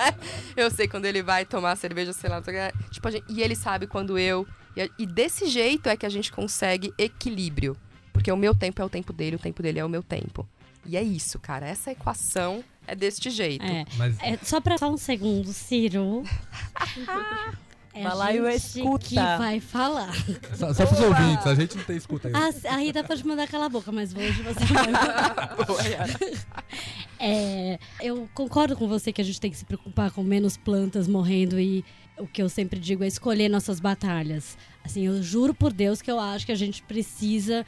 Eu 0.56 0.70
sei 0.72 0.88
quando 0.88 1.06
ele 1.06 1.22
vai 1.22 1.46
tomar 1.46 1.76
cerveja, 1.76 2.12
sei 2.14 2.30
lá. 2.30 2.38
não 2.38 2.44
sei 2.44 2.54
o 2.70 2.72
que. 2.74 2.90
Tipo, 2.92 3.08
a 3.08 3.12
gente- 3.12 3.26
e 3.30 3.42
ele 3.42 3.56
sabe 3.56 3.88
quando 3.88 4.18
eu. 4.18 4.48
E, 4.76 4.92
e 5.00 5.06
desse 5.06 5.48
jeito 5.48 5.88
é 5.88 5.96
que 5.96 6.06
a 6.06 6.10
gente 6.10 6.32
consegue 6.32 6.94
equilíbrio. 6.98 7.78
Porque 8.16 8.32
o 8.32 8.38
meu 8.38 8.56
tempo 8.56 8.82
é 8.82 8.86
o 8.86 8.88
tempo 8.88 9.12
dele, 9.12 9.36
o 9.36 9.40
tempo 9.40 9.62
dele 9.62 9.78
é 9.78 9.84
o 9.84 9.90
meu 9.90 10.02
tempo. 10.02 10.48
E 10.86 10.96
é 10.96 11.04
isso, 11.04 11.38
cara. 11.38 11.68
Essa 11.68 11.92
equação 11.92 12.64
é 12.88 12.96
deste 12.96 13.30
jeito. 13.30 13.66
É. 13.66 13.84
Mas 13.98 14.18
É, 14.22 14.38
só 14.42 14.62
pra 14.62 14.78
só 14.78 14.90
um 14.90 14.96
segundo, 14.96 15.52
Ciro. 15.52 16.24
É 17.98 18.04
Balaio 18.04 18.46
a 18.46 18.50
é 18.50 18.60
gente 18.60 18.80
escuta. 18.80 19.06
que 19.06 19.16
vai 19.16 19.62
falar. 19.62 20.14
só, 20.54 20.74
só 20.74 20.86
pros 20.86 21.00
ouvintes, 21.00 21.48
a 21.48 21.56
gente 21.56 21.78
não 21.78 21.84
tem 21.86 21.96
escuta 21.96 22.28
aí. 22.28 22.34
A, 22.36 22.74
a 22.74 22.78
Rita 22.78 23.02
pode 23.06 23.26
mandar 23.26 23.48
calar 23.48 23.68
a 23.68 23.70
boca, 23.70 23.90
mas 23.90 24.14
hoje 24.14 24.44
você 24.44 24.66
vai 24.66 25.92
Yara. 25.92 26.14
É, 27.18 27.80
eu 28.02 28.28
concordo 28.34 28.76
com 28.76 28.86
você 28.86 29.14
que 29.14 29.22
a 29.22 29.24
gente 29.24 29.40
tem 29.40 29.50
que 29.50 29.56
se 29.56 29.64
preocupar 29.64 30.12
com 30.12 30.22
menos 30.22 30.58
plantas 30.58 31.08
morrendo 31.08 31.58
e 31.58 31.86
o 32.18 32.28
que 32.28 32.42
eu 32.42 32.50
sempre 32.50 32.78
digo 32.78 33.04
é 33.04 33.08
escolher 33.08 33.48
nossas 33.48 33.80
batalhas. 33.80 34.58
Assim, 34.84 35.06
eu 35.08 35.24
juro 35.24 35.54
por 35.54 35.72
Deus 35.72 36.02
que 36.02 36.12
eu 36.12 36.20
acho 36.20 36.46
que 36.46 36.52
a 36.52 36.56
gente 36.56 36.84
precisa 36.84 37.66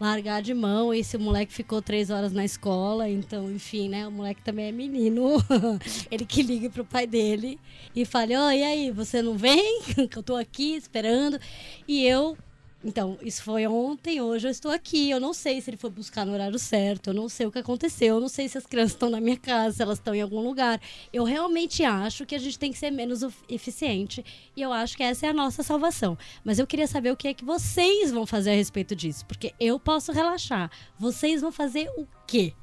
largar 0.00 0.40
de 0.40 0.54
mão. 0.54 0.92
Esse 0.92 1.18
moleque 1.18 1.52
ficou 1.52 1.82
três 1.82 2.10
horas 2.10 2.32
na 2.32 2.44
escola, 2.44 3.08
então, 3.08 3.50
enfim, 3.50 3.88
né? 3.88 4.06
O 4.06 4.10
moleque 4.10 4.42
também 4.42 4.66
é 4.66 4.72
menino. 4.72 5.36
Ele 6.10 6.24
que 6.24 6.42
liga 6.42 6.70
pro 6.70 6.84
pai 6.84 7.06
dele 7.06 7.60
e 7.94 8.04
fala: 8.04 8.46
Oi, 8.48 8.58
e 8.58 8.62
aí, 8.62 8.90
você 8.90 9.20
não 9.22 9.36
vem? 9.36 9.82
que 9.82 10.16
eu 10.18 10.22
tô 10.22 10.36
aqui 10.36 10.74
esperando. 10.74 11.38
E 11.86 12.06
eu 12.06 12.36
então, 12.82 13.18
isso 13.20 13.42
foi 13.42 13.66
ontem, 13.66 14.22
hoje 14.22 14.46
eu 14.46 14.50
estou 14.50 14.70
aqui. 14.70 15.10
Eu 15.10 15.20
não 15.20 15.34
sei 15.34 15.60
se 15.60 15.68
ele 15.68 15.76
foi 15.76 15.90
buscar 15.90 16.24
no 16.24 16.32
horário 16.32 16.58
certo, 16.58 17.10
eu 17.10 17.14
não 17.14 17.28
sei 17.28 17.46
o 17.46 17.52
que 17.52 17.58
aconteceu, 17.58 18.14
eu 18.14 18.20
não 18.20 18.28
sei 18.28 18.48
se 18.48 18.56
as 18.56 18.64
crianças 18.64 18.92
estão 18.92 19.10
na 19.10 19.20
minha 19.20 19.36
casa, 19.36 19.76
se 19.76 19.82
elas 19.82 19.98
estão 19.98 20.14
em 20.14 20.22
algum 20.22 20.40
lugar. 20.40 20.80
Eu 21.12 21.24
realmente 21.24 21.84
acho 21.84 22.24
que 22.24 22.34
a 22.34 22.38
gente 22.38 22.58
tem 22.58 22.72
que 22.72 22.78
ser 22.78 22.90
menos 22.90 23.20
eficiente 23.48 24.24
e 24.56 24.62
eu 24.62 24.72
acho 24.72 24.96
que 24.96 25.02
essa 25.02 25.26
é 25.26 25.28
a 25.28 25.34
nossa 25.34 25.62
salvação. 25.62 26.16
Mas 26.42 26.58
eu 26.58 26.66
queria 26.66 26.86
saber 26.86 27.12
o 27.12 27.16
que 27.16 27.28
é 27.28 27.34
que 27.34 27.44
vocês 27.44 28.10
vão 28.10 28.24
fazer 28.26 28.52
a 28.52 28.54
respeito 28.54 28.96
disso, 28.96 29.26
porque 29.26 29.52
eu 29.60 29.78
posso 29.78 30.10
relaxar. 30.10 30.70
Vocês 30.98 31.42
vão 31.42 31.52
fazer 31.52 31.90
o 31.98 32.06
quê? 32.26 32.54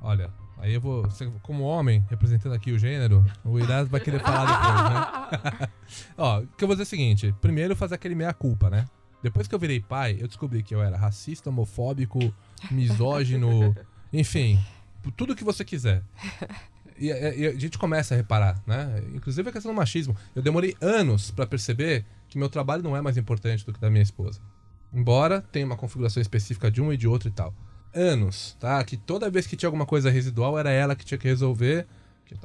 Olha, 0.00 0.32
Aí 0.60 0.74
eu 0.74 0.80
vou, 0.80 1.06
como 1.42 1.62
homem, 1.62 2.04
representando 2.10 2.52
aqui 2.52 2.72
o 2.72 2.78
gênero, 2.80 3.24
o 3.44 3.60
Irás 3.60 3.88
vai 3.88 4.00
querer 4.00 4.18
falar 4.18 4.44
depois, 4.44 5.60
né? 5.60 5.68
Ó, 6.18 6.40
o 6.40 6.46
que 6.48 6.64
eu 6.64 6.66
vou 6.66 6.74
dizer 6.74 6.82
é 6.82 6.84
o 6.84 6.88
seguinte: 6.88 7.34
primeiro 7.40 7.76
fazer 7.76 7.94
aquele 7.94 8.16
meia-culpa, 8.16 8.68
né? 8.68 8.84
Depois 9.22 9.48
que 9.48 9.54
eu 9.54 9.58
virei 9.58 9.80
pai, 9.80 10.16
eu 10.20 10.28
descobri 10.28 10.62
que 10.62 10.74
eu 10.74 10.82
era 10.82 10.96
racista, 10.96 11.50
homofóbico, 11.50 12.32
misógino, 12.70 13.74
enfim, 14.12 14.58
tudo 15.16 15.34
que 15.34 15.44
você 15.44 15.64
quiser. 15.64 16.02
E, 16.96 17.06
e, 17.06 17.46
a 17.46 17.58
gente 17.58 17.78
começa 17.78 18.14
a 18.14 18.16
reparar, 18.16 18.62
né? 18.66 19.02
Inclusive 19.14 19.48
a 19.48 19.52
questão 19.52 19.72
do 19.72 19.76
machismo. 19.76 20.16
Eu 20.34 20.42
demorei 20.42 20.76
anos 20.80 21.30
para 21.30 21.46
perceber 21.46 22.04
que 22.28 22.38
meu 22.38 22.48
trabalho 22.48 22.82
não 22.82 22.96
é 22.96 23.00
mais 23.00 23.16
importante 23.16 23.64
do 23.64 23.72
que 23.72 23.80
da 23.80 23.90
minha 23.90 24.02
esposa. 24.02 24.40
Embora 24.92 25.40
tenha 25.40 25.66
uma 25.66 25.76
configuração 25.76 26.20
específica 26.20 26.70
de 26.70 26.80
um 26.80 26.92
e 26.92 26.96
de 26.96 27.06
outro 27.06 27.28
e 27.28 27.32
tal. 27.32 27.54
Anos, 27.94 28.56
tá? 28.58 28.82
Que 28.84 28.96
toda 28.96 29.30
vez 29.30 29.46
que 29.46 29.56
tinha 29.56 29.68
alguma 29.68 29.86
coisa 29.86 30.10
residual 30.10 30.58
era 30.58 30.70
ela 30.70 30.96
que 30.96 31.04
tinha 31.04 31.18
que 31.18 31.28
resolver. 31.28 31.86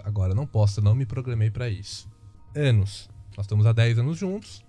Agora 0.03 0.33
não 0.33 0.45
posso, 0.45 0.81
não 0.81 0.95
me 0.95 1.05
programei 1.05 1.49
para 1.49 1.69
isso. 1.69 2.07
Anos. 2.55 3.09
Nós 3.35 3.45
estamos 3.45 3.65
há 3.65 3.71
10 3.71 3.99
anos 3.99 4.17
juntos 4.17 4.63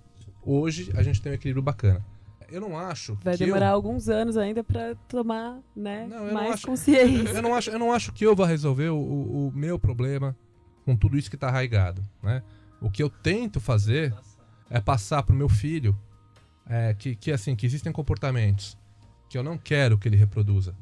hoje 0.44 0.92
a 0.94 1.02
gente 1.02 1.20
tem 1.20 1.32
um 1.32 1.34
equilíbrio 1.34 1.62
bacana. 1.62 2.04
Eu 2.50 2.60
não 2.60 2.78
acho. 2.78 3.18
Vai 3.24 3.36
demorar 3.36 3.70
eu... 3.70 3.74
alguns 3.74 4.08
anos 4.08 4.36
ainda 4.36 4.62
para 4.62 4.94
tomar, 5.08 5.60
né, 5.74 6.06
não, 6.08 6.32
mais 6.32 6.54
acho, 6.54 6.66
consciência. 6.66 7.30
Eu 7.30 7.42
não 7.42 7.54
acho, 7.54 7.70
eu 7.70 7.78
não 7.78 7.92
acho 7.92 8.12
que 8.12 8.24
eu 8.24 8.36
vá 8.36 8.46
resolver 8.46 8.90
o, 8.90 8.96
o, 8.96 9.48
o 9.48 9.52
meu 9.52 9.78
problema 9.78 10.36
com 10.84 10.94
tudo 10.96 11.16
isso 11.16 11.30
que 11.30 11.36
está 11.36 11.48
arraigado, 11.48 12.02
né? 12.22 12.42
O 12.80 12.90
que 12.90 13.02
eu 13.02 13.08
tento 13.08 13.60
fazer 13.60 14.14
é 14.68 14.80
passar 14.80 15.22
pro 15.22 15.34
meu 15.34 15.48
filho 15.48 15.98
é, 16.66 16.94
que, 16.94 17.14
que 17.14 17.32
assim 17.32 17.56
que 17.56 17.66
existem 17.66 17.92
comportamentos 17.92 18.76
que 19.28 19.38
eu 19.38 19.42
não 19.42 19.56
quero 19.56 19.98
que 19.98 20.08
ele 20.08 20.16
reproduza. 20.16 20.74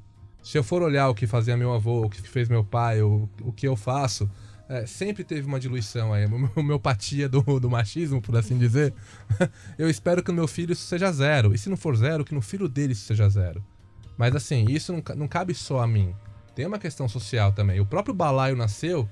Se 0.42 0.58
eu 0.58 0.64
for 0.64 0.82
olhar 0.82 1.08
o 1.08 1.14
que 1.14 1.26
fazia 1.26 1.56
meu 1.56 1.72
avô, 1.72 2.04
o 2.04 2.10
que 2.10 2.20
fez 2.20 2.48
meu 2.48 2.64
pai, 2.64 3.00
o, 3.00 3.28
o 3.40 3.52
que 3.52 3.66
eu 3.66 3.76
faço, 3.76 4.28
é, 4.68 4.86
sempre 4.86 5.24
teve 5.24 5.46
uma 5.46 5.60
diluição 5.60 6.12
aí, 6.12 6.24
uma 6.26 6.50
homeopatia 6.56 7.28
do, 7.28 7.42
do 7.60 7.70
machismo, 7.70 8.20
por 8.20 8.36
assim 8.36 8.56
dizer. 8.58 8.94
eu 9.78 9.88
espero 9.88 10.22
que 10.22 10.30
no 10.30 10.36
meu 10.36 10.48
filho 10.48 10.72
isso 10.72 10.86
seja 10.86 11.10
zero. 11.12 11.54
E 11.54 11.58
se 11.58 11.68
não 11.68 11.76
for 11.76 11.96
zero, 11.96 12.24
que 12.24 12.34
no 12.34 12.42
filho 12.42 12.68
dele 12.68 12.92
isso 12.92 13.04
seja 13.04 13.28
zero. 13.28 13.64
Mas 14.16 14.34
assim, 14.34 14.66
isso 14.68 14.92
não, 14.92 15.02
não 15.16 15.28
cabe 15.28 15.54
só 15.54 15.80
a 15.80 15.86
mim. 15.86 16.14
Tem 16.54 16.66
uma 16.66 16.78
questão 16.78 17.08
social 17.08 17.52
também. 17.52 17.80
O 17.80 17.86
próprio 17.86 18.14
balaio 18.14 18.56
nasceu 18.56 19.08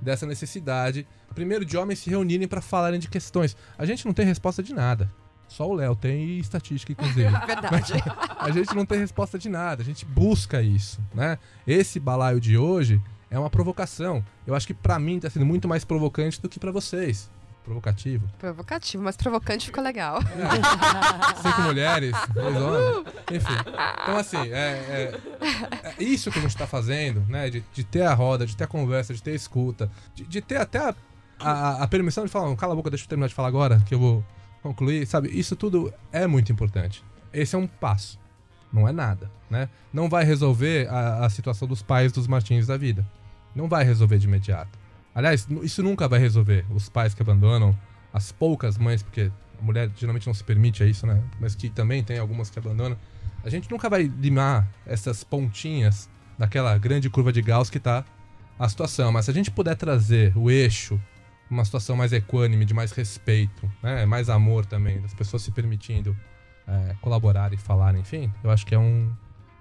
dessa 0.00 0.26
necessidade, 0.26 1.06
primeiro, 1.34 1.64
de 1.64 1.76
homens 1.76 2.00
se 2.00 2.10
reunirem 2.10 2.46
para 2.46 2.60
falarem 2.60 3.00
de 3.00 3.08
questões. 3.08 3.56
A 3.76 3.84
gente 3.84 4.04
não 4.04 4.12
tem 4.12 4.26
resposta 4.26 4.62
de 4.62 4.72
nada. 4.72 5.10
Só 5.48 5.68
o 5.68 5.74
Léo 5.74 5.94
tem 5.94 6.38
estatística, 6.38 6.92
inclusive. 6.92 7.30
Verdade. 7.46 7.92
a 8.38 8.50
gente 8.50 8.74
não 8.74 8.86
tem 8.86 8.98
resposta 8.98 9.38
de 9.38 9.48
nada. 9.48 9.82
A 9.82 9.84
gente 9.84 10.04
busca 10.04 10.62
isso, 10.62 11.00
né? 11.14 11.38
Esse 11.66 12.00
balaio 12.00 12.40
de 12.40 12.56
hoje 12.56 13.00
é 13.34 13.38
uma 13.38 13.50
provocação. 13.50 14.24
Eu 14.46 14.54
acho 14.54 14.66
que 14.66 14.74
para 14.74 14.96
mim 14.96 15.18
tá 15.18 15.28
sendo 15.28 15.44
muito 15.44 15.66
mais 15.66 15.84
provocante 15.84 16.40
do 16.40 16.48
que 16.48 16.60
para 16.60 16.70
vocês. 16.70 17.28
Provocativo. 17.64 18.30
Provocativo, 18.38 19.02
mas 19.02 19.16
provocante 19.16 19.66
ficou 19.66 19.82
legal. 19.82 20.20
É. 20.20 21.42
Cinco 21.42 21.62
mulheres, 21.62 22.14
dois 22.32 22.56
homens. 22.56 23.14
Enfim. 23.32 23.54
Então, 24.02 24.16
assim, 24.16 24.36
é, 24.36 24.52
é, 24.52 25.20
é, 25.82 26.04
isso 26.04 26.30
que 26.30 26.38
a 26.38 26.42
gente 26.42 26.56
tá 26.56 26.66
fazendo, 26.66 27.22
né? 27.22 27.50
De, 27.50 27.64
de, 27.72 27.82
ter 27.82 28.02
a 28.02 28.14
roda, 28.14 28.46
de 28.46 28.56
ter 28.56 28.64
a 28.64 28.66
conversa, 28.68 29.12
de 29.12 29.22
ter 29.22 29.32
a 29.32 29.34
escuta, 29.34 29.90
de, 30.14 30.24
de 30.24 30.40
ter 30.40 30.58
até 30.58 30.78
a, 30.78 30.94
a, 31.40 31.82
a, 31.82 31.88
permissão 31.88 32.24
de 32.24 32.30
falar, 32.30 32.54
cala 32.54 32.74
a 32.74 32.76
boca, 32.76 32.90
deixa 32.90 33.04
eu 33.04 33.08
terminar 33.08 33.28
de 33.28 33.34
falar 33.34 33.48
agora, 33.48 33.80
que 33.86 33.94
eu 33.94 33.98
vou 33.98 34.24
concluir, 34.62 35.06
sabe? 35.06 35.28
Isso 35.36 35.56
tudo 35.56 35.92
é 36.12 36.26
muito 36.26 36.52
importante. 36.52 37.02
Esse 37.32 37.56
é 37.56 37.58
um 37.58 37.66
passo. 37.66 38.20
Não 38.70 38.86
é 38.86 38.92
nada, 38.92 39.30
né? 39.48 39.68
Não 39.92 40.08
vai 40.08 40.24
resolver 40.24 40.86
a, 40.88 41.24
a 41.24 41.30
situação 41.30 41.66
dos 41.66 41.82
pais 41.82 42.12
dos 42.12 42.28
Martins 42.28 42.66
da 42.66 42.76
vida. 42.76 43.04
Não 43.54 43.68
vai 43.68 43.84
resolver 43.84 44.18
de 44.18 44.26
imediato. 44.26 44.78
Aliás, 45.14 45.46
isso 45.62 45.82
nunca 45.82 46.08
vai 46.08 46.18
resolver. 46.18 46.64
Os 46.70 46.88
pais 46.88 47.14
que 47.14 47.22
abandonam, 47.22 47.76
as 48.12 48.32
poucas 48.32 48.76
mães, 48.76 49.02
porque 49.02 49.30
a 49.58 49.62
mulher 49.62 49.90
geralmente 49.96 50.26
não 50.26 50.34
se 50.34 50.42
permite 50.42 50.82
a 50.82 50.86
isso, 50.86 51.06
né? 51.06 51.22
Mas 51.40 51.54
que 51.54 51.68
também 51.68 52.02
tem 52.02 52.18
algumas 52.18 52.50
que 52.50 52.58
abandonam. 52.58 52.96
A 53.44 53.48
gente 53.48 53.70
nunca 53.70 53.88
vai 53.88 54.04
limar 54.04 54.68
essas 54.86 55.22
pontinhas 55.22 56.08
daquela 56.38 56.76
grande 56.78 57.08
curva 57.08 57.32
de 57.32 57.40
Gauss 57.42 57.70
que 57.70 57.78
tá 57.78 58.04
a 58.58 58.68
situação. 58.68 59.12
Mas 59.12 59.26
se 59.26 59.30
a 59.30 59.34
gente 59.34 59.50
puder 59.50 59.76
trazer 59.76 60.36
o 60.36 60.50
eixo, 60.50 61.00
uma 61.48 61.64
situação 61.64 61.96
mais 61.96 62.12
equânime, 62.12 62.64
de 62.64 62.74
mais 62.74 62.90
respeito, 62.90 63.70
né? 63.82 64.04
Mais 64.06 64.28
amor 64.28 64.66
também, 64.66 65.00
das 65.00 65.14
pessoas 65.14 65.42
se 65.42 65.50
permitindo 65.50 66.16
é, 66.66 66.96
colaborar 67.00 67.52
e 67.52 67.56
falar, 67.56 67.94
enfim, 67.94 68.32
eu 68.42 68.50
acho 68.50 68.66
que 68.66 68.74
é 68.74 68.78
um, 68.78 69.12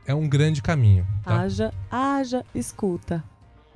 é 0.06 0.16
um 0.16 0.28
grande 0.28 0.62
caminho. 0.62 1.06
Tá? 1.24 1.42
Haja, 1.42 1.74
haja 1.92 2.46
escuta. 2.56 3.24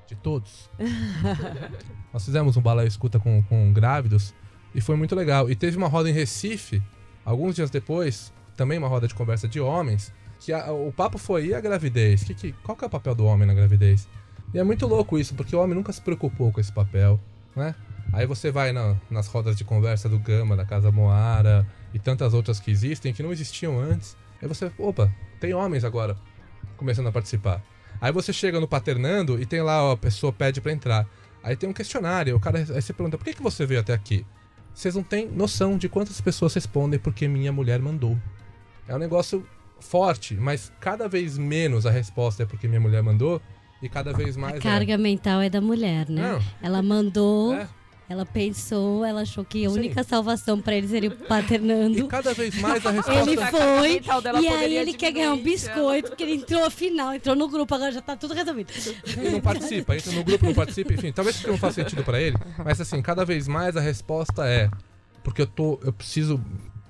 De 0.07 0.15
todos. 0.15 0.69
Nós 2.13 2.23
fizemos 2.23 2.55
um 2.55 2.61
balé 2.61 2.87
escuta 2.87 3.19
com, 3.19 3.43
com 3.43 3.73
grávidos 3.73 4.33
e 4.73 4.81
foi 4.81 4.95
muito 4.95 5.15
legal. 5.15 5.49
E 5.49 5.55
teve 5.55 5.77
uma 5.77 5.87
roda 5.87 6.09
em 6.09 6.13
Recife, 6.13 6.81
alguns 7.25 7.55
dias 7.55 7.69
depois, 7.69 8.33
também 8.55 8.77
uma 8.77 8.87
roda 8.87 9.07
de 9.07 9.13
conversa 9.13 9.47
de 9.47 9.59
homens, 9.59 10.13
que 10.39 10.53
a, 10.53 10.71
o 10.71 10.91
papo 10.91 11.17
foi 11.17 11.47
e 11.47 11.53
a 11.53 11.61
gravidez? 11.61 12.23
Que, 12.23 12.33
que, 12.33 12.51
qual 12.63 12.75
que 12.75 12.83
é 12.83 12.87
o 12.87 12.89
papel 12.89 13.15
do 13.15 13.25
homem 13.25 13.47
na 13.47 13.53
gravidez? 13.53 14.07
E 14.53 14.59
é 14.59 14.63
muito 14.63 14.87
louco 14.87 15.17
isso, 15.19 15.35
porque 15.35 15.55
o 15.55 15.59
homem 15.59 15.75
nunca 15.75 15.91
se 15.91 16.01
preocupou 16.01 16.51
com 16.51 16.59
esse 16.59 16.71
papel, 16.71 17.19
né? 17.55 17.75
Aí 18.13 18.25
você 18.25 18.51
vai 18.51 18.71
na, 18.71 18.95
nas 19.09 19.27
rodas 19.27 19.57
de 19.57 19.65
conversa 19.65 20.07
do 20.07 20.17
Gama, 20.17 20.55
da 20.55 20.65
Casa 20.65 20.91
Moara, 20.91 21.67
e 21.93 21.99
tantas 21.99 22.33
outras 22.33 22.59
que 22.59 22.71
existem 22.71 23.13
que 23.13 23.21
não 23.21 23.31
existiam 23.31 23.79
antes. 23.79 24.15
Aí 24.41 24.47
você, 24.47 24.71
opa, 24.77 25.11
tem 25.39 25.53
homens 25.53 25.83
agora 25.83 26.15
começando 26.77 27.07
a 27.07 27.11
participar. 27.11 27.61
Aí 27.99 28.11
você 28.11 28.31
chega 28.31 28.59
no 28.59 28.67
paternando 28.67 29.41
e 29.41 29.45
tem 29.45 29.61
lá, 29.61 29.83
ó, 29.83 29.91
a 29.91 29.97
pessoa 29.97 30.31
pede 30.31 30.61
para 30.61 30.71
entrar. 30.71 31.07
Aí 31.43 31.55
tem 31.55 31.69
um 31.69 31.73
questionário, 31.73 32.35
o 32.35 32.39
cara 32.39 32.59
aí 32.59 32.65
você 32.65 32.93
pergunta: 32.93 33.17
"Por 33.17 33.25
que 33.25 33.33
que 33.33 33.43
você 33.43 33.65
veio 33.65 33.79
até 33.79 33.93
aqui?" 33.93 34.25
Vocês 34.73 34.93
não 34.93 35.01
têm 35.01 35.27
noção 35.27 35.75
de 35.77 35.89
quantas 35.89 36.21
pessoas 36.21 36.53
respondem 36.53 36.99
porque 36.99 37.27
minha 37.27 37.51
mulher 37.51 37.79
mandou. 37.79 38.15
É 38.87 38.95
um 38.95 38.99
negócio 38.99 39.43
forte, 39.79 40.35
mas 40.35 40.71
cada 40.79 41.07
vez 41.07 41.37
menos 41.37 41.85
a 41.85 41.91
resposta 41.91 42.43
é 42.43 42.45
porque 42.45 42.67
minha 42.67 42.79
mulher 42.79 43.01
mandou 43.01 43.41
e 43.81 43.89
cada 43.89 44.13
vez 44.13 44.37
mais 44.37 44.57
a 44.57 44.59
carga 44.59 44.93
é... 44.93 44.97
mental 44.97 45.41
é 45.41 45.49
da 45.49 45.61
mulher, 45.61 46.09
né? 46.09 46.33
Não. 46.33 46.41
Ela 46.61 46.81
mandou 46.81 47.53
é. 47.53 47.67
Ela 48.09 48.25
pensou, 48.25 49.03
ela 49.03 49.21
achou 49.21 49.43
que 49.43 49.65
a 49.65 49.69
Sim. 49.69 49.75
única 49.75 50.01
salvação 50.01 50.61
para 50.61 50.75
ele 50.75 50.87
seria 50.87 51.11
paternando. 51.11 51.99
E 51.99 52.07
cada 52.07 52.33
vez 52.33 52.55
mais 52.61 52.85
a 52.85 52.91
resposta... 52.91 53.21
Ele 53.21 53.37
foi, 53.37 54.01
e 54.41 54.47
aí 54.47 54.77
ele 54.77 54.93
quer 54.93 55.11
ganhar 55.11 55.33
um 55.33 55.43
biscoito, 55.43 56.09
porque 56.09 56.23
ele 56.23 56.35
entrou 56.35 56.63
afinal, 56.63 57.13
entrou 57.13 57.35
no 57.35 57.49
grupo, 57.49 57.75
agora 57.75 57.91
já 57.91 58.01
tá 58.01 58.15
tudo 58.15 58.33
resolvido. 58.33 58.71
Ele 59.05 59.31
não 59.31 59.41
participa, 59.41 59.93
entra 59.93 60.13
no 60.13 60.23
grupo, 60.23 60.45
não 60.45 60.53
participa, 60.53 60.93
enfim, 60.93 61.11
talvez 61.11 61.35
isso 61.35 61.47
não 61.49 61.57
faça 61.57 61.83
sentido 61.83 62.01
para 62.01 62.21
ele, 62.21 62.37
mas 62.63 62.79
assim, 62.79 63.01
cada 63.01 63.25
vez 63.25 63.45
mais 63.45 63.75
a 63.75 63.81
resposta 63.81 64.47
é, 64.47 64.69
porque 65.21 65.41
eu 65.41 65.47
tô, 65.47 65.77
eu 65.83 65.91
preciso 65.91 66.41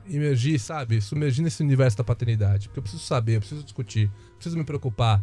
emergir, 0.07 0.59
sabe, 0.59 1.01
sumergir 1.01 1.43
nesse 1.43 1.63
universo 1.63 1.97
da 1.97 2.03
paternidade, 2.03 2.67
porque 2.67 2.77
eu 2.77 2.83
preciso 2.83 3.03
saber, 3.03 3.37
eu 3.37 3.39
preciso 3.39 3.63
discutir, 3.63 4.11
preciso 4.35 4.55
me 4.55 4.63
preocupar, 4.63 5.21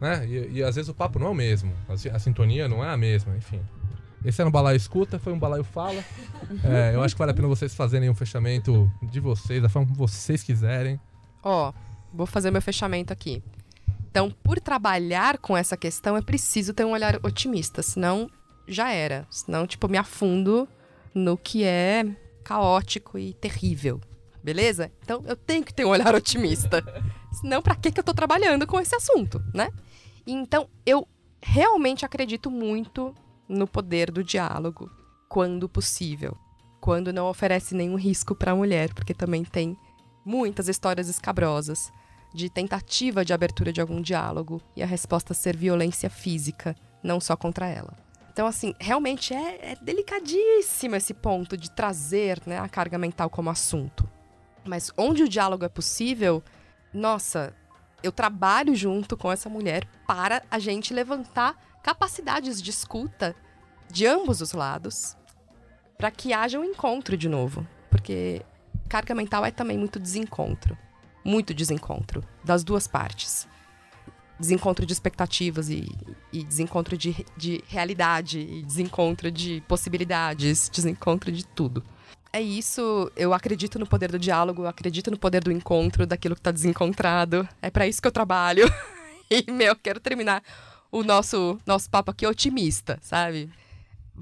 né, 0.00 0.24
e, 0.28 0.58
e 0.58 0.62
às 0.62 0.76
vezes 0.76 0.88
o 0.88 0.94
papo 0.94 1.18
não 1.18 1.26
é 1.26 1.30
o 1.30 1.34
mesmo, 1.34 1.72
a, 1.88 1.94
a 2.14 2.18
sintonia 2.20 2.68
não 2.68 2.84
é 2.84 2.88
a 2.88 2.96
mesma, 2.96 3.36
enfim. 3.36 3.60
Esse 4.24 4.40
era 4.40 4.48
um 4.48 4.52
balaio 4.52 4.76
escuta, 4.76 5.18
foi 5.18 5.32
um 5.32 5.38
balaio 5.38 5.64
fala. 5.64 6.02
É, 6.62 6.94
eu 6.94 7.02
acho 7.02 7.14
que 7.14 7.18
vale 7.18 7.32
a 7.32 7.34
pena 7.34 7.48
vocês 7.48 7.74
fazerem 7.74 8.08
um 8.08 8.14
fechamento 8.14 8.90
de 9.02 9.18
vocês, 9.18 9.62
da 9.62 9.68
forma 9.68 9.90
que 9.90 9.96
vocês 9.96 10.42
quiserem. 10.42 11.00
Ó, 11.42 11.70
oh, 11.70 11.74
vou 12.12 12.26
fazer 12.26 12.50
meu 12.50 12.62
fechamento 12.62 13.12
aqui. 13.12 13.42
Então, 14.10 14.30
por 14.30 14.60
trabalhar 14.60 15.38
com 15.38 15.56
essa 15.56 15.76
questão, 15.76 16.16
é 16.16 16.22
preciso 16.22 16.72
ter 16.72 16.84
um 16.84 16.92
olhar 16.92 17.18
otimista, 17.24 17.82
senão 17.82 18.30
já 18.68 18.92
era. 18.92 19.26
Senão, 19.30 19.66
tipo, 19.66 19.88
me 19.88 19.98
afundo 19.98 20.68
no 21.14 21.36
que 21.36 21.64
é 21.64 22.06
caótico 22.44 23.18
e 23.18 23.34
terrível. 23.34 24.00
Beleza? 24.42 24.92
Então, 25.02 25.24
eu 25.26 25.34
tenho 25.34 25.64
que 25.64 25.74
ter 25.74 25.84
um 25.84 25.88
olhar 25.88 26.14
otimista. 26.14 26.84
Senão, 27.32 27.60
pra 27.62 27.74
que, 27.74 27.90
que 27.90 27.98
eu 27.98 28.04
tô 28.04 28.14
trabalhando 28.14 28.66
com 28.66 28.78
esse 28.78 28.94
assunto, 28.94 29.42
né? 29.52 29.70
Então, 30.26 30.68
eu 30.86 31.08
realmente 31.42 32.04
acredito 32.04 32.50
muito 32.50 33.14
no 33.48 33.66
poder 33.66 34.10
do 34.10 34.24
diálogo, 34.24 34.90
quando 35.28 35.68
possível. 35.68 36.36
Quando 36.80 37.12
não 37.12 37.28
oferece 37.28 37.74
nenhum 37.74 37.96
risco 37.96 38.34
para 38.34 38.52
a 38.52 38.56
mulher, 38.56 38.92
porque 38.92 39.14
também 39.14 39.44
tem 39.44 39.76
muitas 40.24 40.68
histórias 40.68 41.08
escabrosas 41.08 41.92
de 42.34 42.50
tentativa 42.50 43.24
de 43.24 43.32
abertura 43.32 43.72
de 43.72 43.80
algum 43.80 44.02
diálogo 44.02 44.60
e 44.76 44.82
a 44.82 44.86
resposta 44.86 45.32
ser 45.32 45.56
violência 45.56 46.10
física, 46.10 46.74
não 47.02 47.20
só 47.20 47.36
contra 47.36 47.68
ela. 47.68 47.96
Então, 48.32 48.48
assim, 48.48 48.74
realmente 48.80 49.32
é, 49.32 49.72
é 49.72 49.76
delicadíssimo 49.80 50.96
esse 50.96 51.14
ponto 51.14 51.56
de 51.56 51.70
trazer 51.70 52.42
né, 52.44 52.58
a 52.58 52.68
carga 52.68 52.98
mental 52.98 53.30
como 53.30 53.48
assunto. 53.48 54.08
Mas 54.64 54.90
onde 54.96 55.22
o 55.22 55.28
diálogo 55.28 55.64
é 55.64 55.68
possível, 55.68 56.42
nossa, 56.92 57.54
eu 58.02 58.10
trabalho 58.10 58.74
junto 58.74 59.16
com 59.16 59.30
essa 59.30 59.48
mulher 59.48 59.86
para 60.04 60.42
a 60.50 60.58
gente 60.58 60.92
levantar 60.92 61.56
capacidades 61.84 62.62
de 62.62 62.70
escuta 62.70 63.36
de 63.92 64.06
ambos 64.06 64.40
os 64.40 64.52
lados 64.52 65.14
para 65.98 66.10
que 66.10 66.32
haja 66.32 66.58
um 66.58 66.64
encontro 66.64 67.14
de 67.14 67.28
novo. 67.28 67.64
Porque 67.90 68.42
carga 68.88 69.14
mental 69.14 69.44
é 69.44 69.50
também 69.50 69.76
muito 69.76 70.00
desencontro. 70.00 70.76
Muito 71.22 71.52
desencontro 71.52 72.24
das 72.42 72.64
duas 72.64 72.88
partes. 72.88 73.46
Desencontro 74.40 74.84
de 74.84 74.92
expectativas 74.94 75.68
e, 75.68 75.86
e 76.32 76.42
desencontro 76.42 76.96
de, 76.96 77.24
de 77.36 77.62
realidade, 77.68 78.40
e 78.40 78.62
desencontro 78.62 79.30
de 79.30 79.62
possibilidades, 79.68 80.68
desencontro 80.70 81.30
de 81.30 81.46
tudo 81.46 81.84
é 82.32 82.42
isso. 82.42 83.12
Eu 83.14 83.32
acredito 83.32 83.78
no 83.78 83.86
poder 83.86 84.10
do 84.10 84.18
diálogo, 84.18 84.66
acredito 84.66 85.08
no 85.08 85.16
poder 85.16 85.44
do 85.44 85.52
encontro, 85.52 86.04
daquilo 86.04 86.34
que 86.34 86.40
tá 86.40 86.50
desencontrado. 86.50 87.48
É 87.62 87.70
para 87.70 87.86
isso 87.86 88.02
que 88.02 88.08
eu 88.08 88.12
trabalho. 88.12 88.68
e, 89.30 89.52
meu, 89.52 89.76
quero 89.76 90.00
terminar 90.00 90.42
o 90.94 91.02
nosso, 91.02 91.58
nosso 91.66 91.90
papo 91.90 92.12
aqui 92.12 92.24
otimista, 92.24 93.00
sabe? 93.02 93.50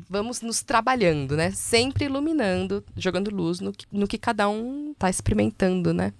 Vamos 0.08 0.40
nos 0.40 0.62
trabalhando, 0.62 1.36
né? 1.36 1.50
Sempre 1.50 2.06
iluminando, 2.06 2.82
jogando 2.96 3.30
luz 3.30 3.60
no 3.60 3.74
que, 3.74 3.84
no 3.92 4.08
que 4.08 4.16
cada 4.16 4.48
um 4.48 4.94
tá 4.98 5.10
experimentando, 5.10 5.92
né? 5.92 6.14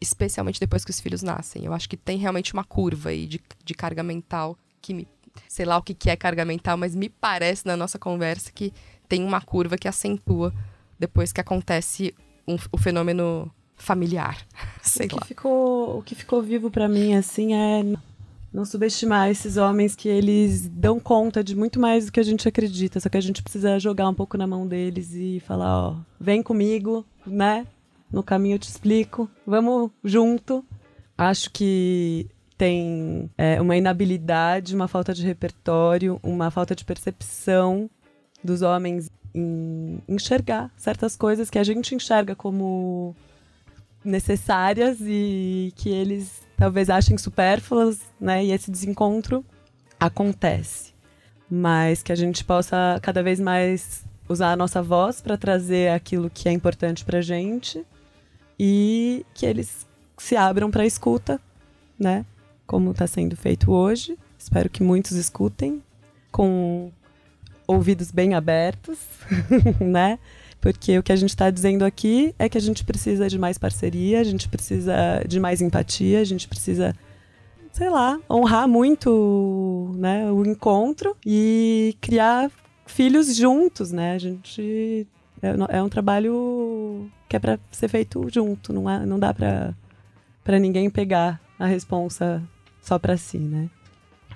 Especialmente 0.00 0.58
depois 0.58 0.86
que 0.86 0.90
os 0.90 0.98
filhos 0.98 1.22
nascem. 1.22 1.66
Eu 1.66 1.74
acho 1.74 1.86
que 1.86 1.98
tem 1.98 2.16
realmente 2.16 2.54
uma 2.54 2.64
curva 2.64 3.10
aí 3.10 3.26
de, 3.26 3.42
de 3.62 3.74
carga 3.74 4.02
mental 4.02 4.56
que 4.80 4.94
me. 4.94 5.06
Sei 5.46 5.66
lá 5.66 5.76
o 5.76 5.82
que, 5.82 5.92
que 5.92 6.08
é 6.08 6.16
carga 6.16 6.46
mental, 6.46 6.78
mas 6.78 6.94
me 6.94 7.10
parece 7.10 7.66
na 7.66 7.76
nossa 7.76 7.98
conversa 7.98 8.50
que 8.50 8.72
tem 9.06 9.22
uma 9.22 9.40
curva 9.42 9.76
que 9.76 9.86
acentua 9.86 10.52
depois 10.98 11.30
que 11.30 11.42
acontece 11.42 12.14
um, 12.46 12.56
o 12.72 12.78
fenômeno 12.78 13.52
familiar. 13.76 14.38
Sei 14.82 15.04
o 15.04 15.08
que 15.10 15.14
lá. 15.14 15.26
Ficou, 15.26 15.98
o 15.98 16.02
que 16.02 16.14
ficou 16.14 16.42
vivo 16.42 16.70
para 16.70 16.88
mim, 16.88 17.14
assim, 17.14 17.52
é 17.52 17.84
não 18.52 18.64
subestimar 18.64 19.28
esses 19.28 19.56
homens 19.56 19.94
que 19.94 20.08
eles 20.08 20.68
dão 20.68 20.98
conta 20.98 21.44
de 21.44 21.54
muito 21.54 21.78
mais 21.78 22.06
do 22.06 22.12
que 22.12 22.20
a 22.20 22.24
gente 22.24 22.48
acredita, 22.48 22.98
só 22.98 23.08
que 23.08 23.16
a 23.16 23.20
gente 23.20 23.42
precisa 23.42 23.78
jogar 23.78 24.08
um 24.08 24.14
pouco 24.14 24.36
na 24.38 24.46
mão 24.46 24.66
deles 24.66 25.12
e 25.14 25.40
falar, 25.40 25.88
ó, 25.88 25.96
vem 26.18 26.42
comigo, 26.42 27.04
né? 27.26 27.66
No 28.10 28.22
caminho 28.22 28.54
eu 28.54 28.58
te 28.58 28.68
explico, 28.68 29.30
vamos 29.46 29.90
junto. 30.02 30.64
Acho 31.16 31.50
que 31.50 32.26
tem 32.56 33.30
é, 33.36 33.60
uma 33.60 33.76
inabilidade, 33.76 34.74
uma 34.74 34.88
falta 34.88 35.12
de 35.12 35.24
repertório, 35.24 36.18
uma 36.22 36.50
falta 36.50 36.74
de 36.74 36.84
percepção 36.84 37.88
dos 38.42 38.62
homens 38.62 39.10
em 39.34 40.02
enxergar 40.08 40.70
certas 40.76 41.14
coisas 41.16 41.50
que 41.50 41.58
a 41.58 41.64
gente 41.64 41.94
enxerga 41.94 42.34
como 42.34 43.14
necessárias 44.04 44.98
e 45.00 45.72
que 45.76 45.90
eles 45.90 46.47
talvez 46.58 46.90
achem 46.90 47.16
supérfluas, 47.16 48.00
né? 48.20 48.44
E 48.44 48.52
esse 48.52 48.70
desencontro 48.70 49.44
acontece. 49.98 50.92
Mas 51.48 52.02
que 52.02 52.12
a 52.12 52.16
gente 52.16 52.44
possa 52.44 52.98
cada 53.00 53.22
vez 53.22 53.40
mais 53.40 54.04
usar 54.28 54.52
a 54.52 54.56
nossa 54.56 54.82
voz 54.82 55.22
para 55.22 55.38
trazer 55.38 55.92
aquilo 55.92 56.28
que 56.28 56.48
é 56.48 56.52
importante 56.52 57.04
pra 57.04 57.22
gente 57.22 57.82
e 58.58 59.24
que 59.32 59.46
eles 59.46 59.86
se 60.18 60.36
abram 60.36 60.70
para 60.70 60.84
escuta, 60.84 61.40
né? 61.98 62.26
Como 62.66 62.90
está 62.90 63.06
sendo 63.06 63.36
feito 63.36 63.72
hoje. 63.72 64.18
Espero 64.36 64.68
que 64.68 64.82
muitos 64.82 65.12
escutem 65.12 65.82
com 66.30 66.90
ouvidos 67.66 68.10
bem 68.10 68.34
abertos, 68.34 68.98
né? 69.80 70.18
Porque 70.60 70.98
o 70.98 71.02
que 71.02 71.12
a 71.12 71.16
gente 71.16 71.30
está 71.30 71.50
dizendo 71.50 71.84
aqui 71.84 72.34
é 72.38 72.48
que 72.48 72.58
a 72.58 72.60
gente 72.60 72.84
precisa 72.84 73.28
de 73.28 73.38
mais 73.38 73.56
parceria, 73.58 74.20
a 74.20 74.24
gente 74.24 74.48
precisa 74.48 75.22
de 75.26 75.38
mais 75.38 75.60
empatia, 75.60 76.20
a 76.20 76.24
gente 76.24 76.48
precisa, 76.48 76.94
sei 77.72 77.88
lá, 77.88 78.18
honrar 78.28 78.66
muito 78.66 79.92
né, 79.96 80.30
o 80.30 80.44
encontro 80.44 81.16
e 81.24 81.96
criar 82.00 82.50
filhos 82.86 83.36
juntos, 83.36 83.92
né? 83.92 84.14
A 84.14 84.18
gente 84.18 85.06
é, 85.42 85.76
é 85.78 85.82
um 85.82 85.88
trabalho 85.88 87.08
que 87.28 87.36
é 87.36 87.38
para 87.38 87.58
ser 87.70 87.88
feito 87.88 88.26
junto, 88.32 88.72
não, 88.72 88.90
é, 88.90 89.06
não 89.06 89.18
dá 89.18 89.32
para 89.32 90.58
ninguém 90.58 90.90
pegar 90.90 91.40
a 91.58 91.66
responsa 91.66 92.42
só 92.80 92.98
para 92.98 93.16
si, 93.16 93.38
né? 93.38 93.68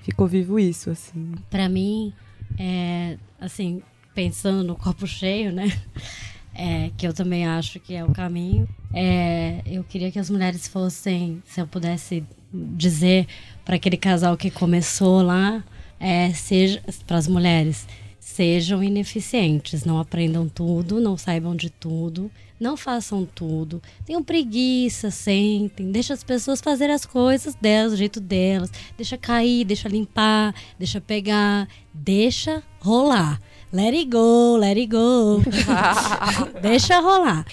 Ficou 0.03 0.27
vivo 0.27 0.59
isso, 0.59 0.90
assim. 0.90 1.35
Para 1.49 1.69
mim, 1.69 2.12
é, 2.59 3.16
assim, 3.40 3.82
pensando 4.14 4.62
no 4.62 4.76
copo 4.76 5.06
cheio, 5.06 5.52
né? 5.52 5.72
É, 6.55 6.90
que 6.98 7.06
eu 7.06 7.14
também 7.14 7.47
acho 7.47 7.80
que 7.80 7.94
é 7.94 8.05
o 8.05 8.12
caminho. 8.12 8.68
É, 8.93 9.62
eu 9.64 9.82
queria 9.82 10.12
que 10.12 10.18
as 10.18 10.28
mulheres 10.28 10.68
fossem, 10.68 11.43
se 11.47 11.60
eu 11.60 11.66
pudesse 11.66 12.22
dizer 12.52 13.26
para 13.64 13.76
aquele 13.76 13.97
casal 13.97 14.36
que 14.36 14.51
começou 14.51 15.22
lá, 15.22 15.64
é, 15.98 16.30
seja 16.34 16.82
para 17.06 17.16
as 17.16 17.26
mulheres, 17.26 17.86
sejam 18.33 18.83
ineficientes, 18.83 19.85
não 19.85 19.99
aprendam 19.99 20.49
tudo, 20.49 21.01
não 21.01 21.17
saibam 21.17 21.55
de 21.55 21.69
tudo, 21.69 22.31
não 22.59 22.77
façam 22.77 23.27
tudo, 23.27 23.83
tenham 24.07 24.23
preguiça, 24.23 25.11
sentem, 25.11 25.91
deixa 25.93 26.15
as 26.15 26.25
pessoas 26.25 26.61
fazerem 26.61 26.95
as 26.95 27.05
coisas 27.05 27.55
delas, 27.55 27.93
do 27.93 27.99
jeito 27.99 28.21
delas, 28.21 28.71
deixa 28.97 29.19
cair, 29.19 29.65
deixa 29.65 29.89
limpar, 29.89 30.55
deixa 30.79 31.01
pegar, 31.01 31.69
deixa 31.93 32.63
rolar. 32.81 33.41
Let 33.73 33.95
it 33.95 34.11
go, 34.11 34.57
let 34.57 34.77
it 34.77 34.87
go. 34.87 35.43
deixa 36.61 37.01
rolar. 37.01 37.47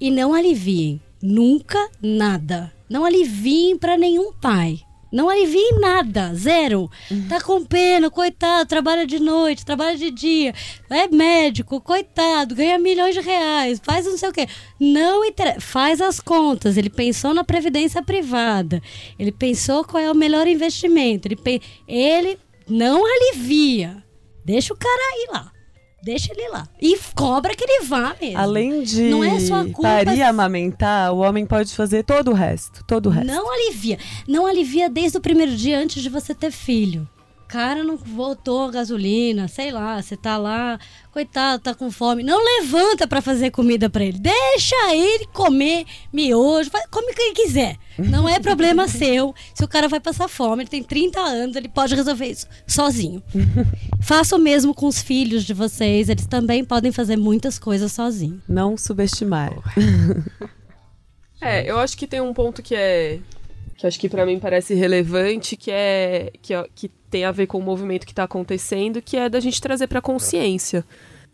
E 0.00 0.10
não 0.10 0.34
aliviem 0.34 1.00
nunca 1.22 1.88
nada. 2.02 2.72
Não 2.88 3.04
aliviem 3.04 3.78
para 3.78 3.96
nenhum 3.96 4.32
pai. 4.32 4.80
Não 5.12 5.28
aliviem 5.28 5.78
nada, 5.78 6.32
zero. 6.34 6.90
Tá 7.28 7.38
com 7.40 7.62
pena, 7.64 8.10
coitado, 8.10 8.66
trabalha 8.66 9.06
de 9.06 9.18
noite, 9.18 9.64
trabalha 9.64 9.96
de 9.96 10.10
dia, 10.10 10.54
é 10.88 11.06
médico, 11.06 11.80
coitado, 11.80 12.54
ganha 12.54 12.78
milhões 12.78 13.14
de 13.14 13.20
reais, 13.20 13.80
faz 13.84 14.06
não 14.06 14.16
sei 14.16 14.30
o 14.30 14.32
quê. 14.32 14.48
Não 14.80 15.22
interessa, 15.24 15.60
faz 15.60 16.00
as 16.00 16.18
contas. 16.18 16.78
Ele 16.78 16.88
pensou 16.88 17.34
na 17.34 17.44
previdência 17.44 18.02
privada, 18.02 18.82
ele 19.18 19.30
pensou 19.30 19.84
qual 19.84 20.02
é 20.02 20.10
o 20.10 20.14
melhor 20.14 20.46
investimento, 20.46 21.28
ele, 21.28 21.36
pe... 21.36 21.60
ele 21.86 22.38
não 22.66 23.04
alivia. 23.04 24.02
Deixa 24.44 24.72
o 24.72 24.76
cara 24.76 25.24
ir 25.24 25.30
lá. 25.32 25.52
Deixa 26.02 26.32
ele 26.32 26.48
lá. 26.48 26.66
E 26.80 26.98
cobra 27.14 27.54
que 27.54 27.62
ele 27.62 27.84
vá 27.84 28.16
mesmo. 28.20 28.38
Além 28.38 28.82
de 28.82 29.02
Não 29.02 29.22
é 29.22 29.38
sua 29.38 29.64
culpa. 29.64 29.82
parir 29.82 30.22
amamentar, 30.22 31.12
o 31.12 31.18
homem 31.18 31.46
pode 31.46 31.74
fazer 31.74 32.02
todo 32.02 32.32
o 32.32 32.34
resto. 32.34 32.84
Todo 32.84 33.06
o 33.06 33.10
resto. 33.10 33.28
Não 33.28 33.52
alivia. 33.52 33.98
Não 34.26 34.44
alivia 34.46 34.90
desde 34.90 35.18
o 35.18 35.20
primeiro 35.20 35.54
dia 35.54 35.78
antes 35.78 36.02
de 36.02 36.08
você 36.08 36.34
ter 36.34 36.50
filho. 36.50 37.08
Cara, 37.52 37.84
não 37.84 37.98
voltou 37.98 38.64
a 38.64 38.70
gasolina, 38.70 39.46
sei 39.46 39.70
lá, 39.70 40.00
você 40.00 40.16
tá 40.16 40.38
lá, 40.38 40.80
coitado, 41.10 41.62
tá 41.62 41.74
com 41.74 41.90
fome. 41.90 42.22
Não 42.22 42.42
levanta 42.42 43.06
pra 43.06 43.20
fazer 43.20 43.50
comida 43.50 43.90
pra 43.90 44.02
ele. 44.02 44.18
Deixa 44.18 44.94
ele 44.94 45.26
comer 45.26 45.84
miojo, 46.10 46.70
come 46.90 47.12
o 47.12 47.14
que 47.14 47.20
ele 47.20 47.34
quiser. 47.34 47.76
Não 47.98 48.26
é 48.26 48.40
problema 48.40 48.88
seu. 48.88 49.34
Se 49.52 49.62
o 49.62 49.68
cara 49.68 49.86
vai 49.86 50.00
passar 50.00 50.28
fome, 50.28 50.62
ele 50.62 50.70
tem 50.70 50.82
30 50.82 51.20
anos, 51.20 51.54
ele 51.54 51.68
pode 51.68 51.94
resolver 51.94 52.24
isso 52.24 52.46
sozinho. 52.66 53.22
Faça 54.00 54.34
o 54.34 54.38
mesmo 54.38 54.72
com 54.72 54.86
os 54.86 55.02
filhos 55.02 55.44
de 55.44 55.52
vocês, 55.52 56.08
eles 56.08 56.24
também 56.24 56.64
podem 56.64 56.90
fazer 56.90 57.18
muitas 57.18 57.58
coisas 57.58 57.92
sozinhos. 57.92 58.40
Não 58.48 58.78
subestimar. 58.78 59.52
É, 61.44 61.68
eu 61.68 61.76
acho 61.80 61.96
que 61.96 62.06
tem 62.06 62.20
um 62.20 62.32
ponto 62.32 62.62
que 62.62 62.72
é. 62.72 63.18
Que 63.76 63.86
acho 63.86 63.98
que 63.98 64.08
pra 64.08 64.24
mim 64.26 64.38
parece 64.38 64.74
relevante, 64.74 65.56
que 65.56 65.70
é. 65.70 66.32
que, 66.40 66.54
é- 66.54 66.66
que 66.74 66.88
tem 66.88 67.24
a 67.24 67.32
ver 67.32 67.46
com 67.46 67.58
o 67.58 67.62
movimento 67.62 68.06
que 68.06 68.14
tá 68.14 68.24
acontecendo, 68.24 69.02
que 69.02 69.16
é 69.16 69.28
da 69.28 69.38
gente 69.40 69.60
trazer 69.60 69.86
pra 69.86 70.00
consciência. 70.00 70.84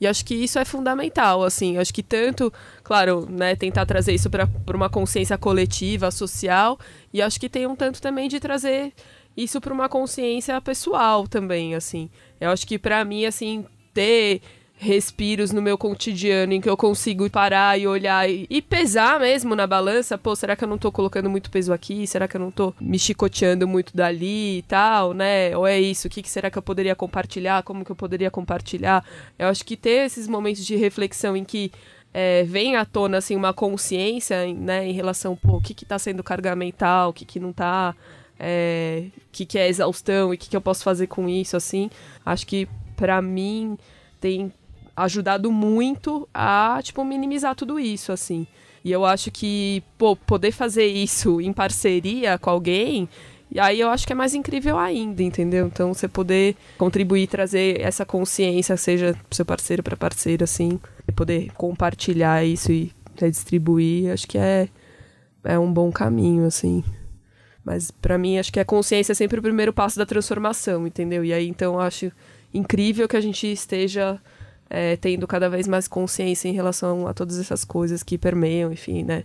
E 0.00 0.06
acho 0.06 0.24
que 0.24 0.34
isso 0.34 0.58
é 0.58 0.64
fundamental, 0.64 1.42
assim. 1.42 1.76
Acho 1.76 1.92
que 1.92 2.02
tanto, 2.02 2.52
claro, 2.84 3.26
né, 3.28 3.56
tentar 3.56 3.84
trazer 3.86 4.12
isso 4.14 4.30
para 4.30 4.48
uma 4.74 4.88
consciência 4.88 5.36
coletiva, 5.36 6.10
social, 6.10 6.78
e 7.12 7.20
acho 7.20 7.38
que 7.38 7.48
tem 7.48 7.66
um 7.66 7.74
tanto 7.76 8.00
também 8.00 8.28
de 8.28 8.38
trazer 8.38 8.92
isso 9.36 9.60
para 9.60 9.72
uma 9.72 9.88
consciência 9.88 10.60
pessoal 10.60 11.26
também, 11.26 11.74
assim. 11.74 12.10
Eu 12.40 12.50
acho 12.50 12.66
que 12.66 12.78
pra 12.78 13.04
mim, 13.04 13.24
assim, 13.24 13.64
ter 13.92 14.40
respiros 14.78 15.50
no 15.50 15.60
meu 15.60 15.76
cotidiano 15.76 16.52
em 16.52 16.60
que 16.60 16.68
eu 16.70 16.76
consigo 16.76 17.28
parar 17.28 17.78
e 17.78 17.86
olhar 17.86 18.30
e, 18.30 18.46
e, 18.48 18.62
pesar 18.62 19.18
mesmo 19.18 19.54
na 19.56 19.66
balança, 19.66 20.16
pô, 20.16 20.36
será 20.36 20.54
que 20.54 20.62
eu 20.62 20.68
não 20.68 20.78
tô 20.78 20.92
colocando 20.92 21.28
muito 21.28 21.50
peso 21.50 21.72
aqui? 21.72 22.06
Será 22.06 22.28
que 22.28 22.36
eu 22.36 22.40
não 22.40 22.50
tô 22.50 22.72
me 22.80 22.98
chicoteando 22.98 23.66
muito 23.66 23.96
dali 23.96 24.58
e 24.58 24.62
tal, 24.62 25.12
né? 25.12 25.56
Ou 25.56 25.66
é 25.66 25.80
isso? 25.80 26.06
O 26.06 26.10
que, 26.10 26.22
que 26.22 26.30
será 26.30 26.48
que 26.50 26.56
eu 26.56 26.62
poderia 26.62 26.94
compartilhar? 26.94 27.62
Como 27.64 27.84
que 27.84 27.90
eu 27.90 27.96
poderia 27.96 28.30
compartilhar? 28.30 29.04
Eu 29.36 29.48
acho 29.48 29.64
que 29.64 29.76
ter 29.76 30.06
esses 30.06 30.28
momentos 30.28 30.64
de 30.64 30.76
reflexão 30.76 31.36
em 31.36 31.44
que 31.44 31.72
é, 32.14 32.44
vem 32.44 32.76
à 32.76 32.84
tona 32.84 33.18
assim 33.18 33.36
uma 33.36 33.52
consciência 33.52 34.46
né, 34.54 34.86
em 34.86 34.92
relação 34.92 35.36
pô, 35.36 35.56
o 35.56 35.60
que 35.60 35.72
está 35.72 35.98
sendo 35.98 36.22
carga 36.22 36.54
mental, 36.54 37.10
o 37.10 37.12
que, 37.12 37.24
que 37.24 37.40
não 37.40 37.50
está, 37.50 37.94
é, 38.38 39.06
o 39.16 39.30
que, 39.32 39.44
que 39.44 39.58
é 39.58 39.68
exaustão 39.68 40.32
e 40.32 40.36
o 40.36 40.38
que, 40.38 40.48
que 40.48 40.56
eu 40.56 40.60
posso 40.60 40.84
fazer 40.84 41.08
com 41.08 41.28
isso, 41.28 41.56
assim. 41.56 41.90
Acho 42.24 42.46
que 42.46 42.68
para 42.96 43.20
mim 43.20 43.76
tem 44.20 44.52
ajudado 45.04 45.50
muito 45.52 46.28
a, 46.32 46.80
tipo, 46.82 47.04
minimizar 47.04 47.54
tudo 47.54 47.78
isso, 47.78 48.12
assim. 48.12 48.46
E 48.84 48.92
eu 48.92 49.04
acho 49.04 49.30
que, 49.30 49.82
pô, 49.96 50.16
poder 50.16 50.52
fazer 50.52 50.86
isso 50.86 51.40
em 51.40 51.52
parceria 51.52 52.38
com 52.38 52.50
alguém, 52.50 53.08
e 53.50 53.58
aí 53.58 53.80
eu 53.80 53.88
acho 53.88 54.06
que 54.06 54.12
é 54.12 54.16
mais 54.16 54.34
incrível 54.34 54.78
ainda, 54.78 55.22
entendeu? 55.22 55.66
Então 55.66 55.94
você 55.94 56.06
poder 56.06 56.54
contribuir, 56.76 57.26
trazer 57.26 57.80
essa 57.80 58.04
consciência, 58.04 58.76
seja 58.76 59.16
pro 59.28 59.36
seu 59.36 59.44
parceiro 59.44 59.82
para 59.82 59.96
parceira, 59.96 60.44
assim, 60.44 60.78
e 61.06 61.12
poder 61.12 61.50
compartilhar 61.52 62.44
isso 62.44 62.70
e 62.70 62.92
redistribuir, 63.18 64.12
acho 64.12 64.26
que 64.26 64.38
é, 64.38 64.68
é 65.44 65.58
um 65.58 65.72
bom 65.72 65.90
caminho, 65.90 66.44
assim. 66.46 66.84
Mas 67.64 67.90
para 67.90 68.16
mim, 68.18 68.38
acho 68.38 68.52
que 68.52 68.60
a 68.60 68.64
consciência 68.64 69.12
é 69.12 69.14
sempre 69.14 69.38
o 69.38 69.42
primeiro 69.42 69.72
passo 69.72 69.98
da 69.98 70.06
transformação, 70.06 70.86
entendeu? 70.86 71.24
E 71.24 71.32
aí, 71.32 71.48
então, 71.48 71.78
acho 71.78 72.12
incrível 72.52 73.08
que 73.08 73.16
a 73.16 73.20
gente 73.20 73.46
esteja 73.46 74.20
é, 74.70 74.96
tendo 74.96 75.26
cada 75.26 75.48
vez 75.48 75.66
mais 75.66 75.88
consciência 75.88 76.48
em 76.48 76.52
relação 76.52 77.06
a 77.06 77.14
todas 77.14 77.38
essas 77.38 77.64
coisas 77.64 78.02
que 78.02 78.18
permeiam, 78.18 78.72
enfim, 78.72 79.02
né, 79.02 79.24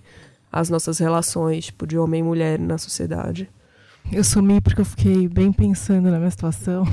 as 0.51 0.69
nossas 0.69 0.99
relações, 0.99 1.65
tipo, 1.65 1.85
de 1.85 1.97
homem 1.97 2.21
e 2.21 2.23
mulher 2.23 2.59
na 2.59 2.77
sociedade. 2.77 3.49
Eu 4.11 4.23
sumi 4.23 4.61
porque 4.61 4.81
eu 4.81 4.85
fiquei 4.85 5.27
bem 5.27 5.51
pensando 5.51 6.11
na 6.11 6.17
minha 6.17 6.29
situação. 6.29 6.85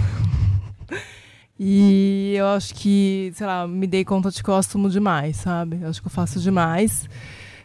e 1.58 2.34
eu 2.36 2.46
acho 2.46 2.74
que, 2.74 3.32
sei 3.34 3.46
lá, 3.46 3.66
me 3.66 3.86
dei 3.86 4.04
conta 4.04 4.30
de 4.30 4.42
que 4.42 4.48
eu 4.48 4.54
assumo 4.54 4.88
demais, 4.88 5.36
sabe? 5.36 5.80
Eu 5.82 5.88
acho 5.88 6.00
que 6.00 6.06
eu 6.06 6.12
faço 6.12 6.40
demais. 6.40 7.08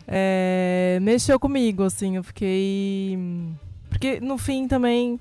É, 0.07 0.99
mexeu 1.01 1.39
comigo, 1.39 1.83
assim, 1.83 2.17
eu 2.17 2.23
fiquei. 2.23 3.17
Porque 3.89 4.19
no 4.19 4.37
fim 4.37 4.67
também 4.67 5.17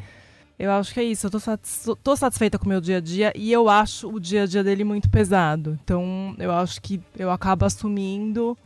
eu 0.58 0.70
acho 0.70 0.94
que 0.94 1.00
é 1.00 1.04
isso. 1.04 1.26
Eu 1.26 1.30
tô, 1.30 1.40
satis 1.40 1.86
tô 2.02 2.16
satisfeita 2.16 2.58
com 2.58 2.66
o 2.66 2.68
meu 2.68 2.80
dia 2.80 2.98
a 2.98 3.00
dia 3.00 3.32
e 3.34 3.52
eu 3.52 3.68
acho 3.68 4.08
o 4.08 4.20
dia 4.20 4.44
a 4.44 4.46
dia 4.46 4.62
dele 4.62 4.84
muito 4.84 5.10
pesado. 5.10 5.78
Então, 5.82 6.34
eu 6.38 6.52
acho 6.52 6.80
que 6.80 7.00
eu 7.18 7.30
acabo 7.30 7.64
assumindo. 7.64 8.56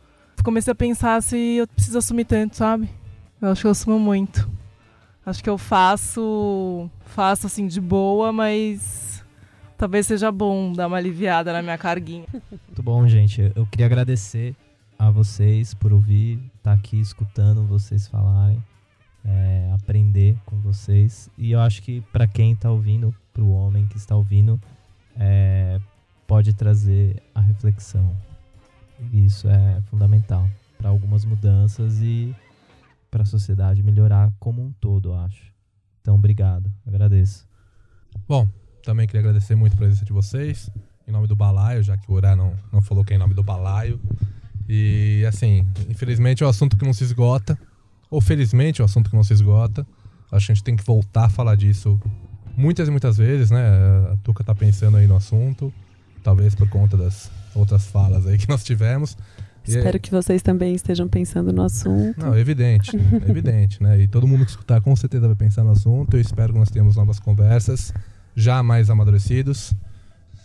Comecei 0.43 0.71
a 0.71 0.75
pensar 0.75 1.21
se 1.21 1.57
eu 1.57 1.67
preciso 1.67 1.97
assumir 1.97 2.25
tanto, 2.25 2.55
sabe? 2.55 2.89
Eu 3.41 3.49
acho 3.49 3.61
que 3.61 3.67
eu 3.67 3.71
assumo 3.71 3.99
muito. 3.99 4.49
Acho 5.25 5.43
que 5.43 5.49
eu 5.49 5.57
faço, 5.57 6.89
faço 7.05 7.47
assim 7.47 7.67
de 7.67 7.81
boa, 7.81 8.31
mas 8.31 9.23
talvez 9.77 10.07
seja 10.07 10.31
bom 10.31 10.73
dar 10.73 10.87
uma 10.87 10.97
aliviada 10.97 11.51
na 11.51 11.61
minha 11.61 11.77
carguinha. 11.77 12.25
Muito 12.67 12.81
bom, 12.81 13.07
gente. 13.07 13.51
Eu 13.55 13.65
queria 13.65 13.85
agradecer 13.85 14.55
a 14.97 15.11
vocês 15.11 15.73
por 15.73 15.93
ouvir, 15.93 16.39
estar 16.57 16.71
tá 16.71 16.73
aqui 16.73 16.99
escutando 16.99 17.63
vocês 17.63 18.07
falarem 18.07 18.61
é, 19.25 19.71
aprender 19.73 20.37
com 20.45 20.59
vocês. 20.59 21.29
E 21.37 21.51
eu 21.51 21.59
acho 21.59 21.81
que 21.81 22.01
para 22.11 22.27
quem 22.27 22.53
está 22.53 22.71
ouvindo, 22.71 23.13
para 23.33 23.43
o 23.43 23.51
homem 23.51 23.85
que 23.87 23.97
está 23.97 24.15
ouvindo, 24.15 24.59
é, 25.17 25.79
pode 26.27 26.53
trazer 26.53 27.21
a 27.33 27.41
reflexão. 27.41 28.15
Isso 29.13 29.49
é 29.49 29.81
fundamental 29.89 30.49
para 30.77 30.89
algumas 30.89 31.25
mudanças 31.25 32.01
e 32.01 32.35
para 33.09 33.23
a 33.23 33.25
sociedade 33.25 33.81
melhorar 33.83 34.31
como 34.39 34.61
um 34.61 34.71
todo, 34.73 35.09
eu 35.09 35.15
acho. 35.15 35.51
Então, 36.01 36.15
obrigado, 36.15 36.71
agradeço. 36.87 37.47
Bom, 38.27 38.47
também 38.83 39.07
queria 39.07 39.21
agradecer 39.21 39.55
muito 39.55 39.73
a 39.73 39.77
presença 39.77 40.05
de 40.05 40.13
vocês, 40.13 40.69
em 41.07 41.11
nome 41.11 41.27
do 41.27 41.35
Balaio, 41.35 41.83
já 41.83 41.97
que 41.97 42.09
o 42.09 42.15
Urá 42.15 42.35
não, 42.35 42.55
não 42.71 42.81
falou 42.81 43.03
que 43.03 43.13
é 43.13 43.15
em 43.15 43.19
nome 43.19 43.33
do 43.33 43.43
Balaio. 43.43 43.99
E, 44.67 45.25
assim, 45.27 45.67
infelizmente 45.89 46.43
é 46.43 46.45
um 46.45 46.49
assunto 46.49 46.77
que 46.77 46.85
não 46.85 46.93
se 46.93 47.03
esgota, 47.03 47.57
ou 48.09 48.21
felizmente, 48.21 48.81
é 48.81 48.83
um 48.83 48.85
assunto 48.85 49.09
que 49.09 49.15
não 49.15 49.23
se 49.23 49.33
esgota. 49.33 49.85
Acho 50.31 50.47
que 50.47 50.51
a 50.51 50.55
gente 50.55 50.63
tem 50.63 50.75
que 50.75 50.83
voltar 50.83 51.25
a 51.25 51.29
falar 51.29 51.55
disso 51.55 51.99
muitas 52.55 52.87
e 52.87 52.91
muitas 52.91 53.17
vezes, 53.17 53.49
né? 53.51 53.61
A 54.11 54.17
Tuca 54.23 54.43
tá 54.43 54.53
pensando 54.53 54.97
aí 54.97 55.07
no 55.07 55.15
assunto, 55.15 55.73
talvez 56.23 56.53
por 56.53 56.67
conta 56.69 56.97
das 56.97 57.31
outras 57.55 57.87
falas 57.87 58.27
aí 58.27 58.37
que 58.37 58.49
nós 58.49 58.63
tivemos. 58.63 59.17
Espero 59.65 59.97
é... 59.97 59.99
que 59.99 60.11
vocês 60.11 60.41
também 60.41 60.73
estejam 60.73 61.07
pensando 61.07 61.53
no 61.53 61.63
assunto. 61.63 62.19
Não, 62.19 62.37
evidente, 62.37 62.91
evidente, 63.27 63.81
né? 63.81 63.99
E 63.99 64.07
todo 64.07 64.27
mundo 64.27 64.45
que 64.45 64.51
escutar 64.51 64.81
com 64.81 64.95
certeza 64.95 65.27
vai 65.27 65.35
pensar 65.35 65.63
no 65.63 65.71
assunto. 65.71 66.15
Eu 66.15 66.21
espero 66.21 66.53
que 66.53 66.59
nós 66.59 66.69
tenhamos 66.69 66.95
novas 66.95 67.19
conversas, 67.19 67.93
já 68.35 68.61
mais 68.63 68.89
amadurecidos. 68.89 69.73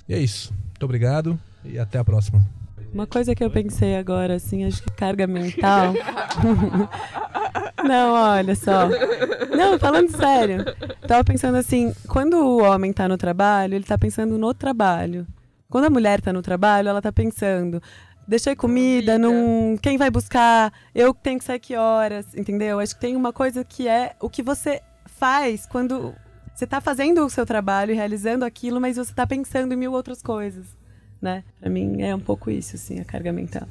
E 0.08 0.14
é 0.14 0.18
isso. 0.18 0.52
Muito 0.70 0.84
obrigado 0.84 1.38
e 1.64 1.78
até 1.78 1.98
a 1.98 2.04
próxima. 2.04 2.46
Uma 2.94 3.08
coisa 3.08 3.34
que 3.34 3.42
eu 3.42 3.50
pensei 3.50 3.96
agora, 3.96 4.36
assim, 4.36 4.64
acho 4.64 4.80
que 4.80 4.92
carga 4.92 5.26
mental. 5.26 5.92
Não, 7.82 8.12
olha 8.12 8.54
só. 8.54 8.88
Não, 9.50 9.76
falando 9.80 10.16
sério. 10.16 10.64
Tava 11.04 11.24
pensando 11.24 11.56
assim, 11.56 11.92
quando 12.06 12.34
o 12.34 12.62
homem 12.62 12.92
tá 12.92 13.08
no 13.08 13.18
trabalho, 13.18 13.74
ele 13.74 13.84
tá 13.84 13.98
pensando 13.98 14.38
no 14.38 14.54
trabalho. 14.54 15.26
Quando 15.68 15.86
a 15.86 15.90
mulher 15.90 16.20
tá 16.20 16.32
no 16.32 16.40
trabalho, 16.40 16.88
ela 16.88 17.02
tá 17.02 17.10
pensando, 17.10 17.82
deixei 18.28 18.54
comida, 18.54 19.18
não, 19.18 19.76
quem 19.82 19.98
vai 19.98 20.08
buscar? 20.08 20.72
Eu 20.94 21.12
tenho 21.12 21.40
que 21.40 21.44
sair 21.44 21.58
que 21.58 21.74
horas, 21.74 22.32
entendeu? 22.36 22.78
Acho 22.78 22.94
que 22.94 23.00
tem 23.00 23.16
uma 23.16 23.32
coisa 23.32 23.64
que 23.64 23.88
é 23.88 24.14
o 24.20 24.30
que 24.30 24.40
você 24.40 24.80
faz 25.04 25.66
quando 25.66 26.14
você 26.54 26.64
tá 26.64 26.80
fazendo 26.80 27.26
o 27.26 27.30
seu 27.30 27.44
trabalho 27.44 27.90
e 27.90 27.96
realizando 27.96 28.44
aquilo, 28.44 28.80
mas 28.80 28.96
você 28.96 29.12
tá 29.12 29.26
pensando 29.26 29.74
em 29.74 29.76
mil 29.76 29.92
outras 29.92 30.22
coisas 30.22 30.83
né? 31.24 31.42
Para 31.58 31.70
mim 31.70 32.02
é 32.02 32.14
um 32.14 32.20
pouco 32.20 32.50
isso, 32.50 32.76
assim, 32.76 33.00
a 33.00 33.04
carga 33.04 33.32
mental. 33.32 33.66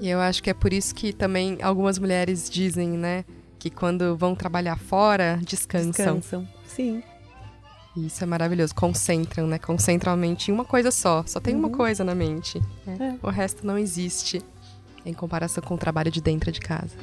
E 0.00 0.08
eu 0.08 0.18
acho 0.18 0.42
que 0.42 0.48
é 0.48 0.54
por 0.54 0.72
isso 0.72 0.94
que 0.94 1.12
também 1.12 1.58
algumas 1.60 1.98
mulheres 1.98 2.48
dizem, 2.48 2.88
né, 2.90 3.22
que 3.58 3.68
quando 3.68 4.16
vão 4.16 4.34
trabalhar 4.34 4.76
fora, 4.76 5.38
descansam. 5.42 6.16
Descansam, 6.16 6.48
sim. 6.66 7.02
Isso 7.96 8.24
é 8.24 8.26
maravilhoso. 8.26 8.74
Concentram, 8.74 9.46
né? 9.46 9.58
Concentram 9.58 10.12
a 10.12 10.16
mente 10.16 10.50
em 10.50 10.54
uma 10.54 10.64
coisa 10.64 10.90
só. 10.90 11.24
Só 11.26 11.40
tem 11.40 11.54
uhum. 11.54 11.60
uma 11.60 11.70
coisa 11.70 12.04
na 12.04 12.14
mente. 12.14 12.62
É. 12.86 13.14
O 13.20 13.28
resto 13.28 13.66
não 13.66 13.76
existe 13.76 14.40
em 15.04 15.12
comparação 15.12 15.62
com 15.62 15.74
o 15.74 15.78
trabalho 15.78 16.10
de 16.10 16.20
dentro 16.20 16.50
de 16.52 16.60
casa. 16.60 16.96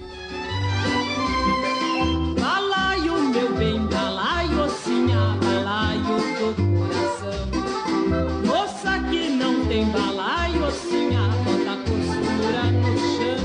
Tem 9.78 9.86
balaio 9.92 10.66
assim, 10.66 11.16
a 11.16 11.28
bota 11.44 11.78
costura 11.84 12.64
no 12.72 12.98
chão. 12.98 13.42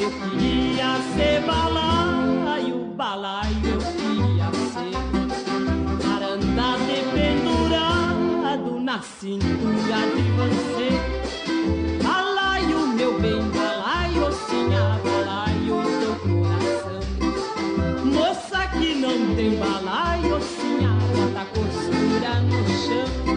Eu 0.00 0.10
queria 0.10 0.90
ser 1.14 1.42
balaio, 1.42 2.86
balaio 2.96 3.64
eu 3.64 3.78
queria 3.78 4.50
ser. 4.72 4.96
Para 6.02 6.28
andar 6.28 6.78
dependurado 6.78 8.80
na 8.80 9.02
cintura 9.02 9.98
de 10.16 10.22
você. 10.38 10.88
Balaio, 12.02 12.86
meu 12.86 13.20
bem, 13.20 13.42
balaio 13.50 14.26
assim, 14.28 14.74
a 14.74 14.98
balaio 15.04 15.82
teu 16.00 16.14
coração. 16.24 17.02
Moça 18.02 18.60
que 18.78 18.90
não 18.94 19.18
tem 19.36 19.50
balaio 19.58 20.36
assim, 20.36 20.86
a 20.86 20.94
bota 21.14 21.44
costura 21.50 22.32
no 22.40 22.66
chão. 22.66 23.27